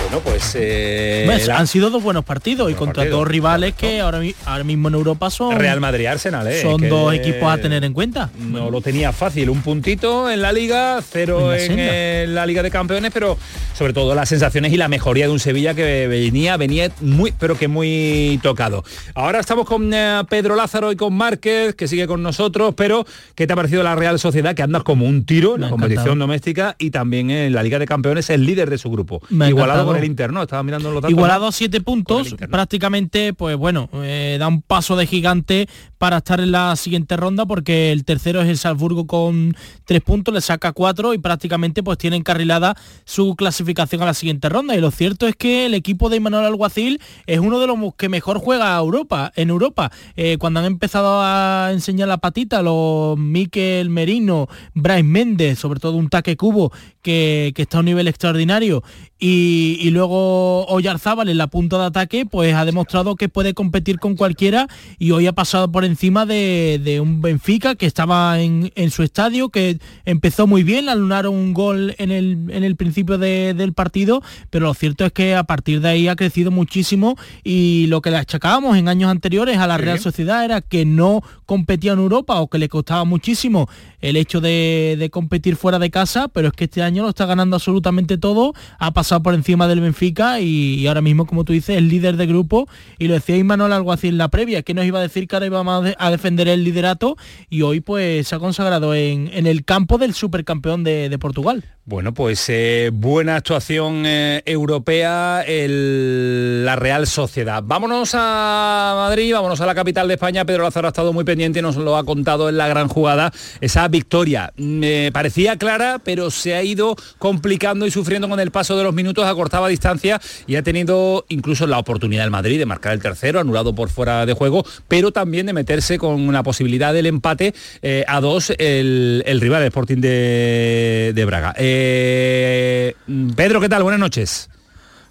Bueno, 0.01 0.19
pues 0.23 0.55
eh, 0.59 1.27
han 1.53 1.67
sido 1.67 1.89
dos 1.89 2.01
buenos 2.03 2.25
partidos 2.25 2.69
y 2.71 2.73
contra 2.75 3.01
partidos, 3.03 3.19
dos 3.19 3.27
rivales 3.27 3.73
que 3.73 4.01
ahora, 4.01 4.19
mi- 4.19 4.35
ahora 4.45 4.63
mismo 4.63 4.87
en 4.87 4.93
Europa 4.95 5.29
son 5.29 5.55
Real 5.57 5.79
Madrid 5.79 6.05
Arsenal, 6.07 6.47
¿eh? 6.47 6.61
son 6.61 6.79
que- 6.81 6.87
dos 6.89 7.13
equipos 7.13 7.51
a 7.51 7.57
tener 7.59 7.83
en 7.83 7.93
cuenta. 7.93 8.29
No 8.39 8.69
lo 8.69 8.81
tenía 8.81 9.11
fácil, 9.11 9.49
un 9.49 9.61
puntito 9.61 10.29
en 10.29 10.41
la 10.41 10.51
liga, 10.51 10.99
cero 11.07 11.39
En 11.53 11.57
la 11.57 11.61
en, 11.63 11.67
senda. 11.67 11.83
eh, 11.87 12.25
la 12.27 12.45
Liga 12.45 12.61
de 12.63 12.69
Campeones, 12.71 13.11
pero 13.13 13.37
sobre 13.75 13.93
todo 13.93 14.13
las 14.15 14.29
sensaciones 14.29 14.73
y 14.73 14.77
la 14.77 14.87
mejoría 14.87 15.25
de 15.25 15.31
un 15.31 15.39
Sevilla 15.39 15.73
que 15.73 16.07
venía, 16.07 16.57
venía 16.57 16.91
muy, 17.01 17.33
pero 17.39 17.57
que 17.57 17.67
muy 17.67 18.39
tocado. 18.43 18.83
Ahora 19.15 19.39
estamos 19.39 19.65
con 19.65 19.91
eh, 19.93 20.21
Pedro 20.29 20.55
Lázaro 20.55 20.91
y 20.91 20.95
con 20.95 21.13
Márquez, 21.15 21.73
que 21.75 21.87
sigue 21.87 22.05
con 22.07 22.21
nosotros, 22.21 22.73
pero 22.75 23.05
¿qué 23.35 23.47
te 23.47 23.53
ha 23.53 23.55
parecido 23.55 23.81
la 23.83 23.95
Real 23.95 24.19
Sociedad 24.19 24.53
que 24.55 24.61
anda 24.63 24.81
como 24.81 25.05
un 25.07 25.25
tiro 25.25 25.55
en 25.55 25.61
la 25.61 25.69
competición 25.69 26.01
encantado. 26.05 26.19
doméstica 26.27 26.75
y 26.77 26.91
también 26.95 27.29
en 27.29 27.51
la 27.51 27.61
Liga 27.61 27.77
de 27.77 27.85
Campeones 27.85 28.29
el 28.29 28.45
líder 28.45 28.69
de 28.69 28.77
su 28.77 28.89
grupo? 28.89 29.21
Me 29.29 29.49
Igualado 29.49 29.81
encantado. 29.81 29.87
con 29.87 29.97
el 29.97 30.05
Inter, 30.05 30.31
¿no? 30.31 30.41
Estaba 30.41 30.63
mirando 30.63 30.91
los 30.91 31.01
datos. 31.01 31.11
Igualado 31.11 31.47
a 31.47 31.51
siete 31.51 31.81
puntos, 31.81 32.35
prácticamente, 32.49 33.33
pues 33.33 33.57
bueno, 33.57 33.89
eh, 33.95 34.37
da 34.39 34.47
un 34.47 34.61
paso 34.61 34.95
de 34.95 35.05
gigante 35.05 35.67
para 35.97 36.17
estar 36.17 36.39
en 36.39 36.53
la 36.53 36.73
siguiente 36.77 37.17
ronda 37.17 37.45
porque 37.45 37.91
el 37.91 38.05
tercero 38.05 38.41
es 38.41 38.47
el 38.47 38.57
Salzburgo 38.57 39.07
con 39.07 39.57
tres 39.83 40.01
puntos, 40.01 40.33
le 40.33 40.39
saca 40.39 40.71
cuatro 40.71 41.13
y 41.13 41.17
prácticamente 41.17 41.83
pues 41.83 41.97
tiene 41.97 42.15
encarrilada 42.15 42.77
su 43.03 43.35
clasificación 43.35 44.01
a 44.01 44.05
la 44.05 44.13
siguiente 44.13 44.47
ronda. 44.47 44.73
Y 44.75 44.79
lo 44.79 44.91
cierto 44.91 45.27
es 45.27 45.35
que 45.35 45.65
el 45.65 45.73
equipo 45.73 46.09
de 46.09 46.21
Manuel 46.21 46.45
Alguacil 46.45 47.01
es 47.27 47.39
uno 47.39 47.59
de 47.59 47.67
los 47.67 47.77
que 47.97 48.07
mejor 48.07 48.39
juega 48.39 48.77
a 48.77 48.79
Europa, 48.79 49.33
en 49.35 49.49
Europa. 49.49 49.91
Eh, 50.15 50.37
cuando 50.39 50.61
han 50.61 50.65
empezado 50.65 51.19
a 51.21 51.71
enseñar 51.73 52.07
la 52.07 52.19
patita, 52.19 52.61
los 52.61 53.17
Miquel 53.17 53.89
Merino, 53.89 54.47
Bryce 54.73 55.03
Méndez, 55.03 55.59
sobre 55.59 55.81
todo 55.81 55.97
un 55.97 56.07
taque 56.07 56.37
cubo 56.37 56.71
que, 57.01 57.51
que 57.55 57.61
está 57.63 57.77
a 57.77 57.79
un 57.81 57.85
nivel 57.85 58.07
extraordinario. 58.07 58.83
Y, 59.17 59.77
y 59.79 59.91
luego 59.91 60.65
Oyarzábal 60.67 61.29
en 61.29 61.37
la 61.37 61.47
punta 61.47 61.77
de 61.79 61.85
ataque 61.85 62.25
pues 62.25 62.53
ha 62.53 62.65
demostrado 62.65 63.15
que 63.15 63.29
puede 63.29 63.53
competir 63.53 63.97
con 63.97 64.15
cualquiera 64.15 64.67
y 64.99 65.11
hoy 65.11 65.25
ha 65.27 65.31
pasado 65.33 65.71
por 65.71 65.85
encima 65.85 66.25
de, 66.25 66.81
de 66.83 66.99
un 66.99 67.21
Benfica 67.21 67.75
que 67.75 67.85
estaba 67.85 68.41
en, 68.41 68.71
en 68.75 68.91
su 68.91 69.03
estadio 69.03 69.47
que 69.49 69.79
empezó 70.03 70.47
muy 70.47 70.63
bien 70.63 70.89
alunaron 70.89 71.33
un 71.33 71.53
gol 71.53 71.95
en 71.97 72.11
el, 72.11 72.37
en 72.49 72.65
el 72.65 72.75
principio 72.75 73.17
de- 73.17 73.53
del 73.53 73.71
partido 73.73 74.21
pero 74.49 74.65
lo 74.65 74.73
cierto 74.73 75.05
es 75.05 75.13
que 75.13 75.33
a 75.35 75.45
partir 75.45 75.79
de 75.79 75.89
ahí 75.89 76.07
ha 76.09 76.17
crecido 76.17 76.51
muchísimo 76.51 77.15
y 77.43 77.85
lo 77.87 78.01
que 78.01 78.11
le 78.11 78.17
achacábamos 78.17 78.77
en 78.77 78.89
años 78.89 79.09
anteriores 79.09 79.57
a 79.59 79.67
la 79.67 79.77
Real 79.77 79.99
Sociedad 79.99 80.43
era 80.43 80.59
que 80.59 80.83
no 80.85 81.21
competía 81.45 81.93
en 81.93 81.99
Europa 81.99 82.41
o 82.41 82.49
que 82.49 82.57
le 82.57 82.67
costaba 82.67 83.05
muchísimo 83.05 83.69
el 84.01 84.17
hecho 84.17 84.41
de, 84.41 84.97
de 84.99 85.09
competir 85.09 85.55
fuera 85.55 85.79
de 85.79 85.89
casa, 85.89 86.27
pero 86.27 86.49
es 86.49 86.53
que 86.53 86.67
este 86.75 86.83
año 86.83 87.03
lo 87.03 87.09
está 87.09 87.25
ganando 87.25 87.55
absolutamente 87.55 88.17
todo, 88.17 88.53
ha 88.79 88.91
pasado 88.91 89.23
por 89.23 89.33
encima 89.33 89.65
del 89.69 89.79
Benfica 89.79 90.41
y, 90.41 90.85
ahora 90.87 90.99
mismo, 91.01 91.25
como 91.25 91.45
tú 91.45 91.53
dices, 91.53 91.77
es 91.77 91.83
líder 91.83 92.17
de 92.17 92.25
grupo 92.27 92.67
y 92.99 93.07
lo 93.07 93.13
decía 93.13 93.37
Imanol 93.37 93.71
algo 93.71 93.93
así 93.93 94.09
en 94.09 94.17
la 94.17 94.27
previa, 94.27 94.61
que 94.61 94.73
nos 94.73 94.83
iba 94.83 94.99
a 94.99 95.01
decir 95.01 95.25
que 95.29 95.37
ahora 95.37 95.45
íbamos 95.45 95.79
a, 95.81 95.85
de- 95.87 95.95
a 95.97 96.11
defender 96.11 96.49
el 96.49 96.65
liderato 96.65 97.15
y 97.49 97.61
hoy 97.61 97.79
pues 97.79 98.27
se 98.27 98.35
ha 98.35 98.39
consagrado 98.39 98.93
en, 98.93 99.29
en 99.31 99.47
el 99.47 99.63
campo 99.63 99.97
del 99.97 100.13
supercampeón 100.13 100.83
de, 100.83 101.07
de 101.07 101.17
Portugal. 101.17 101.63
Bueno, 101.87 102.15
pues 102.15 102.43
eh, 102.49 102.89
buena 102.91 103.35
actuación 103.35 104.05
eh, 104.07 104.41
europea 104.47 105.43
el- 105.45 106.65
la 106.65 106.75
Real 106.75 107.05
Sociedad. 107.05 107.61
Vámonos 107.63 108.09
a 108.15 108.93
Madrid, 108.97 109.31
vámonos 109.31 109.61
a 109.61 109.67
la 109.67 109.75
capital 109.75 110.07
de 110.07 110.15
España. 110.15 110.45
Pedro 110.45 110.63
Lázaro 110.63 110.87
ha 110.87 110.89
estado 110.89 111.13
muy 111.13 111.23
pendiente 111.25 111.59
y 111.59 111.61
nos 111.61 111.75
lo 111.75 111.95
ha 111.95 112.03
contado 112.03 112.49
en 112.49 112.57
la 112.57 112.67
gran 112.67 112.87
jugada. 112.87 113.31
Esa 113.61 113.87
victoria 113.87 114.51
me 114.57 115.11
parecía 115.13 115.57
clara, 115.59 116.01
pero 116.03 116.31
se 116.31 116.55
ha 116.55 116.63
ido 116.63 116.95
complicando 117.19 117.85
y 117.85 117.91
sufriendo 117.91 118.27
con 118.27 118.39
el 118.39 118.49
paso 118.49 118.75
de 118.75 118.83
los 118.83 118.95
minutos, 118.95 119.23
acortaba 119.27 119.67
distancia 119.67 120.19
y 120.47 120.55
ha 120.55 120.63
tenido 120.63 121.23
incluso 121.29 121.67
la 121.67 121.77
oportunidad 121.77 122.23
del 122.23 122.31
Madrid 122.31 122.57
de 122.57 122.65
marcar 122.65 122.93
el 122.93 122.99
tercero, 122.99 123.39
anulado 123.39 123.75
por 123.75 123.89
fuera 123.89 124.25
de 124.25 124.33
juego, 124.33 124.65
pero 124.87 125.11
también 125.11 125.45
de 125.45 125.53
meterse 125.53 125.99
con 125.99 126.33
la 126.33 126.41
posibilidad 126.41 126.95
del 126.95 127.05
empate 127.05 127.53
eh, 127.83 128.03
a 128.07 128.21
dos 128.21 128.49
el, 128.57 129.21
el 129.27 129.39
rival, 129.39 129.61
el 129.61 129.67
Sporting 129.67 129.97
de 130.01 131.23
Braga. 131.27 131.53
Eh, 131.77 132.95
Pedro, 133.35 133.59
¿qué 133.59 133.67
tal? 133.67 133.83
Buenas 133.83 133.99
noches. 133.99 134.49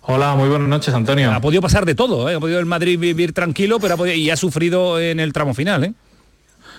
Hola, 0.02 0.34
muy 0.34 0.48
buenas 0.48 0.68
noches, 0.68 0.94
Antonio. 0.94 1.30
Ha 1.30 1.40
podido 1.40 1.60
pasar 1.62 1.84
de 1.84 1.94
todo, 1.94 2.28
¿eh? 2.30 2.34
ha 2.36 2.40
podido 2.40 2.58
el 2.58 2.64
Madrid 2.66 2.98
vivir 2.98 3.32
tranquilo, 3.34 3.78
pero 3.80 3.94
ha 3.94 3.96
podido- 3.98 4.16
y 4.16 4.30
ha 4.30 4.36
sufrido 4.36 4.98
en 5.00 5.20
el 5.20 5.32
tramo 5.34 5.52
final. 5.54 5.84
¿eh? 5.84 5.92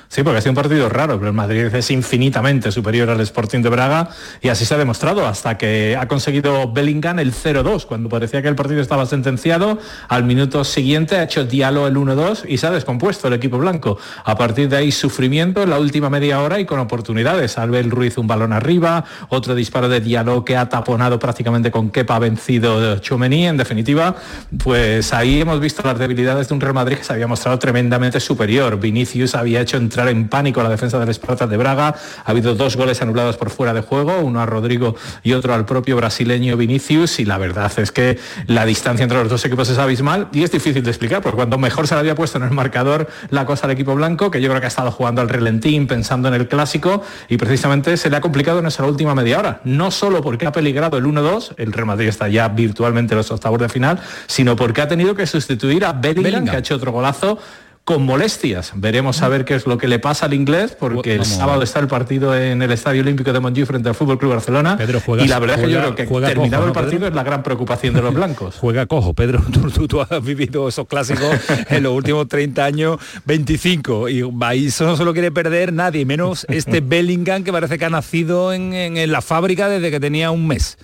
Sí, 0.07 0.23
porque 0.23 0.38
ha 0.38 0.41
sido 0.41 0.52
un 0.52 0.56
partido 0.56 0.90
raro, 0.90 1.15
pero 1.18 1.27
el 1.27 1.36
Madrid 1.36 1.65
es 1.73 1.91
infinitamente 1.91 2.72
superior 2.72 3.10
al 3.10 3.19
Sporting 3.22 3.61
de 3.61 3.69
Braga 3.69 4.10
y 4.41 4.49
así 4.49 4.65
se 4.65 4.73
ha 4.73 4.77
demostrado 4.77 5.26
hasta 5.26 5.57
que 5.57 5.98
ha 5.99 6.07
conseguido 6.07 6.72
Bellingham 6.72 7.19
el 7.19 7.34
0-2, 7.34 7.86
cuando 7.86 8.10
parecía 8.10 8.41
que 8.41 8.48
el 8.48 8.56
partido 8.56 8.82
estaba 8.82 9.06
sentenciado, 9.06 9.80
al 10.07 10.23
minuto 10.23 10.64
siguiente 10.64 11.18
ha 11.18 11.23
hecho 11.23 11.45
Diallo 11.45 11.88
el 11.88 11.95
1-2 11.95 12.45
y 12.48 12.57
se 12.57 12.68
ha 12.68 12.72
descompuesto 12.72 13.27
el 13.27 13.34
equipo 13.34 13.57
blanco. 13.57 13.98
A 14.23 14.36
partir 14.36 14.69
de 14.69 14.77
ahí 14.77 14.91
sufrimiento 14.91 15.64
en 15.64 15.69
la 15.69 15.80
última 15.80 16.10
media 16.10 16.41
hora 16.41 16.60
y 16.60 16.65
con 16.65 16.80
oportunidades. 16.80 17.57
Albert 17.57 17.90
Ruiz 17.90 18.18
un 18.18 18.27
balón 18.27 18.53
arriba, 18.53 19.03
otro 19.30 19.56
disparo 19.56 19.90
de 19.90 19.99
Diallo 19.99 20.45
que 20.45 20.56
ha 20.56 20.69
taponado 20.69 21.19
prácticamente 21.19 21.72
con 21.72 21.90
Kepa 21.90 22.19
vencido 22.19 22.99
Chomení. 22.99 23.48
En 23.48 23.57
definitiva, 23.57 24.15
pues 24.64 25.14
ahí 25.14 25.41
hemos 25.41 25.60
visto 25.60 25.82
las 25.84 25.98
debilidades 25.98 26.48
de 26.48 26.53
un 26.53 26.61
Real 26.61 26.73
Madrid 26.73 26.98
que 26.98 27.03
se 27.03 27.14
había 27.14 27.27
mostrado 27.27 27.60
tremendamente 27.60 28.19
superior. 28.19 28.80
Vinicius 28.80 29.36
había 29.36 29.61
hecho 29.61 29.77
entrar 29.95 30.09
en 30.09 30.27
pánico 30.27 30.59
a 30.59 30.63
la 30.63 30.69
defensa 30.69 30.99
del 30.99 31.13
Spartak 31.13 31.49
de 31.49 31.55
Braga. 31.55 31.95
Ha 32.26 32.30
habido 32.31 32.53
dos 32.53 32.76
goles 32.76 33.01
anulados 33.01 33.38
por 33.38 33.49
fuera 33.49 33.73
de 33.73 33.80
juego, 33.80 34.19
uno 34.19 34.41
a 34.41 34.45
Rodrigo 34.45 34.95
y 35.23 35.31
otro 35.31 35.53
al 35.53 35.65
propio 35.65 35.95
brasileño 35.95 36.57
Vinicius. 36.57 37.19
Y 37.19 37.26
la 37.26 37.38
verdad 37.38 37.72
es 37.77 37.93
que 37.93 38.19
la 38.47 38.65
distancia 38.65 39.03
entre 39.03 39.17
los 39.19 39.30
dos 39.30 39.45
equipos 39.45 39.69
es 39.69 39.77
abismal 39.77 40.27
y 40.34 40.43
es 40.43 40.51
difícil 40.51 40.84
de 40.84 40.89
explicar, 40.89 41.22
porque 41.22 41.38
cuando 41.38 41.57
mejor 41.57 41.88
se 41.88 41.95
le 41.95 42.01
había 42.01 42.13
puesto 42.13 42.38
en 42.39 42.43
el 42.43 42.51
marcador 42.51 43.07
la 43.30 43.45
cosa 43.45 43.67
al 43.67 43.72
equipo 43.72 43.95
blanco, 43.95 44.30
que 44.30 44.41
yo 44.41 44.49
creo 44.49 44.59
que 44.59 44.65
ha 44.65 44.67
estado 44.67 44.91
jugando 44.91 45.22
al 45.22 45.30
relentín, 45.30 45.88
pensando 45.88 46.27
en 46.27 46.34
el 46.34 46.49
clásico, 46.49 47.01
y 47.30 47.38
precisamente 47.38 47.95
se 47.95 48.09
le 48.09 48.17
ha 48.17 48.22
complicado 48.22 48.59
en 48.59 48.65
esa 48.65 48.84
última 48.84 49.15
media 49.15 49.39
hora. 49.39 49.61
No 49.63 49.91
solo 49.91 50.22
porque 50.22 50.45
ha 50.45 50.51
peligrado 50.51 50.97
el 50.97 51.05
1-2, 51.05 51.53
el 51.55 51.72
Real 51.72 51.85
Madrid 51.85 52.09
está 52.09 52.27
ya 52.27 52.49
virtualmente 52.49 53.13
en 53.13 53.19
los 53.19 53.31
octavos 53.31 53.61
de 53.61 53.69
final, 53.69 53.99
sino 54.27 54.57
porque 54.57 54.81
ha 54.81 54.89
tenido 54.89 55.15
que 55.15 55.26
sustituir 55.26 55.85
a 55.85 55.93
Bellingham, 55.93 56.23
Bellingham. 56.23 56.45
que 56.49 56.55
ha 56.57 56.59
hecho 56.59 56.76
otro 56.76 56.91
golazo 56.91 57.39
con 57.86 58.03
molestias. 58.03 58.72
Veremos 58.76 59.22
a 59.22 59.30
ver 59.30 59.45
qué 59.45 59.53
es 59.53 59.68
lo 59.68 59.78
que 59.78 59.88
le 59.88 59.99
pasa 59.99 60.26
al 60.26 60.34
inglés, 60.34 60.76
porque 60.78 61.14
el 61.16 61.24
sábado 61.24 61.62
está 61.62 61.80
el 61.80 61.88
partido 61.88 62.36
en 62.36 62.64
el 62.64 62.72
Estadio 62.72 63.03
Olímpico 63.03 63.32
de 63.32 63.40
Montjuic 63.40 63.68
frente 63.68 63.88
al 63.90 63.94
Fútbol 63.95 64.18
Club 64.18 64.32
Barcelona. 64.32 64.76
Pedro, 64.76 64.99
juegas- 64.99 65.24
y 65.26 65.30
la 65.30 65.38
verdad 65.38 65.60
es 65.60 65.66
que 65.66 65.72
yo 65.72 65.78
juega- 65.78 65.94
creo 65.94 65.95
que 65.95 66.06
juega 66.12 66.28
terminado 66.30 66.64
cojo, 66.64 66.68
el 66.68 66.74
¿no, 66.76 66.82
partido 66.82 67.07
es 67.07 67.14
la 67.14 67.24
gran 67.24 67.44
preocupación 67.44 67.94
de 67.94 68.02
los 68.02 68.12
blancos. 68.14 68.56
Juega 68.60 68.88
cojo, 68.88 69.14
Pedro, 69.14 69.44
tú, 69.53 69.70
tú- 69.70 69.88
tú 69.88 70.02
has 70.02 70.24
vivido 70.24 70.68
esos 70.68 70.88
clásicos 70.88 71.30
en 71.70 71.84
los 71.84 71.94
últimos 71.94 72.28
30 72.28 72.66
años, 72.66 72.98
25, 73.26 74.10
y 74.10 74.24
eso 74.66 74.86
no 74.88 74.98
se 74.98 75.06
lo 75.06 75.14
quiere 75.14 75.32
perder 75.32 75.72
nadie, 75.72 76.06
menos 76.06 76.48
este 76.49 76.82
Bellingham 76.86 77.44
que 77.44 77.52
parece 77.52 77.78
que 77.78 77.86
ha 77.86 77.90
nacido 77.91 78.52
en, 78.52 78.74
en- 78.74 78.98
en 78.98 79.12
la 79.12 79.22
fábrica 79.22 79.70
desde 79.70 79.91
que 79.91 79.99
tenía 79.99 80.32
un 80.32 80.48
mes. 80.48 80.80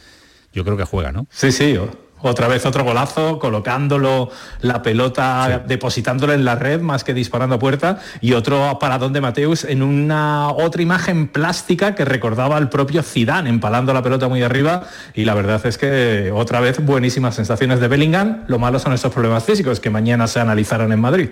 Yo 0.53 0.63
creo 0.63 0.77
que 0.77 0.85
juega, 0.85 1.11
¿no? 1.11 1.25
Sí, 1.31 1.51
sí. 1.51 1.75
o- 1.77 1.89
Otra 2.21 2.47
vez 2.47 2.65
otro 2.65 2.83
golazo, 2.83 3.39
colocándolo 3.39 4.29
la 4.61 4.81
pelota, 4.81 5.63
depositándolo 5.67 6.33
en 6.33 6.45
la 6.45 6.55
red 6.55 6.81
más 6.81 7.03
que 7.03 7.13
disparando 7.13 7.55
a 7.55 7.59
puerta. 7.59 7.99
Y 8.21 8.33
otro 8.33 8.77
paradón 8.79 9.13
de 9.13 9.21
Mateus 9.21 9.63
en 9.63 9.81
una 9.81 10.49
otra 10.51 10.81
imagen 10.81 11.27
plástica 11.27 11.95
que 11.95 12.05
recordaba 12.05 12.57
al 12.57 12.69
propio 12.69 13.03
Zidane, 13.03 13.49
empalando 13.49 13.93
la 13.93 14.03
pelota 14.03 14.27
muy 14.27 14.43
arriba. 14.43 14.83
Y 15.13 15.25
la 15.25 15.33
verdad 15.33 15.65
es 15.65 15.77
que 15.77 16.31
otra 16.33 16.59
vez 16.59 16.83
buenísimas 16.83 17.35
sensaciones 17.35 17.79
de 17.79 17.87
Bellingham. 17.87 18.43
Lo 18.47 18.59
malo 18.59 18.79
son 18.79 18.93
estos 18.93 19.11
problemas 19.11 19.43
físicos 19.43 19.79
que 19.79 19.89
mañana 19.89 20.27
se 20.27 20.39
analizarán 20.39 20.91
en 20.91 20.99
Madrid. 20.99 21.29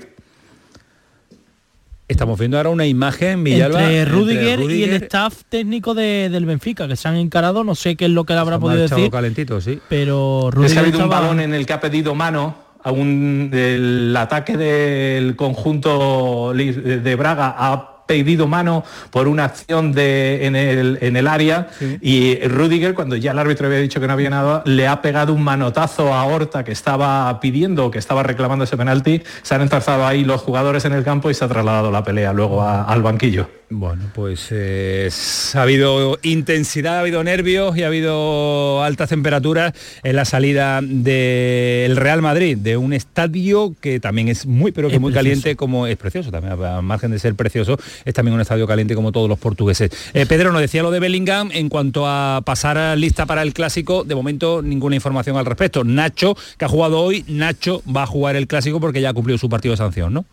Estamos 2.10 2.40
viendo 2.40 2.58
ahora 2.58 2.70
una 2.72 2.88
imagen, 2.88 3.44
Villalba, 3.44 3.82
entre 3.84 4.00
entre 4.02 4.12
Rudiger, 4.14 4.44
y 4.44 4.50
el 4.50 4.60
Rudiger, 4.62 5.04
staff 5.04 5.44
técnico 5.48 5.94
de- 5.94 6.30
del 6.30 6.46
Benfica, 6.46 6.88
que 6.88 6.96
se 6.96 7.08
han 7.08 7.16
encarado, 7.18 7.64
no 7.64 7.76
sé 7.76 7.96
qué 7.96 8.06
es 8.06 8.12
lo 8.12 8.24
que 8.26 8.34
le 8.34 8.40
habrá 8.40 8.58
podido 8.60 8.82
decir, 8.82 9.12
calentito, 9.12 9.62
sí. 9.62 9.80
pero 9.88 10.50
Rudiger 10.52 10.74
que 10.74 10.80
ha 10.80 10.82
habido 10.82 10.98
un 10.98 11.04
estaba- 11.06 11.22
balón 11.22 11.40
en 11.40 11.54
el 11.54 11.66
que 11.68 11.74
ha 11.74 11.80
pedido 11.80 12.14
mano 12.16 12.68
Aún 12.82 13.52
el 13.54 14.16
ataque 14.18 14.56
del 14.56 15.36
conjunto 15.36 16.54
de 16.56 17.16
Braga 17.16 17.54
ha 17.58 17.99
pedido 18.10 18.48
mano 18.48 18.84
por 19.12 19.28
una 19.28 19.46
acción 19.46 19.92
de, 19.92 20.48
en, 20.48 20.56
el, 20.56 20.98
en 21.02 21.16
el 21.16 21.28
área 21.28 21.68
y 22.02 22.40
Rudiger, 22.40 22.96
cuando 22.96 23.16
ya 23.16 23.34
el 23.34 23.38
árbitro 23.38 23.68
había 23.68 23.78
dicho 23.78 24.00
que 24.00 24.08
no 24.08 24.14
había 24.14 24.32
nada, 24.32 24.64
le 24.66 24.88
ha 24.88 25.00
pegado 25.04 25.32
un 25.32 25.44
manotazo 25.44 26.12
a 26.12 26.26
Horta 26.26 26.64
que 26.64 26.72
estaba 26.72 27.40
pidiendo, 27.40 27.92
que 27.92 28.00
estaba 28.00 28.24
reclamando 28.24 28.64
ese 28.64 28.78
penalti. 28.78 29.22
Se 29.44 29.54
han 29.54 29.62
entarzado 29.62 30.08
ahí 30.08 30.26
los 30.26 30.42
jugadores 30.42 30.86
en 30.86 30.94
el 30.94 31.04
campo 31.04 31.30
y 31.30 31.36
se 31.36 31.46
ha 31.46 31.48
trasladado 31.48 31.92
la 31.92 32.04
pelea 32.04 32.34
luego 32.34 32.64
al 32.64 33.04
banquillo. 33.04 33.60
Bueno, 33.72 34.06
pues 34.16 34.48
eh, 34.50 35.12
ha 35.54 35.62
habido 35.62 36.18
intensidad, 36.24 36.98
ha 36.98 37.00
habido 37.02 37.24
nervios 37.24 37.78
y 37.78 37.84
ha 37.84 37.88
habido 37.88 38.84
altas 38.84 39.10
temperaturas 39.10 39.74
en 40.02 40.16
la 40.16 40.26
salida 40.26 40.82
del 40.82 41.96
Real 41.96 42.24
Madrid, 42.24 42.58
de 42.58 42.78
un 42.78 42.94
estadio 42.94 43.76
que 43.80 44.00
también 44.00 44.28
es 44.28 44.48
muy, 44.48 44.72
pero 44.72 44.90
que 44.90 44.98
muy 44.98 45.14
caliente, 45.14 45.56
como 45.56 45.86
es 45.86 45.98
precioso 45.98 46.32
también, 46.32 46.54
a 46.54 46.82
margen 46.82 47.12
de 47.12 47.20
ser 47.20 47.36
precioso, 47.36 47.78
es 48.06 48.14
también 48.14 48.36
un 48.36 48.42
estadio 48.42 48.68
caliente 48.68 48.96
como 48.96 49.12
todos 49.12 49.30
los 49.30 49.40
portugueses. 49.40 49.92
Eh, 50.14 50.26
Pedro 50.26 50.52
nos 50.52 50.62
decía 50.62 50.84
lo 50.84 50.92
de 50.92 51.00
Bellingham 51.00 51.50
en 51.54 51.70
cuanto 51.70 52.08
a 52.08 52.42
pasar 52.46 52.98
lista 52.98 53.26
para 53.26 53.42
el 53.42 53.54
clásico, 53.54 54.04
de 54.04 54.16
momento 54.16 54.62
ninguna 54.62 54.96
información 54.96 55.38
al 55.38 55.46
respecto. 55.46 55.84
Nacho, 55.84 56.36
que 56.58 56.66
ha 56.66 56.70
jugado 56.70 57.00
hoy, 57.00 57.26
Nacho 57.28 57.82
va 57.86 58.04
a 58.04 58.08
jugar 58.08 58.36
el 58.36 58.48
clásico 58.48 58.80
porque 58.80 59.02
ya 59.02 59.10
ha 59.10 59.14
cumplido 59.14 59.38
su 59.38 59.50
partido 59.50 59.74
de 59.74 59.78
sanción, 59.78 60.14
¿no? 60.14 60.26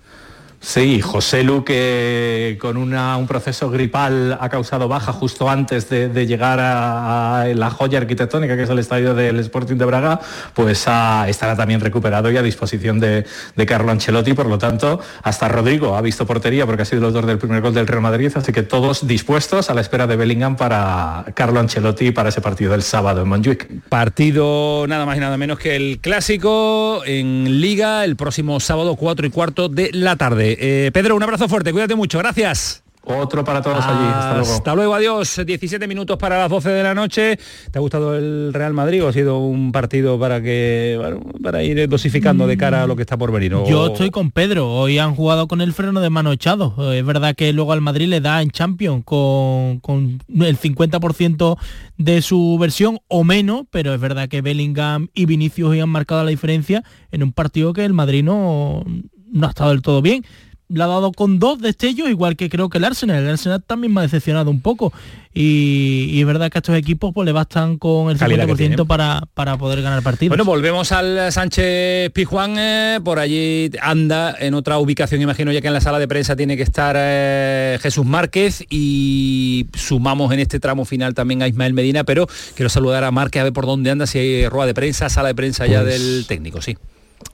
Sí, 0.61 1.01
José 1.01 1.45
Luque 1.45 2.59
con 2.61 2.77
un 2.77 3.27
proceso 3.27 3.71
gripal 3.71 4.37
ha 4.41 4.49
causado 4.49 4.89
baja 4.89 5.13
justo 5.13 5.49
antes 5.49 5.89
de, 5.89 6.27
llegar 6.27 6.59
a, 6.61 7.47
la 7.55 7.71
joya 7.71 7.99
arquitectónica 7.99 8.57
que 8.57 8.65
es 8.65 8.71
el 8.71 8.79
estadio 8.79 9.15
del 9.15 9.39
Sporting 9.41 9.77
de 9.77 9.85
Braga, 9.85 10.21
pues 10.55 10.79
estará 10.81 11.57
también 11.57 11.81
recuperado 11.81 12.31
y 12.31 12.37
a 12.37 12.43
disposición 12.43 13.01
de, 13.01 13.25
Carlo 13.67 13.91
Ancelotti, 13.91 14.33
por 14.33 14.47
lo 14.47 14.59
tanto, 14.59 15.01
hasta 15.23 15.49
Rodrigo 15.49 15.97
ha 15.97 16.01
visto 16.01 16.27
portería 16.27 16.67
porque 16.67 16.83
ha 16.83 16.85
sido 16.85 17.01
el 17.01 17.07
autor 17.07 17.27
del 17.27 17.39
primer 17.39 17.61
gol 17.61 17.75
del 17.75 17.87
Real 17.87 18.03
Madrid, 18.03 18.31
así 18.35 18.53
que 18.53 18.63
todos 18.63 19.07
dispuestos 19.07 19.71
a 19.71 19.75
la 19.75 19.81
espera 19.81 20.07
de 20.07 20.17
Bellingham 20.17 20.57
para 20.57 21.25
Carlo 21.35 21.61
Ancelotti 21.61 22.13
para 22.13 22.29
ese 22.29 22.41
partido 22.41 22.73
del 22.73 22.83
sábado 22.83 23.23
en 23.23 23.29
Montjuic. 23.29 23.89
Partido 23.89 24.87
nada 24.87 25.05
más 25.05 25.17
y 25.17 25.21
nada 25.21 25.37
menos 25.37 25.59
que 25.59 25.77
el 25.77 25.99
clásico 26.01 27.03
en 27.05 27.61
Liga 27.61 28.05
el 28.05 28.17
próximo 28.17 28.61
sábado 28.61 28.97
4 28.97 29.27
y 29.27 29.31
cuarto 29.31 29.69
de 29.69 29.91
la 29.93 30.17
tarde. 30.17 30.46
Eh, 30.59 30.91
Pedro, 30.93 31.17
un 31.17 31.23
abrazo 31.23 31.49
fuerte, 31.49 31.73
cuídate 31.73 31.95
mucho, 31.95 32.19
gracias. 32.19 32.83
Otro 33.09 33.45
para 33.45 33.63
todos 33.63 33.85
allí. 33.85 34.05
Hasta 34.05 34.35
luego. 34.35 34.53
Hasta 34.53 34.75
luego, 34.75 34.95
adiós. 34.95 35.41
17 35.47 35.87
minutos 35.87 36.19
para 36.19 36.39
las 36.39 36.51
12 36.51 36.71
de 36.71 36.83
la 36.83 36.93
noche. 36.93 37.39
¿Te 37.71 37.79
ha 37.79 37.81
gustado 37.81 38.17
el 38.17 38.53
Real 38.53 38.75
Madrid 38.75 39.05
o 39.05 39.09
ha 39.09 39.13
sido 39.13 39.39
un 39.39 39.71
partido 39.71 40.19
para 40.19 40.43
que 40.43 40.99
para 41.41 41.63
ir 41.63 41.89
dosificando 41.89 42.49
de 42.49 42.57
cara 42.57 42.83
a 42.83 42.87
lo 42.89 42.97
que 42.97 43.03
está 43.03 43.17
por 43.17 43.31
venir? 43.31 43.53
Yo 43.69 43.87
estoy 43.87 44.11
con 44.11 44.33
Pedro. 44.33 44.73
Hoy 44.73 44.99
han 44.99 45.15
jugado 45.15 45.47
con 45.47 45.61
el 45.61 45.73
freno 45.73 46.01
de 46.01 46.11
mano 46.11 46.33
echado. 46.33 46.93
Es 46.93 47.07
verdad 47.07 47.37
que 47.37 47.53
luego 47.53 47.73
al 47.73 47.81
Madrid 47.81 48.09
le 48.09 48.21
da 48.21 48.43
en 48.43 48.51
Champions 48.51 49.05
con, 49.05 49.79
con 49.79 50.21
el 50.41 50.59
50% 50.59 51.57
de 51.99 52.23
su 52.23 52.59
versión 52.61 52.99
o 53.07 53.23
menos, 53.23 53.67
pero 53.71 53.95
es 53.95 54.01
verdad 54.01 54.29
que 54.29 54.43
Bellingham 54.43 55.11
y 55.15 55.27
Vinicius 55.27 55.71
hoy 55.71 55.81
han 55.81 55.91
marcado 55.91 56.25
la 56.25 56.31
diferencia 56.31 56.83
en 57.13 57.23
un 57.23 57.33
partido 57.33 57.73
que 57.73 57.85
el 57.85 57.93
Madrid 57.93 58.25
no, 58.25 58.83
no 59.31 59.47
ha 59.47 59.51
estado 59.51 59.71
del 59.71 59.83
todo 59.83 60.03
bien 60.03 60.25
le 60.69 60.83
ha 60.83 60.87
dado 60.87 61.13
con 61.13 61.39
dos 61.39 61.61
destellos, 61.61 62.09
igual 62.09 62.37
que 62.37 62.49
creo 62.49 62.69
que 62.69 62.79
el 62.79 62.85
Arsenal. 62.85 63.23
El 63.23 63.31
Arsenal 63.31 63.63
también 63.63 63.95
me 63.95 64.01
ha 64.01 64.03
decepcionado 64.03 64.51
un 64.51 64.61
poco. 64.61 64.93
Y, 65.33 66.19
es 66.19 66.27
verdad 66.27 66.51
que 66.51 66.59
estos 66.59 66.77
equipos 66.77 67.13
pues, 67.15 67.27
le 67.27 67.33
bastan 67.33 67.79
con 67.79 68.11
el 68.11 68.19
50% 68.19 68.87
para, 68.87 69.23
para 69.35 69.59
poder 69.59 69.83
ganar 69.83 70.03
partidos. 70.03 70.31
Bueno, 70.31 70.45
volvemos 70.45 70.91
al 70.93 71.31
Sánchez 71.31 72.11
Pijuán. 72.13 72.57
Eh, 72.59 73.01
por 73.05 73.19
allí 73.19 73.71
anda 73.81 74.35
en 74.39 74.55
otra 74.55 74.79
ubicación, 74.79 75.21
imagino 75.21 75.53
ya 75.53 75.61
que 75.61 75.69
en 75.69 75.75
la 75.75 75.81
sala 75.81 75.99
de 75.99 76.09
prensa 76.09 76.35
tiene 76.35 76.57
que 76.57 76.63
estar 76.63 76.97
eh, 76.99 77.79
Jesús 77.81 78.07
Márquez. 78.07 78.65
Y 78.69 79.67
sumamos 79.75 80.33
en 80.33 80.41
este 80.41 80.59
tramo 80.59 80.85
final 80.85 81.15
también 81.15 81.43
a 81.43 81.49
Ismael 81.49 81.75
Medina, 81.75 82.03
pero 82.03 82.27
quiero 82.55 82.71
saludar 82.71 83.05
a 83.05 83.11
Márquez 83.13 83.41
a 83.41 83.45
ver 83.45 83.53
por 83.53 83.67
dónde 83.67 83.91
anda, 83.91 84.07
si 84.07 84.19
hay 84.19 84.49
rueda 84.49 84.67
de 84.67 84.75
prensa, 84.75 85.09
sala 85.11 85.29
de 85.29 85.35
prensa 85.35 85.67
ya 85.67 85.83
pues 85.83 86.01
del 86.01 86.27
técnico, 86.27 86.61
sí 86.61 86.77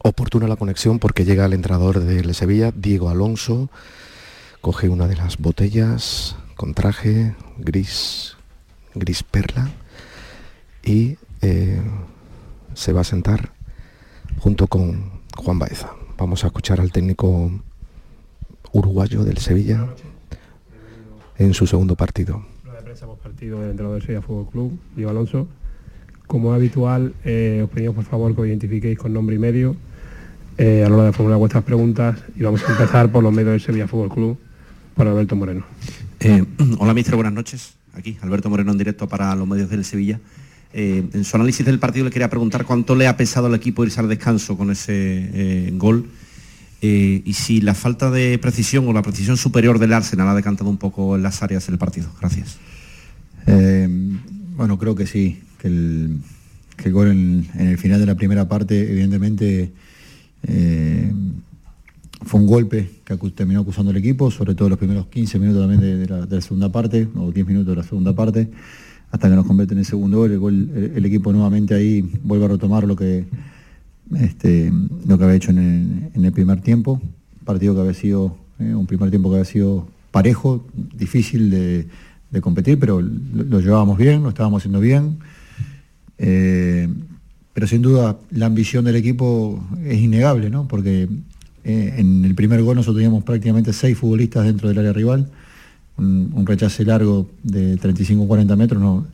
oportuna 0.03 0.49
la 0.49 0.57
conexión 0.57 0.99
porque 0.99 1.25
llega 1.25 1.45
el 1.45 1.53
entrenador 1.53 2.01
del 2.01 2.35
Sevilla, 2.35 2.73
Diego 2.75 3.09
Alonso, 3.09 3.71
coge 4.61 4.89
una 4.89 5.07
de 5.07 5.17
las 5.17 5.39
botellas 5.39 6.37
con 6.57 6.75
traje 6.75 7.35
gris, 7.59 8.37
gris 8.95 9.23
perla 9.23 9.71
y 10.85 11.17
eh, 11.41 11.81
se 12.75 12.93
va 12.93 13.01
a 13.01 13.05
sentar 13.05 13.53
junto 14.39 14.67
con 14.67 15.23
Juan 15.37 15.59
Baeza. 15.59 15.93
Vamos 16.19 16.45
a 16.45 16.49
escuchar 16.49 16.81
al 16.81 16.93
técnico 16.93 17.51
uruguayo 18.73 19.25
del 19.25 19.39
Sevilla 19.39 19.87
en 21.39 21.55
su 21.55 21.67
segundo 21.67 21.97
partido. 21.97 22.45
partido 23.23 23.61
del 23.61 23.71
entrenador 23.71 23.99
del 23.99 24.07
Sevilla 24.07 24.23
Fútbol 24.23 24.49
Club, 24.51 24.79
Diego 24.95 25.11
Alonso. 25.11 25.49
Como 26.33 26.55
habitual, 26.55 27.13
eh, 27.27 27.61
os 27.63 27.69
pedimos 27.69 27.95
por 27.95 28.07
favor 28.07 28.35
que 28.35 28.41
os 28.41 28.47
identifiquéis 28.47 28.97
con 28.97 29.13
nombre 29.13 29.37
y 29.37 29.39
medio 29.39 29.77
eh, 30.57 30.83
a 30.83 30.89
la 30.89 30.97
hora 30.97 31.05
de 31.05 31.13
formular 31.13 31.39
vuestras 31.39 31.63
preguntas 31.63 32.21
y 32.35 32.43
vamos 32.43 32.63
a 32.67 32.73
empezar 32.73 33.13
por 33.13 33.23
los 33.23 33.35
medios 33.35 33.53
del 33.53 33.61
Sevilla 33.61 33.87
Fútbol 33.87 34.09
Club 34.09 34.39
por 34.95 35.07
Alberto 35.07 35.37
Moreno. 35.37 35.67
Eh, 36.21 36.43
hola, 36.79 36.95
mister, 36.95 37.17
buenas 37.17 37.35
noches. 37.35 37.75
Aquí, 37.93 38.17
Alberto 38.23 38.49
Moreno 38.49 38.73
en 38.73 38.79
directo 38.79 39.07
para 39.07 39.37
los 39.37 39.47
medios 39.47 39.69
del 39.69 39.85
Sevilla. 39.85 40.21
en 40.73 41.23
su 41.23 41.37
análisis 41.37 41.67
del 41.67 41.79
partido 41.79 42.07
le 42.07 42.11
quería 42.11 42.31
preguntar 42.31 42.65
cuánto 42.65 42.95
le 42.95 43.09
ha 43.09 43.15
pesado 43.19 43.49
al 43.49 43.55
equipo 43.55 43.85
irse 43.85 44.01
al 44.01 44.09
descanso 44.09 44.57
con 44.57 44.71
ese 44.71 45.71
gol 45.77 46.07
y 46.81 47.33
si 47.35 47.61
la 47.61 47.75
falta 47.75 48.11
de 48.11 48.39
precisión 48.39 48.89
o 48.89 48.95
la 48.95 49.03
precisión 49.03 49.37
superior 49.37 49.79
del 49.79 49.93
Arsenal 49.93 50.29
ha 50.29 50.35
decantado 50.35 50.71
un 50.71 50.79
poco 50.79 51.15
en 51.15 51.25
las 51.25 51.43
áreas 51.43 51.67
del 51.67 51.77
partido. 51.77 52.11
Gracias. 52.19 52.57
bueno, 54.57 54.79
creo 54.79 54.95
que 54.95 55.07
sí, 55.07 55.43
que 55.63 55.69
el, 55.69 56.93
gol 56.93 57.09
en, 57.09 57.47
el 57.57 57.79
final 57.79 58.01
de 58.01 58.07
la 58.07 58.17
primera 58.17 58.49
parte, 58.49 58.91
evidentemente, 58.91 59.71
eh, 60.43 61.13
fue 62.25 62.41
un 62.41 62.47
golpe 62.47 62.91
que 63.05 63.17
terminó 63.31 63.61
acusando 63.61 63.93
el 63.93 63.97
equipo, 63.97 64.31
sobre 64.31 64.55
todo 64.55 64.69
los 64.69 64.79
primeros 64.79 65.07
15 65.07 65.39
minutos 65.39 65.63
también 65.63 65.81
de, 65.81 66.07
la, 66.09 66.41
segunda 66.41 66.71
parte, 66.71 67.09
o 67.15 67.31
10 67.31 67.47
minutos 67.47 67.69
de 67.69 67.77
la 67.77 67.87
segunda 67.87 68.13
parte, 68.13 68.51
hasta 69.13 69.29
que 69.29 69.37
nos 69.37 69.47
convierte 69.47 69.75
en 69.75 69.79
el 69.79 69.85
segundo 69.85 70.19
gol. 70.19 70.71
El, 70.97 71.05
equipo 71.05 71.33
nuevamente 71.33 71.75
ahí 71.75 72.03
vuelve 72.25 72.47
a 72.47 72.49
retomar 72.49 72.85
lo 72.85 72.97
que, 72.97 73.25
este, 74.19 74.73
lo 75.07 75.17
que 75.17 75.25
había 75.25 75.37
hecho 75.37 75.53
en 75.53 76.11
el, 76.15 76.33
primer 76.33 76.61
tiempo, 76.61 77.01
partido 77.45 77.75
que 77.75 77.81
había 77.83 77.95
sido, 77.95 78.37
eh, 78.59 78.75
un 78.75 78.87
primer 78.87 79.11
tiempo 79.11 79.31
que 79.31 79.37
había 79.37 79.45
sido 79.45 79.87
parejo, 80.11 80.65
difícil 80.75 81.51
de, 81.51 81.87
competir, 82.41 82.81
pero 82.81 83.01
lo, 83.01 83.61
llevábamos 83.61 83.99
bien, 83.99 84.23
lo 84.23 84.31
estábamos 84.31 84.63
haciendo 84.63 84.81
bien. 84.81 85.19
Eh, 86.19 86.89
pero 87.53 87.67
sin 87.67 87.83
duda 87.83 88.19
la 88.31 88.47
ambición 88.47 88.85
del 88.85 88.97
equipo 88.97 89.63
es 89.85 90.01
innegable, 90.01 90.51
¿no? 90.51 90.67
Porque 90.69 91.09
eh, 91.65 91.95
en 91.99 92.25
el 92.25 92.35
primer 92.35 92.63
gol 92.63 92.77
nosotros 92.77 92.97
teníamos 92.97 93.25
prácticamente 93.25 93.73
seis 93.73 93.97
futbolistas 93.99 94.45
dentro 94.45 94.69
del 94.69 94.79
área 94.79 94.93
rival, 94.93 95.31
un, 95.99 96.45
rechace 96.47 96.85
largo 96.85 97.31
de 97.43 97.79
35-40 97.79 98.57
metros, 98.57 98.83
no, 98.83 99.07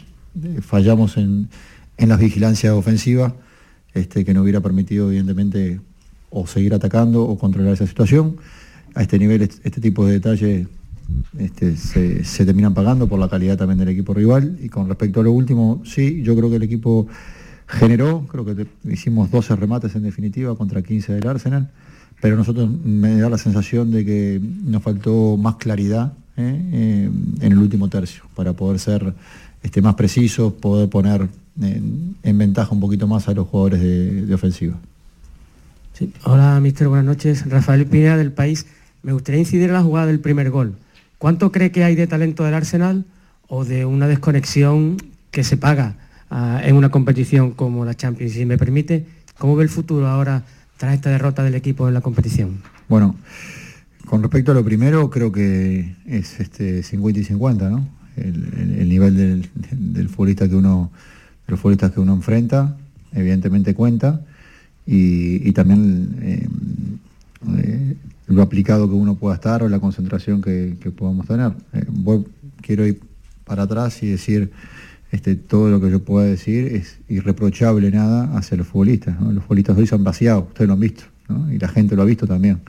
fallamos 0.62 1.16
en, 1.16 1.48
en 1.96 2.08
las 2.08 2.20
vigilancias 2.20 2.72
ofensivas, 2.72 3.32
este, 3.94 4.24
que 4.24 4.32
no 4.32 4.42
hubiera 4.42 4.60
permitido 4.60 5.08
evidentemente 5.08 5.80
o 6.30 6.46
seguir 6.46 6.74
atacando 6.74 7.24
o 7.24 7.38
controlar 7.38 7.74
esa 7.74 7.86
situación. 7.86 8.36
A 8.94 9.02
este 9.02 9.18
nivel 9.18 9.42
este 9.42 9.80
tipo 9.80 10.06
de 10.06 10.14
detalles 10.14 10.66
este, 11.39 11.76
se, 11.76 12.44
terminan 12.44 12.74
pagando 12.74 13.09
por 13.09 13.18
la 13.18 13.28
calidad 13.28 13.56
también 13.56 13.78
del 13.78 13.89
equipo 13.89 14.14
rival. 14.14 14.59
Y 14.62 14.68
con 14.68 14.89
respecto 14.89 15.20
a 15.20 15.22
lo 15.22 15.32
último, 15.32 15.82
sí, 15.85 16.22
yo 16.22 16.36
creo 16.36 16.51
que 16.51 16.56
el 16.56 16.62
equipo 16.62 17.06
generó, 17.66 18.26
creo 18.26 18.44
que 18.44 18.66
hicimos 18.85 19.30
12 19.30 19.56
remates 19.56 19.94
en 19.94 20.02
definitiva 20.02 20.56
contra 20.56 20.82
15 20.82 21.14
del 21.14 21.28
Arsenal, 21.28 21.70
pero 22.20 22.36
nosotros 22.36 22.68
me 22.70 23.16
da 23.18 23.28
la 23.28 23.39
sensación 23.39 23.90
de 23.90 24.05
que 24.05 24.40
nos 24.64 24.82
faltó 24.82 25.36
más 25.36 25.56
claridad 25.56 26.14
¿eh? 26.36 26.60
Eh, 26.72 27.10
en 27.40 27.52
el 27.52 27.59
último 27.59 27.89
tercio 27.89 28.24
para 28.35 28.55
poder 28.55 28.78
ser 28.78 29.14
este, 29.62 29.82
más 29.82 29.94
precisos, 29.94 30.52
poder 30.55 30.89
poner 30.89 31.28
en, 31.60 32.39
ventaja 32.39 32.72
un 32.72 32.80
poquito 32.80 33.06
más 33.06 33.28
a 33.28 33.35
los 33.35 33.48
jugadores 33.48 33.80
de, 33.80 34.35
ofensiva. 34.35 34.76
Hola, 36.24 36.60
mister, 36.60 36.89
buenas 36.89 37.06
noches. 37.06 37.48
Rafael 37.48 37.86
Pineda 37.86 38.16
del 38.16 38.32
País. 38.32 38.66
Me 39.02 39.12
gustaría 39.12 39.40
incidir 39.40 39.64
en 39.64 39.74
la 39.74 39.82
jugada 39.82 40.06
del 40.06 40.20
primer 40.20 40.51
gol. 40.51 40.74
¿Cuánto 41.19 41.51
cree 41.51 41.73
que 41.73 41.85
hay 41.85 41.97
de 41.97 42.07
talento 42.07 42.45
del 42.45 42.55
Arsenal 42.55 43.05
o 43.49 43.65
de 43.65 43.85
una 43.85 44.07
desconexión 44.07 44.97
que 45.31 45.45
se 45.45 45.57
paga? 45.57 45.97
en 46.31 46.77
una 46.77 46.90
competición 46.90 47.53
como 47.53 47.86
la 47.86 47.95
Champions. 47.95 48.35
Si 48.35 48.45
me 48.45 48.59
permite, 48.59 49.07
¿cómo 49.39 49.57
ve 49.57 49.65
el 49.65 49.70
futuro 49.70 50.07
ahora 50.09 50.45
tras 50.77 50.95
esta 50.95 51.09
derrota 51.09 51.43
del 51.43 51.55
equipo 51.55 51.89
en 51.89 51.95
la 51.95 52.03
competición? 52.03 52.61
Bueno, 52.86 53.16
con 54.07 54.23
respecto 54.23 54.53
a 54.53 54.55
lo 54.55 54.65
primero, 54.65 55.11
creo 55.11 55.32
que 55.32 55.95
es 56.07 56.39
este 56.40 56.82
50 56.82 57.20
y 57.20 57.24
50, 57.24 57.70
¿no? 57.70 57.89
El, 58.16 58.89
nivel 58.89 59.16
del, 59.16 60.09
futbolista 60.09 60.49
que 60.49 60.57
uno, 60.57 60.90
de 61.47 61.53
los 61.53 61.61
futbolistas 61.61 61.93
que 61.93 62.01
uno 62.01 62.15
enfrenta, 62.15 62.77
evidentemente 63.12 63.74
cuenta. 63.74 64.20
y, 64.86 65.53
también 65.53 66.16
eh, 66.20 66.49
eh, 67.59 67.95
lo 68.28 68.42
aplicado 68.42 68.88
que 68.88 68.94
uno 68.94 69.14
pueda 69.16 69.34
estar 69.34 69.62
o 69.62 69.68
la 69.68 69.80
concentración 69.80 70.42
que, 70.42 70.76
podamos 70.96 71.26
tener. 71.26 71.52
quiero 72.60 72.86
ir 72.86 73.00
para 73.44 73.62
atrás 73.62 74.02
y 74.02 74.09
decir 74.09 74.52
este, 75.10 75.34
todo 75.34 75.70
lo 75.70 75.80
que 75.80 75.90
yo 75.90 76.05
pueda 76.05 76.26
decir 76.26 76.66
es 76.66 76.98
irreprochable 77.09 77.90
nada 77.90 78.36
hacia 78.36 78.59
los 78.59 78.66
futbolistas. 78.66 79.18
Los 79.20 79.42
futbolistas 79.44 79.78
hoy 79.78 79.86
se 79.86 79.94
han 79.94 80.05
vaciado, 80.05 80.40
ustedes 80.42 80.68
lo 80.68 80.74
han 80.74 80.80
visto, 80.80 81.05
y 81.50 81.59
la 81.59 81.68
gente 81.68 81.96
lo 81.96 82.02
ha 82.02 82.05
visto 82.05 82.26
también, 82.26 82.60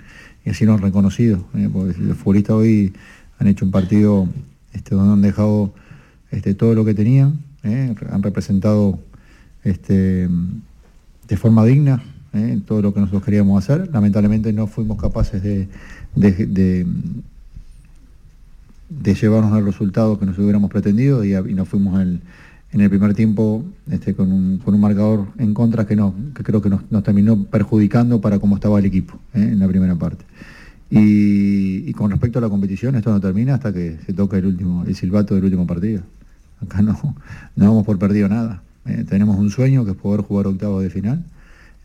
y 0.45 0.49
así 0.49 0.65
lo 0.65 0.73
han 0.73 0.81
reconocido, 0.81 1.45
porque 1.73 1.99
los 1.99 2.18
futbolistas 2.18 2.56
hoy 2.56 2.94
han 3.38 3.48
hecho 3.48 3.65
un 3.65 3.72
partido 3.72 4.30
este, 4.73 4.95
donde 4.95 5.14
han 5.14 5.22
dejado 5.22 5.73
este, 6.31 6.53
todo 6.53 6.73
lo 6.73 6.86
que 6.86 6.94
tenían, 6.94 7.40
han 7.64 8.23
representado 8.23 8.99
este, 9.65 10.30
de 11.27 11.38
forma 11.38 11.65
digna 11.65 12.02
¿eh? 12.34 12.60
todo 12.65 12.81
lo 12.81 12.93
que 12.93 12.99
nosotros 12.99 13.23
queríamos 13.23 13.64
hacer. 13.64 13.89
Lamentablemente 13.91 14.53
no 14.53 14.68
fuimos 14.68 14.99
capaces 14.99 15.41
de, 15.41 15.68
de, 16.15 16.85
llevarnos 19.15 19.53
al 19.53 19.65
resultado 19.65 20.19
que 20.19 20.26
nos 20.26 20.38
hubiéramos 20.38 20.69
pretendido 20.69 21.23
y, 21.23 21.34
y 21.34 21.53
nos 21.53 21.68
fuimos 21.68 21.99
en 22.01 22.22
el, 22.73 22.89
primer 22.89 23.14
tiempo 23.14 23.64
este, 23.89 24.14
con, 24.15 24.31
un, 24.31 24.80
marcador 24.80 25.27
en 25.38 25.53
contra 25.53 25.85
que, 25.85 25.95
no, 25.95 26.14
que 26.35 26.43
creo 26.43 26.61
que 26.61 26.69
nos, 26.69 27.03
terminó 27.03 27.43
perjudicando 27.45 28.22
para 28.22 28.39
cómo 28.39 28.56
estaba 28.56 28.80
el 28.80 28.85
equipo 28.85 29.19
¿eh? 29.34 29.41
en 29.41 29.60
la 29.60 29.68
primera 29.68 29.95
parte. 29.95 30.26
Y, 30.91 31.93
con 31.93 32.10
respecto 32.10 32.39
a 32.39 32.41
la 32.41 32.49
competición, 32.49 32.95
esto 32.95 33.11
no 33.11 33.19
termina 33.19 33.56
hasta 33.56 33.72
que 33.72 33.99
se 34.06 34.14
toca 34.14 34.38
el 34.38 34.47
último, 34.47 34.85
el 34.88 34.95
silbato 34.95 35.35
del 35.35 35.43
último 35.43 35.68
partido. 35.68 36.01
Acá 36.61 36.81
no, 36.81 36.93
no 37.56 37.65
vamos 37.65 37.85
por 37.85 37.99
perdido 37.99 38.27
nada. 38.27 38.64
¿eh? 38.85 39.06
tenemos 39.07 39.38
un 39.38 39.51
sueño 39.51 39.85
que 39.85 39.91
es 39.91 39.97
poder 39.97 40.22
jugar 40.22 40.47
octavos 40.47 40.81
de 40.81 40.89
final 40.89 41.23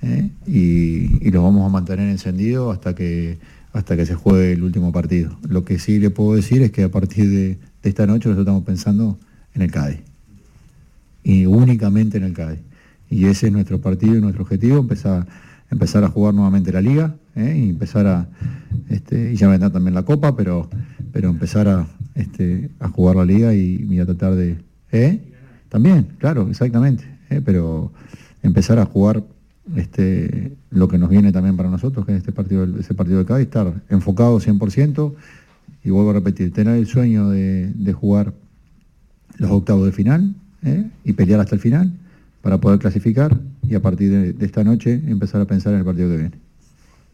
¿eh? 0.03 0.31
y, 0.47 1.31
lo 1.31 1.43
vamos 1.43 1.67
a 1.67 1.69
mantener 1.69 2.09
encendido 2.11 2.71
hasta 2.71 2.95
que, 2.95 3.39
hasta 3.73 3.97
que 3.97 4.07
se 4.07 4.15
juegue 4.15 4.53
el 4.53 4.63
último 4.63 4.93
partido. 4.93 5.37
Lo 5.49 5.65
que 5.65 5.79
sí 5.79 5.99
le 5.99 6.11
puedo 6.11 6.35
decir 6.35 6.63
es 6.63 6.71
que 6.71 6.85
a 6.85 6.91
partir 6.91 7.29
de, 7.31 7.59
esta 7.83 8.07
noche 8.07 8.29
nosotros 8.29 8.47
estamos 8.47 8.65
pensando 8.65 9.19
en 9.55 9.63
el 9.63 9.71
Cádiz 9.71 10.01
y 11.23 11.47
únicamente 11.47 12.19
en 12.19 12.25
el 12.25 12.33
Cádiz. 12.33 12.61
Y 13.11 13.27
ese 13.27 13.49
es 13.49 13.53
nuestro 13.53 13.81
partido 13.81 14.17
y 14.17 14.21
nuestro 14.21 14.43
objetivo, 14.43 14.79
empezar, 14.79 15.27
empezar 15.71 16.05
a 16.05 16.09
jugar 16.09 16.35
nuevamente 16.35 16.73
la 16.73 16.81
liga 16.81 17.15
¿eh? 17.37 17.55
y 17.57 17.69
empezar 17.71 18.07
a, 18.07 18.29
este, 18.89 19.33
y 19.33 19.37
ya 19.37 19.49
vendrá 19.49 19.71
también 19.71 19.95
la 19.95 20.03
copa, 20.03 20.37
pero, 20.37 20.71
pero 21.13 21.29
empezar 21.29 21.69
a, 21.69 21.87
este, 22.15 22.71
a 22.81 22.89
jugar 22.89 23.17
la 23.17 23.25
liga 23.25 23.55
y, 23.55 23.99
a 23.99 24.07
tratar 24.07 24.35
de... 24.35 24.59
También, 25.69 26.07
claro, 26.19 26.49
exactamente. 26.49 27.05
¿eh? 27.31 27.41
pero 27.45 27.93
empezar 28.43 28.79
a 28.79 28.87
jugar 28.87 29.25
este, 29.77 30.53
lo 30.71 30.89
que 30.89 30.99
nos 30.99 31.09
viene 31.09 31.33
también 31.33 31.57
para 31.57 31.71
nosotros, 31.71 32.05
que 32.05 32.13
es 32.13 32.19
este 32.19 32.33
partido, 32.33 32.65
ese 32.79 32.95
partido 32.95 33.19
de 33.19 33.25
Cádiz, 33.25 33.47
estar 33.47 33.73
enfocado 33.89 34.39
100% 34.39 35.15
y 35.85 35.91
vuelvo 35.91 36.11
a 36.11 36.15
repetir, 36.15 36.53
tener 36.53 36.77
el 36.77 36.87
sueño 36.87 37.31
de, 37.31 37.93
jugar 37.93 38.33
los 39.37 39.51
octavos 39.51 39.87
de 39.87 39.93
final 39.93 40.35
¿eh? 40.63 40.89
y 41.05 41.13
pelear 41.13 41.41
hasta 41.41 41.55
el 41.55 41.61
final 41.61 41.93
para 42.43 42.59
poder 42.59 42.79
clasificar 42.79 43.39
y 43.63 43.75
a 43.75 43.81
partir 43.81 44.11
de, 44.11 44.45
esta 44.45 44.65
noche 44.65 45.01
empezar 45.07 45.41
a 45.41 45.47
pensar 45.47 45.73
en 45.73 45.81
el 45.81 45.85
partido 45.85 46.11
que 46.11 46.17
viene. 46.17 46.45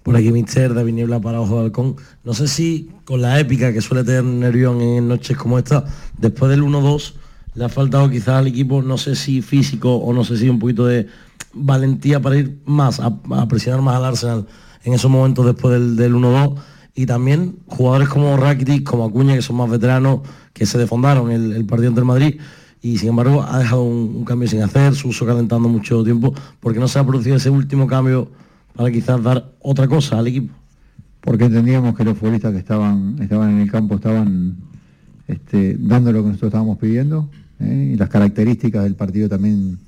Por 0.02 0.16
aquí 0.16 0.32
Mister 0.32 0.72
David 0.72 0.94
Niebla 0.94 1.20
para 1.20 1.40
Ojo 1.40 1.58
de 1.58 1.64
Halcón. 1.66 1.96
No 2.24 2.32
sé 2.32 2.48
si 2.48 2.90
con 3.04 3.20
la 3.20 3.38
épica 3.38 3.72
que 3.72 3.80
suele 3.80 4.02
tener 4.02 4.24
Nervión 4.24 4.80
en 4.80 5.08
noches 5.08 5.36
como 5.36 5.58
esta, 5.58 5.84
después 6.18 6.50
del 6.50 6.62
1-2, 6.62 7.14
le 7.54 7.64
ha 7.64 7.68
faltado 7.68 8.08
quizás 8.10 8.36
al 8.36 8.46
equipo, 8.46 8.82
no 8.82 8.98
sé 8.98 9.16
si 9.16 9.42
físico 9.42 9.96
o 9.96 10.12
no 10.12 10.24
sé 10.24 10.36
si 10.36 10.48
un 10.48 10.58
poquito 10.58 10.86
de 10.86 11.06
valentía 11.52 12.20
para 12.20 12.36
ir 12.36 12.60
más, 12.64 13.00
a, 13.00 13.48
presionar 13.48 13.82
más 13.82 13.96
al 13.96 14.04
Arsenal 14.04 14.46
en 14.84 14.92
esos 14.92 15.10
momentos 15.10 15.44
después 15.46 15.96
del, 15.96 16.14
1-2 16.14 16.54
y 16.94 17.06
también 17.06 17.56
jugadores 17.66 18.08
como 18.08 18.36
Rakitic, 18.36 18.84
como 18.84 19.04
Acuña, 19.04 19.34
que 19.34 19.42
son 19.42 19.56
más 19.56 19.70
veteranos, 19.70 20.20
que 20.52 20.66
se 20.66 20.78
defondaron 20.78 21.30
el, 21.30 21.52
el 21.52 21.64
partido 21.66 21.88
ante 21.88 22.00
el 22.00 22.06
Madrid 22.06 22.40
y 22.82 22.98
sin 22.98 23.10
embargo 23.10 23.42
ha 23.42 23.58
dejado 23.58 23.82
un, 23.82 24.24
cambio 24.24 24.48
sin 24.48 24.62
hacer, 24.62 24.94
su 24.94 25.08
uso 25.08 25.26
calentando 25.26 25.68
mucho 25.68 26.02
tiempo, 26.02 26.32
porque 26.60 26.78
no 26.78 26.88
se 26.88 26.98
ha 26.98 27.06
producido 27.06 27.36
ese 27.36 27.50
último 27.50 27.86
cambio 27.86 28.30
para 28.74 28.90
quizás 28.90 29.22
dar 29.22 29.52
otra 29.60 29.86
cosa 29.86 30.18
al 30.18 30.28
equipo. 30.28 30.54
Porque 31.20 31.44
entendíamos 31.44 31.94
que 31.94 32.04
los 32.04 32.16
futbolistas 32.16 32.52
que 32.52 32.58
estaban, 32.58 33.16
estaban 33.20 33.50
en 33.50 33.58
el 33.60 33.70
campo 33.70 33.96
estaban 33.96 34.56
este, 35.30 35.76
dando 35.78 36.12
lo 36.12 36.22
que 36.22 36.28
nosotros 36.30 36.48
estábamos 36.48 36.78
pidiendo 36.78 37.30
¿eh? 37.60 37.92
y 37.92 37.96
las 37.96 38.08
características 38.08 38.82
del 38.82 38.96
partido 38.96 39.28
también 39.28 39.78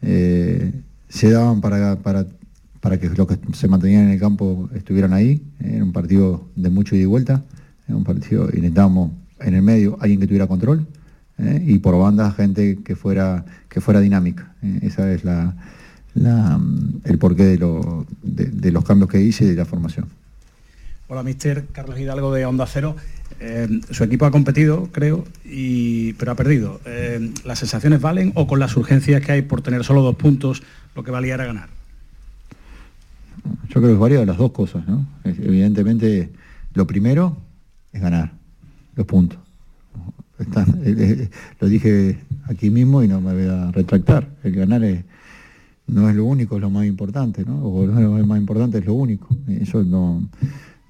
eh, 0.00 0.72
se 1.08 1.30
daban 1.30 1.60
para, 1.60 1.96
para, 1.96 2.98
que 2.98 3.10
los 3.10 3.26
que 3.26 3.38
se 3.52 3.68
mantenían 3.68 4.04
en 4.04 4.10
el 4.10 4.20
campo 4.20 4.70
estuvieran 4.74 5.12
ahí. 5.12 5.42
Era 5.60 5.84
un 5.84 5.92
partido 5.92 6.48
de 6.56 6.70
mucho 6.70 6.96
ida 6.96 7.02
y 7.02 7.06
vuelta, 7.06 7.42
era 7.86 7.96
un 7.96 8.04
partido 8.04 8.48
y 8.50 8.56
necesitábamos 8.56 9.12
en 9.40 9.54
el 9.54 9.62
medio 9.62 9.98
alguien 10.00 10.20
que 10.20 10.26
tuviera 10.26 10.46
control 10.46 10.86
¿eh? 11.38 11.62
y 11.66 11.78
por 11.78 11.98
banda 11.98 12.30
gente 12.32 12.78
que 12.82 12.96
fuera, 12.96 13.44
que 13.68 13.82
fuera 13.82 14.00
dinámica. 14.00 14.54
esa 14.80 15.12
es 15.12 15.24
la, 15.24 15.54
el 17.04 17.18
porqué 17.18 17.44
de, 17.44 17.96
de 18.22 18.72
los 18.72 18.84
cambios 18.84 19.10
que 19.10 19.20
hice 19.20 19.44
y 19.44 19.48
de 19.48 19.56
la 19.56 19.66
formación. 19.66 20.06
Hola, 21.12 21.24
mister 21.24 21.66
Carlos 21.72 21.98
Hidalgo 21.98 22.32
de 22.32 22.46
Onda 22.46 22.66
Cero. 22.66 22.94
Eh, 23.40 23.80
su 23.90 24.04
equipo 24.04 24.26
ha 24.26 24.30
competido, 24.30 24.90
creo, 24.92 25.24
y, 25.44 26.12
pero 26.12 26.30
ha 26.30 26.34
perdido. 26.36 26.80
Eh, 26.84 27.32
¿Las 27.44 27.58
sensaciones 27.58 28.00
valen 28.00 28.30
o 28.36 28.46
con 28.46 28.60
las 28.60 28.76
urgencias 28.76 29.20
que 29.20 29.32
hay 29.32 29.42
por 29.42 29.60
tener 29.60 29.82
solo 29.82 30.02
dos 30.02 30.14
puntos 30.14 30.62
lo 30.94 31.02
que 31.02 31.10
valía 31.10 31.34
era 31.34 31.46
ganar? 31.46 31.68
Yo 33.70 33.82
creo 33.82 34.00
que 34.00 34.14
de 34.14 34.24
las 34.24 34.36
dos 34.36 34.52
cosas, 34.52 34.86
¿no? 34.86 35.04
Evidentemente, 35.24 36.30
lo 36.74 36.86
primero 36.86 37.36
es 37.92 38.00
ganar 38.00 38.30
los 38.94 39.04
puntos. 39.04 39.40
Eh, 40.84 41.28
lo 41.58 41.68
dije 41.68 42.20
aquí 42.44 42.70
mismo 42.70 43.02
y 43.02 43.08
no 43.08 43.20
me 43.20 43.34
voy 43.34 43.48
a 43.48 43.72
retractar. 43.72 44.28
El 44.44 44.54
ganar 44.54 44.82
no 45.88 46.08
es 46.08 46.14
lo 46.14 46.24
único, 46.24 46.54
es 46.54 46.60
lo 46.60 46.70
más 46.70 46.86
importante, 46.86 47.44
¿no? 47.44 47.64
O 47.64 47.84
lo 47.84 48.26
más 48.26 48.38
importante 48.38 48.78
es 48.78 48.86
lo 48.86 48.94
único. 48.94 49.26
Eso 49.48 49.82
no 49.82 50.22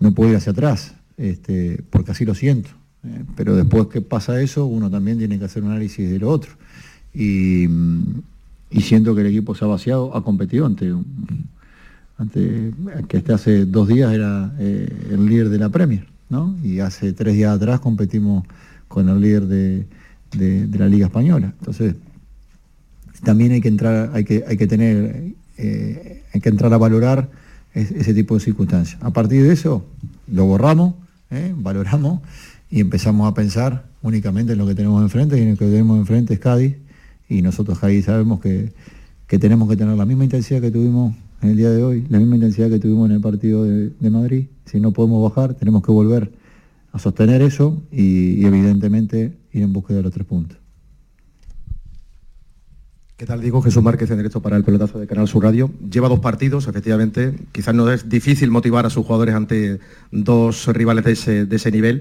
no 0.00 0.12
puedo 0.12 0.30
ir 0.30 0.36
hacia 0.36 0.52
atrás, 0.52 0.94
este, 1.16 1.82
porque 1.90 2.10
así 2.10 2.24
lo 2.24 2.34
siento. 2.34 2.70
Eh, 3.04 3.24
pero 3.36 3.54
después 3.54 3.86
que 3.86 4.00
pasa 4.00 4.40
eso, 4.42 4.66
uno 4.66 4.90
también 4.90 5.18
tiene 5.18 5.38
que 5.38 5.44
hacer 5.44 5.62
un 5.62 5.70
análisis 5.70 6.10
de 6.10 6.18
lo 6.18 6.28
otro. 6.28 6.52
Y, 7.14 7.68
siento 8.80 9.14
que 9.14 9.20
el 9.20 9.28
equipo 9.28 9.54
se 9.54 9.64
ha 9.64 9.68
vaciado, 9.68 10.16
ha 10.16 10.24
competido 10.24 10.64
ante, 10.66 10.92
ante 12.16 12.72
que 13.08 13.18
este 13.18 13.32
hace 13.32 13.66
dos 13.66 13.88
días 13.88 14.12
era 14.12 14.54
eh, 14.58 14.88
el 15.10 15.26
líder 15.26 15.48
de 15.48 15.58
la 15.58 15.68
Premier, 15.68 16.06
¿no? 16.28 16.56
Y 16.62 16.80
hace 16.80 17.12
tres 17.12 17.34
días 17.34 17.54
atrás 17.54 17.80
competimos 17.80 18.44
con 18.88 19.08
el 19.08 19.20
líder 19.20 19.46
de, 19.46 19.86
la 20.78 20.88
Liga 20.88 21.06
Española. 21.06 21.52
Entonces, 21.58 21.94
también 23.22 23.52
hay 23.52 23.60
que 23.60 23.68
entrar, 23.68 24.10
hay 24.14 24.24
que, 24.24 24.44
hay 24.46 24.56
que 24.56 24.66
tener, 24.66 25.34
eh, 25.58 26.22
hay 26.32 26.40
que 26.40 26.48
entrar 26.48 26.72
a 26.72 26.78
valorar 26.78 27.28
ese 27.74 28.14
tipo 28.14 28.34
de 28.34 28.40
circunstancias. 28.40 29.00
A 29.02 29.10
partir 29.10 29.42
de 29.42 29.52
eso 29.52 29.84
lo 30.26 30.44
borramos, 30.46 30.94
¿eh? 31.30 31.54
valoramos 31.56 32.20
y 32.70 32.80
empezamos 32.80 33.30
a 33.30 33.34
pensar 33.34 33.84
únicamente 34.02 34.52
en 34.52 34.58
lo 34.58 34.66
que 34.66 34.74
tenemos 34.74 35.02
enfrente 35.02 35.38
y 35.38 35.42
en 35.42 35.50
lo 35.50 35.56
que 35.56 35.66
tenemos 35.66 35.98
enfrente 35.98 36.34
es 36.34 36.40
Cádiz 36.40 36.76
y 37.28 37.42
nosotros 37.42 37.82
ahí 37.84 38.02
sabemos 38.02 38.40
que, 38.40 38.72
tenemos 39.38 39.68
que 39.68 39.76
tener 39.76 39.96
la 39.96 40.04
misma 40.04 40.24
intensidad 40.24 40.60
que 40.60 40.70
tuvimos 40.70 41.14
en 41.42 41.50
el 41.50 41.56
día 41.56 41.70
de 41.70 41.82
hoy, 41.82 42.04
la 42.08 42.18
misma 42.18 42.34
intensidad 42.34 42.68
que 42.68 42.78
tuvimos 42.78 43.08
en 43.08 43.16
el 43.16 43.20
partido 43.20 43.64
de, 43.64 44.10
Madrid. 44.10 44.46
Si 44.66 44.80
no 44.80 44.92
podemos 44.92 45.22
bajar, 45.22 45.54
tenemos 45.54 45.82
que 45.82 45.92
volver 45.92 46.32
a 46.92 46.98
sostener 46.98 47.40
eso 47.40 47.80
y, 47.92 48.40
y 48.40 48.44
evidentemente 48.44 49.32
ir 49.52 49.62
en 49.62 49.72
búsqueda 49.72 49.98
de 49.98 50.02
los 50.02 50.12
tres 50.12 50.26
puntos. 50.26 50.59
¿Qué 53.20 53.26
tal? 53.26 53.42
Digo 53.42 53.60
Jesús 53.60 53.82
Márquez 53.82 54.10
en 54.10 54.16
directo 54.16 54.40
para 54.40 54.56
el 54.56 54.64
pelotazo 54.64 54.98
de 54.98 55.06
Canal 55.06 55.28
Sur 55.28 55.44
Radio. 55.44 55.70
Lleva 55.92 56.08
dos 56.08 56.20
partidos, 56.20 56.66
efectivamente. 56.68 57.34
Quizás 57.52 57.74
no 57.74 57.92
es 57.92 58.08
difícil 58.08 58.50
motivar 58.50 58.86
a 58.86 58.88
sus 58.88 59.04
jugadores 59.04 59.34
ante 59.34 59.78
dos 60.10 60.66
rivales 60.68 61.04
de 61.04 61.46
ese, 61.54 61.70
nivel. 61.70 62.00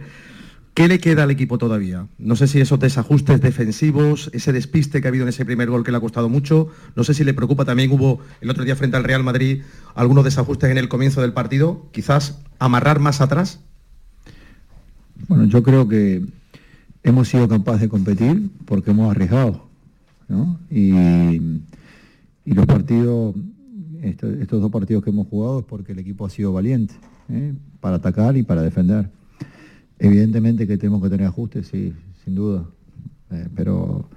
¿Qué 0.73 0.87
le 0.87 0.99
queda 0.99 1.23
al 1.23 1.31
equipo 1.31 1.57
todavía? 1.57 2.07
No 2.19 2.37
sé 2.37 2.47
si 2.47 2.61
esos 2.61 2.79
desajustes 2.79 3.41
defensivos, 3.41 4.29
ese 4.31 4.53
despiste 4.53 5.01
que 5.01 5.07
ha 5.07 5.09
habido 5.09 5.23
en 5.23 5.29
ese 5.29 5.43
primer 5.43 5.69
gol 5.69 5.83
que 5.83 5.91
le 5.91 5.97
ha 5.97 5.99
costado 5.99 6.29
mucho. 6.29 6.69
No 6.95 7.03
sé 7.03 7.13
si 7.13 7.25
le 7.25 7.33
preocupa 7.33 7.65
también, 7.65 7.91
hubo 7.91 8.21
el 8.39 8.49
otro 8.49 8.63
día 8.63 8.77
frente 8.77 8.95
al 8.95 9.03
Real 9.03 9.21
Madrid 9.21 9.63
algunos 9.95 10.23
desajustes 10.23 10.71
en 10.71 10.77
el 10.77 10.87
comienzo 10.87 11.19
del 11.19 11.33
partido. 11.33 11.89
Quizás 11.91 12.39
amarrar 12.59 12.99
más 13.01 13.19
atrás. 13.19 13.59
Bueno, 15.27 15.43
yo 15.47 15.63
creo 15.63 15.85
que 15.85 16.25
hemos 17.03 17.27
sido 17.27 17.49
capaces 17.49 17.81
de 17.81 17.89
competir 17.89 18.49
porque 18.65 18.91
hemos 18.91 19.11
arriesgado 19.11 19.68
y, 20.69 20.91
los 22.45 22.65
partidos, 22.65 23.35
estos, 24.01 24.61
dos 24.61 24.72
partidos 24.72 25.03
que 25.03 25.10
hemos 25.10 25.27
jugado 25.27 25.60
es 25.60 25.65
porque 25.65 25.91
el 25.91 25.99
equipo 25.99 26.26
ha 26.26 26.30
sido 26.30 26.53
valiente 26.53 26.95
¿eh? 27.30 27.53
para 27.80 27.97
atacar 27.97 28.38
y 28.38 28.43
para 28.43 28.61
defender. 28.61 29.10
Evidentemente 29.99 30.65
que 30.68 30.77
tenemos 30.77 31.01
que 31.03 31.10
tener 31.10 31.27
ajustes, 31.27 31.68
sí, 31.68 31.93
sin 32.23 32.35
duda, 32.35 32.65
eh, 33.31 33.47
pero 33.56 34.07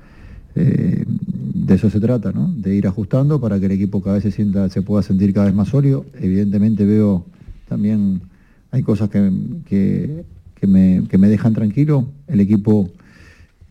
eh, 0.54 1.04
de 1.06 1.74
eso 1.74 1.90
se 1.90 2.00
trata, 2.00 2.32
¿no? 2.32 2.52
De 2.52 2.74
ir 2.74 2.86
ajustando 2.86 3.40
para 3.40 3.58
que 3.58 3.66
el 3.66 3.72
equipo 3.72 4.00
cada 4.02 4.14
vez 4.14 4.22
se 4.22 4.30
sienta, 4.30 4.68
se 4.68 4.82
pueda 4.82 5.02
sentir 5.02 5.32
cada 5.32 5.46
vez 5.46 5.54
más 5.54 5.68
sólido. 5.68 6.06
Evidentemente 6.14 6.84
veo 6.84 7.26
también 7.68 8.22
hay 8.70 8.82
cosas 8.82 9.10
que, 9.10 9.30
que, 9.66 10.66
me, 10.66 11.04
que 11.08 11.18
me 11.18 11.28
dejan 11.28 11.52
tranquilo. 11.52 12.06
El 12.26 12.40
equipo 12.40 12.90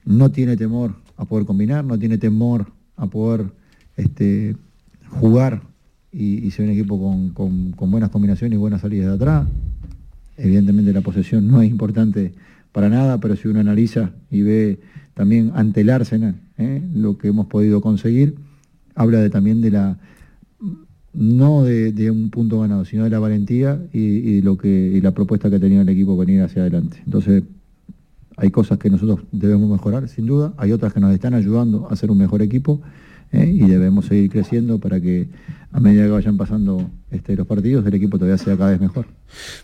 no 0.05 0.31
tiene 0.31 0.57
temor 0.57 1.00
a 1.21 1.25
poder 1.25 1.45
combinar, 1.45 1.85
no 1.85 1.99
tiene 1.99 2.17
temor 2.17 2.65
a 2.97 3.05
poder 3.05 3.45
este, 3.95 4.55
jugar 5.07 5.61
y, 6.11 6.49
ser 6.49 6.65
un 6.65 6.71
equipo 6.71 6.99
con, 7.33 7.91
buenas 7.91 8.09
combinaciones 8.09 8.57
y 8.57 8.59
buenas 8.59 8.81
salidas 8.81 9.07
de 9.07 9.13
atrás. 9.13 9.47
Evidentemente 10.35 10.91
la 10.91 11.01
posesión 11.01 11.47
no 11.47 11.61
es 11.61 11.69
importante 11.69 12.33
para 12.71 12.89
nada, 12.89 13.19
pero 13.19 13.35
si 13.35 13.47
uno 13.47 13.59
analiza 13.59 14.11
y 14.31 14.41
ve 14.41 14.79
también 15.13 15.51
ante 15.53 15.81
el 15.81 15.91
Arsenal 15.91 16.35
¿eh? 16.57 16.81
lo 16.95 17.19
que 17.19 17.27
hemos 17.27 17.45
podido 17.45 17.81
conseguir, 17.81 18.35
habla 18.95 19.19
de, 19.19 19.29
también 19.29 19.61
de 19.61 19.71
la 19.71 19.99
no 21.13 21.63
de, 21.63 22.09
un 22.09 22.31
punto 22.31 22.61
ganado, 22.61 22.85
sino 22.85 23.03
de 23.03 23.11
la 23.11 23.19
valentía 23.19 23.79
y, 23.93 24.41
lo 24.41 24.57
que, 24.57 24.69
y 24.69 25.01
la 25.01 25.11
propuesta 25.11 25.51
que 25.51 25.57
ha 25.57 25.59
tenido 25.59 25.83
el 25.83 25.89
equipo 25.89 26.17
venir 26.17 26.41
hacia 26.41 26.63
adelante. 26.63 26.97
Entonces, 27.05 27.43
hay 28.37 28.49
cosas 28.49 28.77
que 28.77 28.89
nosotros 28.89 29.19
debemos 29.31 29.69
mejorar, 29.69 30.07
sin 30.07 30.25
duda, 30.25 30.53
hay 30.57 30.71
otras 30.71 30.93
que 30.93 30.99
nos 30.99 31.13
están 31.13 31.33
ayudando 31.33 31.87
a 31.89 31.95
ser 31.95 32.11
un 32.11 32.17
mejor 32.17 32.41
equipo 32.41 32.81
¿eh? 33.31 33.45
y 33.45 33.65
debemos 33.67 34.05
seguir 34.05 34.29
creciendo 34.29 34.79
para 34.79 34.99
que 34.99 35.29
a 35.71 35.79
medida 35.79 36.03
que 36.05 36.11
vayan 36.11 36.37
pasando 36.37 36.89
este, 37.11 37.35
los 37.35 37.45
partidos 37.45 37.85
el 37.85 37.93
equipo 37.93 38.17
todavía 38.17 38.37
sea 38.37 38.55
cada 38.55 38.71
vez 38.71 38.79
mejor. 38.79 39.05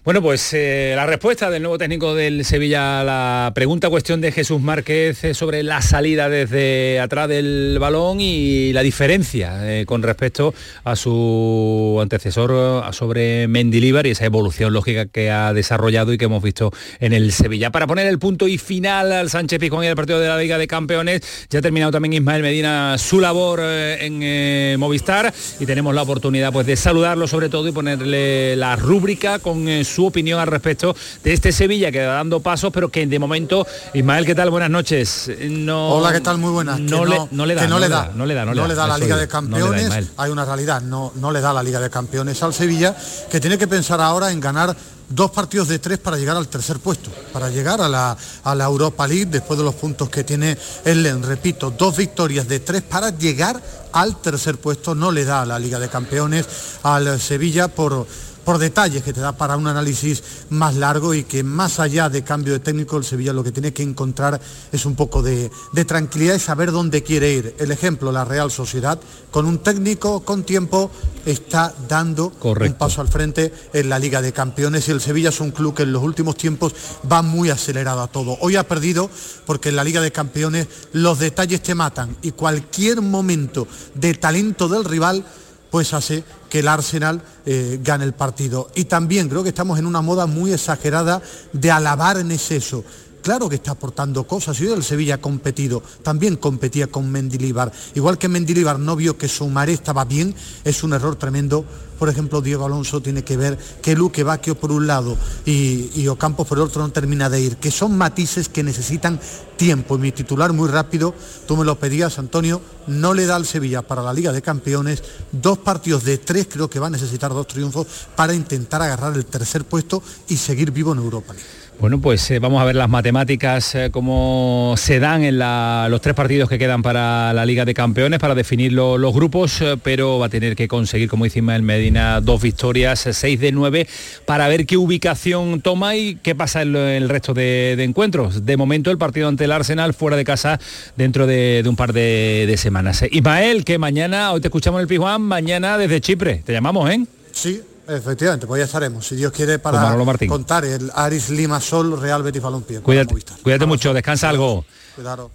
Bueno, 0.04 0.22
pues 0.22 0.54
eh, 0.54 0.94
la 0.96 1.06
respuesta 1.06 1.50
del 1.50 1.62
nuevo 1.62 1.78
técnico 1.78 2.16
del 2.16 2.46
Sevilla 2.46 3.02
a 3.02 3.04
la 3.04 3.52
pregunta 3.54 3.90
cuestión 3.90 4.22
de 4.22 4.32
Jesús 4.32 4.62
Márquez 4.62 5.24
eh, 5.24 5.34
sobre 5.34 5.64
la 5.64 5.82
salida 5.82 6.30
desde 6.30 7.00
atrás 7.00 7.28
del 7.28 7.78
balón 7.80 8.20
y 8.22 8.72
la 8.74 8.82
diferencia 8.82 9.86
con 9.86 10.04
respecto 10.04 10.54
a 10.84 10.96
su 10.96 12.00
antecesor 12.02 12.94
sobre 12.94 13.48
Mendilibar 13.48 14.08
y 14.08 14.12
esa 14.12 14.26
evolución 14.26 14.74
lógica 14.74 15.06
que 15.06 15.32
ha 15.32 15.54
desarrollado 15.54 16.14
y 16.14 16.18
que 16.18 16.26
hemos 16.26 16.44
visto 16.44 16.72
en 17.00 17.14
el 17.14 17.32
Sevilla. 17.32 17.72
Para 17.72 17.88
poner 17.88 18.08
el 18.08 18.20
punto 18.20 18.48
y 18.48 18.58
final 18.58 19.12
al 19.12 19.30
Sánchez 19.30 19.60
Pizjuán 19.60 19.84
y 19.86 19.88
el 19.88 19.96
partido 19.96 20.20
de 20.20 20.28
la 20.28 20.38
Liga 20.38 20.58
de 20.58 20.68
Campeones, 20.68 21.48
ya 21.50 21.60
ha 21.60 21.62
terminado 21.62 21.92
también 21.92 22.14
Ismael 22.14 22.42
Medina 22.42 22.98
su 22.98 23.20
labor 23.20 23.62
en 23.62 24.80
Movistar 24.80 25.34
y 25.60 25.66
tenemos 25.66 25.94
la 25.94 26.04
oportunidad 26.04 26.52
pues, 26.54 26.66
de 26.66 26.76
saludarlo 26.76 27.28
sobre 27.38 27.50
todo 27.50 27.68
y 27.68 27.72
ponerle 27.72 28.56
la 28.56 28.76
rúbrica 28.76 29.38
con 29.38 29.68
eh, 29.70 29.84
su 29.84 30.08
opinión 30.08 30.40
al 30.40 30.48
respecto 30.48 30.96
de 31.24 31.34
este 31.34 31.52
Sevilla 31.52 31.92
que 31.92 32.04
va 32.04 32.16
dando 32.16 32.40
pasos, 32.40 32.72
pero 32.74 32.90
que 32.90 33.06
de 33.06 33.20
momento, 33.20 33.68
Ismael, 33.94 34.26
¿qué 34.26 34.34
tal? 34.34 34.50
Buenas 34.50 34.72
noches. 34.72 35.30
No, 35.48 35.90
Hola, 35.90 36.14
¿qué 36.14 36.20
tal? 36.20 36.40
Muy 36.40 36.50
buenas. 36.50 36.80
No, 36.80 37.06
le, 37.06 37.16
no 37.30 37.46
le 37.46 37.54
da, 37.54 37.68
no, 37.68 37.78
le 37.78 37.90
da, 37.90 38.12
no 38.16 38.26
le 38.26 38.34
da, 38.34 38.44
no 38.44 38.68
le 38.68 38.74
da, 38.74 38.88
la 38.88 38.98
Liga 38.98 39.18
de 39.18 39.28
Campeones. 39.28 40.10
Hay 40.18 40.32
una 40.32 40.46
realidad, 40.46 40.82
no, 40.82 41.14
no 41.18 41.32
le 41.32 41.40
da 41.40 41.54
la 41.54 41.62
Liga 41.62 41.80
de 41.80 41.92
Campeones 41.92 42.42
al 42.42 42.56
Sevilla, 42.56 42.96
que 43.30 43.40
tiene 43.40 43.60
que 43.60 43.68
pensar 43.68 44.02
ahora 44.02 44.32
en 44.32 44.40
ganar 44.40 44.76
dos 45.10 45.32
partidos 45.32 45.68
de 45.68 45.80
tres 45.80 45.98
para 46.00 46.18
llegar 46.18 46.38
al 46.38 46.48
tercer 46.48 46.80
puesto, 46.80 47.10
para 47.32 47.50
llegar 47.50 47.82
a 47.82 47.90
la, 47.90 48.18
a 48.44 48.56
la 48.56 48.66
Europa 48.66 49.08
League 49.08 49.28
después 49.28 49.58
de 49.58 49.64
los 49.64 49.76
puntos 49.76 50.10
que 50.10 50.24
tiene 50.24 50.58
el. 50.86 51.24
Repito, 51.24 51.72
dos 51.72 51.96
victorias 51.98 52.48
de 52.48 52.60
tres 52.60 52.82
para 52.82 53.12
llegar 53.12 53.62
al 53.94 54.20
tercer 54.22 54.58
puesto. 54.58 54.96
No 54.96 55.12
le 55.12 55.26
da 55.26 55.42
a 55.42 55.46
la 55.46 55.60
Liga 55.60 55.80
de 55.80 55.90
Campeones 55.90 56.46
al 56.84 57.20
Sevilla 57.20 57.68
por 57.68 58.06
por 58.48 58.60
detalles 58.60 59.04
que 59.04 59.12
te 59.12 59.20
da 59.20 59.34
para 59.34 59.58
un 59.58 59.68
análisis 59.68 60.24
más 60.52 60.74
largo 60.76 61.14
y 61.14 61.26
que 61.26 61.44
más 61.44 61.82
allá 61.82 62.08
de 62.08 62.24
cambio 62.24 62.54
de 62.54 62.62
técnico, 62.62 62.96
el 62.96 63.04
Sevilla 63.04 63.34
lo 63.34 63.44
que 63.44 63.52
tiene 63.52 63.74
que 63.74 63.84
encontrar 63.84 64.40
es 64.72 64.86
un 64.86 64.96
poco 64.96 65.22
de, 65.22 65.52
tranquilidad 65.86 66.34
y 66.34 66.40
saber 66.40 66.72
dónde 66.72 67.04
quiere 67.04 67.34
ir. 67.34 67.56
El 67.60 67.72
ejemplo, 67.72 68.10
la 68.10 68.24
Real 68.24 68.50
Sociedad, 68.50 69.02
con 69.32 69.48
un 69.48 69.58
técnico 69.58 70.22
con 70.22 70.44
tiempo, 70.44 70.90
está 71.26 71.74
dando 71.90 72.32
un 72.42 72.74
paso 72.76 73.02
al 73.02 73.10
frente 73.10 73.52
en 73.74 73.90
la 73.90 74.00
Liga 74.00 74.22
de 74.22 74.32
Campeones 74.32 74.88
y 74.88 74.92
el 74.92 75.02
Sevilla 75.02 75.28
es 75.28 75.42
un 75.42 75.52
club 75.52 75.76
que 75.76 75.84
en 75.84 75.92
los 75.92 76.02
últimos 76.02 76.38
tiempos 76.38 76.74
va 77.12 77.22
muy 77.22 77.50
acelerado 77.50 78.02
a 78.02 78.08
todo. 78.08 78.38
Hoy 78.40 78.56
ha 78.56 78.66
perdido 78.66 79.10
porque 79.46 79.68
en 79.68 79.76
la 79.76 79.84
Liga 79.84 80.00
de 80.00 80.14
Campeones 80.14 80.68
los 80.94 81.20
detalles 81.20 81.62
te 81.62 81.76
matan 81.76 82.16
y 82.22 82.32
cualquier 82.32 83.02
momento 83.02 83.68
de 83.94 84.14
talento 84.14 84.70
del 84.70 84.86
rival 84.86 85.26
pues 85.70 85.94
hace 85.94 86.24
que 86.50 86.60
el 86.60 86.68
Arsenal 86.68 87.22
eh, 87.46 87.80
gane 87.84 88.06
el 88.06 88.14
partido. 88.14 88.70
Y 88.76 88.86
también 88.86 89.30
creo 89.30 89.44
que 89.44 89.50
estamos 89.50 89.80
en 89.80 89.86
una 89.86 90.02
moda 90.02 90.26
muy 90.26 90.54
exagerada 90.54 91.22
de 91.54 91.72
alabar 91.72 92.18
en 92.18 92.32
exceso 92.32 92.84
claro 93.28 93.50
que 93.50 93.56
está 93.56 93.72
aportando 93.72 94.26
cosas. 94.26 94.58
Y 94.62 94.68
el 94.68 94.86
Sevilla 94.86 95.16
ha 95.16 95.18
competido, 95.18 95.84
también 96.02 96.38
competía 96.38 96.88
con 96.88 97.12
Mendilibar. 97.12 97.74
Igual 97.94 98.18
que 98.18 98.30
Mendilibar 98.30 98.80
no 98.80 98.96
vio 98.96 99.18
que 99.18 99.28
Soumaré 99.28 99.74
estaba 99.74 100.06
bien, 100.06 100.34
es 100.64 100.82
un 100.82 100.94
error 100.94 101.18
tremendo. 101.18 101.66
Por 102.00 102.08
ejemplo, 102.08 102.40
Diego 102.42 102.66
Alonso 102.66 103.02
tiene 103.02 103.26
que 103.26 103.36
ver 103.36 103.58
que 103.82 103.98
Luque 103.98 104.24
Vaquio 104.24 104.56
por 104.56 104.72
un 104.72 104.88
lado 104.88 105.18
y, 105.46 105.90
y 105.94 106.08
Ocampos 106.08 106.48
por 106.48 106.58
el 106.60 106.64
otro 106.64 106.82
no 106.82 106.90
termina 106.94 107.30
de 107.30 107.42
ir, 107.42 107.58
que 107.58 107.70
son 107.70 107.98
matices 107.98 108.48
que 108.48 108.64
necesitan 108.64 109.20
tiempo. 109.58 109.96
Y 109.96 110.00
mi 110.00 110.14
titular 110.14 110.54
muy 110.54 110.70
rápido, 110.70 111.14
tú 111.48 111.58
me 111.58 111.66
lo 111.66 111.78
pedías, 111.78 112.20
Antonio, 112.20 112.62
no 112.86 113.14
le 113.14 113.26
da 113.26 113.36
al 113.36 113.46
Sevilla 113.46 113.82
para 113.82 114.04
la 114.04 114.14
Liga 114.14 114.32
de 114.32 114.42
Campeones 114.42 115.04
dos 115.34 115.58
partidos 115.58 116.06
de 116.06 116.18
tres, 116.18 116.48
creo 116.50 116.70
que 116.70 116.80
va 116.80 116.88
a 116.88 116.92
necesitar 116.92 117.34
dos 117.34 117.48
triunfos 117.48 117.88
para 118.16 118.34
intentar 118.34 118.82
agarrar 118.82 119.16
el 119.16 119.26
tercer 119.26 119.66
puesto 119.66 120.02
y 120.30 120.38
seguir 120.38 120.72
vivo 120.72 120.94
en 120.94 121.00
Europa 121.00 121.34
bueno, 121.80 122.02
pues 122.02 122.32
eh, 122.32 122.40
vamos 122.40 122.60
a 122.60 122.66
ver 122.66 122.76
las 122.76 122.90
matemáticas, 122.90 123.76
eh, 123.76 123.90
cómo 123.92 124.74
se 124.78 125.00
dan 125.00 125.24
en 125.24 125.38
los 125.38 126.02
tres 126.02 126.16
partidos 126.16 126.50
que 126.50 126.58
quedan 126.58 126.82
para 126.82 127.34
la 127.34 127.46
Liga 127.46 127.66
de 127.66 127.76
Campeones, 127.76 128.20
para 128.20 128.34
definir 128.34 128.74
los 128.74 129.14
grupos, 129.14 129.62
eh, 129.62 129.78
pero 129.82 130.18
va 130.18 130.26
a 130.26 130.30
tener 130.30 130.56
que 130.56 130.68
conseguir, 130.68 131.08
como 131.08 131.26
dice 131.26 131.40
el 131.40 131.62
Medina, 131.62 132.20
dos 132.20 132.42
victorias, 132.42 133.08
seis 133.12 133.40
de 133.40 133.52
nueve, 133.52 133.88
para 134.26 134.48
ver 134.48 134.66
qué 134.66 134.76
ubicación 134.76 135.62
toma 135.62 135.96
y 135.96 136.16
qué 136.16 136.34
pasa 136.34 136.64
en 136.64 136.76
el 136.76 137.10
resto 137.10 137.36
de, 137.36 137.74
encuentros. 137.84 138.44
De 138.44 138.58
momento, 138.58 138.90
el 138.90 138.98
partido 138.98 139.28
ante 139.28 139.44
el 139.44 139.52
Arsenal 139.52 139.94
fuera 139.94 140.18
de 140.18 140.26
casa 140.26 140.60
dentro 140.96 141.28
de, 141.28 141.64
un 141.68 141.76
par 141.76 141.94
de, 141.94 142.56
semanas. 142.58 143.04
Ismael, 143.12 143.64
que 143.64 143.78
mañana, 143.78 144.32
hoy 144.32 144.42
te 144.42 144.48
escuchamos 144.48 144.80
en 144.80 144.82
el 144.84 144.88
Pijuán, 144.88 145.22
mañana 145.22 145.78
desde 145.78 146.02
Chipre, 146.02 146.42
te 146.44 146.54
llamamos, 146.54 146.90
¿eh? 146.90 147.06
Sí, 147.32 147.62
Efectivamente, 147.88 148.46
pues 148.48 148.60
ya 148.60 148.66
estaremos, 148.66 149.08
si 149.08 149.16
Dios 149.16 149.32
quiere, 149.32 149.60
para 149.60 149.96
contar 150.28 150.66
el 150.66 150.92
Aris 150.94 151.30
Lima 151.30 151.62
Sol 151.62 152.00
Real 152.00 152.22
Betis 152.22 152.42
Balompié. 152.42 152.82
Cuídate, 152.82 153.16
cuídate 153.42 153.66
mucho, 153.66 153.94
descansa 153.94 154.30
algo. 154.30 154.66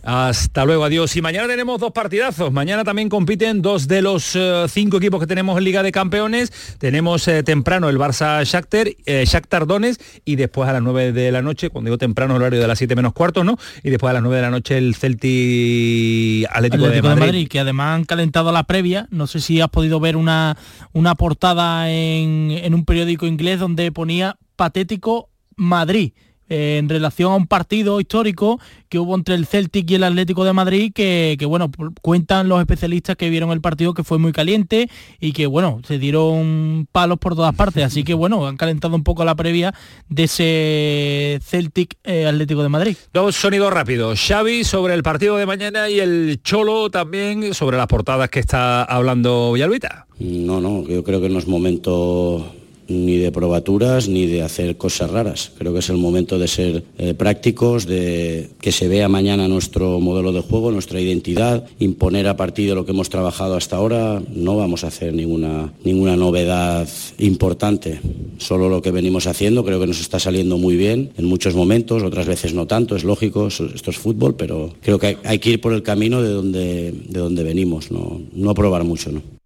Hasta 0.02 0.64
luego, 0.64 0.84
adiós. 0.84 1.14
Y 1.16 1.22
mañana 1.22 1.46
tenemos 1.46 1.80
dos 1.80 1.92
partidazos. 1.92 2.52
Mañana 2.52 2.84
también 2.84 3.08
compiten 3.08 3.62
dos 3.62 3.88
de 3.88 4.02
los 4.02 4.34
eh, 4.34 4.66
cinco 4.68 4.96
equipos 4.96 5.20
que 5.20 5.26
tenemos 5.26 5.56
en 5.58 5.64
Liga 5.64 5.82
de 5.82 5.92
Campeones. 5.92 6.52
Tenemos 6.78 7.26
eh, 7.28 7.42
temprano 7.42 7.88
el 7.88 7.98
Barça 7.98 8.44
Shakhtar, 8.44 8.88
eh, 9.06 9.24
Shakhtar 9.26 9.66
Donetsk 9.66 10.00
y 10.24 10.36
después 10.36 10.68
a 10.68 10.72
las 10.72 10.82
9 10.82 11.12
de 11.12 11.32
la 11.32 11.42
noche, 11.42 11.70
cuando 11.70 11.88
digo 11.88 11.98
temprano, 11.98 12.36
el 12.36 12.42
horario 12.42 12.60
de 12.60 12.66
las 12.66 12.78
7 12.78 12.96
menos 12.96 13.12
cuarto, 13.12 13.44
¿no? 13.44 13.58
Y 13.82 13.90
después 13.90 14.10
a 14.10 14.14
las 14.14 14.22
9 14.22 14.36
de 14.36 14.42
la 14.42 14.50
noche 14.50 14.78
el 14.78 14.94
Celtic 14.94 16.48
Atlético, 16.50 16.88
de, 16.88 17.02
Madrid. 17.02 17.48
Que 17.48 17.60
además 17.60 17.96
han 17.96 18.04
calentado 18.04 18.52
la 18.52 18.64
previa. 18.64 19.06
No 19.10 19.26
sé 19.26 19.40
si 19.40 19.60
has 19.60 19.68
podido 19.68 20.00
ver 20.00 20.16
una, 20.16 20.56
una 20.92 21.14
portada 21.14 21.90
en, 21.90 22.50
en 22.50 22.74
un 22.74 22.84
periódico 22.84 23.26
inglés 23.26 23.60
donde 23.60 23.92
ponía 23.92 24.38
patético 24.56 25.30
Madrid 25.56 26.12
en 26.52 26.88
relación 26.88 27.32
a 27.32 27.36
un 27.36 27.46
partido 27.46 27.98
histórico 27.98 28.60
que 28.90 28.98
hubo 28.98 29.14
entre 29.14 29.34
el 29.34 29.46
Celtic 29.46 29.90
y 29.90 29.94
el 29.94 30.04
Atlético 30.04 30.44
de 30.44 30.52
Madrid 30.52 30.92
que, 30.92 31.36
bueno, 31.46 31.70
cuentan 32.02 32.48
los 32.48 32.60
especialistas 32.60 33.16
que 33.16 33.30
vieron 33.30 33.50
el 33.50 33.62
partido 33.62 33.94
que 33.94 34.04
fue 34.04 34.18
muy 34.18 34.32
caliente 34.32 34.90
y 35.18 35.32
que 35.32 35.46
bueno, 35.46 35.80
se 35.86 35.98
dieron 35.98 36.86
palos 36.92 37.18
por 37.18 37.34
todas 37.34 37.54
partes, 37.54 37.84
así 37.84 38.04
que 38.04 38.12
bueno, 38.12 38.46
han 38.46 38.58
calentado 38.58 38.94
un 38.94 39.02
poco 39.02 39.24
la 39.24 39.34
previa 39.34 39.74
de 40.10 40.24
ese 40.24 41.40
Celtic 41.42 41.96
eh, 42.04 42.26
Atlético 42.26 42.62
de 42.62 42.68
Madrid. 42.68 42.96
Dos 43.14 43.34
sonidos 43.34 43.72
rápidos, 43.72 44.20
Xavi 44.20 44.64
sobre 44.64 44.92
el 44.92 45.02
partido 45.02 45.38
de 45.38 45.46
mañana 45.46 45.88
y 45.88 46.00
el 46.00 46.40
Cholo 46.42 46.90
también 46.90 47.54
sobre 47.54 47.78
las 47.78 47.86
portadas 47.86 48.28
que 48.28 48.40
está 48.40 48.84
hablando 48.84 49.52
Villalbita. 49.52 50.06
No, 50.18 50.60
no, 50.60 50.86
yo 50.86 51.02
creo 51.02 51.22
que 51.22 51.30
no 51.30 51.38
es 51.38 51.48
momento 51.48 52.54
ni 52.92 53.16
de 53.16 53.32
probaturas 53.32 54.08
ni 54.08 54.26
de 54.26 54.42
hacer 54.42 54.76
cosas 54.76 55.10
raras. 55.10 55.52
Creo 55.58 55.72
que 55.72 55.80
es 55.80 55.90
el 55.90 55.96
momento 55.96 56.38
de 56.38 56.48
ser 56.48 56.84
eh, 56.98 57.14
prácticos, 57.14 57.86
de 57.86 58.50
que 58.60 58.72
se 58.72 58.88
vea 58.88 59.08
mañana 59.08 59.48
nuestro 59.48 60.00
modelo 60.00 60.32
de 60.32 60.40
juego, 60.40 60.70
nuestra 60.70 61.00
identidad, 61.00 61.64
imponer 61.78 62.28
a 62.28 62.36
partir 62.36 62.68
de 62.68 62.74
lo 62.74 62.84
que 62.84 62.92
hemos 62.92 63.08
trabajado 63.08 63.56
hasta 63.56 63.76
ahora. 63.76 64.22
No 64.34 64.56
vamos 64.56 64.84
a 64.84 64.88
hacer 64.88 65.12
ninguna, 65.12 65.72
ninguna 65.84 66.16
novedad 66.16 66.88
importante, 67.18 68.00
solo 68.38 68.68
lo 68.68 68.82
que 68.82 68.90
venimos 68.90 69.26
haciendo. 69.26 69.64
Creo 69.64 69.80
que 69.80 69.86
nos 69.86 70.00
está 70.00 70.18
saliendo 70.18 70.58
muy 70.58 70.76
bien 70.76 71.10
en 71.16 71.24
muchos 71.24 71.54
momentos, 71.54 72.02
otras 72.02 72.26
veces 72.26 72.54
no 72.54 72.66
tanto, 72.66 72.96
es 72.96 73.04
lógico, 73.04 73.48
esto 73.48 73.90
es 73.90 73.96
fútbol, 73.96 74.34
pero 74.34 74.72
creo 74.82 74.98
que 74.98 75.18
hay, 75.24 75.38
que 75.38 75.50
ir 75.50 75.60
por 75.60 75.72
el 75.72 75.82
camino 75.82 76.22
de 76.22 76.30
donde, 76.30 76.92
de 76.92 77.18
donde 77.18 77.42
venimos, 77.42 77.90
no, 77.90 78.20
no 78.32 78.54
probar 78.54 78.84
mucho. 78.84 79.12
¿no? 79.12 79.41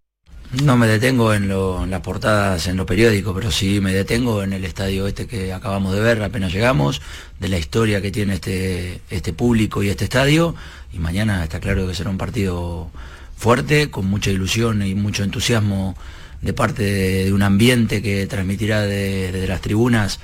No 0.51 0.77
me 0.77 0.87
detengo 0.87 1.33
en, 1.33 1.49
las 1.89 2.01
portadas 2.01 2.67
en 2.67 2.77
lo 2.77 2.85
periódico, 2.85 3.33
pero 3.33 3.51
sí 3.51 3.81
me 3.81 3.93
detengo 3.93 4.43
en 4.43 4.53
el 4.53 4.63
estadio 4.63 5.05
este 5.05 5.27
que 5.27 5.51
acabamos 5.51 5.93
de 5.93 5.99
ver 5.99 6.23
apenas 6.23 6.53
llegamos, 6.53 7.01
de 7.39 7.49
la 7.49 7.57
historia 7.57 8.01
que 8.01 8.11
tiene 8.11 8.35
este, 8.35 9.01
este 9.09 9.33
público 9.33 9.83
y 9.83 9.89
este 9.89 10.05
estadio. 10.05 10.55
Y 10.93 10.99
mañana 10.99 11.43
está 11.43 11.59
claro 11.59 11.85
que 11.85 11.93
será 11.93 12.09
un 12.09 12.17
partido 12.17 12.89
fuerte, 13.35 13.91
con 13.91 14.05
mucha 14.05 14.31
ilusión 14.31 14.83
y 14.83 14.95
mucho 14.95 15.23
entusiasmo 15.23 15.97
de 16.41 16.53
parte 16.53 16.83
de, 16.83 17.33
un 17.33 17.43
ambiente 17.43 18.01
que 18.01 18.25
transmitirá 18.25 18.83
desde 18.83 19.47
las 19.47 19.59
tribunas 19.59 20.19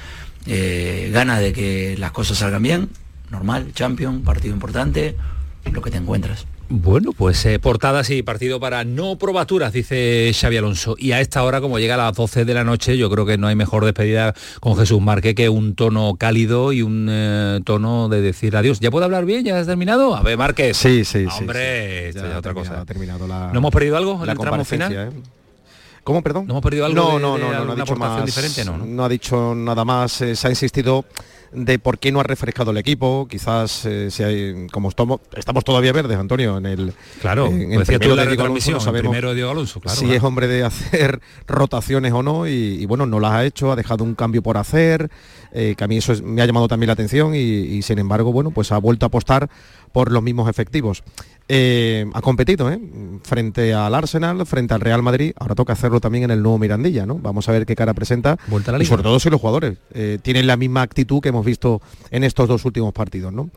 eh, 0.46 1.10
ganas 1.14 1.42
de 1.42 1.52
que 1.52 1.98
las 1.98 2.12
cosas 2.12 2.38
salgan 2.38 2.64
bien, 2.64 2.90
normal, 3.30 3.74
champion, 3.74 4.22
partido 4.22 4.54
importante, 4.54 5.18
lo 5.70 5.82
que 5.82 5.92
te 5.92 5.98
encuentras. 5.98 6.46
Bueno, 6.70 7.12
pues 7.12 7.46
eh, 7.46 7.60
portadas 7.60 8.10
y 8.10 8.24
partido 8.24 8.60
para 8.60 8.84
no 8.84 9.18
probaturas, 9.18 9.74
dice 9.74 10.32
Xavi 10.34 10.58
Alonso. 10.58 10.96
Y 10.98 11.12
a 11.12 11.20
esta 11.20 11.44
hora, 11.44 11.62
como 11.62 11.78
llega 11.78 11.96
a 11.96 11.98
las 11.98 12.16
12 12.16 12.46
de 12.46 12.54
la 12.54 12.64
noche, 12.64 12.98
yo 12.98 13.10
creo 13.10 13.26
que 13.26 13.38
no 13.38 13.48
hay 13.48 13.56
mejor 13.56 13.86
despedida 13.86 14.34
con 14.60 14.76
Jesús 14.78 15.02
Marque 15.02 15.36
que 15.36 15.50
un 15.50 15.76
tono 15.76 16.16
cálido 16.18 16.72
y 16.72 16.82
un 16.82 17.08
eh, 17.10 17.60
tono 17.66 18.08
de 18.10 18.22
decir 18.22 18.56
adiós. 18.56 18.80
¿Ya 18.80 18.92
puedo 18.92 19.06
hablar 19.06 19.26
bien? 19.26 19.44
¿Ya 19.44 19.60
has 19.60 19.68
terminado? 19.68 20.16
A 20.16 20.24
ver, 20.24 20.38
Márquez. 20.38 20.78
Sí, 20.78 21.06
sí, 21.06 21.26
sí. 21.30 21.42
Hombre, 21.42 22.10
esto 22.10 22.28
ya 22.28 22.38
otra 22.38 22.54
cosa. 22.54 22.86
Terminado 22.86 23.28
la, 23.28 23.52
¿No 23.52 23.60
hemos 23.60 23.72
perdido 23.72 23.98
algo 23.98 24.24
en 24.24 24.30
el 24.30 24.38
tramo 24.38 24.66
final? 24.66 24.94
¿eh? 24.94 25.10
¿Cómo, 26.04 26.22
perdón? 26.22 26.48
¿No 26.48 26.54
hemos 26.54 26.64
perdido 26.64 26.86
algo 26.86 26.96
no, 26.96 27.16
de, 27.16 27.22
no, 27.22 27.34
de 27.36 27.42
no, 27.44 27.54
no, 27.54 27.66
no, 27.66 27.72
ha 27.74 27.76
dicho 27.76 27.96
más, 27.96 28.26
diferente? 28.26 28.66
No, 28.66 28.78
no, 28.78 29.06
ha 29.06 29.10
dicho 29.10 29.54
nada 29.56 29.86
más. 29.86 30.12
se 30.12 30.48
ha 30.48 30.50
insistido 30.50 31.06
de 31.54 31.80
por 31.80 32.00
qué 32.00 32.12
no 32.12 32.20
ha 32.20 32.24
refrescado 32.24 32.72
el 32.72 32.78
equipo, 32.78 33.28
quizás 33.30 33.86
eh, 33.86 34.10
si 34.10 34.24
hay, 34.24 34.68
como 34.72 34.90
estamos, 34.90 35.22
estamos 35.36 35.64
todavía 35.64 35.92
verdes, 35.92 36.18
Antonio, 36.18 36.58
en 36.58 36.66
el 36.66 36.94
claro, 37.22 37.48
en 37.48 37.72
el 37.74 37.86
primero 37.86 38.16
de 38.16 38.28
Diego 38.28 38.44
Alonso, 38.44 38.72
no 38.72 38.80
sabemos 38.80 39.12
primero 39.12 39.34
Diego 39.34 39.52
Alonso, 39.52 39.80
claro, 39.80 39.96
si 39.96 40.06
claro. 40.06 40.18
es 40.18 40.24
hombre 40.24 40.48
de 40.48 40.64
hacer 40.64 41.22
rotaciones 41.48 42.12
o 42.14 42.24
no, 42.24 42.48
y, 42.48 42.52
y, 42.52 42.86
bueno, 42.86 43.06
no 43.06 43.20
las 43.20 43.32
ha 43.34 43.46
hecho, 43.46 43.72
ha 43.72 43.76
dejado 43.76 44.04
un 44.04 44.16
cambio 44.16 44.42
por 44.42 44.58
hacer, 44.58 45.10
eh, 45.52 45.76
que 45.78 45.84
a 45.84 45.88
mí 45.88 45.98
eso 45.98 46.14
es, 46.14 46.22
me 46.22 46.42
ha 46.42 46.46
llamado 46.46 46.68
también 46.68 46.88
la 46.88 46.94
atención 46.94 47.36
y, 47.36 47.40
y, 47.40 47.82
sin 47.84 48.00
embargo, 48.00 48.32
bueno, 48.32 48.52
pues 48.52 48.72
ha 48.72 48.78
vuelto 48.80 49.06
a 49.06 49.08
apostar 49.08 49.50
por 49.92 50.12
los 50.12 50.24
mismos 50.24 50.50
efectivos. 50.50 51.04
Eh, 51.50 52.06
ha 52.14 52.22
competido 52.22 52.72
¿eh? 52.72 52.80
frente 53.24 53.74
al 53.74 53.94
Arsenal, 53.94 54.46
frente 54.46 54.74
al 54.74 54.82
Real 54.82 55.04
Madrid. 55.04 55.34
Ahora 55.38 55.56
toca 55.56 55.74
hacerlo 55.74 56.00
también 56.00 56.24
en 56.26 56.32
el 56.32 56.42
nuevo 56.42 56.58
Mirandilla, 56.58 57.06
¿no? 57.06 57.16
Vamos 57.16 57.50
a 57.50 57.52
ver 57.52 57.66
qué 57.66 57.76
cara 57.76 57.94
presenta. 57.94 58.38
Vuelta 58.48 58.72
a 58.72 58.78
la 58.78 58.84
y 58.84 58.86
sobre 58.86 59.04
todo 59.04 59.20
si 59.20 59.30
los 59.30 59.42
jugadores 59.42 59.78
eh, 59.94 60.20
tienen 60.22 60.48
la 60.48 60.56
misma 60.56 60.82
actitud 60.82 61.22
que 61.22 61.30
hemos 61.30 61.46
visto 61.46 61.82
en 62.12 62.24
estos 62.24 62.48
dos 62.48 62.64
últimos 62.66 62.94
partidos, 62.94 63.34
¿no? 63.34 63.50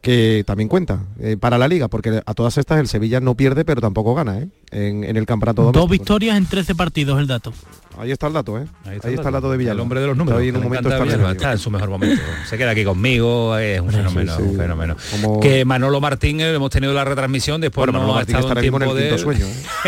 Que 0.00 0.44
también 0.46 0.68
cuenta 0.68 1.00
eh, 1.20 1.36
para 1.38 1.58
la 1.58 1.68
liga, 1.68 1.88
porque 1.88 2.22
a 2.24 2.34
todas 2.34 2.56
estas 2.58 2.78
el 2.78 2.88
Sevilla 2.88 3.20
no 3.20 3.34
pierde, 3.34 3.64
pero 3.64 3.80
tampoco 3.80 4.14
gana 4.14 4.38
¿eh? 4.38 4.48
en, 4.70 5.02
en, 5.02 5.16
el 5.16 5.26
campeonato 5.26 5.72
Dos 5.72 5.90
victorias 5.90 6.36
en 6.36 6.46
13 6.46 6.74
partidos 6.76 7.18
el 7.18 7.26
dato. 7.26 7.52
Ahí 7.98 8.12
está 8.12 8.28
el 8.28 8.32
dato, 8.32 8.58
¿eh? 8.58 8.66
Ahí 8.84 8.96
está, 8.96 9.08
Ahí 9.08 9.14
está 9.14 9.28
el 9.28 9.32
dato 9.34 9.50
de 9.50 9.56
Villalba. 9.56 9.74
El 9.74 9.80
hombre 9.80 10.00
de 10.00 10.06
los 10.06 10.16
números. 10.16 10.40
en 10.40 10.56
un 10.56 10.62
momento 10.62 10.88
está, 10.88 11.02
Villalba, 11.02 11.32
está, 11.32 11.52
en 11.52 11.58
su 11.58 11.70
mejor 11.70 11.90
momento. 11.90 12.22
Se 12.48 12.56
queda 12.56 12.70
aquí 12.70 12.84
conmigo, 12.84 13.58
es 13.58 13.80
un 13.80 13.90
fenómeno, 13.90 14.36
sí, 14.36 14.42
sí. 14.42 14.48
un 14.50 14.56
fenómeno. 14.56 14.96
Como... 15.10 15.40
Que 15.40 15.64
Manolo 15.64 16.00
Martín 16.00 16.40
eh, 16.40 16.54
hemos 16.54 16.70
tenido 16.70 16.92
la 16.92 17.04
retransmisión, 17.04 17.60
después 17.60 17.86
bueno, 17.86 17.98
no 17.98 18.06
Manolo 18.06 18.18
ha 18.18 18.22
estado 18.22 18.52
en 18.52 18.60
mismo 18.60 18.76
en 18.76 18.88
el 18.88 18.96
de... 18.96 19.02
quinto 19.02 19.18
sueño. 19.18 19.46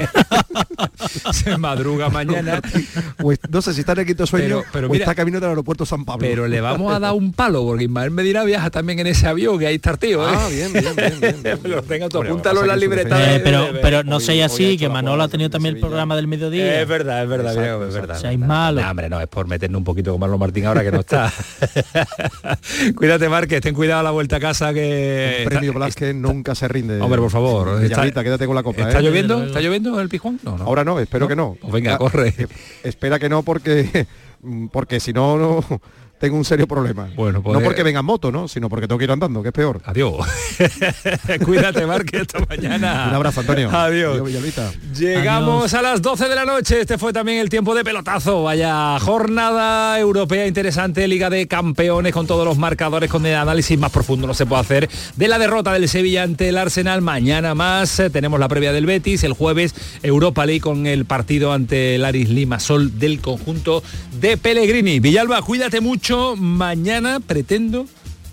¿eh? 0.00 0.06
Se 1.32 1.56
madruga 1.56 2.08
mañana. 2.08 2.60
pues 3.18 3.38
no 3.48 3.62
sé 3.62 3.74
si 3.74 3.80
está 3.80 3.92
en 3.92 4.00
el 4.00 4.06
quinto 4.06 4.26
sueño 4.26 4.44
pero, 4.46 4.64
pero 4.72 4.86
o 4.88 4.90
mira, 4.90 5.04
está 5.04 5.14
camino 5.14 5.40
del 5.40 5.50
aeropuerto 5.50 5.86
San 5.86 6.04
Pablo. 6.04 6.26
Pero 6.26 6.48
le 6.48 6.60
vamos 6.60 6.92
a 6.92 6.98
dar 6.98 7.12
un 7.12 7.32
palo, 7.32 7.64
porque 7.64 7.84
Ismael 7.84 8.10
Medina 8.10 8.44
viaja 8.44 8.70
también 8.70 8.98
en 8.98 9.06
ese 9.06 9.26
avión, 9.26 9.58
que 9.58 9.66
ahí 9.66 9.76
está 9.76 9.92
el 9.92 9.98
tío, 9.98 10.28
¿eh? 10.28 10.32
Ah, 10.34 10.48
bien, 10.48 10.72
bien, 10.72 10.96
bien. 10.96 11.20
bien, 11.20 11.42
bien. 11.42 11.58
lo 11.64 11.82
tenga 11.82 12.08
tú, 12.08 12.22
apúntalo 12.22 12.62
en 12.62 12.68
la 12.68 12.76
libreta. 12.76 13.34
Eh, 13.34 13.40
pero, 13.40 13.68
pero 13.80 14.02
no 14.02 14.20
sé 14.20 14.42
así, 14.42 14.76
que 14.76 14.88
Manolo 14.88 15.22
ha 15.22 15.28
tenido 15.28 15.50
también 15.50 15.76
el 15.76 15.80
programa 15.80 16.16
del 16.16 16.26
mediodía. 16.26 16.80
Es 16.80 16.88
verdad, 16.88 17.22
es 17.22 17.28
verdad, 17.28 17.43
Es 17.50 17.94
verdad. 17.94 18.18
Seáis 18.18 18.38
malo. 18.38 18.80
No, 18.80 18.90
hombre, 18.90 19.08
no, 19.08 19.20
es 19.20 19.28
por 19.28 19.46
meternos 19.46 19.78
un 19.78 19.84
poquito 19.84 20.12
con 20.12 20.20
Marlon 20.20 20.38
Martín 20.38 20.66
ahora 20.66 20.82
que 20.82 20.90
no 20.90 21.00
está. 21.00 21.32
Cuídate, 22.96 23.28
Márquez, 23.28 23.60
ten 23.60 23.74
cuidado 23.74 24.00
a 24.00 24.02
la 24.02 24.10
vuelta 24.10 24.36
a 24.36 24.40
casa 24.40 24.72
que... 24.72 25.42
El 25.42 25.48
premio 25.48 25.72
Blasque 25.72 26.14
nunca 26.14 26.54
se 26.54 26.68
rinde. 26.68 27.00
Hombre, 27.00 27.20
por 27.20 27.30
favor. 27.30 27.82
Está... 27.82 28.10
quédate 28.22 28.46
con 28.46 28.54
la 28.54 28.62
copa. 28.62 28.82
¿Está 28.82 29.00
¿eh? 29.00 29.02
lloviendo? 29.02 29.42
¿Está 29.44 29.60
lloviendo 29.60 30.00
el 30.00 30.08
Pijón? 30.08 30.40
No, 30.42 30.58
no. 30.58 30.64
Ahora 30.64 30.84
no, 30.84 30.98
espero 30.98 31.24
¿No? 31.24 31.28
que 31.28 31.36
no. 31.36 31.56
Pues 31.60 31.72
venga, 31.72 31.94
ah, 31.94 31.98
corre. 31.98 32.34
Espera 32.82 33.18
que 33.18 33.28
no 33.28 33.42
porque 33.42 34.06
porque 34.72 35.00
si 35.00 35.12
no, 35.12 35.38
no 35.38 35.80
tengo 36.24 36.38
un 36.38 36.44
serio 36.46 36.66
problema. 36.66 37.10
Bueno, 37.14 37.42
pues, 37.42 37.58
no 37.58 37.62
porque 37.62 37.82
venga 37.82 38.00
en 38.00 38.06
moto, 38.06 38.32
¿no? 38.32 38.48
Sino 38.48 38.70
porque 38.70 38.88
tengo 38.88 38.98
que 38.98 39.04
ir 39.04 39.10
andando, 39.10 39.42
que 39.42 39.48
es 39.48 39.52
peor. 39.52 39.82
Adiós. 39.84 40.26
Cuídate, 41.44 41.84
Marque, 41.84 42.22
esta 42.22 42.38
mañana. 42.48 43.08
Un 43.10 43.14
abrazo, 43.14 43.40
Antonio. 43.40 43.68
Adiós. 43.70 44.22
Adiós 44.22 44.54
Llegamos 44.98 45.74
Adiós. 45.74 45.74
a 45.74 45.82
las 45.82 46.00
12 46.00 46.28
de 46.30 46.34
la 46.34 46.46
noche. 46.46 46.80
Este 46.80 46.96
fue 46.96 47.12
también 47.12 47.40
el 47.40 47.50
tiempo 47.50 47.74
de 47.74 47.84
pelotazo. 47.84 48.42
Vaya 48.42 48.98
jornada 49.00 50.00
europea 50.00 50.46
interesante, 50.46 51.06
Liga 51.08 51.28
de 51.28 51.46
Campeones 51.46 52.14
con 52.14 52.26
todos 52.26 52.46
los 52.46 52.56
marcadores, 52.56 53.10
con 53.10 53.26
el 53.26 53.34
análisis 53.34 53.78
más 53.78 53.90
profundo 53.90 54.26
no 54.26 54.32
se 54.32 54.46
puede 54.46 54.62
hacer 54.62 54.88
de 55.16 55.28
la 55.28 55.38
derrota 55.38 55.74
del 55.74 55.90
Sevilla 55.90 56.22
ante 56.22 56.48
el 56.48 56.56
Arsenal. 56.56 57.02
Mañana 57.02 57.54
más 57.54 58.02
tenemos 58.10 58.40
la 58.40 58.48
previa 58.48 58.72
del 58.72 58.86
Betis, 58.86 59.24
el 59.24 59.34
jueves 59.34 59.74
Europa 60.02 60.46
League 60.46 60.62
con 60.62 60.86
el 60.86 61.04
partido 61.04 61.52
ante 61.52 61.96
el 61.96 62.04
Aris 62.06 62.30
Limasol 62.30 62.98
del 62.98 63.20
conjunto 63.20 63.82
de 64.20 64.38
Pellegrini. 64.38 65.00
Villalba, 65.00 65.42
cuídate 65.42 65.82
mucho. 65.82 66.13
Mañana 66.36 67.20
pretendo 67.20 67.86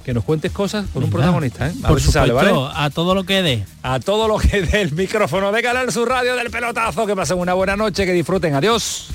que 0.04 0.14
nos 0.14 0.24
cuentes 0.24 0.52
cosas 0.52 0.86
con 0.94 1.04
un 1.04 1.10
protagonista, 1.10 1.68
¿eh? 1.68 1.74
A 1.84 1.88
Por 1.88 2.02
sale, 2.02 2.34
¿vale? 2.34 2.52
a 2.74 2.90
todo 2.90 3.14
lo 3.16 3.24
que 3.24 3.42
dé. 3.42 3.66
A 3.84 4.00
todo 4.00 4.28
lo 4.28 4.38
que 4.38 4.62
dé 4.62 4.82
el 4.82 4.92
micrófono 4.94 5.52
de 5.52 5.62
Canal 5.62 5.92
Sur 5.92 6.10
Radio 6.10 6.36
del 6.36 6.50
pelotazo. 6.50 7.06
Que 7.06 7.16
pasen 7.16 7.38
una 7.38 7.54
buena 7.54 7.76
noche, 7.76 8.06
que 8.06 8.14
disfruten. 8.14 8.56
Adiós. 8.56 9.08